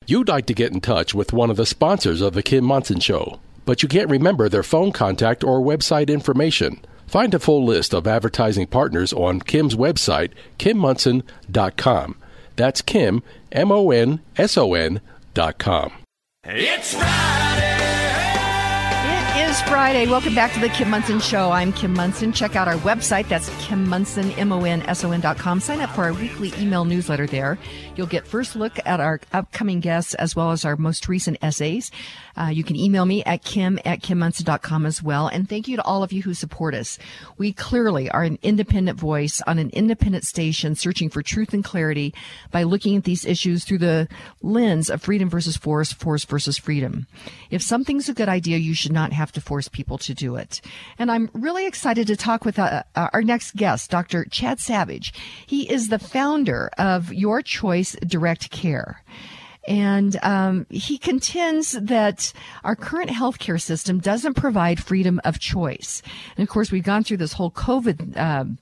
You'd 0.05 0.29
like 0.29 0.47
to 0.47 0.55
get 0.55 0.73
in 0.73 0.81
touch 0.81 1.15
with 1.15 1.33
one 1.33 1.51
of 1.51 1.57
the 1.57 1.65
sponsors 1.65 2.21
of 2.21 2.35
The 2.35 2.43
Kim 2.43 2.65
Monson 2.65 2.99
Show, 2.99 3.39
but 3.65 3.85
you 3.85 3.89
can't 3.89 4.11
remember 4.11 4.49
their 4.49 4.65
phone 4.65 4.91
contact 4.91 5.45
or 5.45 5.61
website 5.61 6.09
information. 6.09 6.81
Find 7.13 7.35
a 7.35 7.39
full 7.39 7.63
list 7.63 7.93
of 7.93 8.07
advertising 8.07 8.69
partners 8.69 9.13
on 9.13 9.41
Kim's 9.41 9.77
website, 9.77 10.31
kimmonson.com. 10.59 12.17
That's 12.57 12.81
Kim, 12.81 13.23
M 13.53 13.71
O 13.71 13.91
N 13.91 14.21
S 14.39 14.57
O 14.57 14.73
N 14.73 15.03
dot 15.35 15.59
com. 15.59 15.93
It's 16.43 16.95
It 16.95 17.42
is 19.53 19.61
Friday. 19.63 20.07
Welcome 20.07 20.35
back 20.35 20.55
to 20.55 20.61
the 20.61 20.71
Kim 20.71 20.89
Monson 20.89 21.21
Show. 21.21 21.51
I'm 21.51 21.75
Kim 21.75 21.93
Monson. 21.93 22.33
Check 22.33 22.57
out 22.57 22.69
our 22.69 22.77
website. 22.77 23.29
That's 23.29 23.51
Kim 23.63 23.87
Monson, 23.87 24.31
M-O-N-S-O-N 24.33 25.21
dot 25.21 25.37
com. 25.37 25.61
Sign 25.61 25.81
up 25.81 25.91
for 25.91 26.05
our 26.05 26.15
weekly 26.15 26.55
email 26.59 26.87
newsletter 26.87 27.27
there. 27.27 27.59
You'll 27.95 28.07
get 28.07 28.27
first 28.27 28.57
look 28.57 28.79
at 28.87 28.99
our 28.99 29.21
upcoming 29.35 29.81
guests 29.81 30.15
as 30.15 30.35
well 30.35 30.53
as 30.53 30.65
our 30.65 30.77
most 30.77 31.07
recent 31.07 31.37
essays. 31.43 31.91
Uh, 32.35 32.47
you 32.47 32.65
can 32.65 32.77
email 32.77 33.05
me 33.05 33.23
at 33.25 33.45
kim 33.45 33.79
at 33.85 34.01
kimmonson.com 34.01 34.87
as 34.87 35.03
well. 35.03 35.29
And 35.29 35.47
thank 35.47 35.69
you 35.69 35.77
to 35.77 35.85
all 35.85 36.03
of 36.03 36.15
you 36.15 36.23
who 36.23 36.33
support 36.33 36.75
us. 36.75 36.99
We 37.37 37.53
clearly 37.53 38.09
are 38.11 38.23
an 38.23 38.39
independent 38.43 38.99
voice 38.99 39.43
on 39.47 39.59
an 39.59 39.69
independent 39.71 40.25
station 40.25 40.77
searching 40.77 41.11
for 41.11 41.23
truth 41.23 41.53
and 41.53 41.63
clarity 41.63 42.15
by 42.51 42.63
looking 42.63 42.97
at 42.97 43.05
these 43.05 43.27
issues 43.27 43.65
through 43.65 43.79
the 43.79 44.09
lens 44.41 44.89
of 44.89 45.03
freedom 45.03 45.29
versus 45.29 45.59
force, 45.59 45.93
force 45.93 46.25
versus 46.25 46.57
freedom. 46.57 47.07
If 47.51 47.61
something's 47.61 48.09
a 48.09 48.15
good 48.15 48.31
idea, 48.31 48.57
you 48.57 48.73
should 48.73 48.93
not 48.93 49.13
have 49.13 49.31
to 49.33 49.42
force 49.43 49.69
people 49.69 49.99
to 49.99 50.15
do 50.15 50.37
it. 50.37 50.61
And 50.99 51.11
I'm 51.11 51.31
really 51.33 51.67
excited 51.67 52.07
to 52.07 52.17
talk 52.17 52.45
with 52.45 52.59
uh, 52.59 52.85
our 52.95 53.23
next 53.23 53.57
guest, 53.57 53.91
Dr. 53.91 54.25
Chad 54.27 54.61
Savage. 54.61 55.13
He 55.47 55.71
is 55.71 55.89
the 55.89 55.99
founder 55.99 56.71
of 56.79 57.13
Your 57.13 57.43
Choice 57.43 57.97
Direct 58.07 58.51
Care. 58.51 59.03
And 59.69 60.19
um, 60.23 60.67
he 60.71 60.99
contends 60.99 61.73
that 61.73 62.33
our 62.65 62.75
current 62.75 63.11
healthcare 63.11 63.61
system 63.61 64.01
doesn't 64.01 64.35
provide 64.35 64.83
freedom 64.83 65.21
of 65.25 65.39
choice. 65.39 66.03
And 66.37 66.43
of 66.43 66.49
course, 66.49 66.73
we've 66.73 66.83
gone 66.83 67.05
through 67.05 67.19
this 67.19 67.33
whole 67.33 67.51
COVID. 67.51 68.17
Um, 68.17 68.59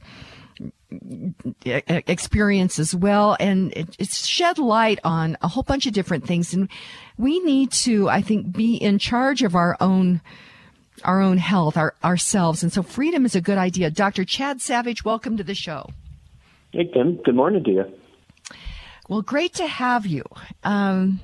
experience 1.86 2.78
as 2.81 2.94
well 2.94 3.36
and 3.39 3.73
it's 3.77 4.27
shed 4.27 4.59
light 4.59 4.98
on 5.05 5.36
a 5.40 5.47
whole 5.47 5.62
bunch 5.62 5.86
of 5.86 5.93
different 5.93 6.27
things 6.27 6.52
and 6.52 6.69
we 7.16 7.39
need 7.40 7.70
to 7.70 8.09
i 8.09 8.20
think 8.20 8.52
be 8.52 8.74
in 8.74 8.98
charge 8.98 9.44
of 9.44 9.55
our 9.55 9.77
own 9.81 10.20
our 11.02 11.20
own 11.20 11.39
health 11.39 11.77
our 11.77 11.94
ourselves 12.05 12.62
and 12.62 12.72
so 12.72 12.82
freedom 12.82 13.24
is 13.24 13.35
a 13.35 13.40
good 13.40 13.59
idea 13.59 13.90
dr 13.90 14.24
chad 14.24 14.60
savage 14.60 15.05
welcome 15.05 15.36
to 15.36 15.44
the 15.44 15.55
show 15.55 15.89
hey 16.72 16.85
kim 16.93 17.16
good 17.22 17.35
morning 17.35 17.62
to 17.64 17.70
you 17.70 17.85
well, 19.10 19.22
great 19.22 19.55
to 19.55 19.66
have 19.66 20.06
you. 20.06 20.22
Um, 20.62 21.18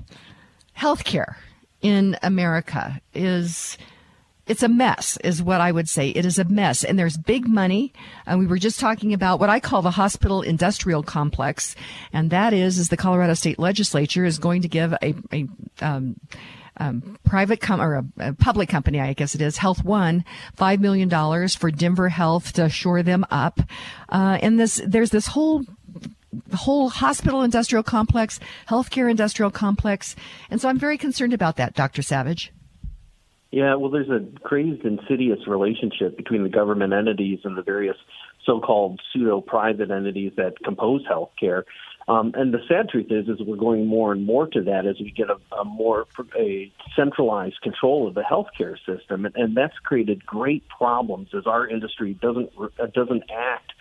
healthcare 0.77 1.37
in 1.81 2.19
America 2.21 3.01
is 3.15 3.79
it's 4.49 4.65
a 4.65 4.69
mess 4.69 5.17
is 5.23 5.41
what 5.41 5.61
I 5.61 5.71
would 5.71 5.89
say. 5.89 6.09
It 6.09 6.25
is 6.25 6.41
a 6.41 6.45
mess 6.45 6.83
and 6.83 6.99
there's 6.99 7.17
big 7.17 7.47
money. 7.47 7.93
And 8.27 8.41
we 8.41 8.47
were 8.49 8.59
just 8.59 8.81
talking 8.81 9.15
about 9.15 9.39
what 9.39 9.51
I 9.51 9.61
call 9.61 9.83
the 9.83 9.93
hospital 9.93 10.43
industrial 10.43 11.05
complex. 11.05 11.77
And 12.13 12.31
that 12.31 12.53
is, 12.53 12.77
is 12.79 12.89
the 12.89 12.97
Colorado 12.97 13.35
state 13.35 13.61
legislature 13.61 14.25
is 14.25 14.41
going 14.41 14.63
to 14.63 14.69
give 14.69 14.93
a, 14.95 15.15
a, 15.33 15.47
um, 15.81 16.17
um, 16.79 17.19
private 17.25 17.61
com- 17.61 17.81
or 17.81 17.95
a, 17.97 18.05
a, 18.19 18.33
public 18.33 18.69
company, 18.69 19.01
I 19.01 19.13
guess 19.13 19.35
it 19.35 19.41
is, 19.41 19.57
Health 19.59 19.85
One, 19.85 20.25
five 20.55 20.81
million 20.81 21.09
dollars 21.09 21.55
for 21.55 21.71
Denver 21.71 22.09
Health 22.09 22.53
to 22.55 22.69
shore 22.69 23.03
them 23.03 23.27
up. 23.31 23.61
Uh, 24.09 24.39
and 24.43 24.59
this, 24.59 24.81
there's 24.87 25.11
this 25.11 25.29
whole 25.29 25.65
whole 26.53 26.89
hospital 26.91 27.43
industrial 27.43 27.83
complex, 27.83 28.39
healthcare 28.69 29.11
industrial 29.11 29.51
complex. 29.51 30.15
And 30.51 30.61
so 30.61 30.69
I'm 30.69 30.79
very 30.79 30.99
concerned 30.99 31.33
about 31.33 31.57
that, 31.57 31.75
Dr. 31.75 32.03
Savage. 32.03 32.53
Yeah, 33.51 33.75
well, 33.77 33.91
there's 33.91 34.11
a 34.11 34.23
crazed, 34.41 34.85
insidious 34.85 35.47
relationship 35.47 36.17
between 36.17 36.43
the 36.43 36.49
government 36.49 36.93
entities 36.93 37.39
and 37.45 37.57
the 37.57 37.63
various 37.63 37.97
so-called 38.45 39.01
pseudo-private 39.13 39.91
entities 39.91 40.33
that 40.37 40.55
compose 40.65 41.03
healthcare. 41.07 41.63
Um, 42.09 42.33
and 42.35 42.55
the 42.55 42.61
sad 42.69 42.89
truth 42.89 43.07
is, 43.11 43.29
is 43.29 43.41
we're 43.45 43.57
going 43.57 43.87
more 43.87 44.13
and 44.13 44.25
more 44.25 44.47
to 44.47 44.63
that 44.63 44.87
as 44.87 44.97
we 45.01 45.11
get 45.11 45.27
a, 45.29 45.39
a 45.55 45.65
more 45.65 46.07
a 46.39 46.73
centralized 46.95 47.61
control 47.63 48.07
of 48.07 48.15
the 48.15 48.23
healthcare 48.23 48.77
system, 48.87 49.27
and, 49.27 49.35
and 49.35 49.57
that's 49.57 49.77
created 49.83 50.25
great 50.25 50.63
problems 50.69 51.31
as 51.37 51.47
our 51.47 51.67
industry 51.67 52.15
doesn't 52.15 52.51
uh, 52.59 52.87
doesn't 52.95 53.25
act 53.31 53.73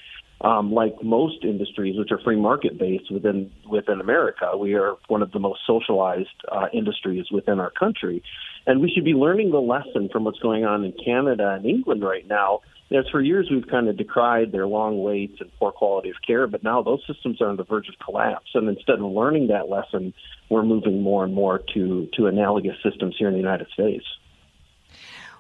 um, 0.42 0.74
like 0.74 1.02
most 1.02 1.44
industries, 1.44 1.98
which 1.98 2.12
are 2.12 2.20
free 2.20 2.36
market 2.36 2.78
based 2.78 3.12
within 3.12 3.52
within 3.70 4.02
America, 4.02 4.58
we 4.58 4.74
are 4.74 4.96
one 5.08 5.22
of 5.22 5.32
the 5.32 5.40
most 5.40 5.62
socialized 5.66 6.28
uh, 6.52 6.68
industries 6.74 7.26
within 7.32 7.60
our 7.60 7.72
country, 7.72 8.22
and 8.68 8.82
we 8.82 8.92
should 8.94 9.06
be 9.06 9.14
learning 9.14 9.52
the 9.52 9.62
lesson 9.62 10.10
from 10.12 10.26
what's 10.26 10.40
going 10.40 10.66
on 10.66 10.84
in 10.84 10.94
Canada 11.04 11.54
and 11.54 11.66
England 11.66 12.04
right 12.04 12.28
now. 12.28 12.60
As 12.92 13.06
for 13.12 13.20
years 13.20 13.50
we've 13.50 13.68
kind 13.68 13.88
of 13.88 13.98
decried 13.98 14.52
their 14.52 14.68
long 14.68 15.02
waits 15.02 15.42
and 15.42 15.52
poor 15.58 15.72
quality 15.72 16.10
of 16.10 16.18
care, 16.26 16.46
but 16.46 16.64
now 16.64 16.84
those 16.84 17.02
systems 17.08 17.42
are 17.42 17.50
on 17.50 17.58
the 17.58 17.64
verge 17.64 17.90
of 17.90 17.96
collapse. 18.04 18.52
And 18.54 18.70
instead 18.70 19.00
of 19.00 19.12
learning 19.12 19.48
that 19.48 19.70
lesson, 19.70 20.14
we're 20.50 20.64
moving 20.64 21.02
more 21.02 21.24
and 21.24 21.34
more 21.34 21.62
to 21.74 22.08
to 22.14 22.28
analogous 22.28 22.76
systems 22.84 23.16
here 23.18 23.28
in 23.28 23.34
the 23.34 23.40
United 23.40 23.68
States. 23.74 24.06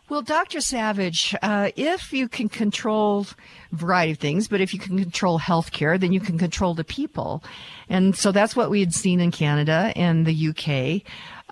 Well, 0.08 0.22
Dr. 0.22 0.62
Savage, 0.62 1.34
uh, 1.42 1.72
if 1.76 2.14
you 2.14 2.28
can 2.30 2.48
control 2.48 3.26
a 3.72 3.76
variety 3.76 4.12
of 4.12 4.20
things, 4.20 4.48
but 4.48 4.62
if 4.62 4.72
you 4.72 4.80
can 4.80 5.00
control 5.00 5.40
healthcare, 5.40 6.00
then 6.00 6.14
you 6.14 6.20
can 6.20 6.38
control 6.38 6.76
the 6.76 6.84
people. 6.84 7.44
And 7.90 8.16
so 8.16 8.32
that's 8.32 8.56
what 8.56 8.70
we 8.70 8.82
had 8.82 8.94
seen 8.94 9.20
in 9.20 9.32
Canada 9.32 9.92
and 9.96 10.24
the 10.24 10.50
UK. 10.50 11.02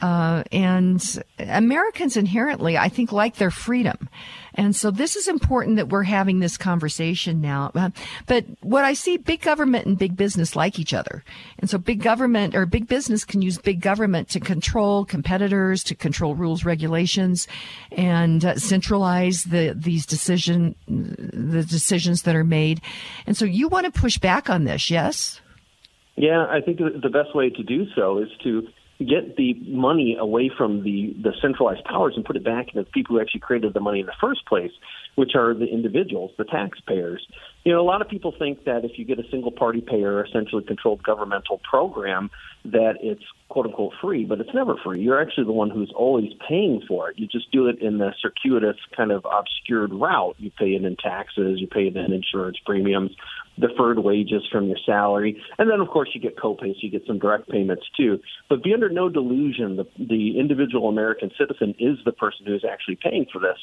Uh, 0.04 0.44
and 0.52 1.24
Americans 1.40 2.18
inherently, 2.18 2.78
I 2.78 2.90
think, 2.90 3.14
like 3.14 3.38
their 3.38 3.50
freedom. 3.50 4.10
And 4.54 4.76
so 4.76 4.92
this 4.92 5.16
is 5.16 5.30
important 5.30 5.78
that 5.78 5.88
we're 5.88 6.04
having 6.04 6.40
this 6.40 6.58
conversation 6.58 7.40
now. 7.40 7.72
Uh, 7.74 7.92
but 8.26 8.44
what 8.60 8.84
I 8.84 8.96
see, 8.96 9.16
big 9.16 9.40
government 9.40 9.86
and 9.86 9.98
big 9.98 10.18
business 10.18 10.58
like 10.58 10.78
each 10.78 10.94
other. 10.94 11.24
And 11.58 11.70
so 11.70 11.78
big 11.78 12.02
government 12.02 12.54
or 12.54 12.66
big 12.66 12.90
business 12.90 13.24
can 13.24 13.42
use 13.42 13.58
big 13.58 13.80
government 13.80 14.28
to 14.32 14.42
control 14.42 15.06
competitors, 15.06 15.86
to 15.86 15.96
control 15.96 16.36
rules, 16.36 16.66
regulations, 16.66 17.48
and 17.94 18.44
uh, 18.44 18.58
centralize 18.58 19.46
the, 19.46 19.74
these 19.74 20.06
decision, 20.06 20.76
the 20.86 21.64
decisions 21.64 22.24
that 22.24 22.36
are 22.36 22.44
made. 22.44 22.82
And 23.26 23.38
so 23.38 23.46
you 23.46 23.70
want 23.70 23.86
to 23.86 24.02
push 24.02 24.18
back 24.18 24.50
on 24.50 24.66
this, 24.66 24.92
yes? 24.92 25.40
Yeah, 26.18 26.46
I 26.50 26.60
think 26.60 26.80
the 26.80 27.10
best 27.10 27.34
way 27.34 27.50
to 27.50 27.64
do 27.64 27.86
so 27.96 28.18
is 28.18 28.28
to 28.44 28.68
get 29.04 29.36
the 29.36 29.54
money 29.66 30.18
away 30.20 30.50
from 30.56 30.84
the, 30.84 31.16
the 31.22 31.34
centralized 31.42 31.84
powers 31.86 32.14
and 32.16 32.26
put 32.26 32.36
it 32.36 32.44
back 32.44 32.68
into 32.70 32.84
the 32.84 32.92
people 32.92 33.16
who 33.16 33.22
actually 33.22 33.42
created 33.42 33.74
the 33.74 33.80
money 33.80 34.00
in 34.00 34.06
the 34.06 34.14
first 34.20 34.46
place, 34.46 34.72
which 35.16 35.36
are 35.36 35.54
the 35.54 35.66
individuals, 35.66 36.32
the 36.38 36.46
taxpayers. 36.46 37.26
You 37.64 37.72
know, 37.72 37.82
a 37.82 37.86
lot 37.86 38.02
of 38.02 38.10
people 38.10 38.34
think 38.38 38.66
that 38.66 38.84
if 38.84 38.98
you 38.98 39.06
get 39.06 39.20
a 39.20 39.30
single 39.30 39.52
party 39.52 39.82
payer, 39.82 40.24
essentially 40.24 40.64
controlled 40.64 41.04
governmental 41.04 41.62
program, 41.70 42.30
that 42.66 42.96
it's 43.02 43.24
quote 43.50 43.68
unquote 43.68 43.94
free, 44.02 44.26
but 44.26 44.40
it's 44.40 44.54
never 44.54 44.76
free. 44.84 45.02
You're 45.02 45.22
actually 45.22 45.46
the 45.46 45.54
one 45.54 45.70
who's 45.70 45.92
always 45.96 46.32
paying 46.48 46.82
for 46.88 47.10
it. 47.10 47.20
You 47.20 47.28
just 47.28 47.52
do 47.52 47.68
it 47.68 47.82
in 47.82 48.00
the 48.00 48.14
circuitous, 48.22 48.78
kind 48.96 49.12
of 49.12 49.26
obscured 49.32 49.94
route. 49.94 50.36
You 50.40 50.50
pay 50.52 50.72
it 50.74 50.84
in 50.84 50.96
taxes, 50.96 51.60
you 51.60 51.68
pay 51.68 51.88
it 51.88 51.96
in 51.96 52.12
insurance 52.12 52.58
premiums, 52.66 53.12
deferred 53.60 54.00
wages 54.00 54.44
from 54.52 54.68
your 54.68 54.78
salary, 54.86 55.42
and 55.58 55.70
then 55.70 55.80
of 55.80 55.88
course 55.90 56.10
you 56.14 56.22
get 56.22 56.38
copays, 56.38 56.76
you 56.82 56.90
get 56.90 57.06
some 57.06 57.20
direct 57.20 57.50
payments 57.50 57.84
too. 57.96 58.20
But 58.50 58.64
be 58.64 58.74
under 58.74 58.90
no 58.90 59.10
delusion 59.10 59.76
the 59.76 59.86
the 59.98 60.40
individual 60.40 60.90
American 60.90 61.32
citizen 61.38 61.76
is 61.80 61.98
the 62.06 62.12
person 62.12 62.46
who 62.46 62.56
is 62.56 62.64
actually 62.70 62.98
paying 63.02 63.28
for 63.32 63.40
this. 63.40 63.58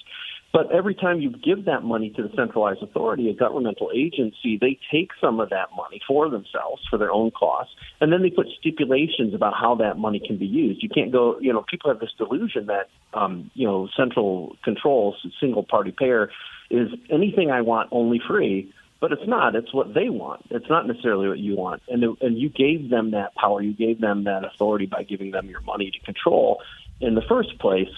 But 0.53 0.73
every 0.73 0.97
time 0.97 1.21
you 1.21 1.31
give 1.31 1.67
that 1.67 1.85
money 1.85 2.11
to 2.17 2.23
the 2.23 2.31
centralized 2.35 2.83
authority, 2.83 3.31
a 3.31 3.35
governmental 3.35 3.91
agency, 3.95 4.59
they 4.61 4.79
take 4.91 5.11
some 5.21 5.39
of 5.39 5.51
that 5.51 5.69
money 5.77 6.01
for 6.09 6.29
themselves 6.29 6.83
for 6.91 6.99
their 6.99 7.13
own 7.13 7.31
costs, 7.31 7.73
and 8.01 8.13
then 8.13 8.23
they 8.23 8.31
put 8.31 8.49
stipulations 8.59 9.33
about 9.33 9.55
how 9.55 9.77
that 9.77 9.97
money 9.97 10.21
can 10.25 10.39
be 10.39 10.47
used. 10.47 10.83
You 10.83 10.89
can't 10.89 11.13
go, 11.13 11.39
you 11.41 11.53
know, 11.53 11.65
people 11.71 11.91
have 11.91 12.01
this 12.01 12.13
delusion 12.19 12.67
that, 12.67 12.89
um, 13.15 13.51
you 13.55 13.67
know, 13.67 13.89
central 13.97 14.57
control, 14.65 15.15
single 15.41 15.63
party 15.63 15.95
payer, 15.97 16.31
is 16.69 16.89
anything 17.11 17.51
I 17.51 17.61
want 17.61 17.89
only 17.93 18.21
free. 18.27 18.73
But 19.01 19.13
it's 19.13 19.27
not. 19.27 19.57
It's 19.57 19.73
what 19.73 19.95
they 19.95 20.11
want. 20.11 20.45
It's 20.51 20.69
not 20.69 20.87
necessarily 20.87 21.27
what 21.27 21.39
you 21.39 21.57
want. 21.57 21.81
And 21.89 22.05
and 22.21 22.37
you 22.37 22.51
gave 22.51 22.91
them 22.91 23.13
that 23.13 23.35
power. 23.35 23.63
You 23.63 23.73
gave 23.73 23.99
them 23.99 24.25
that 24.25 24.45
authority 24.45 24.85
by 24.85 25.05
giving 25.05 25.31
them 25.31 25.49
your 25.49 25.63
money 25.63 25.91
to 25.91 25.99
control 26.01 26.61
in 27.01 27.15
the 27.15 27.23
first 27.23 27.59
place. 27.59 27.89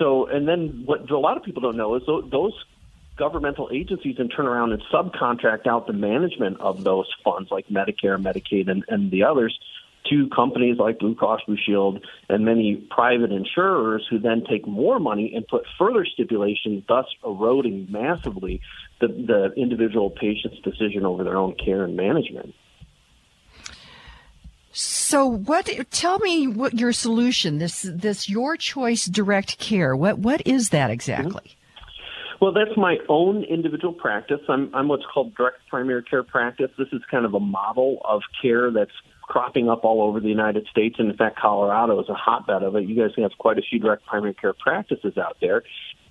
So, 0.00 0.26
and 0.26 0.48
then 0.48 0.82
what 0.86 1.08
a 1.10 1.18
lot 1.18 1.36
of 1.36 1.42
people 1.42 1.60
don't 1.60 1.76
know 1.76 1.94
is 1.94 2.02
those 2.06 2.54
governmental 3.18 3.68
agencies 3.70 4.16
and 4.18 4.32
turn 4.34 4.46
around 4.46 4.72
and 4.72 4.82
subcontract 4.92 5.66
out 5.66 5.86
the 5.86 5.92
management 5.92 6.58
of 6.58 6.82
those 6.82 7.06
funds, 7.22 7.50
like 7.50 7.68
Medicare, 7.68 8.18
Medicaid, 8.18 8.70
and, 8.70 8.82
and 8.88 9.10
the 9.10 9.24
others, 9.24 9.56
to 10.08 10.28
companies 10.34 10.78
like 10.78 10.98
Blue 10.98 11.14
Cross 11.14 11.42
Blue 11.46 11.58
Shield 11.62 12.02
and 12.30 12.46
many 12.46 12.76
private 12.90 13.30
insurers 13.30 14.06
who 14.08 14.18
then 14.18 14.42
take 14.48 14.66
more 14.66 14.98
money 14.98 15.34
and 15.36 15.46
put 15.46 15.66
further 15.78 16.06
stipulations, 16.06 16.82
thus 16.88 17.04
eroding 17.22 17.86
massively 17.90 18.62
the, 19.02 19.08
the 19.08 19.52
individual 19.60 20.08
patient's 20.08 20.58
decision 20.60 21.04
over 21.04 21.22
their 21.22 21.36
own 21.36 21.54
care 21.54 21.84
and 21.84 21.94
management. 21.94 22.54
So, 24.72 25.26
what? 25.26 25.68
Tell 25.90 26.18
me 26.20 26.46
what 26.46 26.78
your 26.78 26.92
solution. 26.92 27.58
This 27.58 27.82
this 27.82 28.28
your 28.28 28.56
choice 28.56 29.06
direct 29.06 29.58
care. 29.58 29.96
What 29.96 30.18
what 30.18 30.46
is 30.46 30.68
that 30.70 30.90
exactly? 30.90 31.32
Mm-hmm. 31.32 31.56
Well, 32.40 32.52
that's 32.52 32.76
my 32.76 32.96
own 33.08 33.44
individual 33.44 33.92
practice. 33.92 34.40
I'm 34.48 34.74
I'm 34.74 34.88
what's 34.88 35.04
called 35.12 35.34
direct 35.34 35.66
primary 35.68 36.02
care 36.04 36.22
practice. 36.22 36.70
This 36.78 36.88
is 36.92 37.02
kind 37.10 37.24
of 37.26 37.34
a 37.34 37.40
model 37.40 38.00
of 38.04 38.22
care 38.40 38.70
that's 38.70 38.92
cropping 39.22 39.68
up 39.68 39.84
all 39.84 40.02
over 40.02 40.20
the 40.20 40.28
United 40.28 40.66
States, 40.70 40.96
and 40.98 41.10
in 41.10 41.16
fact, 41.16 41.38
Colorado 41.38 42.00
is 42.00 42.08
a 42.08 42.14
hotbed 42.14 42.62
of 42.62 42.74
it. 42.76 42.84
You 42.84 42.96
guys 42.96 43.10
have 43.18 43.30
quite 43.38 43.58
a 43.58 43.62
few 43.62 43.78
direct 43.78 44.04
primary 44.06 44.34
care 44.34 44.52
practices 44.52 45.18
out 45.18 45.36
there. 45.40 45.62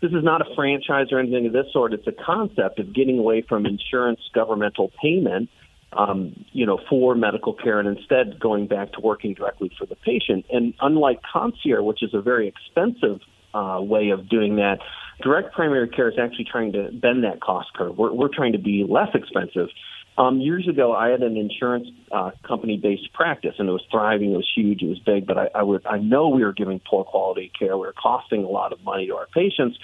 This 0.01 0.11
is 0.11 0.23
not 0.23 0.41
a 0.41 0.55
franchise 0.55 1.07
or 1.11 1.19
anything 1.19 1.47
of 1.47 1.53
this 1.53 1.65
sort. 1.73 1.93
It's 1.93 2.07
a 2.07 2.13
concept 2.13 2.79
of 2.79 2.93
getting 2.93 3.19
away 3.19 3.41
from 3.41 3.65
insurance 3.65 4.21
governmental 4.33 4.91
payment 5.01 5.49
um, 5.93 6.45
you 6.51 6.65
know, 6.65 6.79
for 6.89 7.15
medical 7.15 7.53
care 7.53 7.79
and 7.79 7.97
instead 7.97 8.39
going 8.39 8.67
back 8.67 8.93
to 8.93 8.99
working 9.01 9.33
directly 9.33 9.71
for 9.77 9.85
the 9.85 9.95
patient. 9.95 10.45
And 10.51 10.73
unlike 10.81 11.21
concierge, 11.23 11.83
which 11.83 12.03
is 12.03 12.13
a 12.13 12.21
very 12.21 12.47
expensive 12.47 13.19
uh, 13.53 13.79
way 13.81 14.09
of 14.09 14.29
doing 14.29 14.57
that, 14.57 14.77
direct 15.21 15.53
primary 15.53 15.89
care 15.89 16.09
is 16.09 16.17
actually 16.21 16.45
trying 16.51 16.73
to 16.73 16.91
bend 16.91 17.23
that 17.23 17.41
cost 17.41 17.69
curve. 17.75 17.97
We're, 17.97 18.13
we're 18.13 18.33
trying 18.33 18.53
to 18.53 18.59
be 18.59 18.85
less 18.87 19.09
expensive. 19.13 19.69
Um, 20.17 20.41
years 20.41 20.67
ago, 20.67 20.93
I 20.93 21.09
had 21.09 21.21
an 21.21 21.37
insurance 21.37 21.87
uh, 22.11 22.31
company-based 22.45 23.13
practice, 23.13 23.55
and 23.57 23.69
it 23.69 23.71
was 23.71 23.83
thriving. 23.89 24.33
It 24.33 24.35
was 24.35 24.51
huge. 24.53 24.81
It 24.81 24.89
was 24.89 24.99
big, 24.99 25.25
but 25.25 25.37
I, 25.37 25.47
I 25.55 25.63
would 25.63 25.85
I 25.85 25.97
know 25.97 26.27
we 26.27 26.43
were 26.43 26.51
giving 26.51 26.81
poor 26.87 27.05
quality 27.05 27.51
care. 27.57 27.77
We 27.77 27.87
were 27.87 27.93
costing 27.93 28.43
a 28.43 28.49
lot 28.49 28.73
of 28.73 28.83
money 28.83 29.07
to 29.07 29.15
our 29.15 29.27
patients. 29.33 29.77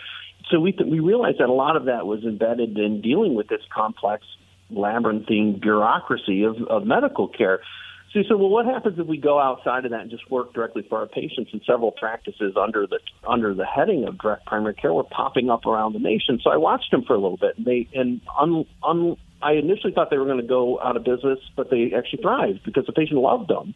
So 0.51 0.59
we 0.59 0.73
th- 0.73 0.89
we 0.89 0.99
realized 0.99 1.39
that 1.39 1.47
a 1.47 1.53
lot 1.53 1.77
of 1.77 1.85
that 1.85 2.05
was 2.05 2.23
embedded 2.23 2.77
in 2.77 3.01
dealing 3.01 3.33
with 3.33 3.47
this 3.47 3.61
complex 3.73 4.25
labyrinthine 4.69 5.59
bureaucracy 5.59 6.43
of, 6.43 6.55
of 6.69 6.85
medical 6.85 7.27
care. 7.27 7.59
So 8.11 8.19
you 8.19 8.25
said, 8.29 8.37
well, 8.37 8.49
what 8.49 8.65
happens 8.65 8.97
if 8.97 9.07
we 9.07 9.17
go 9.17 9.39
outside 9.39 9.83
of 9.83 9.91
that 9.91 10.01
and 10.01 10.09
just 10.09 10.31
work 10.31 10.53
directly 10.53 10.85
for 10.87 10.99
our 10.99 11.05
patients? 11.05 11.49
And 11.51 11.61
several 11.67 11.91
practices 11.91 12.53
under 12.55 12.87
the 12.87 12.99
under 13.27 13.53
the 13.53 13.65
heading 13.65 14.07
of 14.07 14.17
direct 14.17 14.45
primary 14.45 14.73
care 14.73 14.93
were 14.93 15.03
popping 15.03 15.49
up 15.49 15.65
around 15.65 15.93
the 15.93 15.99
nation. 15.99 16.39
So 16.41 16.49
I 16.49 16.55
watched 16.55 16.91
them 16.91 17.03
for 17.03 17.13
a 17.13 17.19
little 17.19 17.37
bit, 17.37 17.55
they 17.63 17.89
and 17.93 18.21
un, 18.39 18.65
un, 18.83 19.17
I 19.41 19.53
initially 19.53 19.91
thought 19.93 20.11
they 20.11 20.17
were 20.17 20.25
going 20.25 20.39
to 20.39 20.47
go 20.47 20.79
out 20.79 20.95
of 20.95 21.03
business, 21.03 21.39
but 21.57 21.69
they 21.69 21.91
actually 21.95 22.21
thrived 22.21 22.61
because 22.63 22.85
the 22.85 22.93
patient 22.93 23.19
loved 23.19 23.49
them. 23.49 23.75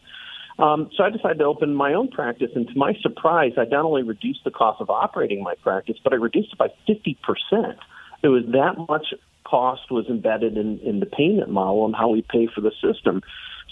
Um, 0.58 0.90
so 0.96 1.04
I 1.04 1.10
decided 1.10 1.38
to 1.38 1.44
open 1.44 1.74
my 1.74 1.94
own 1.94 2.08
practice, 2.08 2.50
and 2.54 2.66
to 2.66 2.74
my 2.76 2.94
surprise, 3.00 3.52
I 3.56 3.64
not 3.64 3.84
only 3.84 4.02
reduced 4.02 4.44
the 4.44 4.50
cost 4.50 4.80
of 4.80 4.90
operating 4.90 5.42
my 5.42 5.54
practice, 5.62 5.96
but 6.02 6.12
I 6.12 6.16
reduced 6.16 6.52
it 6.52 6.58
by 6.58 6.68
fifty 6.86 7.18
percent. 7.22 7.78
It 8.22 8.28
was 8.28 8.44
that 8.52 8.76
much 8.88 9.14
cost 9.50 9.90
was 9.90 10.06
embedded 10.08 10.56
in, 10.56 10.78
in 10.80 11.00
the 11.00 11.06
payment 11.06 11.50
model 11.50 11.84
and 11.84 11.94
how 11.94 12.08
we 12.08 12.22
pay 12.22 12.46
for 12.54 12.60
the 12.60 12.72
system. 12.82 13.22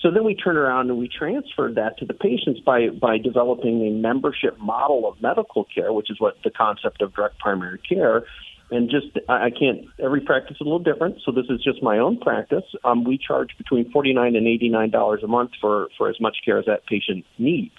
So 0.02 0.10
then 0.10 0.24
we 0.24 0.34
turned 0.34 0.58
around 0.58 0.90
and 0.90 0.98
we 0.98 1.08
transferred 1.08 1.74
that 1.74 1.98
to 1.98 2.04
the 2.04 2.14
patients 2.14 2.60
by, 2.60 2.88
by 2.88 3.18
developing 3.18 3.86
a 3.86 3.90
membership 3.90 4.58
model 4.58 5.08
of 5.08 5.20
medical 5.20 5.64
care, 5.64 5.92
which 5.92 6.10
is 6.10 6.20
what 6.20 6.36
the 6.44 6.50
concept 6.50 7.02
of 7.02 7.14
direct 7.14 7.38
primary 7.38 7.78
care. 7.78 8.24
And 8.70 8.90
just, 8.90 9.06
I 9.28 9.50
can't, 9.50 9.86
every 9.98 10.20
practice 10.20 10.56
is 10.56 10.60
a 10.60 10.64
little 10.64 10.78
different. 10.78 11.16
So 11.24 11.32
this 11.32 11.46
is 11.48 11.62
just 11.62 11.82
my 11.82 11.98
own 11.98 12.18
practice. 12.18 12.64
Um, 12.84 13.02
we 13.02 13.18
charge 13.18 13.56
between 13.56 13.90
49 13.90 14.36
and 14.36 14.46
$89 14.46 15.24
a 15.24 15.26
month 15.26 15.52
for, 15.60 15.88
for 15.96 16.10
as 16.10 16.20
much 16.20 16.38
care 16.44 16.58
as 16.58 16.66
that 16.66 16.86
patient 16.86 17.24
needs. 17.38 17.74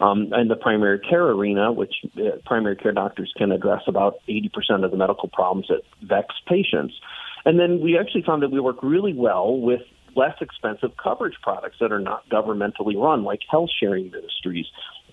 Um, 0.00 0.32
in 0.32 0.48
the 0.48 0.56
primary 0.56 0.98
care 0.98 1.28
arena, 1.28 1.70
which 1.70 1.94
uh, 2.16 2.38
primary 2.44 2.74
care 2.74 2.90
doctors 2.90 3.32
can 3.36 3.52
address 3.52 3.82
about 3.86 4.16
80% 4.28 4.84
of 4.84 4.90
the 4.90 4.96
medical 4.96 5.28
problems 5.28 5.68
that 5.68 5.82
vex 6.02 6.34
patients. 6.48 6.94
And 7.44 7.58
then 7.58 7.80
we 7.80 7.98
actually 7.98 8.22
found 8.22 8.42
that 8.42 8.50
we 8.50 8.60
work 8.60 8.82
really 8.82 9.14
well 9.14 9.58
with 9.58 9.80
less 10.14 10.34
expensive 10.40 10.90
coverage 11.02 11.36
products 11.42 11.76
that 11.80 11.92
are 11.92 12.00
not 12.00 12.28
governmentally 12.28 12.96
run, 12.96 13.24
like 13.24 13.40
health 13.50 13.70
sharing 13.80 14.10
ministries, 14.10 14.66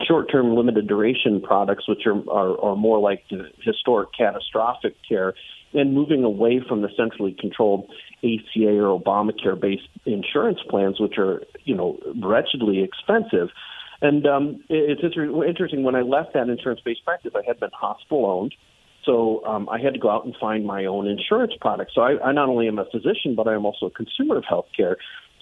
short 0.05 0.31
term 0.31 0.55
limited 0.55 0.87
duration 0.87 1.41
products, 1.41 1.87
which 1.87 2.05
are, 2.05 2.29
are, 2.29 2.59
are 2.59 2.75
more 2.75 2.99
like 2.99 3.23
historic 3.63 4.09
catastrophic 4.17 4.95
care, 5.07 5.33
and 5.73 5.93
moving 5.93 6.23
away 6.23 6.61
from 6.67 6.81
the 6.81 6.89
centrally 6.97 7.35
controlled 7.39 7.89
ACA 8.19 8.77
or 8.79 8.99
Obamacare 8.99 9.59
based 9.59 9.87
insurance 10.05 10.59
plans, 10.69 10.99
which 10.99 11.17
are, 11.17 11.43
you 11.63 11.75
know, 11.75 11.97
wretchedly 12.21 12.83
expensive. 12.83 13.49
And 14.01 14.25
um, 14.25 14.63
it's 14.69 15.01
interesting 15.03 15.83
when 15.83 15.95
I 15.95 16.01
left 16.01 16.33
that 16.33 16.49
insurance 16.49 16.81
based 16.83 17.03
practice, 17.03 17.33
I 17.35 17.41
had 17.45 17.59
been 17.59 17.69
hospital 17.73 18.25
owned. 18.25 18.55
So 19.05 19.43
um, 19.45 19.69
I 19.69 19.79
had 19.79 19.93
to 19.93 19.99
go 19.99 20.09
out 20.09 20.25
and 20.25 20.35
find 20.39 20.65
my 20.65 20.85
own 20.85 21.07
insurance 21.07 21.53
product. 21.59 21.91
So 21.95 22.01
I, 22.01 22.21
I 22.23 22.31
not 22.31 22.49
only 22.49 22.67
am 22.67 22.79
a 22.79 22.85
physician, 22.85 23.35
but 23.35 23.47
I 23.47 23.55
am 23.55 23.65
also 23.65 23.87
a 23.87 23.91
consumer 23.91 24.37
of 24.37 24.43
healthcare. 24.43 24.95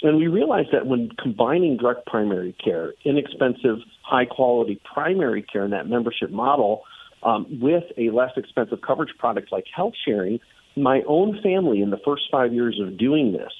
And 0.03 0.17
we 0.17 0.27
realized 0.27 0.69
that 0.73 0.85
when 0.85 1.09
combining 1.21 1.77
direct 1.77 2.05
primary 2.05 2.55
care, 2.63 2.93
inexpensive, 3.03 3.79
high 4.03 4.25
quality 4.25 4.79
primary 4.93 5.41
care 5.41 5.65
in 5.65 5.71
that 5.71 5.87
membership 5.87 6.29
model, 6.29 6.83
um, 7.23 7.59
with 7.59 7.83
a 7.97 8.11
less 8.11 8.31
expensive 8.37 8.79
coverage 8.81 9.09
product 9.17 9.51
like 9.51 9.65
health 9.75 9.95
sharing, 10.05 10.39
my 10.75 11.01
own 11.07 11.41
family 11.41 11.81
in 11.81 11.89
the 11.89 11.97
first 12.05 12.23
five 12.31 12.53
years 12.53 12.79
of 12.79 12.97
doing 12.97 13.31
this, 13.31 13.51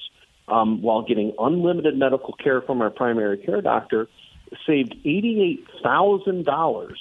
um, 0.46 0.80
while 0.80 1.02
getting 1.02 1.34
unlimited 1.38 1.98
medical 1.98 2.34
care 2.34 2.62
from 2.62 2.80
our 2.80 2.90
primary 2.90 3.36
care 3.38 3.60
doctor, 3.60 4.08
saved 4.64 4.94
$88,000 5.04 6.92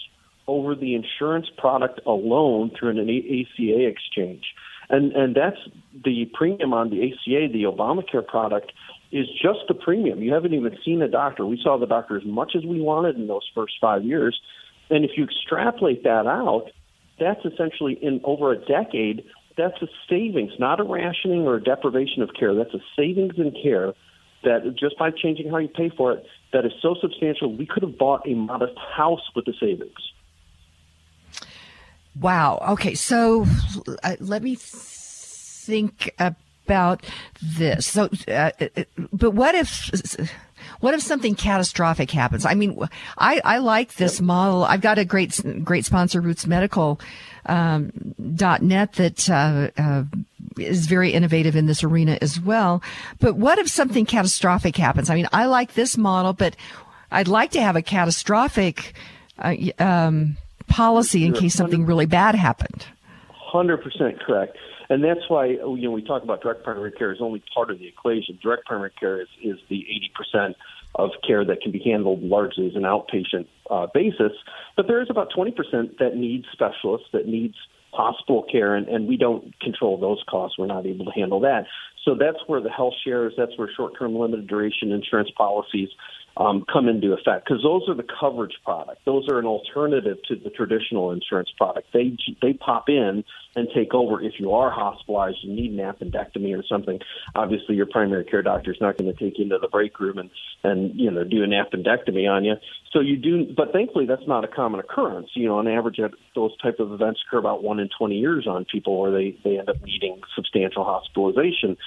over 0.48 0.76
the 0.76 0.96
insurance 0.96 1.48
product 1.58 2.00
alone 2.06 2.72
through 2.78 2.90
an 2.90 3.00
ACA 3.00 3.88
exchange. 3.88 4.44
And, 4.90 5.12
and 5.12 5.36
that's 5.36 5.58
the 6.06 6.30
premium 6.34 6.74
on 6.74 6.90
the 6.90 7.12
ACA, 7.12 7.52
the 7.52 7.64
Obamacare 7.64 8.26
product, 8.26 8.72
is 9.12 9.28
just 9.42 9.60
the 9.68 9.74
premium. 9.74 10.22
You 10.22 10.34
haven't 10.34 10.54
even 10.54 10.78
seen 10.84 11.02
a 11.02 11.08
doctor. 11.08 11.46
We 11.46 11.60
saw 11.62 11.78
the 11.78 11.86
doctor 11.86 12.18
as 12.18 12.26
much 12.26 12.54
as 12.56 12.64
we 12.66 12.80
wanted 12.80 13.16
in 13.16 13.28
those 13.28 13.50
first 13.54 13.74
five 13.82 14.04
years. 14.04 14.40
And 14.90 15.04
if 15.04 15.12
you 15.18 15.26
extrapolate 15.26 16.04
that 16.04 16.26
out, 16.28 16.72
that's 17.20 17.44
essentially 17.46 17.98
in 18.02 18.22
over 18.24 18.52
a 18.52 18.58
decade, 18.58 19.26
that's 19.58 19.82
a 19.82 19.88
savings, 20.10 20.52
not 20.60 20.80
a 20.80 20.84
rationing 20.84 21.42
or 21.48 21.56
a 21.56 21.64
deprivation 21.64 22.22
of 22.22 22.30
care. 22.38 22.54
That's 22.54 22.74
a 22.74 22.82
savings 22.96 23.34
in 23.38 23.52
care 23.62 23.94
that 24.44 24.76
just 24.80 24.98
by 24.98 25.10
changing 25.12 25.50
how 25.50 25.58
you 25.58 25.68
pay 25.68 25.90
for 25.90 26.14
it, 26.14 26.26
that 26.54 26.66
is 26.66 26.72
so 26.82 26.96
substantial, 27.02 27.54
we 27.56 27.66
could 27.66 27.84
have 27.84 27.98
bought 27.98 28.28
a 28.28 28.34
modest 28.36 28.78
house 28.96 29.22
with 29.36 29.46
the 29.46 29.54
savings. 29.60 29.98
Wow. 32.20 32.64
Okay. 32.70 32.96
So 32.96 33.46
uh, 34.04 34.16
let 34.20 34.44
me 34.44 34.56
think. 34.56 36.14
Uh, 36.20 36.32
about 36.68 37.06
this. 37.42 37.88
So, 37.88 38.10
uh, 38.28 38.52
but 39.14 39.32
what 39.32 39.56
if? 39.56 40.30
What 40.82 40.94
if 40.94 41.02
something 41.02 41.34
catastrophic 41.34 42.12
happens? 42.12 42.46
I 42.46 42.54
mean, 42.54 42.78
I, 43.18 43.42
I 43.46 43.60
like 43.60 43.96
this 43.96 44.20
model. 44.20 44.66
I've 44.66 44.82
got 44.82 44.98
a 44.98 45.06
great 45.06 45.40
great 45.64 45.86
sponsor, 45.86 46.20
Roots 46.20 46.46
Medical 46.46 47.00
um, 47.46 47.92
.net, 48.18 48.94
that 48.94 49.30
uh, 49.30 49.70
uh, 49.78 50.04
is 50.58 50.88
very 50.88 51.12
innovative 51.12 51.56
in 51.56 51.68
this 51.68 51.84
arena 51.84 52.18
as 52.22 52.40
well. 52.40 52.84
But 53.20 53.36
what 53.36 53.60
if 53.60 53.70
something 53.70 54.06
catastrophic 54.06 54.76
happens? 54.76 55.10
I 55.10 55.16
mean, 55.16 55.28
I 55.32 55.46
like 55.46 55.74
this 55.74 55.98
model, 55.98 56.34
but 56.34 56.56
I'd 57.12 57.30
like 57.30 57.52
to 57.52 57.62
have 57.62 57.76
a 57.76 57.82
catastrophic 57.82 58.94
uh, 59.40 59.56
um, 59.80 60.38
policy 60.68 61.26
in 61.26 61.34
case 61.34 61.54
something 61.54 61.86
really 61.86 62.06
bad 62.06 62.36
happened. 62.36 62.86
Hundred 63.32 63.78
percent 63.78 64.20
correct, 64.22 64.58
and 64.90 65.04
that's 65.04 65.30
why 65.30 65.46
you 65.46 65.82
know 65.84 65.92
we 65.92 66.04
talk 66.04 66.24
about 66.24 66.42
direct 66.42 66.64
primary 66.64 66.92
care 66.92 67.12
is 67.12 67.20
only 67.22 67.42
part 67.54 67.72
of 67.72 67.80
the 67.80 67.88
equation. 67.88 68.38
Direct 68.42 68.66
primary 68.66 68.92
care 69.00 69.22
is, 69.22 69.28
is 69.42 69.58
the 69.70 69.80
eighty 69.80 70.12
percent 70.16 70.58
of 70.96 71.12
care 71.26 71.46
that 71.46 71.62
can 71.62 71.72
be 71.72 71.80
handled 71.80 72.22
largely 72.22 72.68
as 72.68 72.76
an 72.76 72.84
outpatient 72.84 73.48
uh, 73.70 73.88
basis, 73.94 74.34
but 74.76 74.88
there 74.88 75.02
is 75.02 75.10
about 75.10 75.30
twenty 75.34 75.52
percent 75.52 75.98
that 76.00 76.16
needs 76.16 76.46
specialists, 76.52 77.08
that 77.14 77.26
needs 77.26 77.56
hospital 77.94 78.44
care, 78.52 78.76
and, 78.76 78.88
and 78.90 79.08
we 79.08 79.18
don't 79.18 79.58
control 79.60 79.98
those 79.98 80.22
costs. 80.30 80.58
We're 80.58 80.68
not 80.68 80.86
able 80.86 81.06
to 81.06 81.12
handle 81.12 81.40
that. 81.42 81.66
So 82.04 82.16
that's 82.16 82.38
where 82.48 82.62
the 82.62 82.70
health 82.70 82.94
shares, 83.04 83.34
that's 83.38 83.58
where 83.58 83.70
short-term 83.76 84.16
limited 84.16 84.48
duration 84.48 84.92
insurance 84.92 85.30
policies 85.36 85.90
um, 86.38 86.66
come 86.72 86.88
into 86.88 87.14
effect 87.14 87.48
because 87.48 87.64
those 87.64 87.90
are 87.90 87.96
the 87.96 88.06
coverage 88.20 88.56
product. 88.64 89.04
Those 89.06 89.28
are 89.28 89.40
an 89.40 89.46
alternative 89.46 90.18
to 90.28 90.36
the 90.36 90.52
traditional 90.52 91.12
insurance 91.12 91.50
product. 91.58 91.88
They 91.94 92.16
they 92.42 92.54
pop 92.54 92.90
in 92.90 93.24
and 93.56 93.68
take 93.74 93.94
over 93.96 94.22
if 94.22 94.34
you 94.40 94.54
are 94.54 94.70
hospitalized, 94.70 95.38
you 95.42 95.52
need 95.52 95.72
an 95.72 95.80
appendectomy 95.80 96.58
or 96.58 96.64
something. 96.70 97.00
Obviously, 97.34 97.76
your 97.76 97.88
primary 97.88 98.24
care 98.24 98.44
doctor 98.44 98.72
is 98.72 98.78
not 98.80 98.98
going 98.98 99.12
to 99.12 99.18
take 99.18 99.40
you 99.40 99.46
into 99.46 99.58
the 99.58 99.68
break 99.68 100.00
room 100.00 100.20
and 100.20 100.30
and 100.64 101.00
you 101.00 101.10
know 101.10 101.24
do 101.24 101.44
an 101.44 101.52
appendectomy 101.52 102.30
on 102.30 102.46
you. 102.46 102.56
So 102.94 103.00
you 103.00 103.18
do, 103.18 103.52
but 103.56 103.74
thankfully 103.74 104.06
that's 104.06 104.28
not 104.28 104.44
a 104.44 104.48
common 104.48 104.80
occurrence. 104.80 105.30
You 105.34 105.48
know, 105.48 105.58
on 105.58 105.68
average, 105.68 106.00
those 106.36 106.56
type 106.62 106.80
of 106.80 106.92
events 106.92 107.20
occur 107.28 107.40
about 107.40 107.64
one 107.64 107.80
in 107.80 107.90
twenty 107.98 108.18
years 108.18 108.46
on 108.48 108.66
people 108.66 109.00
where 109.00 109.12
they 109.12 109.36
they 109.44 109.58
end 109.58 109.70
up 109.70 109.82
needing 109.84 110.22
substantial 110.36 110.84
hospitalization. 110.84 111.78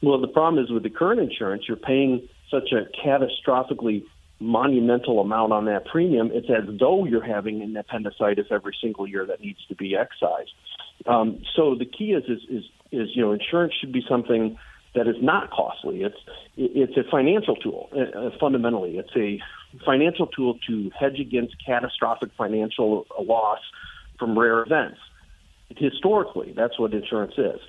Well, 0.00 0.20
the 0.20 0.28
problem 0.28 0.64
is 0.64 0.70
with 0.70 0.84
the 0.84 0.90
current 0.90 1.20
insurance, 1.20 1.64
you're 1.66 1.76
paying 1.76 2.28
such 2.50 2.72
a 2.72 2.86
catastrophically 3.06 4.04
monumental 4.40 5.20
amount 5.20 5.52
on 5.52 5.64
that 5.64 5.84
premium, 5.86 6.30
it's 6.32 6.48
as 6.48 6.78
though 6.78 7.04
you're 7.04 7.24
having 7.24 7.60
an 7.62 7.76
appendicitis 7.76 8.46
every 8.50 8.76
single 8.80 9.06
year 9.06 9.26
that 9.26 9.40
needs 9.40 9.58
to 9.68 9.74
be 9.74 9.96
excised. 9.96 10.52
Um, 11.06 11.42
so 11.56 11.74
the 11.74 11.84
key 11.84 12.12
is, 12.12 12.24
is 12.24 12.42
is 12.48 12.64
is 12.90 13.08
you 13.14 13.22
know 13.22 13.32
insurance 13.32 13.74
should 13.80 13.92
be 13.92 14.02
something 14.08 14.58
that 14.94 15.06
is 15.06 15.16
not 15.20 15.50
costly. 15.50 16.02
It's 16.02 16.16
it's 16.56 16.96
a 16.96 17.08
financial 17.10 17.56
tool 17.56 17.88
uh, 17.92 18.18
uh, 18.18 18.30
fundamentally. 18.40 18.98
It's 18.98 19.14
a 19.16 19.40
financial 19.84 20.26
tool 20.26 20.58
to 20.68 20.90
hedge 20.98 21.20
against 21.20 21.54
catastrophic 21.64 22.30
financial 22.36 23.06
loss 23.20 23.60
from 24.18 24.38
rare 24.38 24.62
events. 24.62 24.98
Historically, 25.76 26.52
that's 26.56 26.78
what 26.78 26.94
insurance 26.94 27.34
is. 27.36 27.60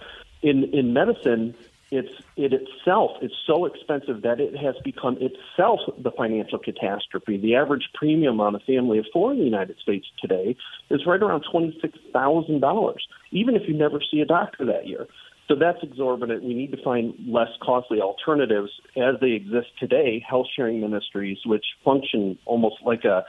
In 0.41 0.63
in 0.73 0.93
medicine, 0.93 1.55
it's 1.91 2.09
it 2.35 2.53
itself 2.53 3.11
is 3.21 3.31
so 3.47 3.65
expensive 3.65 4.21
that 4.21 4.39
it 4.39 4.55
has 4.55 4.75
become 4.83 5.17
itself 5.19 5.79
the 5.97 6.11
financial 6.11 6.59
catastrophe. 6.59 7.37
The 7.37 7.55
average 7.55 7.89
premium 7.93 8.39
on 8.39 8.55
a 8.55 8.59
family 8.59 8.99
of 8.99 9.05
four 9.11 9.31
in 9.31 9.39
the 9.39 9.45
United 9.45 9.77
States 9.79 10.05
today 10.21 10.55
is 10.89 11.05
right 11.07 11.21
around 11.21 11.45
twenty 11.51 11.77
six 11.81 11.97
thousand 12.13 12.59
dollars, 12.59 13.07
even 13.31 13.55
if 13.55 13.63
you 13.67 13.73
never 13.73 13.99
see 14.11 14.21
a 14.21 14.25
doctor 14.25 14.65
that 14.65 14.87
year. 14.87 15.07
So 15.47 15.55
that's 15.55 15.79
exorbitant. 15.81 16.43
We 16.43 16.53
need 16.53 16.71
to 16.73 16.83
find 16.83 17.15
less 17.27 17.49
costly 17.59 17.99
alternatives 18.01 18.69
as 18.95 19.15
they 19.19 19.31
exist 19.31 19.69
today. 19.79 20.23
Health 20.27 20.45
sharing 20.55 20.79
ministries, 20.79 21.39
which 21.43 21.65
function 21.83 22.37
almost 22.45 22.75
like 22.85 23.03
a 23.03 23.25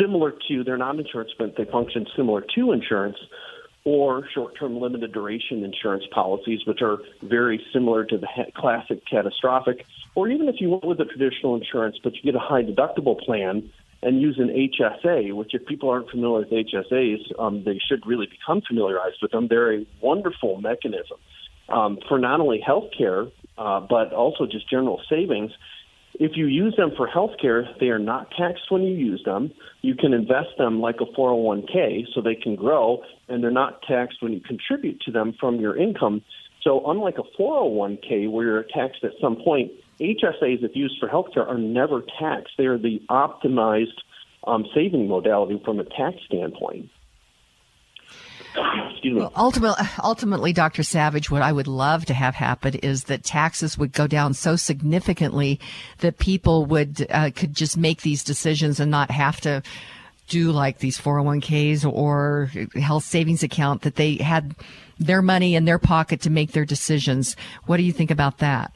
similar 0.00 0.32
to 0.48 0.62
they're 0.62 0.76
not 0.76 0.98
insurance, 1.00 1.32
but 1.36 1.56
they 1.56 1.64
function 1.64 2.06
similar 2.16 2.44
to 2.54 2.70
insurance 2.70 3.16
or 3.84 4.28
short-term 4.34 4.78
limited 4.78 5.12
duration 5.12 5.64
insurance 5.64 6.04
policies, 6.12 6.60
which 6.66 6.80
are 6.82 6.98
very 7.22 7.60
similar 7.72 8.04
to 8.04 8.16
the 8.16 8.28
classic 8.56 9.02
catastrophic, 9.10 9.84
or 10.14 10.28
even 10.28 10.48
if 10.48 10.56
you 10.60 10.70
went 10.70 10.84
with 10.84 11.00
a 11.00 11.04
traditional 11.04 11.56
insurance, 11.56 11.96
but 12.02 12.14
you 12.14 12.22
get 12.22 12.34
a 12.34 12.38
high 12.38 12.62
deductible 12.62 13.18
plan 13.18 13.70
and 14.02 14.20
use 14.20 14.38
an 14.38 14.48
HSA, 14.48 15.32
which 15.34 15.54
if 15.54 15.64
people 15.66 15.88
aren't 15.88 16.10
familiar 16.10 16.40
with 16.40 16.50
HSAs, 16.50 17.38
um, 17.38 17.62
they 17.64 17.80
should 17.88 18.04
really 18.06 18.26
become 18.26 18.60
familiarized 18.66 19.18
with 19.22 19.30
them. 19.30 19.48
They're 19.48 19.74
a 19.74 19.86
wonderful 20.00 20.60
mechanism 20.60 21.18
um, 21.68 21.98
for 22.08 22.18
not 22.18 22.40
only 22.40 22.60
health 22.60 22.90
care, 22.96 23.26
uh, 23.56 23.80
but 23.80 24.12
also 24.12 24.46
just 24.46 24.68
general 24.68 25.00
savings 25.08 25.52
if 26.14 26.32
you 26.36 26.46
use 26.46 26.74
them 26.76 26.92
for 26.96 27.06
health 27.06 27.32
care, 27.40 27.66
they 27.80 27.88
are 27.88 27.98
not 27.98 28.30
taxed 28.36 28.70
when 28.70 28.82
you 28.82 28.94
use 28.94 29.22
them. 29.24 29.52
You 29.80 29.94
can 29.94 30.12
invest 30.12 30.50
them 30.58 30.80
like 30.80 30.96
a 31.00 31.06
401k 31.18 32.06
so 32.14 32.20
they 32.20 32.34
can 32.34 32.54
grow, 32.54 33.02
and 33.28 33.42
they're 33.42 33.50
not 33.50 33.82
taxed 33.82 34.22
when 34.22 34.32
you 34.32 34.40
contribute 34.40 35.00
to 35.02 35.10
them 35.10 35.34
from 35.40 35.56
your 35.56 35.76
income. 35.76 36.22
So, 36.62 36.82
unlike 36.88 37.16
a 37.18 37.40
401k 37.40 38.30
where 38.30 38.44
you're 38.44 38.62
taxed 38.62 39.02
at 39.04 39.12
some 39.20 39.36
point, 39.36 39.72
HSAs, 40.00 40.62
if 40.62 40.76
used 40.76 40.98
for 41.00 41.08
healthcare, 41.08 41.46
are 41.46 41.58
never 41.58 42.02
taxed. 42.20 42.54
They 42.58 42.66
are 42.66 42.78
the 42.78 43.00
optimized 43.10 43.98
um, 44.46 44.66
saving 44.74 45.08
modality 45.08 45.60
from 45.64 45.80
a 45.80 45.84
tax 45.84 46.18
standpoint. 46.26 46.90
Well, 48.54 49.32
ultimately, 49.36 49.84
ultimately, 50.02 50.52
Dr. 50.52 50.82
Savage, 50.82 51.30
what 51.30 51.42
I 51.42 51.52
would 51.52 51.66
love 51.66 52.04
to 52.06 52.14
have 52.14 52.34
happen 52.34 52.74
is 52.76 53.04
that 53.04 53.24
taxes 53.24 53.76
would 53.76 53.92
go 53.92 54.06
down 54.06 54.34
so 54.34 54.56
significantly 54.56 55.58
that 55.98 56.18
people 56.18 56.66
would 56.66 57.06
uh, 57.10 57.30
could 57.34 57.54
just 57.54 57.76
make 57.76 58.02
these 58.02 58.22
decisions 58.22 58.78
and 58.78 58.90
not 58.90 59.10
have 59.10 59.40
to 59.42 59.62
do 60.28 60.52
like 60.52 60.78
these 60.78 60.98
401ks 60.98 61.90
or 61.90 62.50
health 62.80 63.04
savings 63.04 63.42
account 63.42 63.82
that 63.82 63.96
they 63.96 64.16
had 64.16 64.54
their 64.98 65.20
money 65.20 65.56
in 65.56 65.64
their 65.64 65.78
pocket 65.78 66.20
to 66.22 66.30
make 66.30 66.52
their 66.52 66.64
decisions. 66.64 67.36
What 67.66 67.78
do 67.78 67.82
you 67.82 67.92
think 67.92 68.10
about 68.10 68.38
that? 68.38 68.72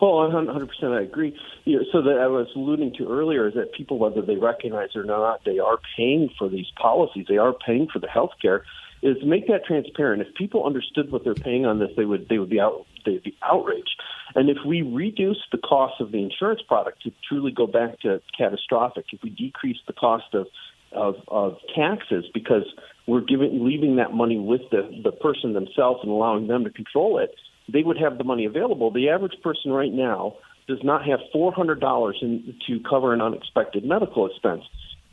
Well, 0.00 0.12
100% 0.28 0.68
I 0.84 1.02
agree. 1.02 1.34
You 1.64 1.78
know, 1.78 1.84
so 1.92 2.02
that 2.02 2.18
I 2.18 2.26
was 2.26 2.48
alluding 2.54 2.94
to 2.98 3.08
earlier 3.08 3.48
is 3.48 3.54
that 3.54 3.72
people, 3.72 3.98
whether 3.98 4.20
they 4.20 4.36
recognize 4.36 4.90
it 4.94 4.98
or 4.98 5.04
not, 5.04 5.44
they 5.44 5.58
are 5.58 5.78
paying 5.96 6.28
for 6.38 6.48
these 6.48 6.66
policies. 6.76 7.26
They 7.28 7.38
are 7.38 7.54
paying 7.54 7.86
for 7.90 8.00
the 8.00 8.08
health 8.08 8.32
care 8.42 8.64
is 9.04 9.18
make 9.22 9.46
that 9.48 9.66
transparent. 9.66 10.22
If 10.22 10.34
people 10.34 10.64
understood 10.64 11.12
what 11.12 11.24
they're 11.24 11.34
paying 11.34 11.66
on 11.66 11.78
this, 11.78 11.90
they 11.94 12.06
would 12.06 12.26
they 12.28 12.38
would 12.38 12.48
be 12.48 12.58
out 12.58 12.86
they'd 13.04 13.22
be 13.22 13.36
outraged. 13.42 14.00
And 14.34 14.48
if 14.48 14.56
we 14.66 14.80
reduce 14.80 15.36
the 15.52 15.58
cost 15.58 16.00
of 16.00 16.10
the 16.10 16.22
insurance 16.22 16.62
product 16.66 17.02
to 17.02 17.12
truly 17.28 17.52
go 17.52 17.66
back 17.66 18.00
to 18.00 18.22
catastrophic, 18.36 19.04
if 19.12 19.22
we 19.22 19.28
decrease 19.28 19.76
the 19.86 19.92
cost 19.92 20.34
of 20.34 20.46
of, 20.92 21.16
of 21.28 21.58
taxes 21.76 22.24
because 22.32 22.64
we're 23.06 23.20
giving 23.20 23.62
leaving 23.62 23.96
that 23.96 24.14
money 24.14 24.38
with 24.38 24.62
the 24.70 24.82
the 25.04 25.12
person 25.12 25.52
themselves 25.52 26.00
and 26.02 26.10
allowing 26.10 26.46
them 26.46 26.64
to 26.64 26.70
control 26.70 27.18
it, 27.18 27.34
they 27.70 27.82
would 27.82 27.98
have 27.98 28.16
the 28.16 28.24
money 28.24 28.46
available. 28.46 28.90
The 28.90 29.10
average 29.10 29.36
person 29.42 29.70
right 29.70 29.92
now 29.92 30.36
does 30.66 30.82
not 30.82 31.04
have 31.04 31.20
four 31.30 31.52
hundred 31.52 31.80
dollars 31.80 32.16
to 32.22 32.80
cover 32.88 33.12
an 33.12 33.20
unexpected 33.20 33.84
medical 33.84 34.26
expense. 34.26 34.62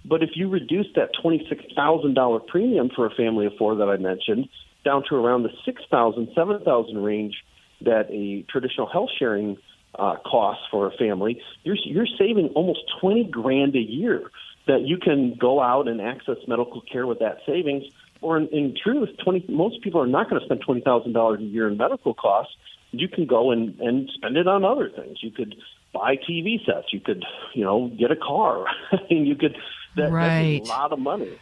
But 0.04 0.24
if 0.24 0.32
you 0.36 0.50
reduce 0.50 0.88
that 0.96 1.12
$26,000 1.24 2.48
premium 2.48 2.90
for 2.96 3.06
a 3.06 3.12
family 3.12 3.46
of 3.46 3.54
four 3.58 3.76
that 3.76 3.88
I 3.88 3.98
mentioned 3.98 4.50
down 4.84 5.04
to 5.10 5.16
around 5.16 5.44
the 5.44 5.50
$6,000, 5.68 6.34
$7,000 6.36 7.04
range 7.04 7.36
that 7.82 8.10
a 8.10 8.44
traditional 8.52 8.88
health 8.88 9.10
sharing 9.18 9.58
uh, 9.98 10.16
costs 10.26 10.64
for 10.72 10.88
a 10.88 10.92
family, 10.92 11.42
you're, 11.64 11.78
you're 11.84 12.08
saving 12.18 12.48
almost 12.56 12.80
20 13.00 13.26
grand 13.26 13.76
a 13.76 13.80
year 13.80 14.32
that 14.68 14.82
you 14.82 14.98
can 14.98 15.36
go 15.36 15.62
out 15.62 15.88
and 15.88 16.02
access 16.02 16.38
medical 16.48 16.82
care 16.82 17.06
with 17.06 17.20
that 17.20 17.40
savings. 17.46 17.84
Or 18.22 18.38
in, 18.38 18.48
in 18.50 18.76
truth, 18.82 19.10
20, 19.24 19.46
most 19.50 19.82
people 19.82 20.02
are 20.02 20.08
not 20.08 20.30
going 20.30 20.40
to 20.40 20.46
spend 20.46 20.64
$20,000 20.64 21.40
a 21.40 21.44
year 21.44 21.68
in 21.68 21.78
medical 21.78 22.14
costs. 22.14 22.56
You 22.92 23.08
can 23.08 23.26
go 23.26 23.52
and, 23.52 23.80
and 23.80 24.10
spend 24.14 24.38
it 24.38 24.48
on 24.48 24.64
other 24.64 24.90
things. 24.90 25.18
You 25.22 25.32
could 25.32 25.56
buy 25.94 26.18
TV 26.18 26.64
sets. 26.66 26.94
You 26.94 27.00
could, 27.00 27.24
you 27.54 27.64
know, 27.64 27.88
get 27.98 28.12
a 28.12 28.16
car. 28.16 28.66
and 29.10 29.28
you 29.28 29.36
could 29.36 29.58
that, 29.96 30.12
right. 30.12 30.62
A 30.64 30.70
lot 30.70 30.94
of 30.94 31.00
money. 31.00 31.38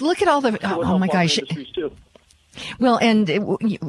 Look 0.00 0.22
at 0.22 0.28
all 0.28 0.40
the. 0.40 0.58
Oh, 0.64 0.82
oh 0.82 0.98
my 0.98 1.08
gosh. 1.08 1.38
Well, 2.78 2.98
and 3.00 3.28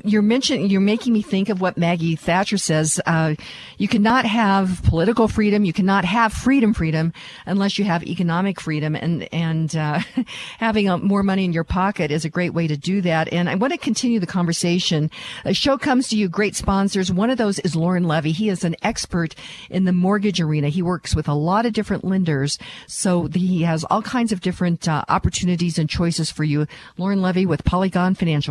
you're 0.05 0.21
mentioning, 0.21 0.69
you're 0.69 0.81
making 0.81 1.13
me 1.13 1.21
think 1.21 1.49
of 1.49 1.61
what 1.61 1.77
Maggie 1.77 2.15
Thatcher 2.15 2.57
says. 2.57 3.01
Uh, 3.05 3.35
you 3.77 3.87
cannot 3.87 4.25
have 4.25 4.81
political 4.83 5.27
freedom. 5.27 5.65
You 5.65 5.73
cannot 5.73 6.05
have 6.05 6.31
freedom, 6.31 6.73
freedom, 6.73 7.11
unless 7.45 7.79
you 7.79 7.85
have 7.85 8.03
economic 8.03 8.61
freedom. 8.61 8.95
And 8.95 9.27
and 9.33 9.75
uh, 9.75 9.99
having 10.59 10.87
a, 10.87 10.97
more 10.97 11.23
money 11.23 11.45
in 11.45 11.53
your 11.53 11.63
pocket 11.63 12.11
is 12.11 12.23
a 12.23 12.29
great 12.29 12.53
way 12.53 12.67
to 12.67 12.77
do 12.77 13.01
that. 13.01 13.33
And 13.33 13.49
I 13.49 13.55
want 13.55 13.73
to 13.73 13.79
continue 13.79 14.19
the 14.19 14.27
conversation. 14.27 15.09
A 15.43 15.53
show 15.53 15.77
comes 15.77 16.07
to 16.09 16.17
you, 16.17 16.29
great 16.29 16.55
sponsors. 16.55 17.11
One 17.11 17.31
of 17.31 17.37
those 17.37 17.57
is 17.59 17.75
Lauren 17.75 18.03
Levy. 18.03 18.31
He 18.31 18.49
is 18.49 18.63
an 18.63 18.75
expert 18.83 19.33
in 19.69 19.85
the 19.85 19.93
mortgage 19.93 20.39
arena. 20.39 20.69
He 20.69 20.83
works 20.83 21.15
with 21.15 21.27
a 21.27 21.33
lot 21.33 21.65
of 21.65 21.73
different 21.73 22.03
lenders, 22.03 22.59
so 22.87 23.27
he 23.27 23.63
has 23.63 23.83
all 23.85 24.03
kinds 24.03 24.31
of 24.31 24.41
different 24.41 24.87
uh, 24.87 25.03
opportunities 25.09 25.79
and 25.79 25.89
choices 25.89 26.29
for 26.29 26.43
you. 26.43 26.67
Lauren 26.97 27.21
Levy 27.21 27.45
with 27.45 27.63
Polygon 27.63 28.13
Financial 28.13 28.50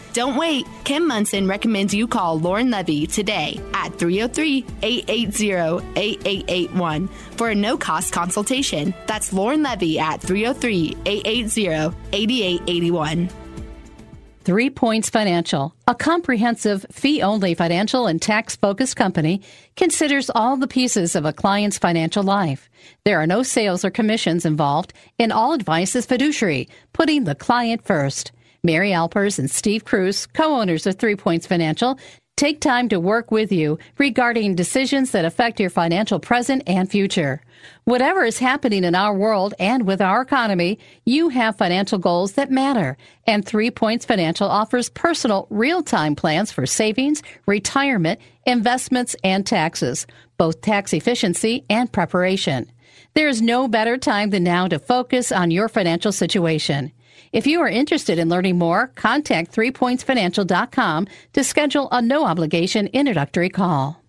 Don't 0.13 0.35
wait. 0.35 0.67
Kim 0.83 1.07
Monson 1.07 1.47
recommends 1.47 1.93
you 1.93 2.07
call 2.07 2.39
Lauren 2.39 2.69
Levy 2.69 3.07
today 3.07 3.61
at 3.73 3.97
303 3.97 4.65
880 4.81 5.51
8881 5.95 7.07
for 7.37 7.49
a 7.49 7.55
no 7.55 7.77
cost 7.77 8.11
consultation. 8.11 8.93
That's 9.07 9.31
Lauren 9.31 9.63
Levy 9.63 9.99
at 9.99 10.21
303 10.21 10.97
880 11.05 11.95
8881. 12.11 13.29
Three 14.43 14.71
Points 14.71 15.07
Financial, 15.07 15.75
a 15.87 15.93
comprehensive 15.93 16.83
fee 16.91 17.21
only 17.21 17.53
financial 17.53 18.07
and 18.07 18.19
tax 18.19 18.55
focused 18.55 18.95
company, 18.95 19.43
considers 19.75 20.31
all 20.33 20.57
the 20.57 20.67
pieces 20.67 21.15
of 21.15 21.25
a 21.25 21.31
client's 21.31 21.77
financial 21.77 22.23
life. 22.23 22.67
There 23.05 23.21
are 23.21 23.27
no 23.27 23.43
sales 23.43 23.85
or 23.85 23.91
commissions 23.91 24.43
involved, 24.43 24.93
and 25.19 25.31
all 25.31 25.53
advice 25.53 25.95
is 25.95 26.07
fiduciary, 26.07 26.69
putting 26.91 27.25
the 27.25 27.35
client 27.35 27.85
first. 27.85 28.31
Mary 28.63 28.93
Alpers 28.93 29.39
and 29.39 29.49
Steve 29.49 29.85
Cruz, 29.85 30.27
co-owners 30.27 30.85
of 30.85 30.95
Three 30.95 31.15
Points 31.15 31.47
Financial, 31.47 31.97
take 32.37 32.61
time 32.61 32.89
to 32.89 32.99
work 32.99 33.31
with 33.31 33.51
you 33.51 33.79
regarding 33.97 34.53
decisions 34.53 35.09
that 35.11 35.25
affect 35.25 35.59
your 35.59 35.71
financial 35.71 36.19
present 36.19 36.61
and 36.67 36.87
future. 36.87 37.41
Whatever 37.85 38.23
is 38.23 38.37
happening 38.37 38.83
in 38.83 38.93
our 38.93 39.15
world 39.15 39.55
and 39.57 39.87
with 39.87 39.99
our 39.99 40.21
economy, 40.21 40.77
you 41.05 41.29
have 41.29 41.57
financial 41.57 41.97
goals 41.97 42.33
that 42.33 42.51
matter. 42.51 42.97
And 43.25 43.43
Three 43.43 43.71
Points 43.71 44.05
Financial 44.05 44.47
offers 44.47 44.89
personal, 44.89 45.47
real-time 45.49 46.15
plans 46.15 46.51
for 46.51 46.67
savings, 46.67 47.23
retirement, 47.47 48.19
investments, 48.45 49.15
and 49.23 49.43
taxes, 49.43 50.05
both 50.37 50.61
tax 50.61 50.93
efficiency 50.93 51.65
and 51.67 51.91
preparation. 51.91 52.71
There 53.15 53.27
is 53.27 53.41
no 53.41 53.67
better 53.67 53.97
time 53.97 54.29
than 54.29 54.43
now 54.43 54.67
to 54.67 54.77
focus 54.77 55.31
on 55.31 55.49
your 55.49 55.67
financial 55.67 56.11
situation. 56.11 56.91
If 57.31 57.47
you 57.47 57.61
are 57.61 57.69
interested 57.69 58.19
in 58.19 58.27
learning 58.29 58.57
more, 58.57 58.87
contact 58.95 59.55
threepointsfinancial.com 59.55 61.07
to 61.33 61.43
schedule 61.43 61.87
a 61.91 62.01
no 62.01 62.25
obligation 62.25 62.87
introductory 62.87 63.49
call. 63.49 64.01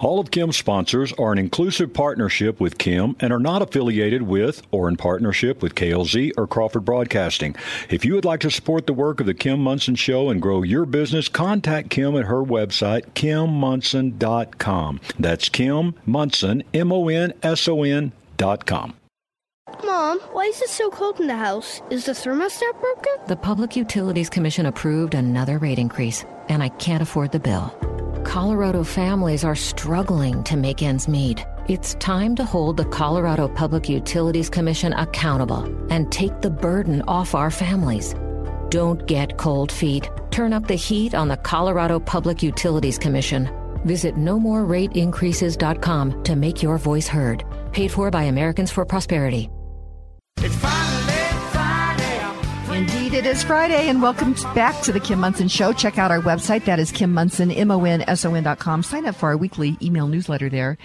All 0.00 0.18
of 0.18 0.32
Kim's 0.32 0.56
sponsors 0.56 1.12
are 1.12 1.32
an 1.32 1.38
inclusive 1.38 1.94
partnership 1.94 2.58
with 2.60 2.78
Kim 2.78 3.14
and 3.20 3.32
are 3.32 3.38
not 3.38 3.62
affiliated 3.62 4.22
with 4.22 4.62
or 4.72 4.88
in 4.88 4.96
partnership 4.96 5.62
with 5.62 5.76
KLZ 5.76 6.32
or 6.36 6.48
Crawford 6.48 6.84
Broadcasting. 6.84 7.54
If 7.88 8.04
you 8.04 8.14
would 8.14 8.24
like 8.24 8.40
to 8.40 8.50
support 8.50 8.86
the 8.86 8.92
work 8.92 9.20
of 9.20 9.26
the 9.26 9.34
Kim 9.34 9.60
Monson 9.60 9.94
Show 9.94 10.30
and 10.30 10.42
grow 10.42 10.62
your 10.62 10.84
business, 10.84 11.28
contact 11.28 11.90
Kim 11.90 12.16
at 12.16 12.24
her 12.24 12.42
website, 12.42 13.06
kimmonson.com. 13.14 15.00
That's 15.18 15.48
Kim 15.48 15.94
Monson, 16.04 16.64
M 16.74 16.92
O 16.92 17.08
N 17.08 17.32
S 17.42 17.68
O 17.68 17.84
N 17.84 18.10
dot 18.36 18.66
com. 18.66 18.94
Mom, 19.82 20.20
why 20.32 20.44
is 20.44 20.62
it 20.62 20.68
so 20.68 20.90
cold 20.90 21.18
in 21.20 21.26
the 21.26 21.36
house? 21.36 21.82
Is 21.90 22.06
the 22.06 22.12
thermostat 22.12 22.80
broken? 22.80 23.12
The 23.26 23.36
Public 23.36 23.76
Utilities 23.76 24.30
Commission 24.30 24.66
approved 24.66 25.14
another 25.14 25.58
rate 25.58 25.78
increase, 25.78 26.24
and 26.48 26.62
I 26.62 26.68
can't 26.68 27.02
afford 27.02 27.32
the 27.32 27.40
bill. 27.40 27.74
Colorado 28.24 28.84
families 28.84 29.44
are 29.44 29.56
struggling 29.56 30.42
to 30.44 30.56
make 30.56 30.82
ends 30.82 31.08
meet. 31.08 31.44
It's 31.68 31.94
time 31.94 32.36
to 32.36 32.44
hold 32.44 32.76
the 32.76 32.84
Colorado 32.84 33.48
Public 33.48 33.88
Utilities 33.88 34.50
Commission 34.50 34.92
accountable 34.92 35.64
and 35.90 36.12
take 36.12 36.40
the 36.40 36.50
burden 36.50 37.02
off 37.02 37.34
our 37.34 37.50
families. 37.50 38.14
Don't 38.68 39.04
get 39.06 39.38
cold 39.38 39.72
feet. 39.72 40.08
Turn 40.30 40.52
up 40.52 40.66
the 40.66 40.74
heat 40.74 41.14
on 41.14 41.28
the 41.28 41.36
Colorado 41.36 42.00
Public 42.00 42.42
Utilities 42.42 42.98
Commission. 42.98 43.48
Visit 43.84 44.16
nomorerateincreases.com 44.16 46.24
to 46.24 46.36
make 46.36 46.62
your 46.62 46.78
voice 46.78 47.08
heard. 47.08 47.44
Paid 47.72 47.92
for 47.92 48.10
by 48.10 48.24
Americans 48.24 48.70
for 48.70 48.84
Prosperity. 48.84 49.48
Indeed, 52.74 53.14
it 53.14 53.24
is 53.24 53.42
Friday, 53.44 53.88
and 53.88 54.02
welcome 54.02 54.34
back 54.54 54.82
to 54.82 54.92
the 54.92 55.00
Kim 55.00 55.20
Monson 55.20 55.48
Show. 55.48 55.72
Check 55.72 55.96
out 55.96 56.10
our 56.10 56.20
website. 56.20 56.64
That 56.64 56.78
is 56.78 56.90
Kim 56.90 57.14
M-O-N-S-O-N 57.50 58.42
dot 58.42 58.58
com. 58.58 58.82
Sign 58.82 59.06
up 59.06 59.14
for 59.14 59.28
our 59.28 59.36
weekly 59.36 59.76
email 59.80 60.08
newsletter 60.08 60.50
there. 60.50 60.76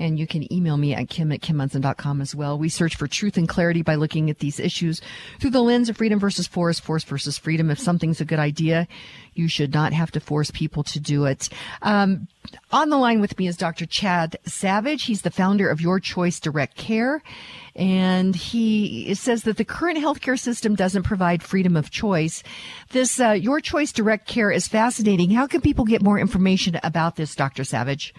And 0.00 0.18
you 0.18 0.26
can 0.26 0.50
email 0.52 0.78
me 0.78 0.94
at 0.94 1.10
kim 1.10 1.30
at 1.30 1.40
kimmonson.com 1.42 2.22
as 2.22 2.34
well. 2.34 2.58
We 2.58 2.70
search 2.70 2.96
for 2.96 3.06
truth 3.06 3.36
and 3.36 3.46
clarity 3.46 3.82
by 3.82 3.96
looking 3.96 4.30
at 4.30 4.38
these 4.38 4.58
issues 4.58 5.02
through 5.38 5.50
the 5.50 5.60
lens 5.60 5.90
of 5.90 5.98
freedom 5.98 6.18
versus 6.18 6.46
force, 6.46 6.80
force 6.80 7.04
versus 7.04 7.36
freedom. 7.36 7.70
If 7.70 7.78
something's 7.78 8.18
a 8.18 8.24
good 8.24 8.38
idea, 8.38 8.88
you 9.34 9.46
should 9.46 9.74
not 9.74 9.92
have 9.92 10.10
to 10.12 10.20
force 10.20 10.50
people 10.50 10.82
to 10.84 10.98
do 10.98 11.26
it. 11.26 11.50
Um, 11.82 12.28
on 12.72 12.88
the 12.88 12.96
line 12.96 13.20
with 13.20 13.38
me 13.38 13.46
is 13.46 13.58
Dr. 13.58 13.84
Chad 13.84 14.38
Savage. 14.44 15.04
He's 15.04 15.20
the 15.20 15.30
founder 15.30 15.68
of 15.68 15.82
Your 15.82 16.00
Choice 16.00 16.40
Direct 16.40 16.76
Care. 16.76 17.22
And 17.76 18.34
he 18.34 19.14
says 19.14 19.42
that 19.42 19.58
the 19.58 19.66
current 19.66 19.98
healthcare 19.98 20.38
system 20.38 20.74
doesn't 20.74 21.02
provide 21.02 21.42
freedom 21.42 21.76
of 21.76 21.90
choice. 21.90 22.42
This 22.90 23.20
uh, 23.20 23.32
Your 23.32 23.60
Choice 23.60 23.92
Direct 23.92 24.26
Care 24.26 24.50
is 24.50 24.66
fascinating. 24.66 25.30
How 25.30 25.46
can 25.46 25.60
people 25.60 25.84
get 25.84 26.00
more 26.00 26.18
information 26.18 26.80
about 26.82 27.16
this, 27.16 27.34
Dr. 27.34 27.64
Savage? 27.64 28.14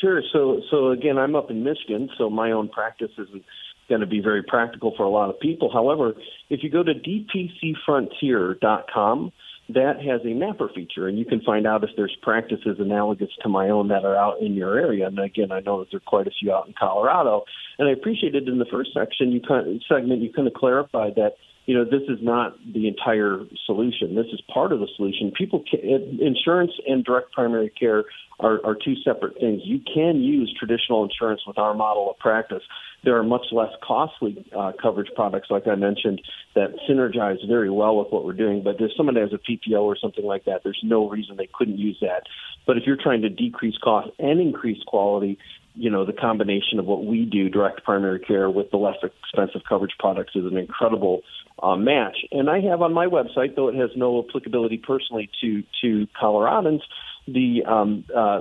Sure. 0.00 0.22
So, 0.32 0.62
so 0.70 0.90
again, 0.90 1.18
I'm 1.18 1.36
up 1.36 1.50
in 1.50 1.62
Michigan, 1.62 2.08
so 2.18 2.30
my 2.30 2.52
own 2.52 2.68
practice 2.68 3.10
isn't 3.16 3.44
going 3.88 4.00
to 4.00 4.06
be 4.06 4.20
very 4.20 4.42
practical 4.42 4.92
for 4.96 5.04
a 5.04 5.08
lot 5.08 5.30
of 5.30 5.38
people. 5.40 5.70
However, 5.72 6.12
if 6.50 6.62
you 6.62 6.70
go 6.70 6.82
to 6.82 6.92
dpcfrontier.com, 6.94 9.32
that 9.70 10.00
has 10.00 10.22
a 10.24 10.32
mapper 10.32 10.70
feature, 10.74 11.08
and 11.08 11.18
you 11.18 11.26
can 11.26 11.42
find 11.42 11.66
out 11.66 11.84
if 11.84 11.90
there's 11.94 12.16
practices 12.22 12.78
analogous 12.78 13.28
to 13.42 13.50
my 13.50 13.68
own 13.68 13.88
that 13.88 14.02
are 14.04 14.16
out 14.16 14.40
in 14.40 14.54
your 14.54 14.78
area. 14.78 15.06
And 15.06 15.18
again, 15.18 15.52
I 15.52 15.60
know 15.60 15.80
that 15.80 15.90
there 15.90 15.98
are 15.98 16.02
quite 16.06 16.26
a 16.26 16.30
few 16.30 16.50
out 16.52 16.66
in 16.66 16.72
Colorado. 16.78 17.44
And 17.78 17.86
I 17.86 17.92
appreciated 17.92 18.48
in 18.48 18.58
the 18.58 18.64
first 18.70 18.94
section, 18.94 19.30
you 19.30 19.42
kind 19.46 19.68
of, 19.68 19.82
segment, 19.86 20.22
you 20.22 20.32
kind 20.32 20.48
of 20.48 20.54
clarified 20.54 21.16
that 21.16 21.34
you 21.68 21.74
know 21.74 21.84
this 21.84 22.08
is 22.08 22.16
not 22.22 22.56
the 22.72 22.88
entire 22.88 23.40
solution. 23.66 24.14
This 24.14 24.24
is 24.32 24.40
part 24.52 24.72
of 24.72 24.80
the 24.80 24.88
solution. 24.96 25.30
People, 25.36 25.62
can, 25.70 26.18
insurance 26.18 26.72
and 26.86 27.04
direct 27.04 27.30
primary 27.32 27.68
care 27.68 28.04
are, 28.40 28.64
are 28.64 28.74
two 28.74 28.94
separate 29.04 29.38
things. 29.38 29.60
You 29.64 29.78
can 29.80 30.22
use 30.22 30.54
traditional 30.58 31.04
insurance 31.04 31.42
with 31.46 31.58
our 31.58 31.74
model 31.74 32.10
of 32.10 32.18
practice. 32.18 32.62
There 33.04 33.18
are 33.18 33.22
much 33.22 33.46
less 33.52 33.68
costly 33.86 34.46
uh, 34.56 34.72
coverage 34.80 35.10
products, 35.14 35.48
like 35.50 35.66
I 35.66 35.74
mentioned, 35.74 36.22
that 36.54 36.70
synergize 36.88 37.46
very 37.46 37.68
well 37.68 37.98
with 37.98 38.08
what 38.12 38.24
we're 38.24 38.32
doing. 38.32 38.62
But 38.62 38.80
if 38.80 38.90
someone 38.96 39.16
has 39.16 39.34
a 39.34 39.38
PPO 39.38 39.82
or 39.82 39.94
something 40.00 40.24
like 40.24 40.46
that, 40.46 40.62
there's 40.64 40.80
no 40.82 41.06
reason 41.06 41.36
they 41.36 41.50
couldn't 41.52 41.78
use 41.78 41.98
that. 42.00 42.22
But 42.66 42.78
if 42.78 42.84
you're 42.86 42.96
trying 42.96 43.20
to 43.22 43.28
decrease 43.28 43.76
cost 43.84 44.08
and 44.18 44.40
increase 44.40 44.82
quality, 44.86 45.38
you 45.78 45.90
know, 45.90 46.04
the 46.04 46.12
combination 46.12 46.78
of 46.78 46.84
what 46.86 47.04
we 47.04 47.24
do, 47.24 47.48
direct 47.48 47.84
primary 47.84 48.18
care, 48.18 48.50
with 48.50 48.70
the 48.70 48.76
less 48.76 48.96
expensive 49.02 49.62
coverage 49.68 49.94
products 49.98 50.32
is 50.34 50.44
an 50.44 50.56
incredible 50.56 51.22
uh, 51.62 51.76
match. 51.76 52.16
And 52.32 52.50
I 52.50 52.58
have 52.60 52.82
on 52.82 52.92
my 52.92 53.06
website, 53.06 53.54
though 53.54 53.68
it 53.68 53.76
has 53.76 53.90
no 53.96 54.24
applicability 54.26 54.78
personally 54.78 55.30
to 55.40 55.62
to 55.82 56.08
Coloradans, 56.20 56.80
the 57.26 57.64
um, 57.66 58.04
uh, 58.14 58.40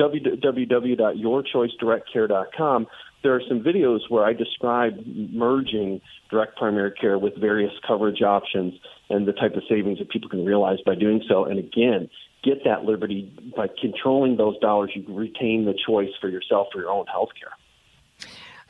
www.yourchoicedirectcare.com, 0.00 2.86
there 3.22 3.34
are 3.34 3.42
some 3.48 3.62
videos 3.62 4.00
where 4.08 4.24
I 4.24 4.32
describe 4.32 4.94
merging 5.06 6.00
direct 6.30 6.56
primary 6.56 6.92
care 6.92 7.18
with 7.18 7.36
various 7.36 7.72
coverage 7.86 8.22
options 8.22 8.74
and 9.10 9.28
the 9.28 9.32
type 9.32 9.54
of 9.54 9.62
savings 9.68 9.98
that 9.98 10.08
people 10.08 10.28
can 10.28 10.44
realize 10.44 10.78
by 10.84 10.94
doing 10.94 11.22
so. 11.28 11.44
And 11.44 11.58
again, 11.58 12.08
get 12.42 12.64
that 12.64 12.84
liberty 12.84 13.32
by 13.56 13.68
controlling 13.80 14.36
those 14.36 14.58
dollars. 14.58 14.90
You 14.94 15.04
retain 15.08 15.64
the 15.64 15.74
choice 15.86 16.10
for 16.20 16.28
yourself 16.28 16.68
for 16.72 16.80
your 16.80 16.90
own 16.90 17.06
health 17.06 17.30
care. 17.38 17.52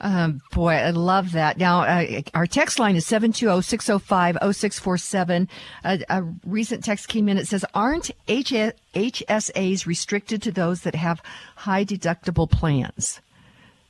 Um, 0.03 0.43
boy, 0.53 0.73
I 0.73 0.91
love 0.91 1.33
that. 1.33 1.57
Now, 1.59 1.81
uh, 1.83 2.23
our 2.35 2.47
text 2.47 2.79
line 2.81 2.97
is 2.97 3.07
720-605-0647. 3.07 5.49
Uh, 5.85 5.99
a 6.09 6.25
recent 6.45 6.83
text 6.83 7.07
came 7.09 7.29
in. 7.29 7.37
It 7.39 7.47
says, 7.47 7.65
aren't 7.73 8.11
HSAs 8.27 9.87
restricted 9.87 10.43
to 10.43 10.51
those 10.51 10.81
that 10.83 10.97
have 10.97 11.23
high 11.55 11.85
deductible 11.85 12.51
plans? 12.51 13.21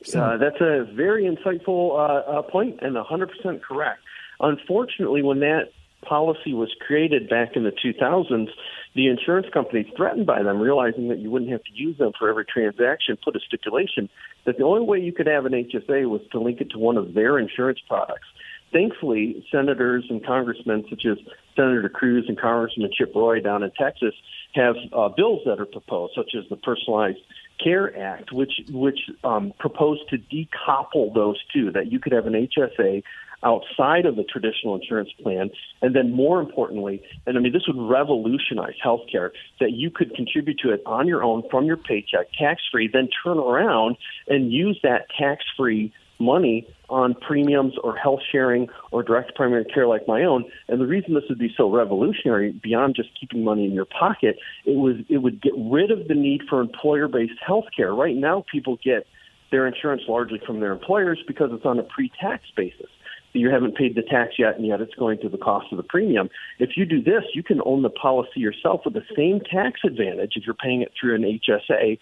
So. 0.03 0.21
Uh, 0.21 0.37
that's 0.37 0.61
a 0.61 0.87
very 0.93 1.23
insightful 1.23 1.93
uh, 1.93 2.21
uh, 2.29 2.43
point 2.43 2.79
and 2.81 2.95
100% 2.95 3.63
correct. 3.63 4.01
Unfortunately, 4.39 5.23
when 5.23 5.39
that 5.39 5.71
policy 6.05 6.53
was 6.53 6.69
created 6.85 7.29
back 7.29 7.55
in 7.55 7.63
the 7.63 7.71
2000s, 7.71 8.49
the 8.95 9.07
insurance 9.07 9.47
companies, 9.53 9.87
threatened 9.95 10.25
by 10.25 10.43
them, 10.43 10.59
realizing 10.59 11.07
that 11.09 11.19
you 11.19 11.31
wouldn't 11.31 11.51
have 11.51 11.63
to 11.63 11.73
use 11.73 11.97
them 11.97 12.11
for 12.17 12.29
every 12.29 12.45
transaction, 12.45 13.17
put 13.23 13.35
a 13.35 13.39
stipulation 13.39 14.09
that 14.45 14.57
the 14.57 14.63
only 14.63 14.85
way 14.85 14.99
you 14.99 15.13
could 15.13 15.27
have 15.27 15.45
an 15.45 15.53
HSA 15.53 16.09
was 16.09 16.21
to 16.31 16.39
link 16.39 16.61
it 16.61 16.69
to 16.71 16.77
one 16.77 16.97
of 16.97 17.13
their 17.13 17.39
insurance 17.39 17.79
products. 17.87 18.27
thankfully, 18.71 19.45
senators 19.51 20.03
and 20.09 20.25
congressmen 20.25 20.83
such 20.89 21.05
as 21.05 21.17
Senator 21.55 21.89
Cruz 21.89 22.25
and 22.27 22.39
Congressman 22.39 22.89
Chip 22.91 23.13
Roy 23.15 23.39
down 23.39 23.61
in 23.61 23.71
Texas 23.71 24.15
have 24.55 24.75
uh, 24.91 25.09
bills 25.09 25.41
that 25.45 25.59
are 25.59 25.65
proposed, 25.65 26.13
such 26.15 26.31
as 26.35 26.43
the 26.49 26.55
Personalized 26.55 27.19
Care 27.63 27.95
Act, 27.99 28.31
which 28.31 28.61
which 28.69 28.99
um, 29.23 29.53
proposed 29.59 30.01
to 30.09 30.17
decouple 30.17 31.13
those 31.13 31.37
two, 31.53 31.71
that 31.71 31.91
you 31.91 31.99
could 31.99 32.11
have 32.11 32.25
an 32.25 32.33
HSA 32.33 33.03
outside 33.43 34.05
of 34.05 34.15
the 34.15 34.23
traditional 34.23 34.75
insurance 34.75 35.09
plan, 35.21 35.49
and 35.81 35.95
then 35.95 36.11
more 36.11 36.39
importantly, 36.39 37.01
and 37.25 37.37
I 37.37 37.41
mean 37.41 37.53
this 37.53 37.67
would 37.67 37.89
revolutionize 37.89 38.75
healthcare, 38.83 39.31
that 39.59 39.71
you 39.71 39.91
could 39.91 40.15
contribute 40.15 40.59
to 40.59 40.71
it 40.71 40.81
on 40.85 41.07
your 41.07 41.23
own 41.23 41.43
from 41.49 41.65
your 41.65 41.77
paycheck, 41.77 42.27
tax 42.37 42.61
free, 42.71 42.89
then 42.91 43.09
turn 43.23 43.37
around 43.37 43.97
and 44.27 44.51
use 44.51 44.79
that 44.83 45.07
tax 45.17 45.43
free 45.57 45.93
money 46.19 46.67
on 46.89 47.15
premiums 47.15 47.73
or 47.83 47.95
health 47.95 48.19
sharing 48.31 48.67
or 48.91 49.03
direct 49.03 49.35
primary 49.35 49.65
care 49.65 49.87
like 49.87 50.07
my 50.07 50.23
own. 50.23 50.45
And 50.67 50.79
the 50.79 50.85
reason 50.85 51.13
this 51.13 51.23
would 51.27 51.39
be 51.39 51.53
so 51.55 51.69
revolutionary 51.69 52.51
beyond 52.51 52.95
just 52.95 53.09
keeping 53.19 53.43
money 53.43 53.65
in 53.65 53.71
your 53.71 53.85
pocket, 53.85 54.37
it 54.65 54.77
was 54.77 54.97
it 55.09 55.17
would 55.17 55.41
get 55.41 55.53
rid 55.57 55.91
of 55.91 56.07
the 56.07 56.13
need 56.13 56.41
for 56.49 56.61
employer 56.61 57.07
based 57.07 57.39
health 57.45 57.65
care. 57.75 57.93
Right 57.93 58.15
now 58.15 58.45
people 58.51 58.77
get 58.83 59.07
their 59.51 59.67
insurance 59.67 60.03
largely 60.07 60.41
from 60.45 60.59
their 60.59 60.71
employers 60.71 61.19
because 61.27 61.49
it's 61.51 61.65
on 61.65 61.79
a 61.79 61.83
pre 61.83 62.11
tax 62.19 62.43
basis. 62.55 62.89
You 63.33 63.49
haven't 63.49 63.75
paid 63.75 63.95
the 63.95 64.03
tax 64.03 64.33
yet, 64.37 64.55
and 64.55 64.65
yet 64.65 64.79
it's 64.79 64.93
going 64.95 65.19
to 65.21 65.29
the 65.29 65.37
cost 65.37 65.67
of 65.71 65.77
the 65.77 65.83
premium. 65.83 66.29
If 66.59 66.77
you 66.77 66.85
do 66.85 67.01
this, 67.01 67.23
you 67.33 67.43
can 67.43 67.61
own 67.65 67.81
the 67.81 67.89
policy 67.89 68.39
yourself 68.39 68.81
with 68.85 68.93
the 68.93 69.03
same 69.15 69.41
tax 69.41 69.81
advantage 69.83 70.33
if 70.35 70.45
you're 70.45 70.55
paying 70.55 70.81
it 70.81 70.91
through 70.99 71.15
an 71.15 71.23
HSA 71.23 71.97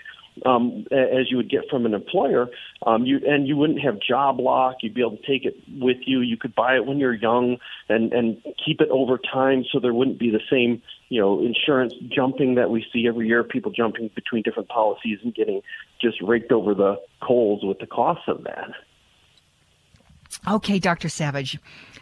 um, 0.46 0.86
as 0.92 1.30
you 1.30 1.38
would 1.38 1.50
get 1.50 1.70
from 1.70 1.86
an 1.86 1.94
employer. 1.94 2.48
Um, 2.86 3.06
you 3.06 3.20
and 3.26 3.48
you 3.48 3.56
wouldn't 3.56 3.82
have 3.82 4.00
job 4.00 4.40
lock. 4.40 4.78
You'd 4.82 4.94
be 4.94 5.02
able 5.02 5.18
to 5.18 5.28
take 5.28 5.46
it 5.46 5.56
with 5.80 5.98
you. 6.06 6.22
You 6.22 6.38
could 6.38 6.56
buy 6.56 6.76
it 6.76 6.86
when 6.86 6.98
you're 6.98 7.14
young 7.14 7.58
and 7.90 8.12
and 8.14 8.42
keep 8.64 8.82
it 8.82 8.90
over 8.90 9.18
time, 9.18 9.66
so 9.72 9.80
there 9.80 9.94
wouldn't 9.94 10.20
be 10.20 10.32
the 10.32 10.42
same 10.50 10.82
you 11.10 11.22
know 11.22 11.42
insurance 11.42 11.94
jumping 12.10 12.56
that 12.56 12.70
we 12.70 12.86
see 12.92 13.08
every 13.08 13.28
year. 13.28 13.44
People 13.44 13.72
jumping 13.72 14.10
between 14.16 14.44
different 14.44 14.70
policies 14.70 15.20
and 15.24 15.36
getting 15.36 15.62
just 16.02 16.22
raked 16.22 16.52
over 16.52 16.74
the 16.74 16.96
coals 17.22 17.64
with 17.64 17.80
the 17.80 17.88
cost 17.88 18.22
of 18.28 18.44
that. 18.44 18.72
Okay, 20.48 20.80
Dr. 20.80 21.08
Savage, 21.08 21.60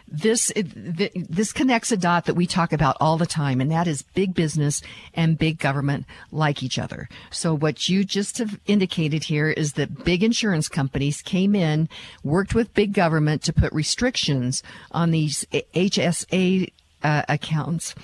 this 0.08 0.50
this 0.56 1.52
connects 1.52 1.92
a 1.92 1.96
dot 1.96 2.24
that 2.24 2.34
we 2.34 2.46
talk 2.46 2.72
about 2.72 2.96
all 3.00 3.18
the 3.18 3.26
time, 3.26 3.60
and 3.60 3.70
that 3.70 3.86
is 3.86 4.02
big 4.02 4.34
business 4.34 4.82
and 5.14 5.38
big 5.38 5.58
government 5.58 6.06
like 6.32 6.62
each 6.62 6.78
other. 6.78 7.08
So 7.30 7.54
what 7.54 7.88
you 7.88 8.02
just 8.02 8.38
have 8.38 8.58
indicated 8.66 9.24
here 9.24 9.50
is 9.50 9.74
that 9.74 10.04
big 10.04 10.24
insurance 10.24 10.68
companies 10.68 11.22
came 11.22 11.54
in, 11.54 11.88
worked 12.24 12.54
with 12.54 12.74
big 12.74 12.94
government 12.94 13.42
to 13.42 13.52
put 13.52 13.72
restrictions 13.72 14.62
on 14.90 15.10
these 15.10 15.44
HSA 15.52 16.72
uh, 17.02 17.22
accounts, 17.28 17.94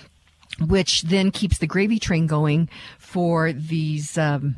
which 0.61 1.03
then 1.03 1.31
keeps 1.31 1.59
the 1.59 1.67
gravy 1.67 1.99
train 1.99 2.27
going 2.27 2.69
for 2.99 3.53
these. 3.53 4.19
Um, 4.19 4.57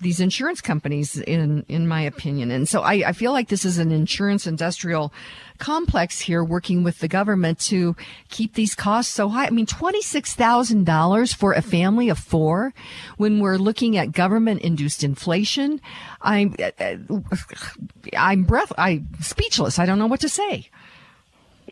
these 0.00 0.20
insurance 0.20 0.60
companies 0.60 1.16
in 1.16 1.64
in 1.68 1.86
my 1.86 2.00
opinion. 2.00 2.50
And 2.50 2.68
so 2.68 2.82
I, 2.82 3.08
I 3.08 3.12
feel 3.12 3.32
like 3.32 3.48
this 3.48 3.64
is 3.64 3.78
an 3.78 3.92
insurance 3.92 4.46
industrial 4.46 5.12
complex 5.58 6.20
here 6.20 6.42
working 6.42 6.82
with 6.82 7.00
the 7.00 7.08
government 7.08 7.58
to 7.60 7.94
keep 8.30 8.54
these 8.54 8.74
costs 8.74 9.12
so 9.12 9.28
high. 9.28 9.46
I 9.46 9.50
mean 9.50 9.66
$26000 9.66 11.34
for 11.34 11.52
a 11.52 11.62
family 11.62 12.08
of 12.08 12.18
four 12.18 12.72
when 13.18 13.40
we're 13.40 13.58
looking 13.58 13.96
at 13.96 14.12
government 14.12 14.62
induced 14.62 15.04
inflation 15.04 15.80
i'm 16.22 16.54
uh, 16.58 16.70
uh, 16.80 16.96
i'm 18.16 18.44
breath 18.44 18.72
i 18.78 19.02
speechless. 19.20 19.78
I 19.78 19.86
don't 19.86 19.98
know 19.98 20.06
what 20.06 20.20
to 20.20 20.28
say 20.28 20.70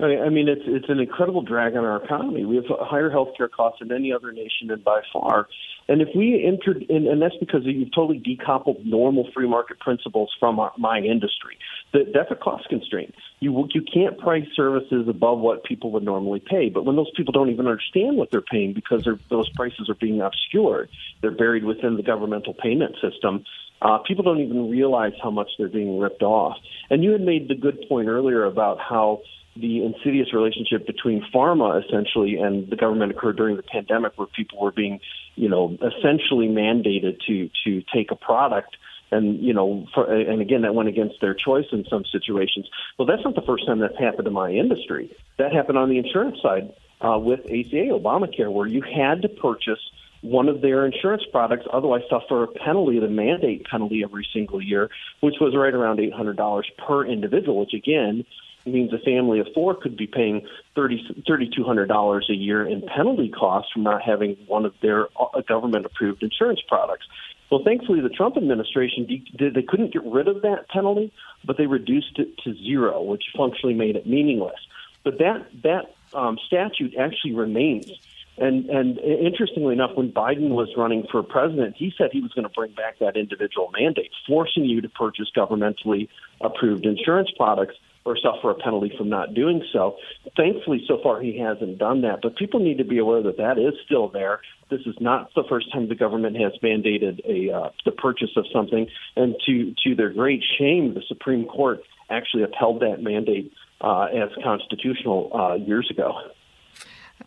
I 0.00 0.28
mean, 0.28 0.48
it's 0.48 0.62
it's 0.64 0.88
an 0.88 1.00
incredible 1.00 1.42
drag 1.42 1.74
on 1.74 1.84
our 1.84 2.02
economy. 2.02 2.44
We 2.44 2.56
have 2.56 2.66
higher 2.68 3.10
healthcare 3.10 3.50
costs 3.50 3.80
than 3.80 3.92
any 3.92 4.12
other 4.12 4.32
nation, 4.32 4.70
and 4.70 4.82
by 4.84 5.02
far. 5.12 5.48
And 5.88 6.02
if 6.02 6.08
we 6.14 6.44
entered, 6.44 6.84
and, 6.90 7.06
and 7.08 7.20
that's 7.20 7.36
because 7.40 7.62
you've 7.64 7.92
totally 7.94 8.20
decoupled 8.20 8.84
normal 8.84 9.28
free 9.34 9.48
market 9.48 9.80
principles 9.80 10.30
from 10.38 10.60
our, 10.60 10.72
my 10.76 10.98
industry. 10.98 11.56
That, 11.94 12.12
that's 12.12 12.30
a 12.30 12.36
cost 12.36 12.68
constraint. 12.68 13.14
You 13.40 13.66
you 13.72 13.82
can't 13.82 14.18
price 14.18 14.46
services 14.54 15.08
above 15.08 15.38
what 15.40 15.64
people 15.64 15.90
would 15.92 16.04
normally 16.04 16.40
pay. 16.46 16.68
But 16.68 16.84
when 16.84 16.96
those 16.96 17.10
people 17.16 17.32
don't 17.32 17.50
even 17.50 17.66
understand 17.66 18.16
what 18.16 18.30
they're 18.30 18.42
paying 18.42 18.74
because 18.74 19.08
those 19.30 19.48
prices 19.50 19.88
are 19.88 19.96
being 19.96 20.20
obscured, 20.20 20.90
they're 21.22 21.30
buried 21.30 21.64
within 21.64 21.96
the 21.96 22.02
governmental 22.02 22.54
payment 22.54 22.96
system. 23.02 23.44
Uh, 23.80 23.98
people 23.98 24.24
don't 24.24 24.40
even 24.40 24.68
realize 24.70 25.12
how 25.22 25.30
much 25.30 25.48
they're 25.56 25.68
being 25.68 25.98
ripped 25.98 26.22
off. 26.22 26.56
And 26.90 27.02
you 27.02 27.12
had 27.12 27.20
made 27.20 27.48
the 27.48 27.54
good 27.54 27.86
point 27.88 28.08
earlier 28.08 28.44
about 28.44 28.78
how 28.80 29.22
the 29.60 29.84
insidious 29.84 30.32
relationship 30.32 30.86
between 30.86 31.24
pharma 31.34 31.84
essentially 31.84 32.36
and 32.36 32.68
the 32.70 32.76
government 32.76 33.12
occurred 33.12 33.36
during 33.36 33.56
the 33.56 33.62
pandemic 33.62 34.12
where 34.16 34.26
people 34.26 34.60
were 34.60 34.72
being, 34.72 35.00
you 35.34 35.48
know, 35.48 35.76
essentially 35.76 36.48
mandated 36.48 37.20
to 37.26 37.50
to 37.64 37.82
take 37.92 38.10
a 38.10 38.16
product. 38.16 38.76
And 39.10 39.40
you 39.40 39.54
know 39.54 39.86
for, 39.94 40.04
and 40.04 40.42
again 40.42 40.62
that 40.62 40.74
went 40.74 40.90
against 40.90 41.20
their 41.20 41.34
choice 41.34 41.64
in 41.72 41.84
some 41.88 42.04
situations. 42.04 42.68
Well 42.98 43.06
that's 43.06 43.24
not 43.24 43.34
the 43.34 43.42
first 43.42 43.66
time 43.66 43.78
that's 43.78 43.98
happened 43.98 44.26
in 44.26 44.34
my 44.34 44.50
industry. 44.50 45.16
That 45.38 45.52
happened 45.52 45.78
on 45.78 45.88
the 45.88 45.98
insurance 45.98 46.36
side 46.42 46.72
uh, 47.00 47.18
with 47.18 47.40
ACA 47.40 47.88
Obamacare 47.90 48.52
where 48.52 48.66
you 48.66 48.82
had 48.82 49.22
to 49.22 49.28
purchase 49.28 49.80
one 50.20 50.48
of 50.48 50.60
their 50.60 50.84
insurance 50.84 51.22
products, 51.30 51.64
otherwise 51.72 52.02
suffer 52.10 52.42
a 52.42 52.48
penalty, 52.48 52.98
the 52.98 53.08
mandate 53.08 53.64
penalty 53.64 54.02
every 54.02 54.26
single 54.32 54.60
year, 54.60 54.90
which 55.20 55.36
was 55.40 55.54
right 55.54 55.72
around 55.72 56.00
$800 56.00 56.64
per 56.76 57.06
individual, 57.06 57.60
which 57.60 57.72
again 57.72 58.24
means 58.68 58.92
a 58.92 58.98
family 58.98 59.40
of 59.40 59.46
four 59.54 59.74
could 59.74 59.96
be 59.96 60.06
paying 60.06 60.46
thirty 60.74 61.02
thirty 61.26 61.50
two 61.54 61.64
hundred 61.64 61.86
dollars 61.86 62.28
a 62.30 62.34
year 62.34 62.66
in 62.66 62.82
penalty 62.82 63.28
costs 63.28 63.72
from 63.72 63.82
not 63.82 64.02
having 64.02 64.36
one 64.46 64.64
of 64.64 64.74
their 64.82 65.08
uh, 65.20 65.40
government 65.42 65.86
approved 65.86 66.22
insurance 66.22 66.60
products. 66.68 67.06
Well, 67.50 67.62
thankfully, 67.64 68.00
the 68.00 68.10
Trump 68.10 68.36
administration 68.36 69.06
they 69.38 69.62
couldn't 69.62 69.92
get 69.92 70.04
rid 70.04 70.28
of 70.28 70.42
that 70.42 70.68
penalty, 70.68 71.12
but 71.44 71.56
they 71.56 71.66
reduced 71.66 72.18
it 72.18 72.36
to 72.44 72.54
zero, 72.54 73.02
which 73.02 73.24
functionally 73.36 73.74
made 73.74 73.96
it 73.96 74.06
meaningless. 74.06 74.60
But 75.02 75.18
that 75.18 75.46
that 75.62 75.94
um, 76.14 76.38
statute 76.46 76.94
actually 76.96 77.34
remains. 77.34 77.90
And 78.36 78.68
and 78.70 78.98
interestingly 78.98 79.72
enough, 79.72 79.96
when 79.96 80.12
Biden 80.12 80.50
was 80.50 80.68
running 80.76 81.06
for 81.10 81.22
president, 81.22 81.74
he 81.76 81.92
said 81.98 82.10
he 82.12 82.20
was 82.20 82.32
going 82.32 82.46
to 82.46 82.52
bring 82.54 82.72
back 82.72 82.98
that 83.00 83.16
individual 83.16 83.70
mandate, 83.72 84.10
forcing 84.28 84.64
you 84.64 84.80
to 84.80 84.88
purchase 84.88 85.28
governmentally 85.36 86.08
approved 86.40 86.86
insurance 86.86 87.30
products 87.36 87.74
or 88.08 88.16
suffer 88.16 88.50
a 88.50 88.54
penalty 88.54 88.92
from 88.96 89.08
not 89.08 89.34
doing 89.34 89.62
so. 89.72 89.96
Thankfully, 90.36 90.82
so 90.88 90.98
far 91.02 91.20
he 91.20 91.38
hasn't 91.38 91.78
done 91.78 92.00
that, 92.02 92.20
but 92.22 92.36
people 92.36 92.60
need 92.60 92.78
to 92.78 92.84
be 92.84 92.98
aware 92.98 93.22
that 93.22 93.36
that 93.36 93.58
is 93.58 93.74
still 93.84 94.08
there. 94.08 94.40
This 94.70 94.80
is 94.86 94.94
not 95.00 95.30
the 95.34 95.44
first 95.48 95.72
time 95.72 95.88
the 95.88 95.94
government 95.94 96.36
has 96.36 96.52
mandated 96.62 97.20
a 97.26 97.54
uh, 97.54 97.70
the 97.84 97.92
purchase 97.92 98.30
of 98.36 98.44
something, 98.52 98.86
and 99.16 99.34
to 99.46 99.74
to 99.84 99.94
their 99.94 100.10
great 100.10 100.42
shame, 100.58 100.94
the 100.94 101.02
Supreme 101.06 101.44
Court 101.46 101.80
actually 102.10 102.42
upheld 102.42 102.80
that 102.80 103.02
mandate 103.02 103.52
uh, 103.80 104.04
as 104.04 104.30
constitutional 104.42 105.30
uh, 105.34 105.54
years 105.54 105.88
ago. 105.90 106.12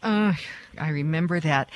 Uh, 0.02 0.34
I 0.78 0.90
remember 0.90 1.40
that. 1.40 1.70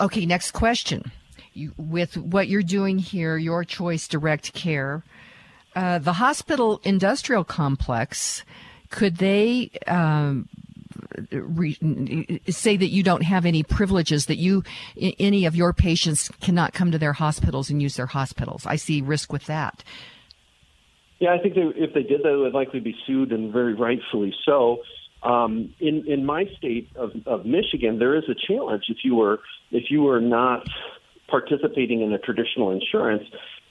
Okay, 0.00 0.26
next 0.26 0.52
question. 0.52 1.12
You, 1.52 1.72
with 1.76 2.16
what 2.16 2.48
you're 2.48 2.62
doing 2.62 2.98
here, 2.98 3.36
your 3.36 3.64
choice 3.64 4.08
direct 4.08 4.52
care, 4.54 5.02
uh, 5.74 5.98
the 5.98 6.14
hospital 6.14 6.80
industrial 6.84 7.44
complex, 7.44 8.44
could 8.90 9.16
they 9.16 9.70
um, 9.86 10.48
re- 11.30 12.40
say 12.48 12.76
that 12.76 12.88
you 12.88 13.02
don't 13.02 13.22
have 13.22 13.44
any 13.44 13.62
privileges, 13.62 14.26
that 14.26 14.38
you, 14.38 14.62
any 14.96 15.44
of 15.44 15.54
your 15.54 15.72
patients 15.72 16.30
cannot 16.40 16.72
come 16.72 16.90
to 16.90 16.98
their 16.98 17.12
hospitals 17.12 17.70
and 17.70 17.82
use 17.82 17.96
their 17.96 18.06
hospitals? 18.06 18.66
I 18.66 18.76
see 18.76 19.00
risk 19.00 19.32
with 19.32 19.46
that. 19.46 19.84
Yeah, 21.18 21.34
I 21.34 21.38
think 21.38 21.54
they, 21.54 21.62
if 21.62 21.94
they 21.94 22.02
did 22.02 22.22
that, 22.22 22.30
they 22.30 22.36
would 22.36 22.54
likely 22.54 22.80
be 22.80 22.94
sued, 23.06 23.32
and 23.32 23.52
very 23.52 23.74
rightfully 23.74 24.34
so. 24.44 24.78
Um, 25.22 25.74
in 25.80 26.06
in 26.06 26.24
my 26.24 26.44
state 26.56 26.90
of, 26.94 27.10
of 27.26 27.44
Michigan, 27.44 27.98
there 27.98 28.16
is 28.16 28.22
a 28.28 28.36
challenge 28.46 28.84
if 28.88 28.98
you 29.02 29.16
were 29.16 29.40
if 29.72 29.90
you 29.90 30.02
were 30.02 30.20
not 30.20 30.68
participating 31.28 32.02
in 32.02 32.12
a 32.12 32.18
traditional 32.18 32.70
insurance 32.70 33.24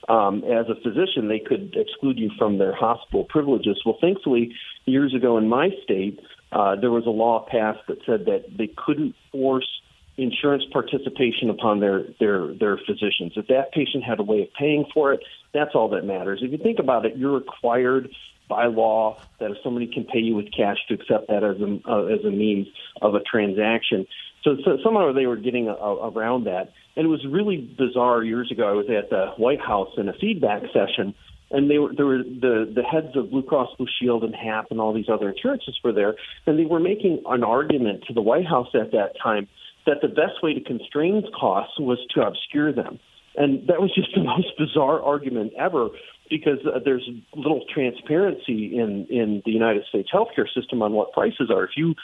um, 0.08 0.42
as 0.44 0.66
a 0.68 0.74
physician, 0.82 1.28
they 1.28 1.38
could 1.38 1.74
exclude 1.76 2.18
you 2.18 2.30
from 2.38 2.58
their 2.58 2.74
hospital 2.74 3.24
privileges. 3.24 3.80
Well, 3.84 3.98
thankfully, 4.00 4.54
years 4.86 5.14
ago 5.14 5.36
in 5.36 5.48
my 5.48 5.70
state, 5.84 6.18
uh, 6.52 6.76
there 6.76 6.90
was 6.90 7.04
a 7.06 7.10
law 7.10 7.46
passed 7.50 7.86
that 7.88 7.98
said 8.06 8.24
that 8.26 8.56
they 8.56 8.68
couldn't 8.68 9.14
force 9.30 9.68
insurance 10.16 10.64
participation 10.72 11.48
upon 11.48 11.80
their 11.80 12.04
their 12.18 12.52
their 12.54 12.78
physicians. 12.78 13.32
If 13.36 13.46
that 13.48 13.72
patient 13.72 14.02
had 14.02 14.18
a 14.18 14.22
way 14.22 14.42
of 14.42 14.48
paying 14.58 14.84
for 14.92 15.12
it, 15.12 15.20
that's 15.54 15.74
all 15.74 15.88
that 15.90 16.04
matters. 16.04 16.40
If 16.42 16.52
you 16.52 16.58
think 16.58 16.78
about 16.78 17.06
it, 17.06 17.16
you're 17.16 17.34
required 17.34 18.08
by 18.48 18.66
law 18.66 19.20
that 19.40 19.50
if 19.50 19.58
somebody 19.62 19.86
can 19.86 20.04
pay 20.04 20.20
you 20.20 20.34
with 20.34 20.46
cash 20.56 20.78
to 20.88 20.94
accept 20.94 21.28
that 21.28 21.44
as 21.44 21.60
a 21.60 21.80
uh, 21.90 22.06
as 22.06 22.24
a 22.24 22.30
means 22.30 22.66
of 23.02 23.14
a 23.14 23.20
transaction. 23.20 24.06
So, 24.44 24.56
so 24.64 24.78
somehow 24.82 25.12
they 25.12 25.26
were 25.26 25.36
getting 25.36 25.68
a, 25.68 25.72
a, 25.72 26.10
around 26.10 26.44
that. 26.44 26.72
And 26.96 27.06
it 27.06 27.08
was 27.08 27.24
really 27.28 27.56
bizarre 27.78 28.22
years 28.24 28.50
ago. 28.50 28.68
I 28.68 28.72
was 28.72 28.86
at 28.86 29.10
the 29.10 29.32
White 29.36 29.60
House 29.60 29.90
in 29.96 30.08
a 30.08 30.12
feedback 30.12 30.62
session, 30.72 31.14
and 31.50 31.70
they 31.70 31.78
were 31.78 31.92
there 31.94 32.06
were 32.06 32.18
the 32.18 32.70
the 32.74 32.82
heads 32.82 33.16
of 33.16 33.30
Blue 33.30 33.42
Cross 33.42 33.70
Blue 33.78 33.86
Shield 34.00 34.24
and 34.24 34.34
HAP 34.34 34.70
and 34.70 34.80
all 34.80 34.92
these 34.92 35.08
other 35.08 35.30
insurances 35.30 35.78
were 35.82 35.92
there, 35.92 36.14
and 36.46 36.58
they 36.58 36.64
were 36.64 36.80
making 36.80 37.22
an 37.26 37.44
argument 37.44 38.04
to 38.08 38.14
the 38.14 38.20
White 38.20 38.46
House 38.46 38.68
at 38.74 38.90
that 38.92 39.12
time 39.22 39.48
that 39.86 40.02
the 40.02 40.08
best 40.08 40.42
way 40.42 40.54
to 40.54 40.60
constrain 40.60 41.22
costs 41.38 41.78
was 41.78 41.98
to 42.14 42.22
obscure 42.22 42.72
them. 42.72 42.98
And 43.36 43.66
that 43.68 43.80
was 43.80 43.94
just 43.94 44.14
the 44.14 44.22
most 44.22 44.48
bizarre 44.58 45.02
argument 45.02 45.52
ever 45.58 45.88
because 46.28 46.58
uh, 46.66 46.78
there's 46.84 47.08
little 47.34 47.64
transparency 47.72 48.76
in, 48.76 49.06
in 49.08 49.42
the 49.46 49.50
United 49.50 49.84
States 49.88 50.10
healthcare 50.12 50.46
system 50.54 50.82
on 50.82 50.92
what 50.92 51.12
prices 51.12 51.50
are. 51.50 51.64
If 51.64 51.70
you 51.76 51.94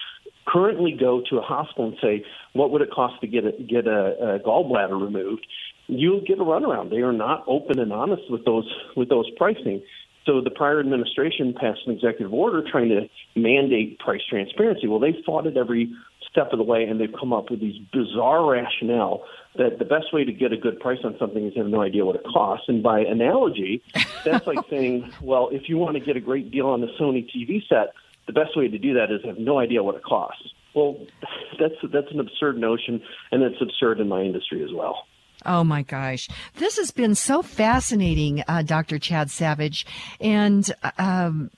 currently 0.47 0.97
go 0.99 1.23
to 1.31 1.39
a 1.39 1.43
hospital 1.43 1.87
and 1.87 1.97
say, 2.01 2.25
what 2.53 2.71
would 2.71 2.83
it 2.83 2.91
cost 2.91 3.21
to 3.21 3.27
get 3.27 3.45
a, 3.45 3.53
get 3.53 3.87
a, 3.87 4.37
a 4.37 4.39
gallbladder 4.41 5.01
removed? 5.01 5.47
You'll 5.87 6.23
get 6.23 6.39
a 6.39 6.45
runaround. 6.45 6.91
They 6.91 7.03
are 7.03 7.13
not 7.13 7.45
open 7.47 7.79
and 7.79 7.93
honest 7.93 8.23
with 8.31 8.45
those 8.45 8.71
with 8.97 9.09
those 9.09 9.29
pricing. 9.37 9.83
So 10.27 10.41
the 10.41 10.51
prior 10.51 10.81
administration 10.81 11.53
passed 11.53 11.81
an 11.87 11.93
executive 11.93 12.33
order 12.33 12.65
trying 12.71 12.89
to 12.89 13.09
mandate 13.39 13.99
price 13.99 14.23
transparency. 14.29 14.87
Well, 14.87 14.99
they 14.99 15.15
fought 15.27 15.47
it 15.47 15.57
every 15.57 15.93
step 16.31 16.53
of 16.53 16.59
the 16.59 16.65
way, 16.65 16.85
and 16.85 16.99
they've 16.99 17.13
come 17.19 17.33
up 17.33 17.51
with 17.51 17.61
these 17.61 17.79
bizarre 17.93 18.51
rationale 18.51 19.25
that 19.57 19.79
the 19.79 19.85
best 19.85 20.13
way 20.13 20.25
to 20.25 20.33
get 20.33 20.53
a 20.53 20.57
good 20.57 20.81
price 20.81 20.99
on 21.05 21.15
something 21.19 21.47
is 21.47 21.53
to 21.55 21.61
have 21.61 21.69
no 21.69 21.83
idea 21.83 22.05
what 22.05 22.17
it 22.17 22.25
costs. 22.25 22.65
And 22.69 22.83
by 22.83 23.01
analogy, 23.01 23.83
that's 24.25 24.47
like 24.47 24.59
saying, 24.71 25.13
well, 25.21 25.51
if 25.53 25.69
you 25.69 25.77
want 25.77 25.97
to 25.97 26.01
get 26.01 26.17
a 26.17 26.21
great 26.21 26.51
deal 26.51 26.69
on 26.69 26.83
a 26.83 26.89
Sony 27.01 27.29
TV 27.31 27.61
set, 27.69 27.93
the 28.27 28.33
best 28.33 28.57
way 28.57 28.69
to 28.69 28.79
do 28.79 28.95
that 28.95 29.11
is 29.11 29.25
have 29.25 29.39
no 29.39 29.59
idea 29.59 29.83
what 29.83 29.95
it 29.95 30.03
costs. 30.03 30.43
Well, 30.75 30.97
that's 31.61 31.75
that's 31.93 32.11
an 32.11 32.21
absurd 32.21 32.59
notion, 32.59 33.03
and 33.31 33.43
it's 33.43 33.61
absurd 33.61 34.01
in 34.01 34.09
my 34.09 34.23
industry 34.23 34.63
as 34.63 34.71
well. 34.73 35.07
Oh 35.47 35.65
my 35.65 35.83
gosh. 35.83 36.29
This 36.57 36.79
has 36.79 36.91
been 36.91 37.15
so 37.15 37.43
fascinating, 37.43 38.43
uh, 38.49 38.63
Dr. 38.63 38.99
Chad 38.99 39.31
Savage. 39.31 39.85
And 40.21 40.73
um, 40.97 41.51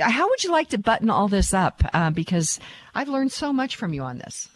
how 0.00 0.28
would 0.28 0.44
you 0.44 0.50
like 0.50 0.68
to 0.70 0.78
button 0.78 1.08
all 1.08 1.28
this 1.28 1.54
up? 1.54 1.82
Uh, 1.94 2.10
because 2.10 2.60
I've 2.94 3.08
learned 3.08 3.32
so 3.32 3.52
much 3.52 3.76
from 3.76 3.94
you 3.94 4.02
on 4.02 4.18
this. 4.18 4.48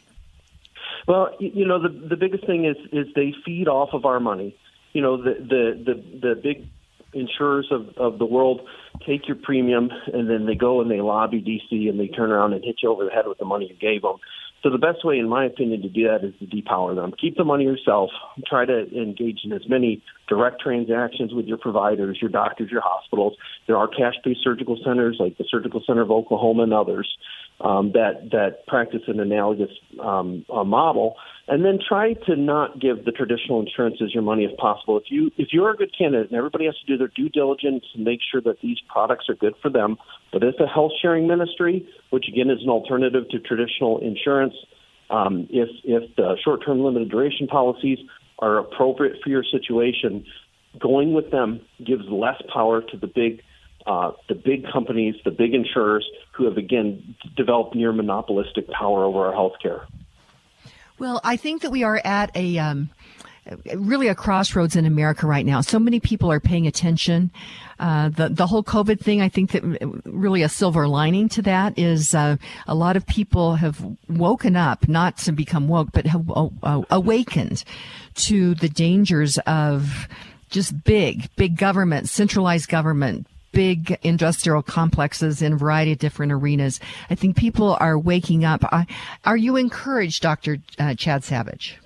Well, 1.07 1.31
you 1.39 1.67
know, 1.67 1.81
the 1.81 1.89
the 1.89 2.17
biggest 2.17 2.47
thing 2.47 2.65
is 2.65 2.77
is 2.93 3.07
they 3.15 3.33
feed 3.45 3.69
off 3.69 3.91
of 3.93 4.05
our 4.05 4.21
money. 4.21 4.57
You 4.93 5.03
know, 5.03 5.17
the 5.17 5.35
the 5.35 5.95
the, 5.95 6.19
the 6.21 6.41
big 6.41 6.67
insurers 7.13 7.69
of, 7.71 7.89
of 7.97 8.19
the 8.19 8.27
world 8.27 8.61
take 9.07 9.29
your 9.29 9.37
premium 9.37 9.91
and 10.13 10.29
then 10.29 10.47
they 10.47 10.55
go 10.55 10.81
and 10.81 10.91
they 10.91 11.01
lobby 11.01 11.41
DC 11.41 11.89
and 11.89 11.99
they 11.99 12.09
turn 12.09 12.31
around 12.31 12.53
and 12.53 12.65
hit 12.65 12.77
you 12.83 12.91
over 12.91 13.05
the 13.05 13.11
head 13.11 13.27
with 13.27 13.39
the 13.39 13.45
money 13.45 13.69
you 13.71 13.77
gave 13.77 14.03
them. 14.03 14.17
So 14.63 14.71
the 14.71 14.79
best 14.79 15.05
way, 15.05 15.19
in 15.19 15.29
my 15.29 15.45
opinion, 15.45 15.83
to 15.83 15.89
do 15.89 16.09
that 16.09 16.25
is 16.25 16.35
to 16.41 16.47
depower 16.47 16.95
them. 16.97 17.13
Keep 17.21 17.37
the 17.37 17.45
money 17.45 17.65
yourself. 17.65 18.11
Try 18.49 18.65
to 18.65 18.87
engage 19.01 19.41
in 19.45 19.53
as 19.53 19.69
many 19.69 20.03
direct 20.29 20.61
transactions 20.61 21.33
with 21.33 21.47
your 21.47 21.59
providers, 21.59 22.19
your 22.21 22.31
doctors, 22.31 22.71
your 22.71 22.81
hospitals. 22.85 23.35
There 23.69 23.77
are 23.77 23.87
cash-based 23.87 24.41
surgical 24.43 24.77
centers 24.85 25.19
like 25.21 25.39
the 25.39 25.45
Surgical 25.49 25.83
Center 25.87 26.03
of 26.03 26.11
Oklahoma 26.11 26.65
and 26.65 26.75
others 26.75 27.09
um, 27.61 27.93
that 27.93 28.31
that 28.33 28.67
practice 28.67 29.03
an 29.07 29.21
analogous 29.21 29.71
um, 30.03 30.45
uh, 30.53 30.65
model, 30.65 31.17
and 31.49 31.65
then 31.65 31.79
try 31.87 32.13
to 32.13 32.37
not 32.37 32.79
give 32.81 33.05
the 33.05 33.13
traditional 33.13 33.61
insurances 33.61 34.13
your 34.13 34.23
money 34.23 34.45
if 34.45 34.57
possible. 34.59 34.99
If 34.99 35.05
you 35.11 35.31
if 35.37 35.49
you're 35.53 35.71
a 35.71 35.77
good 35.77 35.97
candidate, 35.97 36.31
and 36.31 36.37
everybody 36.37 36.67
has 36.67 36.77
to 36.79 36.87
do 36.87 36.99
their 36.99 37.09
due 37.09 37.29
diligence 37.29 37.85
and 37.95 38.05
make 38.05 38.21
sure 38.31 38.41
that 38.43 38.61
these 38.61 38.79
products 38.89 39.27
are 39.29 39.35
good 39.35 39.55
for 39.63 39.71
them. 39.71 39.97
But 40.33 40.45
if 40.45 40.57
a 40.61 40.67
health 40.67 40.93
sharing 41.01 41.27
ministry, 41.27 41.89
which 42.11 42.27
again 42.29 42.51
is 42.51 42.63
an 42.63 42.69
alternative 42.69 43.29
to 43.31 43.39
traditional 43.39 43.99
insurance, 43.99 44.55
um, 45.09 45.47
if 45.51 45.69
if 45.85 46.15
the 46.17 46.37
short 46.45 46.65
term 46.65 46.81
limited 46.81 47.11
duration 47.11 47.47
policies 47.47 47.99
are 48.39 48.59
appropriate 48.59 49.17
for 49.23 49.31
your 49.31 49.45
situation, 49.45 50.27
going 50.79 51.15
with 51.15 51.31
them 51.31 51.61
gives 51.85 52.05
less 52.11 52.41
power 52.53 52.83
to 52.83 52.97
the 52.99 53.07
big 53.07 53.43
uh, 53.87 54.13
the 54.29 54.35
big 54.35 54.67
companies, 54.73 55.15
the 55.25 55.31
big 55.31 55.55
insurers 55.55 56.09
who 56.33 56.45
have 56.45 56.57
again 56.57 57.15
developed 57.37 57.75
near 57.75 57.93
monopolistic 57.93 58.69
power 58.69 59.05
over 59.05 59.27
our 59.27 59.33
healthcare. 59.33 59.87
Well, 60.99 61.21
I 61.23 61.37
think 61.37 61.63
that 61.63 61.71
we 61.71 61.85
are 61.85 62.01
at 62.05 62.35
a 62.35 62.59
um, 62.59 62.91
really 63.75 64.09
a 64.09 64.15
crossroads 64.15 64.77
in 64.77 64.87
America 64.87 65.27
right 65.27 65.45
now. 65.45 65.61
So 65.61 65.79
many 65.79 66.01
people 66.01 66.33
are 66.33 66.41
paying 66.41 66.67
attention. 66.67 67.31
Uh, 67.79 68.09
the 68.09 68.29
the 68.29 68.47
whole 68.47 68.65
COVID 68.65 69.01
thing, 69.01 69.21
I 69.21 69.29
think 69.29 69.53
that 69.53 69.63
really 70.05 70.43
a 70.43 70.49
silver 70.49 70.89
lining 70.89 71.29
to 71.31 71.43
that 71.43 71.79
is 71.79 72.15
uh, 72.15 72.37
a 72.67 72.75
lot 72.75 72.97
of 72.97 73.07
people 73.07 73.57
have 73.57 73.85
woken 74.09 74.57
up, 74.57 74.89
not 74.89 75.19
to 75.19 75.33
become 75.33 75.69
woke, 75.69 75.93
but 75.93 76.07
have 76.07 76.31
uh, 76.31 76.83
awakened 76.91 77.65
to 78.15 78.55
the 78.55 78.69
dangers 78.69 79.39
of 79.47 80.09
just 80.49 80.85
big, 80.85 81.29
big 81.37 81.57
government, 81.57 82.09
centralized 82.09 82.69
government, 82.69 83.27
big 83.53 83.99
industrial 84.03 84.63
complexes 84.63 85.43
in 85.43 85.55
a 85.55 85.57
variety 85.57 85.93
of 85.93 85.99
different 85.99 86.33
arenas. 86.33 86.81
I 87.11 87.15
think 87.15 87.37
people 87.37 87.77
are 87.81 87.99
waking 87.99 88.45
up. 88.45 88.65
Are 89.25 89.37
you 89.37 89.57
encouraged, 89.57 90.23
Dr. 90.23 90.59
Uh, 90.79 90.95
Chad 90.95 91.25
Savage? 91.25 91.79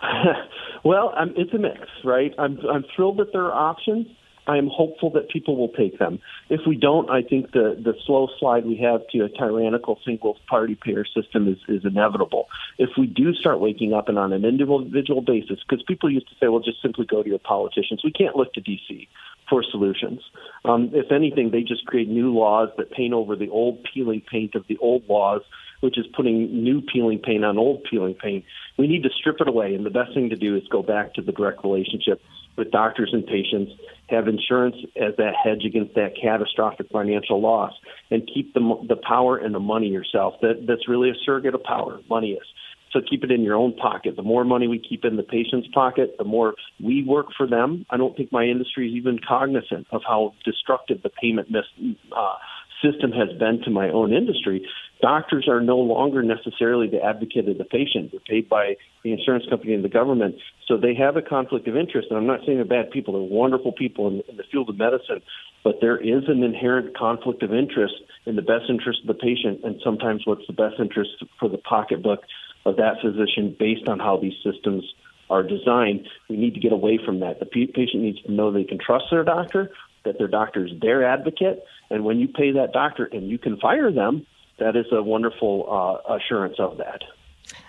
well, 0.84 1.12
um, 1.16 1.34
it's 1.36 1.52
a 1.52 1.58
mix, 1.58 1.80
right? 2.04 2.32
I'm, 2.38 2.58
I'm 2.72 2.84
thrilled 2.94 3.18
that 3.18 3.32
there 3.32 3.44
are 3.44 3.70
options. 3.70 4.06
I 4.46 4.56
am 4.56 4.68
hopeful 4.72 5.10
that 5.10 5.28
people 5.28 5.56
will 5.56 5.68
take 5.68 5.98
them. 5.98 6.18
If 6.48 6.62
we 6.66 6.76
don't, 6.76 7.08
I 7.10 7.22
think 7.22 7.52
the, 7.52 7.76
the 7.78 7.94
slow 8.06 8.28
slide 8.40 8.66
we 8.66 8.76
have 8.78 9.02
to 9.12 9.24
a 9.24 9.28
tyrannical 9.28 10.00
single 10.04 10.38
party 10.48 10.76
payer 10.82 11.04
system 11.04 11.46
is, 11.46 11.58
is 11.68 11.84
inevitable. 11.84 12.48
If 12.78 12.90
we 12.98 13.06
do 13.06 13.34
start 13.34 13.60
waking 13.60 13.92
up 13.92 14.08
and 14.08 14.18
on 14.18 14.32
an 14.32 14.44
individual 14.44 15.20
basis, 15.20 15.60
because 15.68 15.84
people 15.86 16.10
used 16.10 16.28
to 16.30 16.34
say, 16.40 16.48
well, 16.48 16.60
just 16.60 16.82
simply 16.82 17.06
go 17.06 17.22
to 17.22 17.28
your 17.28 17.38
politicians. 17.38 18.00
We 18.02 18.10
can't 18.10 18.34
look 18.34 18.52
to 18.54 18.60
D.C 18.60 19.08
for 19.50 19.62
solutions. 19.62 20.20
Um, 20.64 20.90
if 20.94 21.12
anything, 21.12 21.50
they 21.50 21.62
just 21.62 21.84
create 21.84 22.08
new 22.08 22.32
laws 22.32 22.70
that 22.78 22.90
paint 22.92 23.12
over 23.12 23.36
the 23.36 23.50
old 23.50 23.84
peeling 23.92 24.22
paint 24.30 24.54
of 24.54 24.64
the 24.68 24.78
old 24.78 25.06
laws, 25.08 25.42
which 25.80 25.98
is 25.98 26.06
putting 26.16 26.62
new 26.64 26.80
peeling 26.80 27.18
paint 27.18 27.44
on 27.44 27.58
old 27.58 27.84
peeling 27.90 28.14
paint. 28.14 28.44
We 28.78 28.86
need 28.86 29.02
to 29.02 29.10
strip 29.10 29.36
it 29.40 29.48
away, 29.48 29.74
and 29.74 29.84
the 29.84 29.90
best 29.90 30.14
thing 30.14 30.30
to 30.30 30.36
do 30.36 30.56
is 30.56 30.62
go 30.70 30.82
back 30.82 31.14
to 31.14 31.22
the 31.22 31.32
direct 31.32 31.64
relationship 31.64 32.22
with 32.56 32.70
doctors 32.70 33.10
and 33.12 33.26
patients, 33.26 33.72
have 34.08 34.28
insurance 34.28 34.76
as 34.96 35.16
that 35.16 35.32
hedge 35.42 35.64
against 35.64 35.94
that 35.94 36.12
catastrophic 36.20 36.88
financial 36.92 37.40
loss, 37.40 37.72
and 38.10 38.28
keep 38.32 38.54
the 38.54 38.60
the 38.88 38.96
power 38.96 39.36
and 39.36 39.54
the 39.54 39.60
money 39.60 39.88
yourself. 39.88 40.34
That 40.42 40.66
that's 40.66 40.88
really 40.88 41.10
a 41.10 41.14
surrogate 41.24 41.54
of 41.54 41.62
power. 41.62 42.00
Money 42.08 42.32
is. 42.32 42.46
So 42.92 43.00
keep 43.08 43.22
it 43.22 43.30
in 43.30 43.42
your 43.42 43.54
own 43.54 43.74
pocket. 43.74 44.16
The 44.16 44.22
more 44.22 44.44
money 44.44 44.66
we 44.66 44.78
keep 44.78 45.04
in 45.04 45.16
the 45.16 45.22
patient's 45.22 45.68
pocket, 45.68 46.16
the 46.18 46.24
more 46.24 46.54
we 46.82 47.04
work 47.04 47.26
for 47.36 47.46
them. 47.46 47.86
I 47.90 47.96
don't 47.96 48.16
think 48.16 48.32
my 48.32 48.44
industry 48.44 48.88
is 48.88 48.94
even 48.94 49.18
cognizant 49.26 49.86
of 49.92 50.02
how 50.06 50.34
destructive 50.44 51.02
the 51.02 51.10
payment 51.10 51.50
mis- 51.50 51.96
uh, 52.16 52.34
system 52.82 53.12
has 53.12 53.28
been 53.38 53.60
to 53.64 53.70
my 53.70 53.90
own 53.90 54.12
industry. 54.12 54.66
Doctors 55.00 55.46
are 55.48 55.60
no 55.60 55.78
longer 55.78 56.22
necessarily 56.22 56.88
the 56.88 57.02
advocate 57.02 57.48
of 57.48 57.58
the 57.58 57.64
patient. 57.64 58.10
They're 58.10 58.20
paid 58.20 58.48
by 58.48 58.76
the 59.04 59.12
insurance 59.12 59.44
company 59.48 59.72
and 59.74 59.84
the 59.84 59.88
government. 59.88 60.36
So 60.66 60.76
they 60.76 60.94
have 60.94 61.16
a 61.16 61.22
conflict 61.22 61.68
of 61.68 61.76
interest. 61.76 62.08
And 62.10 62.18
I'm 62.18 62.26
not 62.26 62.40
saying 62.44 62.58
they're 62.58 62.64
bad 62.64 62.90
people. 62.90 63.14
They're 63.14 63.36
wonderful 63.38 63.72
people 63.72 64.08
in, 64.08 64.22
in 64.28 64.36
the 64.36 64.44
field 64.50 64.68
of 64.68 64.78
medicine. 64.78 65.22
But 65.62 65.76
there 65.80 65.98
is 65.98 66.24
an 66.28 66.42
inherent 66.42 66.96
conflict 66.96 67.42
of 67.42 67.52
interest 67.52 67.94
in 68.26 68.36
the 68.36 68.42
best 68.42 68.64
interest 68.68 69.00
of 69.02 69.08
the 69.08 69.14
patient 69.14 69.60
and 69.64 69.80
sometimes 69.84 70.22
what's 70.24 70.46
the 70.46 70.52
best 70.52 70.76
interest 70.78 71.10
for 71.38 71.48
the 71.48 71.58
pocketbook 71.58 72.20
of 72.64 72.76
that 72.76 73.00
physician 73.02 73.56
based 73.58 73.88
on 73.88 73.98
how 73.98 74.16
these 74.16 74.34
systems 74.44 74.84
are 75.28 75.42
designed. 75.42 76.06
We 76.28 76.36
need 76.36 76.54
to 76.54 76.60
get 76.60 76.72
away 76.72 76.98
from 77.04 77.20
that. 77.20 77.38
The 77.38 77.46
patient 77.46 78.02
needs 78.02 78.20
to 78.22 78.32
know 78.32 78.50
they 78.50 78.64
can 78.64 78.78
trust 78.78 79.04
their 79.10 79.24
doctor, 79.24 79.70
that 80.04 80.18
their 80.18 80.28
doctor 80.28 80.66
is 80.66 80.72
their 80.80 81.04
advocate, 81.04 81.64
and 81.90 82.04
when 82.04 82.18
you 82.18 82.28
pay 82.28 82.52
that 82.52 82.72
doctor 82.72 83.04
and 83.04 83.28
you 83.28 83.38
can 83.38 83.58
fire 83.58 83.92
them, 83.92 84.26
that 84.58 84.76
is 84.76 84.86
a 84.92 85.02
wonderful 85.02 86.02
uh, 86.08 86.14
assurance 86.14 86.56
of 86.58 86.78
that. 86.78 87.02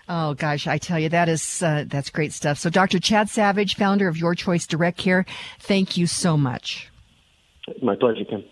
Oh 0.10 0.34
gosh, 0.34 0.68
I 0.68 0.78
tell 0.78 1.00
you 1.00 1.10
that 1.10 1.30
is 1.30 1.64
uh, 1.64 1.86
that's 1.88 2.10
great 2.10 2.34
stuff. 2.34 2.58
So, 2.58 2.70
Dr. 2.70 3.00
Chad 3.00 3.30
Savage, 3.30 3.76
founder 3.76 4.08
of 4.08 4.18
Your 4.18 4.36
Choice 4.36 4.68
Direct 4.68 4.98
Care, 4.98 5.26
thank 5.60 5.98
you 5.98 6.06
so 6.06 6.36
much. 6.36 6.92
My 7.82 7.96
pleasure, 7.96 8.26
Kim. 8.26 8.44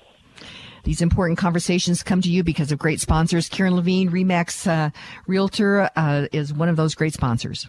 These 0.84 1.02
important 1.02 1.38
conversations 1.38 2.04
come 2.04 2.22
to 2.22 2.30
you 2.30 2.44
because 2.44 2.72
of 2.72 2.80
great 2.80 3.00
sponsors. 3.00 3.50
Karen 3.50 3.76
Levine, 3.76 4.10
Remax 4.10 4.68
uh, 4.68 4.92
Realtor, 5.28 5.90
uh, 5.96 6.28
is 6.32 6.54
one 6.54 6.70
of 6.70 6.76
those 6.76 6.96
great 6.96 7.14
sponsors. 7.14 7.68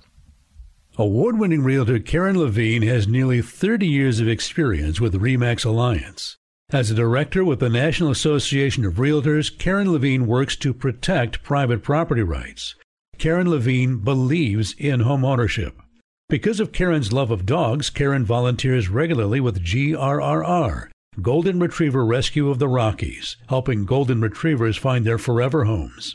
Award 0.98 1.38
winning 1.38 1.62
realtor 1.62 1.98
Karen 1.98 2.38
Levine 2.38 2.82
has 2.82 3.08
nearly 3.08 3.40
30 3.40 3.86
years 3.86 4.20
of 4.20 4.28
experience 4.28 5.00
with 5.00 5.12
the 5.12 5.18
REMAX 5.18 5.64
Alliance. 5.64 6.36
As 6.72 6.90
a 6.90 6.94
director 6.94 7.44
with 7.44 7.58
the 7.58 7.68
National 7.68 8.10
Association 8.10 8.84
of 8.84 8.94
Realtors, 8.94 9.56
Karen 9.56 9.90
Levine 9.92 10.26
works 10.26 10.56
to 10.56 10.74
protect 10.74 11.42
private 11.42 11.82
property 11.82 12.22
rights. 12.22 12.74
Karen 13.18 13.50
Levine 13.50 13.98
believes 13.98 14.74
in 14.78 15.00
homeownership. 15.00 15.72
Because 16.28 16.60
of 16.60 16.70
Karen's 16.70 17.12
love 17.12 17.30
of 17.30 17.44
dogs, 17.44 17.90
Karen 17.90 18.24
volunteers 18.24 18.88
regularly 18.88 19.40
with 19.40 19.64
GRRR, 19.64 20.90
Golden 21.20 21.58
Retriever 21.58 22.06
Rescue 22.06 22.48
of 22.50 22.60
the 22.60 22.68
Rockies, 22.68 23.36
helping 23.48 23.84
golden 23.84 24.20
retrievers 24.20 24.76
find 24.76 25.04
their 25.04 25.18
forever 25.18 25.64
homes. 25.64 26.14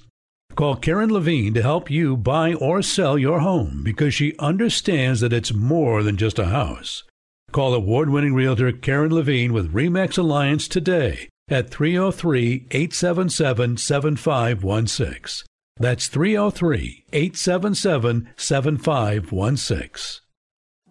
Call 0.56 0.78
Karen 0.78 1.12
Levine 1.12 1.54
to 1.54 1.62
help 1.62 1.92
you 1.92 2.16
buy 2.16 2.54
or 2.54 2.82
sell 2.82 3.18
your 3.18 3.42
home 3.42 3.82
because 3.84 4.14
she 4.14 4.38
understands 4.40 5.20
that 5.20 5.34
it's 5.34 5.54
more 5.54 6.02
than 6.02 6.16
just 6.16 6.40
a 6.40 6.46
house. 6.46 7.04
Call 7.52 7.74
award 7.74 8.10
winning 8.10 8.34
realtor 8.34 8.72
Karen 8.72 9.14
Levine 9.14 9.52
with 9.52 9.74
REMAX 9.74 10.18
Alliance 10.18 10.70
today 10.70 11.28
at 11.50 11.70
303 11.70 12.68
877 12.72 13.76
7516. 13.76 15.46
That's 15.78 16.08
303 16.08 17.04
877 17.12 18.30
7516. 18.38 20.25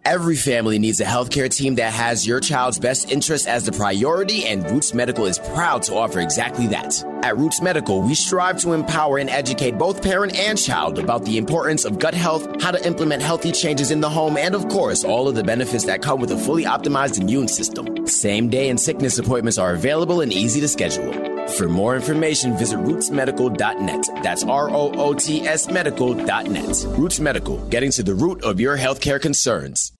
Every 0.05 0.35
family 0.35 0.77
needs 0.77 0.99
a 0.99 1.03
healthcare 1.03 1.49
team 1.49 1.75
that 1.75 1.91
has 1.91 2.27
your 2.27 2.39
child's 2.39 2.77
best 2.77 3.11
interest 3.11 3.47
as 3.47 3.65
the 3.65 3.71
priority, 3.71 4.45
and 4.45 4.69
Roots 4.69 4.93
Medical 4.93 5.25
is 5.25 5.39
proud 5.39 5.81
to 5.83 5.95
offer 5.95 6.19
exactly 6.19 6.67
that. 6.67 7.03
At 7.23 7.39
Roots 7.39 7.59
Medical, 7.59 8.03
we 8.03 8.13
strive 8.13 8.61
to 8.61 8.73
empower 8.73 9.17
and 9.17 9.31
educate 9.31 9.79
both 9.79 10.03
parent 10.03 10.35
and 10.35 10.59
child 10.59 10.99
about 10.99 11.25
the 11.25 11.39
importance 11.39 11.85
of 11.85 11.97
gut 11.97 12.13
health, 12.13 12.61
how 12.61 12.69
to 12.69 12.85
implement 12.85 13.23
healthy 13.23 13.51
changes 13.51 13.89
in 13.89 13.99
the 13.99 14.09
home, 14.09 14.37
and 14.37 14.53
of 14.53 14.69
course, 14.69 15.03
all 15.03 15.27
of 15.27 15.33
the 15.33 15.43
benefits 15.43 15.85
that 15.85 16.03
come 16.03 16.21
with 16.21 16.29
a 16.29 16.37
fully 16.37 16.65
optimized 16.65 17.19
immune 17.19 17.47
system. 17.47 18.05
Same 18.05 18.47
day 18.47 18.69
and 18.69 18.79
sickness 18.79 19.17
appointments 19.17 19.57
are 19.57 19.73
available 19.73 20.21
and 20.21 20.31
easy 20.31 20.61
to 20.61 20.67
schedule. 20.67 21.34
For 21.47 21.69
more 21.69 21.95
information, 21.95 22.57
visit 22.57 22.79
rootsmedical.net. 22.79 24.23
That's 24.23 24.43
R 24.43 24.69
O 24.69 24.91
O 24.95 25.13
T 25.13 25.41
S 25.41 25.69
medical.net. 25.69 26.85
Roots 26.97 27.19
Medical, 27.19 27.57
getting 27.69 27.91
to 27.91 28.03
the 28.03 28.15
root 28.15 28.43
of 28.43 28.59
your 28.59 28.77
healthcare 28.77 29.21
concerns. 29.21 29.91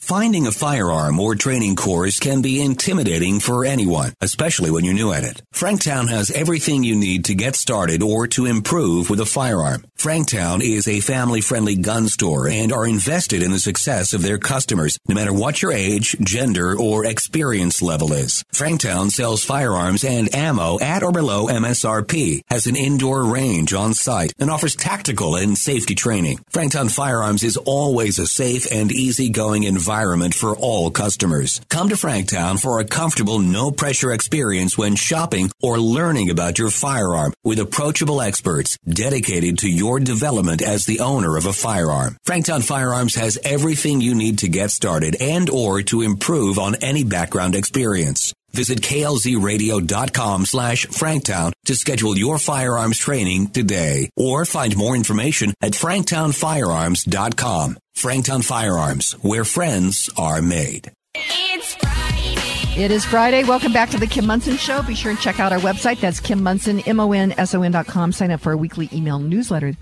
Finding 0.00 0.46
a 0.46 0.50
firearm 0.50 1.20
or 1.20 1.36
training 1.36 1.76
course 1.76 2.18
can 2.18 2.42
be 2.42 2.60
intimidating 2.60 3.38
for 3.38 3.64
anyone, 3.64 4.12
especially 4.20 4.70
when 4.70 4.84
you're 4.84 4.94
new 4.94 5.12
at 5.12 5.22
it. 5.22 5.42
Franktown 5.54 6.08
has 6.08 6.30
everything 6.30 6.82
you 6.82 6.96
need 6.96 7.26
to 7.26 7.34
get 7.34 7.54
started 7.54 8.02
or 8.02 8.26
to 8.28 8.46
improve 8.46 9.08
with 9.08 9.20
a 9.20 9.26
firearm. 9.26 9.84
Franktown 9.96 10.62
is 10.62 10.88
a 10.88 11.00
family-friendly 11.00 11.76
gun 11.76 12.08
store 12.08 12.48
and 12.48 12.72
are 12.72 12.86
invested 12.88 13.42
in 13.42 13.52
the 13.52 13.58
success 13.58 14.14
of 14.14 14.22
their 14.22 14.38
customers, 14.38 14.98
no 15.06 15.14
matter 15.14 15.34
what 15.34 15.60
your 15.60 15.70
age, 15.70 16.16
gender, 16.20 16.76
or 16.76 17.04
experience 17.04 17.82
level 17.82 18.12
is. 18.14 18.42
Franktown 18.52 19.10
sells 19.10 19.44
firearms 19.44 20.02
and 20.02 20.34
ammo 20.34 20.80
at 20.80 21.02
or 21.02 21.12
below 21.12 21.46
MSRP, 21.46 22.40
has 22.48 22.66
an 22.66 22.74
indoor 22.74 23.26
range 23.26 23.74
on 23.74 23.92
site, 23.92 24.32
and 24.38 24.50
offers 24.50 24.74
tactical 24.74 25.36
and 25.36 25.56
safety 25.56 25.94
training. 25.94 26.38
Franktown 26.50 26.90
Firearms 26.90 27.44
is 27.44 27.58
always 27.58 28.18
a 28.18 28.26
safe 28.26 28.66
and 28.72 28.90
easygoing 28.90 29.64
environment 29.64 29.89
environment 29.90 30.34
for 30.34 30.54
all 30.56 30.88
customers. 30.92 31.60
Come 31.68 31.88
to 31.88 31.96
Franktown 31.96 32.60
for 32.62 32.78
a 32.78 32.84
comfortable, 32.84 33.40
no 33.40 33.72
pressure 33.72 34.12
experience 34.12 34.78
when 34.78 34.94
shopping 34.94 35.50
or 35.60 35.80
learning 35.80 36.30
about 36.30 36.60
your 36.60 36.70
firearm 36.70 37.32
with 37.42 37.58
approachable 37.58 38.20
experts 38.20 38.78
dedicated 38.86 39.58
to 39.58 39.68
your 39.68 39.98
development 39.98 40.62
as 40.62 40.86
the 40.86 41.00
owner 41.00 41.36
of 41.36 41.46
a 41.46 41.52
firearm. 41.52 42.16
Franktown 42.24 42.62
Firearms 42.62 43.16
has 43.16 43.36
everything 43.42 44.00
you 44.00 44.14
need 44.14 44.38
to 44.38 44.48
get 44.48 44.70
started 44.70 45.16
and 45.20 45.50
or 45.50 45.82
to 45.82 46.02
improve 46.02 46.60
on 46.60 46.76
any 46.76 47.02
background 47.02 47.56
experience. 47.56 48.32
Visit 48.52 48.80
klzradio.com 48.80 50.46
slash 50.46 50.86
franktown 50.86 51.52
to 51.66 51.74
schedule 51.74 52.18
your 52.18 52.38
firearms 52.38 52.98
training 52.98 53.48
today 53.48 54.10
or 54.16 54.44
find 54.44 54.76
more 54.76 54.96
information 54.96 55.52
at 55.60 55.72
franktownfirearms.com. 55.72 57.78
Franktown 57.96 58.44
Firearms, 58.44 59.12
where 59.22 59.44
friends 59.44 60.08
are 60.16 60.40
made. 60.40 60.90
It 61.14 61.60
is 61.60 61.74
Friday. 61.74 62.82
It 62.82 62.90
is 62.90 63.04
Friday. 63.04 63.44
Welcome 63.44 63.72
back 63.72 63.90
to 63.90 63.98
the 63.98 64.06
Kim 64.06 64.26
Monson 64.26 64.56
Show. 64.56 64.82
Be 64.82 64.94
sure 64.94 65.10
and 65.10 65.20
check 65.20 65.38
out 65.38 65.52
our 65.52 65.58
website. 65.58 66.00
That's 66.00 66.20
Kim 66.20 66.42
Monson, 66.42 66.80
M-O-N-S-O-N 66.80 67.72
dot 67.72 67.86
com. 67.86 68.12
Sign 68.12 68.30
up 68.30 68.40
for 68.40 68.52
our 68.52 68.56
weekly 68.56 68.88
email 68.92 69.18
newsletter 69.18 69.74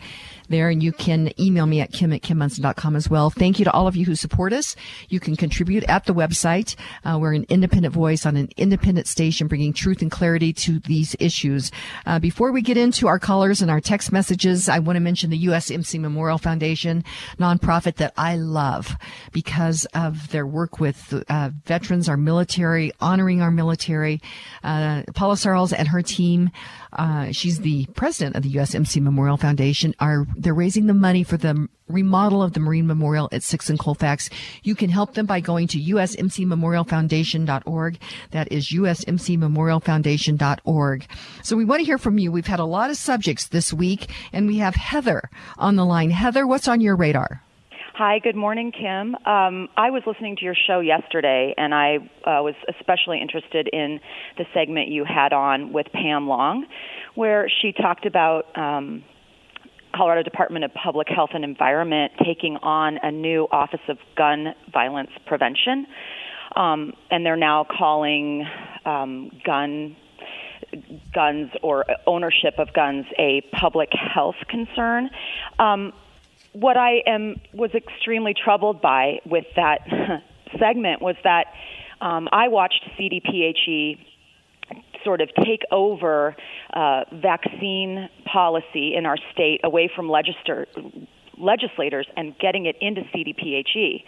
there 0.48 0.68
and 0.68 0.82
you 0.82 0.92
can 0.92 1.32
email 1.40 1.66
me 1.66 1.80
at 1.80 1.92
kim 1.92 2.12
at 2.12 2.22
kimmonson.com 2.22 2.96
as 2.96 3.08
well. 3.08 3.30
Thank 3.30 3.58
you 3.58 3.64
to 3.64 3.72
all 3.72 3.86
of 3.86 3.96
you 3.96 4.04
who 4.04 4.14
support 4.14 4.52
us. 4.52 4.76
You 5.08 5.20
can 5.20 5.36
contribute 5.36 5.84
at 5.84 6.06
the 6.06 6.14
website. 6.14 6.74
Uh, 7.04 7.18
we're 7.20 7.34
an 7.34 7.46
independent 7.48 7.94
voice 7.94 8.26
on 8.26 8.36
an 8.36 8.48
independent 8.56 9.06
station 9.06 9.46
bringing 9.46 9.72
truth 9.72 10.02
and 10.02 10.10
clarity 10.10 10.52
to 10.52 10.80
these 10.80 11.16
issues. 11.18 11.70
Uh, 12.06 12.18
before 12.18 12.52
we 12.52 12.62
get 12.62 12.76
into 12.76 13.06
our 13.06 13.18
callers 13.18 13.62
and 13.62 13.70
our 13.70 13.80
text 13.80 14.12
messages, 14.12 14.68
I 14.68 14.78
want 14.78 14.96
to 14.96 15.00
mention 15.00 15.30
the 15.30 15.46
USMC 15.46 16.00
Memorial 16.00 16.38
Foundation, 16.38 17.04
nonprofit 17.38 17.96
that 17.96 18.12
I 18.16 18.36
love 18.36 18.96
because 19.32 19.86
of 19.94 20.30
their 20.30 20.46
work 20.46 20.80
with 20.80 21.22
uh, 21.28 21.50
veterans, 21.64 22.08
our 22.08 22.16
military, 22.16 22.92
honoring 23.00 23.42
our 23.42 23.50
military. 23.50 24.20
Uh, 24.62 25.02
Paula 25.14 25.34
Sarles 25.34 25.72
and 25.76 25.88
her 25.88 26.02
team, 26.02 26.50
uh, 26.92 27.32
she's 27.32 27.60
the 27.60 27.86
president 27.94 28.36
of 28.36 28.42
the 28.42 28.52
USMC 28.54 29.02
Memorial 29.02 29.36
Foundation, 29.36 29.94
are 30.00 30.26
they're 30.36 30.54
raising 30.54 30.86
the 30.86 30.94
money 30.94 31.22
for 31.22 31.36
the 31.36 31.68
remodel 31.88 32.42
of 32.42 32.52
the 32.52 32.60
Marine 32.60 32.86
Memorial 32.86 33.28
at 33.32 33.42
6 33.42 33.70
and 33.70 33.78
Colfax. 33.78 34.28
You 34.62 34.74
can 34.74 34.90
help 34.90 35.14
them 35.14 35.24
by 35.26 35.40
going 35.40 35.68
to 35.68 35.78
usmcmemorialfoundation.org. 35.78 37.98
That 38.30 38.52
is 38.52 38.68
usmcmemorialfoundation.org. 38.68 41.06
So 41.42 41.56
we 41.56 41.64
want 41.64 41.80
to 41.80 41.86
hear 41.86 41.98
from 41.98 42.18
you. 42.18 42.30
We've 42.30 42.46
had 42.46 42.60
a 42.60 42.64
lot 42.64 42.90
of 42.90 42.96
subjects 42.96 43.48
this 43.48 43.72
week 43.72 44.10
and 44.32 44.46
we 44.46 44.58
have 44.58 44.74
Heather 44.74 45.30
on 45.56 45.76
the 45.76 45.86
line. 45.86 46.10
Heather, 46.10 46.46
what's 46.46 46.68
on 46.68 46.80
your 46.80 46.96
radar? 46.96 47.42
Hi, 47.98 48.20
good 48.20 48.36
morning, 48.36 48.70
Kim. 48.70 49.16
Um, 49.26 49.68
I 49.76 49.90
was 49.90 50.04
listening 50.06 50.36
to 50.36 50.44
your 50.44 50.54
show 50.54 50.78
yesterday, 50.78 51.52
and 51.58 51.74
I 51.74 51.96
uh, 51.96 52.44
was 52.44 52.54
especially 52.68 53.20
interested 53.20 53.68
in 53.72 53.98
the 54.36 54.44
segment 54.54 54.86
you 54.86 55.04
had 55.04 55.32
on 55.32 55.72
with 55.72 55.88
Pam 55.92 56.28
Long, 56.28 56.64
where 57.16 57.50
she 57.60 57.72
talked 57.72 58.06
about 58.06 58.56
um, 58.56 59.02
Colorado 59.92 60.22
Department 60.22 60.64
of 60.64 60.72
Public 60.74 61.08
Health 61.08 61.30
and 61.34 61.42
Environment 61.42 62.12
taking 62.24 62.56
on 62.58 63.00
a 63.02 63.10
new 63.10 63.48
Office 63.50 63.80
of 63.88 63.98
Gun 64.16 64.54
Violence 64.72 65.10
Prevention. 65.26 65.84
Um, 66.54 66.92
and 67.10 67.26
they're 67.26 67.34
now 67.34 67.66
calling 67.68 68.46
um, 68.86 69.32
gun 69.44 69.96
guns 71.12 71.50
or 71.64 71.84
ownership 72.06 72.54
of 72.58 72.72
guns 72.74 73.06
a 73.18 73.42
public 73.58 73.88
health 73.92 74.36
concern. 74.48 75.10
Um, 75.58 75.92
what 76.60 76.76
I 76.76 77.02
am 77.06 77.36
was 77.52 77.70
extremely 77.74 78.34
troubled 78.34 78.80
by 78.80 79.20
with 79.24 79.44
that 79.56 79.78
segment 80.58 81.00
was 81.00 81.16
that 81.22 81.46
um, 82.00 82.28
I 82.32 82.48
watched 82.48 82.82
CDPHE 82.98 83.98
sort 85.04 85.20
of 85.20 85.28
take 85.44 85.62
over 85.70 86.34
uh, 86.74 87.04
vaccine 87.12 88.08
policy 88.30 88.94
in 88.96 89.06
our 89.06 89.16
state 89.32 89.60
away 89.62 89.90
from 89.94 90.10
legislator, 90.10 90.66
legislators 91.38 92.06
and 92.16 92.36
getting 92.38 92.66
it 92.66 92.76
into 92.80 93.02
CDPHE. 93.14 94.02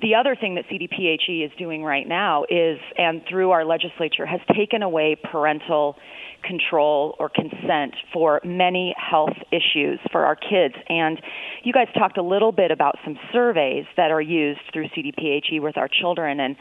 The 0.00 0.14
other 0.14 0.36
thing 0.36 0.54
that 0.54 0.66
CDPHE 0.68 1.44
is 1.44 1.50
doing 1.58 1.82
right 1.82 2.06
now 2.06 2.44
is, 2.48 2.78
and 2.96 3.22
through 3.28 3.50
our 3.50 3.64
legislature, 3.64 4.26
has 4.26 4.40
taken 4.56 4.82
away 4.82 5.16
parental 5.16 5.96
control 6.42 7.16
or 7.18 7.28
consent 7.28 7.94
for 8.12 8.40
many 8.44 8.94
health 8.96 9.36
issues 9.52 9.98
for 10.10 10.24
our 10.24 10.36
kids. 10.36 10.74
And 10.88 11.20
you 11.64 11.72
guys 11.72 11.88
talked 11.96 12.18
a 12.18 12.22
little 12.22 12.52
bit 12.52 12.70
about 12.70 12.96
some 13.04 13.18
surveys 13.32 13.84
that 13.96 14.10
are 14.10 14.20
used 14.20 14.60
through 14.72 14.88
CDPHE 14.88 15.60
with 15.60 15.76
our 15.76 15.88
children. 15.88 16.40
And 16.40 16.56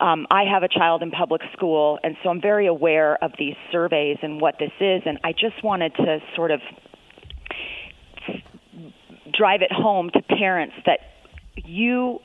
um, 0.00 0.26
I 0.30 0.44
have 0.44 0.62
a 0.62 0.68
child 0.68 1.02
in 1.02 1.10
public 1.10 1.42
school, 1.52 1.98
and 2.02 2.16
so 2.22 2.30
I'm 2.30 2.40
very 2.40 2.66
aware 2.66 3.22
of 3.22 3.32
these 3.38 3.54
surveys 3.70 4.16
and 4.22 4.40
what 4.40 4.54
this 4.58 4.72
is. 4.80 5.02
And 5.04 5.18
I 5.22 5.32
just 5.32 5.62
wanted 5.62 5.94
to 5.96 6.18
sort 6.34 6.50
of 6.50 6.60
drive 9.32 9.62
it 9.62 9.72
home 9.72 10.10
to 10.12 10.22
parents 10.22 10.74
that 10.86 11.00
you 11.56 12.20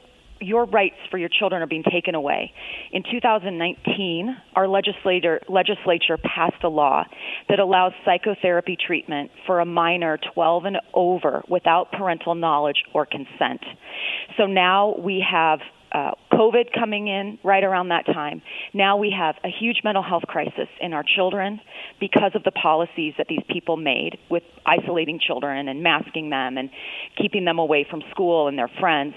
your 0.46 0.66
rights 0.66 0.96
for 1.10 1.18
your 1.18 1.30
children 1.30 1.62
are 1.62 1.68
being 1.68 1.84
taken 1.84 2.16
away. 2.16 2.52
In 2.92 3.04
2019, 3.04 4.36
our 4.56 4.68
legislator, 4.68 5.42
legislature 5.50 6.18
passed 6.18 6.64
a 6.64 6.70
law 6.70 7.04
that 7.50 7.60
allows 7.60 7.94
psychotherapy 8.06 8.78
treatment 8.78 9.32
for 9.46 9.60
a 9.60 9.66
minor 9.66 10.20
12 10.34 10.66
and 10.66 10.78
over 10.94 11.44
without 11.50 11.92
parental 11.92 12.36
knowledge 12.36 12.84
or 12.94 13.06
consent. 13.06 13.62
So 14.38 14.46
now 14.46 14.96
we 14.98 15.26
have 15.30 15.60
uh, 15.92 16.12
COVID 16.34 16.74
coming 16.78 17.08
in 17.08 17.40
right 17.44 17.64
around 17.64 17.90
that 17.90 18.06
time. 18.06 18.42
Now 18.74 18.98
we 18.98 19.16
have 19.18 19.36
a 19.46 19.50
huge 19.50 19.78
mental 19.84 20.04
health 20.04 20.24
crisis 20.28 20.68
in 20.82 20.94
our 20.94 21.04
children 21.04 21.62
because 22.00 22.32
of 22.36 22.44
the 22.44 22.52
policies 22.52 23.14
that 23.18 23.28
these 23.30 23.44
people 23.50 23.78
made 23.78 24.18
with 24.30 24.44
isolating 24.66 25.20
children 25.26 25.70
and 25.70 25.84
masking 25.84 26.30
them 26.30 26.58
and 26.58 26.70
keeping 27.18 27.46
them 27.46 27.60
away 27.60 27.88
from 27.90 28.02
school 28.12 28.50
and 28.50 28.58
their 28.58 28.70
friends. 28.80 29.14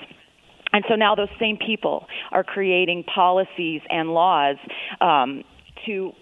And 0.73 0.85
so 0.89 0.95
now 0.95 1.15
those 1.15 1.28
same 1.39 1.57
people 1.57 2.07
are 2.31 2.45
creating 2.45 3.05
policies 3.05 3.81
and 3.89 4.11
laws 4.11 4.57
um, 5.01 5.45
to 5.86 6.12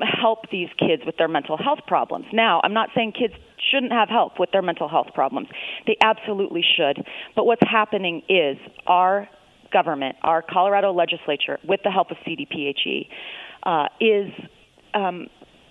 help 0.00 0.50
these 0.50 0.68
kids 0.78 1.02
with 1.04 1.16
their 1.16 1.28
mental 1.28 1.56
health 1.56 1.80
problems. 1.86 2.26
Now, 2.32 2.60
I'm 2.64 2.72
not 2.72 2.88
saying 2.94 3.12
kids 3.12 3.34
shouldn't 3.70 3.92
have 3.92 4.08
help 4.08 4.38
with 4.38 4.50
their 4.52 4.62
mental 4.62 4.88
health 4.88 5.08
problems. 5.14 5.48
They 5.86 5.96
absolutely 6.02 6.64
should. 6.76 7.04
But 7.36 7.44
what's 7.44 7.62
happening 7.62 8.22
is 8.28 8.56
our 8.86 9.28
government, 9.72 10.16
our 10.22 10.42
Colorado 10.42 10.92
legislature, 10.92 11.58
with 11.64 11.80
the 11.84 11.90
help 11.90 12.10
of 12.10 12.16
CDPHE, 12.26 13.08
uh, 13.62 13.86
is 14.00 14.32
um, 14.94 15.28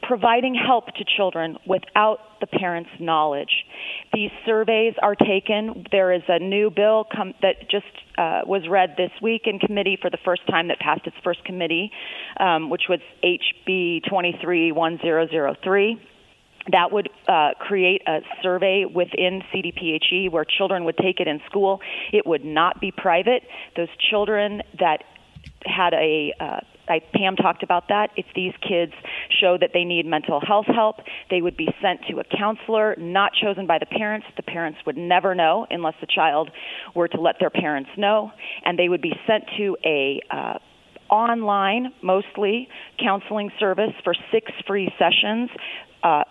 providing 0.09 0.55
help 0.55 0.87
to 0.87 1.05
children 1.05 1.55
without 1.67 2.17
the 2.41 2.47
parents' 2.47 2.89
knowledge. 2.99 3.63
These 4.11 4.31
surveys 4.43 4.95
are 5.03 5.13
taken. 5.13 5.85
There 5.91 6.11
is 6.11 6.23
a 6.27 6.39
new 6.39 6.71
bill 6.71 7.05
com- 7.15 7.35
that 7.43 7.69
just 7.69 7.85
uh, 8.17 8.41
was 8.43 8.63
read 8.67 8.95
this 8.97 9.11
week 9.21 9.43
in 9.45 9.59
committee 9.59 9.99
for 10.01 10.09
the 10.09 10.17
first 10.25 10.41
time 10.47 10.69
that 10.69 10.79
passed 10.79 11.05
its 11.05 11.15
first 11.23 11.45
committee, 11.45 11.91
um, 12.39 12.71
which 12.71 12.85
was 12.89 12.99
HB 13.23 14.03
231003 14.09 16.01
that 16.71 16.91
would 16.91 17.09
uh, 17.27 17.51
create 17.59 18.01
a 18.07 18.19
survey 18.43 18.85
within 18.85 19.41
CDPHE 19.53 20.31
where 20.31 20.45
children 20.45 20.83
would 20.85 20.97
take 20.97 21.19
it 21.19 21.27
in 21.27 21.39
school. 21.47 21.79
It 22.11 22.27
would 22.27 22.43
not 22.43 22.81
be 22.81 22.91
private. 22.91 23.43
Those 23.75 23.87
children 24.09 24.61
that 24.79 25.03
had 25.65 25.93
a 25.93 26.33
uh, 26.39 26.59
I, 26.89 26.99
Pam 27.13 27.35
talked 27.35 27.63
about 27.63 27.87
that. 27.89 28.09
If 28.15 28.25
these 28.35 28.53
kids 28.61 28.93
show 29.41 29.57
that 29.59 29.71
they 29.73 29.83
need 29.83 30.05
mental 30.05 30.41
health 30.45 30.65
help, 30.67 30.97
they 31.29 31.41
would 31.41 31.57
be 31.57 31.69
sent 31.81 32.01
to 32.09 32.19
a 32.19 32.23
counselor, 32.23 32.95
not 32.97 33.31
chosen 33.33 33.67
by 33.67 33.79
the 33.79 33.85
parents. 33.85 34.27
The 34.35 34.43
parents 34.43 34.79
would 34.85 34.97
never 34.97 35.35
know 35.35 35.67
unless 35.69 35.95
the 36.01 36.07
child 36.07 36.49
were 36.95 37.07
to 37.07 37.19
let 37.19 37.35
their 37.39 37.49
parents 37.49 37.89
know, 37.97 38.31
and 38.65 38.77
they 38.77 38.89
would 38.89 39.01
be 39.01 39.13
sent 39.27 39.43
to 39.57 39.77
a 39.85 40.19
uh, 40.31 40.59
online, 41.09 41.93
mostly 42.01 42.67
counseling 43.03 43.51
service 43.59 43.93
for 44.03 44.13
six 44.31 44.51
free 44.67 44.93
sessions. 44.97 45.49
Uh, 46.03 46.23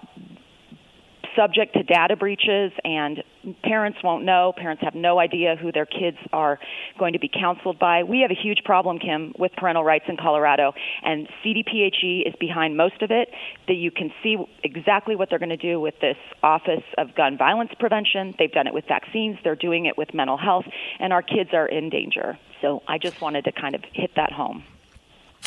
subject 1.38 1.74
to 1.74 1.82
data 1.84 2.16
breaches 2.16 2.72
and 2.84 3.22
parents 3.62 3.98
won't 4.02 4.24
know. 4.24 4.52
Parents 4.56 4.82
have 4.82 4.94
no 4.94 5.20
idea 5.20 5.54
who 5.56 5.70
their 5.70 5.86
kids 5.86 6.16
are 6.32 6.58
going 6.98 7.12
to 7.12 7.18
be 7.18 7.30
counseled 7.32 7.78
by. 7.78 8.02
We 8.02 8.20
have 8.20 8.30
a 8.30 8.40
huge 8.40 8.62
problem 8.64 8.98
kim 8.98 9.32
with 9.38 9.52
parental 9.56 9.84
rights 9.84 10.06
in 10.08 10.16
colorado 10.16 10.72
and 11.02 11.28
cdphe 11.44 12.26
is 12.26 12.34
behind 12.40 12.76
most 12.76 13.02
of 13.02 13.10
it 13.10 13.28
that 13.68 13.74
you 13.74 13.90
can 13.90 14.10
see 14.22 14.36
exactly 14.64 15.14
what 15.14 15.30
they're 15.30 15.38
going 15.38 15.48
to 15.50 15.56
do 15.56 15.80
with 15.80 15.94
this 16.00 16.16
office 16.42 16.82
of 16.96 17.14
gun 17.14 17.38
violence 17.38 17.70
prevention. 17.78 18.34
They've 18.38 18.50
done 18.50 18.66
it 18.66 18.74
with 18.74 18.84
vaccines. 18.88 19.38
They're 19.44 19.56
doing 19.56 19.86
it 19.86 19.96
with 19.96 20.12
mental 20.12 20.36
health 20.36 20.64
and 20.98 21.12
our 21.12 21.22
kids 21.22 21.50
are 21.52 21.66
in 21.66 21.90
danger. 21.90 22.38
So 22.60 22.82
i 22.88 22.98
just 22.98 23.20
wanted 23.20 23.44
to 23.44 23.52
kind 23.52 23.76
of 23.76 23.82
hit 23.92 24.10
that 24.16 24.32
home 24.32 24.64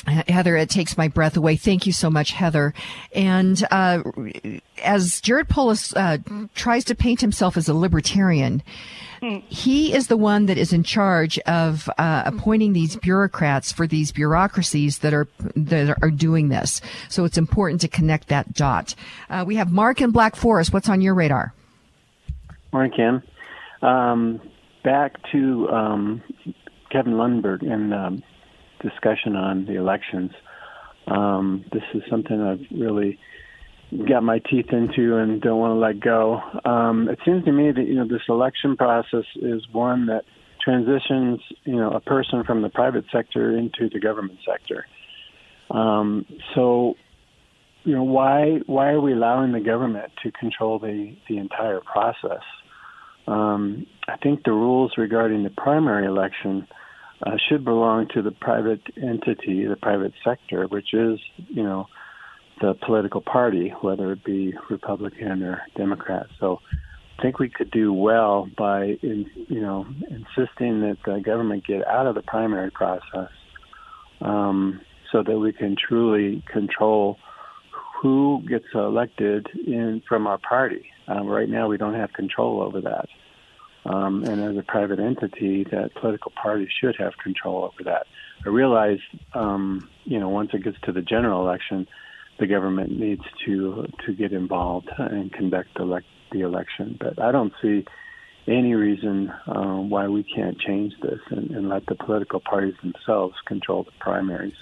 Heather, 0.08 0.56
it 0.58 0.70
takes 0.70 0.98
my 0.98 1.08
breath 1.08 1.38
away. 1.38 1.56
Thank 1.56 1.86
you 1.86 1.94
so 1.94 2.10
much, 2.10 2.32
Heather. 2.32 2.74
And 3.14 3.64
uh, 3.70 4.02
as 4.84 5.22
Jared 5.22 5.48
Polis 5.48 5.96
uh, 5.96 6.18
tries 6.56 6.86
to 6.86 6.96
paint 6.96 7.22
himself 7.22 7.56
as 7.56 7.70
a 7.70 7.74
libertarian, 7.74 8.64
he 9.22 9.94
is 9.94 10.08
the 10.08 10.18
one 10.18 10.48
that 10.48 10.58
is 10.58 10.74
in 10.74 10.82
charge 10.82 11.38
of 11.40 11.88
uh, 12.00 12.24
appointing 12.26 12.74
these 12.74 12.96
bureaucrats 12.96 13.72
for 13.72 13.86
these 13.86 14.12
bureaucracies 14.12 15.00
that 15.00 15.14
are 15.14 15.28
that 15.56 15.96
are 16.02 16.10
doing 16.10 16.50
this. 16.50 16.82
So 17.08 17.24
it's 17.24 17.38
important 17.38 17.82
to 17.82 17.88
connect 17.88 18.30
that 18.30 18.54
dot. 18.54 18.96
Uh, 19.30 19.44
we 19.46 19.56
have 19.58 19.72
Mark 19.72 20.02
in 20.02 20.10
Black 20.10 20.36
Forest. 20.36 20.74
What's 20.74 20.90
on 20.90 21.02
your 21.02 21.14
radar? 21.14 21.54
Morning, 22.74 22.92
Kim. 22.92 23.88
Um, 23.88 24.42
back 24.84 25.18
to 25.32 25.70
um, 25.70 26.24
Kevin 26.92 27.14
Lundberg 27.14 27.62
and. 27.62 27.94
Um, 27.94 28.24
discussion 28.82 29.36
on 29.36 29.66
the 29.66 29.76
elections. 29.76 30.32
Um, 31.08 31.66
this 31.72 31.84
is 31.94 32.02
something 32.10 32.42
I've 32.42 32.78
really 32.78 33.20
got 34.08 34.24
my 34.24 34.40
teeth 34.40 34.68
into 34.72 35.18
and 35.18 35.42
don't 35.42 35.60
want 35.60 35.72
to 35.72 35.80
let 35.80 36.00
go. 36.00 36.40
Um, 36.64 37.10
it 37.10 37.20
seems 37.26 37.44
to 37.46 37.52
me 37.52 37.72
that 37.72 37.86
you 37.86 37.96
know 37.96 38.08
this 38.08 38.22
election 38.30 38.78
process 38.78 39.26
is 39.36 39.62
one 39.72 40.06
that 40.08 40.24
transitions 40.64 41.40
you 41.64 41.76
know 41.76 41.92
a 41.92 42.00
person 42.00 42.44
from 42.46 42.62
the 42.62 42.70
private 42.70 43.06
sector 43.12 43.58
into 43.58 43.90
the 43.92 44.00
government 44.00 44.40
sector. 44.48 44.86
Um, 45.70 46.26
so 46.56 46.96
you 47.84 47.96
know 47.96 48.04
why 48.04 48.60
why 48.66 48.90
are 48.90 49.02
we 49.02 49.14
allowing 49.14 49.52
the 49.52 49.60
government 49.60 50.12
to 50.24 50.32
control 50.32 50.80
the 50.80 51.16
the 51.28 51.38
entire 51.38 51.82
process? 51.82 52.44
Um, 53.28 53.86
I 54.08 54.18
think 54.18 54.44
the 54.44 54.52
rules 54.52 54.94
regarding 54.98 55.44
the 55.44 55.50
primary 55.50 56.06
election 56.06 56.68
uh, 57.26 57.38
should 57.50 57.64
belong 57.64 58.08
to 58.14 58.22
the 58.22 58.32
private 58.32 58.82
entity, 58.98 59.66
the 59.66 59.76
private 59.76 60.14
sector, 60.24 60.66
which 60.66 60.94
is, 60.94 61.20
you 61.48 61.64
know, 61.64 61.88
the 62.62 62.74
political 62.86 63.22
party, 63.22 63.74
whether 63.82 64.12
it 64.12 64.24
be 64.24 64.54
Republican 64.70 65.44
or 65.44 65.62
Democrat. 65.76 66.28
So 66.40 66.60
I 67.18 67.22
think 67.22 67.40
we 67.40 67.50
could 67.50 67.72
do 67.72 67.94
well 67.94 68.50
by, 68.58 68.98
in, 69.02 69.30
you 69.48 69.62
know, 69.62 69.86
insisting 70.10 70.82
that 70.82 70.98
the 71.06 71.22
government 71.24 71.66
get 71.66 71.88
out 71.88 72.08
of 72.08 72.16
the 72.16 72.22
primary 72.22 72.72
process 72.72 73.30
um, 74.22 74.82
so 75.12 75.24
that 75.24 75.38
we 75.38 75.54
can 75.54 75.76
truly 75.76 76.44
control 76.52 77.18
who 78.02 78.42
gets 78.50 78.66
elected 78.74 79.48
in 79.68 80.02
from 80.08 80.26
our 80.26 80.40
party. 80.40 80.86
Um, 81.08 81.28
right 81.28 81.50
now, 81.50 81.68
we 81.68 81.78
don't 81.78 81.94
have 81.94 82.14
control 82.14 82.62
over 82.62 82.82
that. 82.82 83.08
Um, 83.86 84.24
and 84.24 84.42
as 84.42 84.58
a 84.58 84.64
private 84.64 85.00
entity, 85.00 85.64
that 85.72 85.94
political 85.96 86.32
party 86.32 86.70
should 86.80 86.96
have 86.98 87.14
control 87.18 87.64
over 87.64 87.84
that. 87.86 88.06
I 88.46 88.50
realize, 88.50 89.00
um, 89.34 89.90
you 90.04 90.20
know, 90.20 90.30
once 90.30 90.52
it 90.54 90.64
gets 90.64 90.78
to 90.84 90.92
the 90.92 91.02
general 91.02 91.42
election, 91.42 91.88
the 92.40 92.48
government 92.48 92.98
needs 92.98 93.24
to 93.46 93.88
to 94.06 94.14
get 94.14 94.34
involved 94.34 94.90
and 94.98 95.32
conduct 95.32 95.70
elect, 95.80 96.08
the 96.32 96.42
election. 96.42 96.98
But 97.00 97.22
I 97.22 97.32
don't 97.32 97.54
see 97.62 97.86
any 98.48 98.74
reason 98.74 99.32
um, 99.48 99.90
why 99.90 100.08
we 100.08 100.24
can't 100.24 100.60
change 100.60 100.94
this 101.02 101.20
and, 101.30 101.52
and 101.52 101.70
let 101.70 101.86
the 101.86 101.96
political 101.96 102.40
parties 102.40 102.74
themselves 102.82 103.36
control 103.46 103.84
the 103.84 103.92
primaries. 104.00 104.56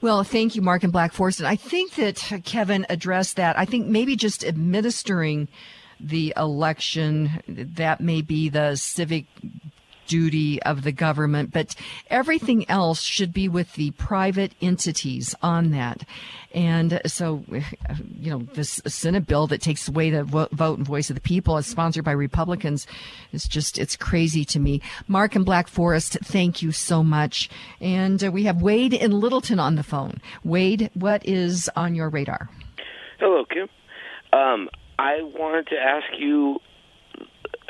Well, 0.00 0.24
thank 0.24 0.56
you, 0.56 0.62
Mark 0.62 0.82
and 0.82 0.92
Black 0.92 1.12
Forest. 1.12 1.40
And 1.40 1.48
I 1.48 1.56
think 1.56 1.94
that 1.96 2.40
Kevin 2.44 2.86
addressed 2.88 3.36
that. 3.36 3.58
I 3.58 3.66
think 3.66 3.86
maybe 3.86 4.16
just 4.16 4.44
administering 4.44 5.48
the 6.02 6.32
election. 6.36 7.42
That 7.48 8.00
may 8.00 8.22
be 8.22 8.48
the 8.48 8.76
civic 8.76 9.26
duty 10.10 10.60
of 10.64 10.82
the 10.82 10.90
government, 10.90 11.52
but 11.52 11.76
everything 12.08 12.68
else 12.68 13.00
should 13.00 13.32
be 13.32 13.48
with 13.48 13.74
the 13.74 13.92
private 13.92 14.52
entities 14.60 15.36
on 15.40 15.70
that. 15.70 16.02
And 16.52 17.00
so, 17.06 17.44
you 18.18 18.32
know, 18.32 18.40
this 18.54 18.80
Senate 18.88 19.28
bill 19.28 19.46
that 19.46 19.62
takes 19.62 19.86
away 19.86 20.10
the 20.10 20.24
vote 20.24 20.78
and 20.78 20.86
voice 20.86 21.10
of 21.10 21.14
the 21.14 21.20
people 21.20 21.56
is 21.58 21.66
sponsored 21.66 22.04
by 22.04 22.10
Republicans. 22.10 22.88
It's 23.32 23.46
just, 23.46 23.78
it's 23.78 23.94
crazy 23.94 24.44
to 24.46 24.58
me. 24.58 24.82
Mark 25.06 25.36
and 25.36 25.44
Black 25.44 25.68
Forest, 25.68 26.18
thank 26.24 26.60
you 26.60 26.72
so 26.72 27.04
much. 27.04 27.48
And 27.80 28.22
uh, 28.24 28.32
we 28.32 28.42
have 28.44 28.60
Wade 28.60 28.94
in 28.94 29.12
Littleton 29.12 29.60
on 29.60 29.76
the 29.76 29.84
phone. 29.84 30.20
Wade, 30.42 30.90
what 30.94 31.24
is 31.24 31.70
on 31.76 31.94
your 31.94 32.08
radar? 32.08 32.50
Hello, 33.20 33.44
Kim. 33.44 33.68
Um, 34.32 34.68
I 35.00 35.22
wanted 35.22 35.68
to 35.68 35.76
ask 35.78 36.06
you 36.18 36.60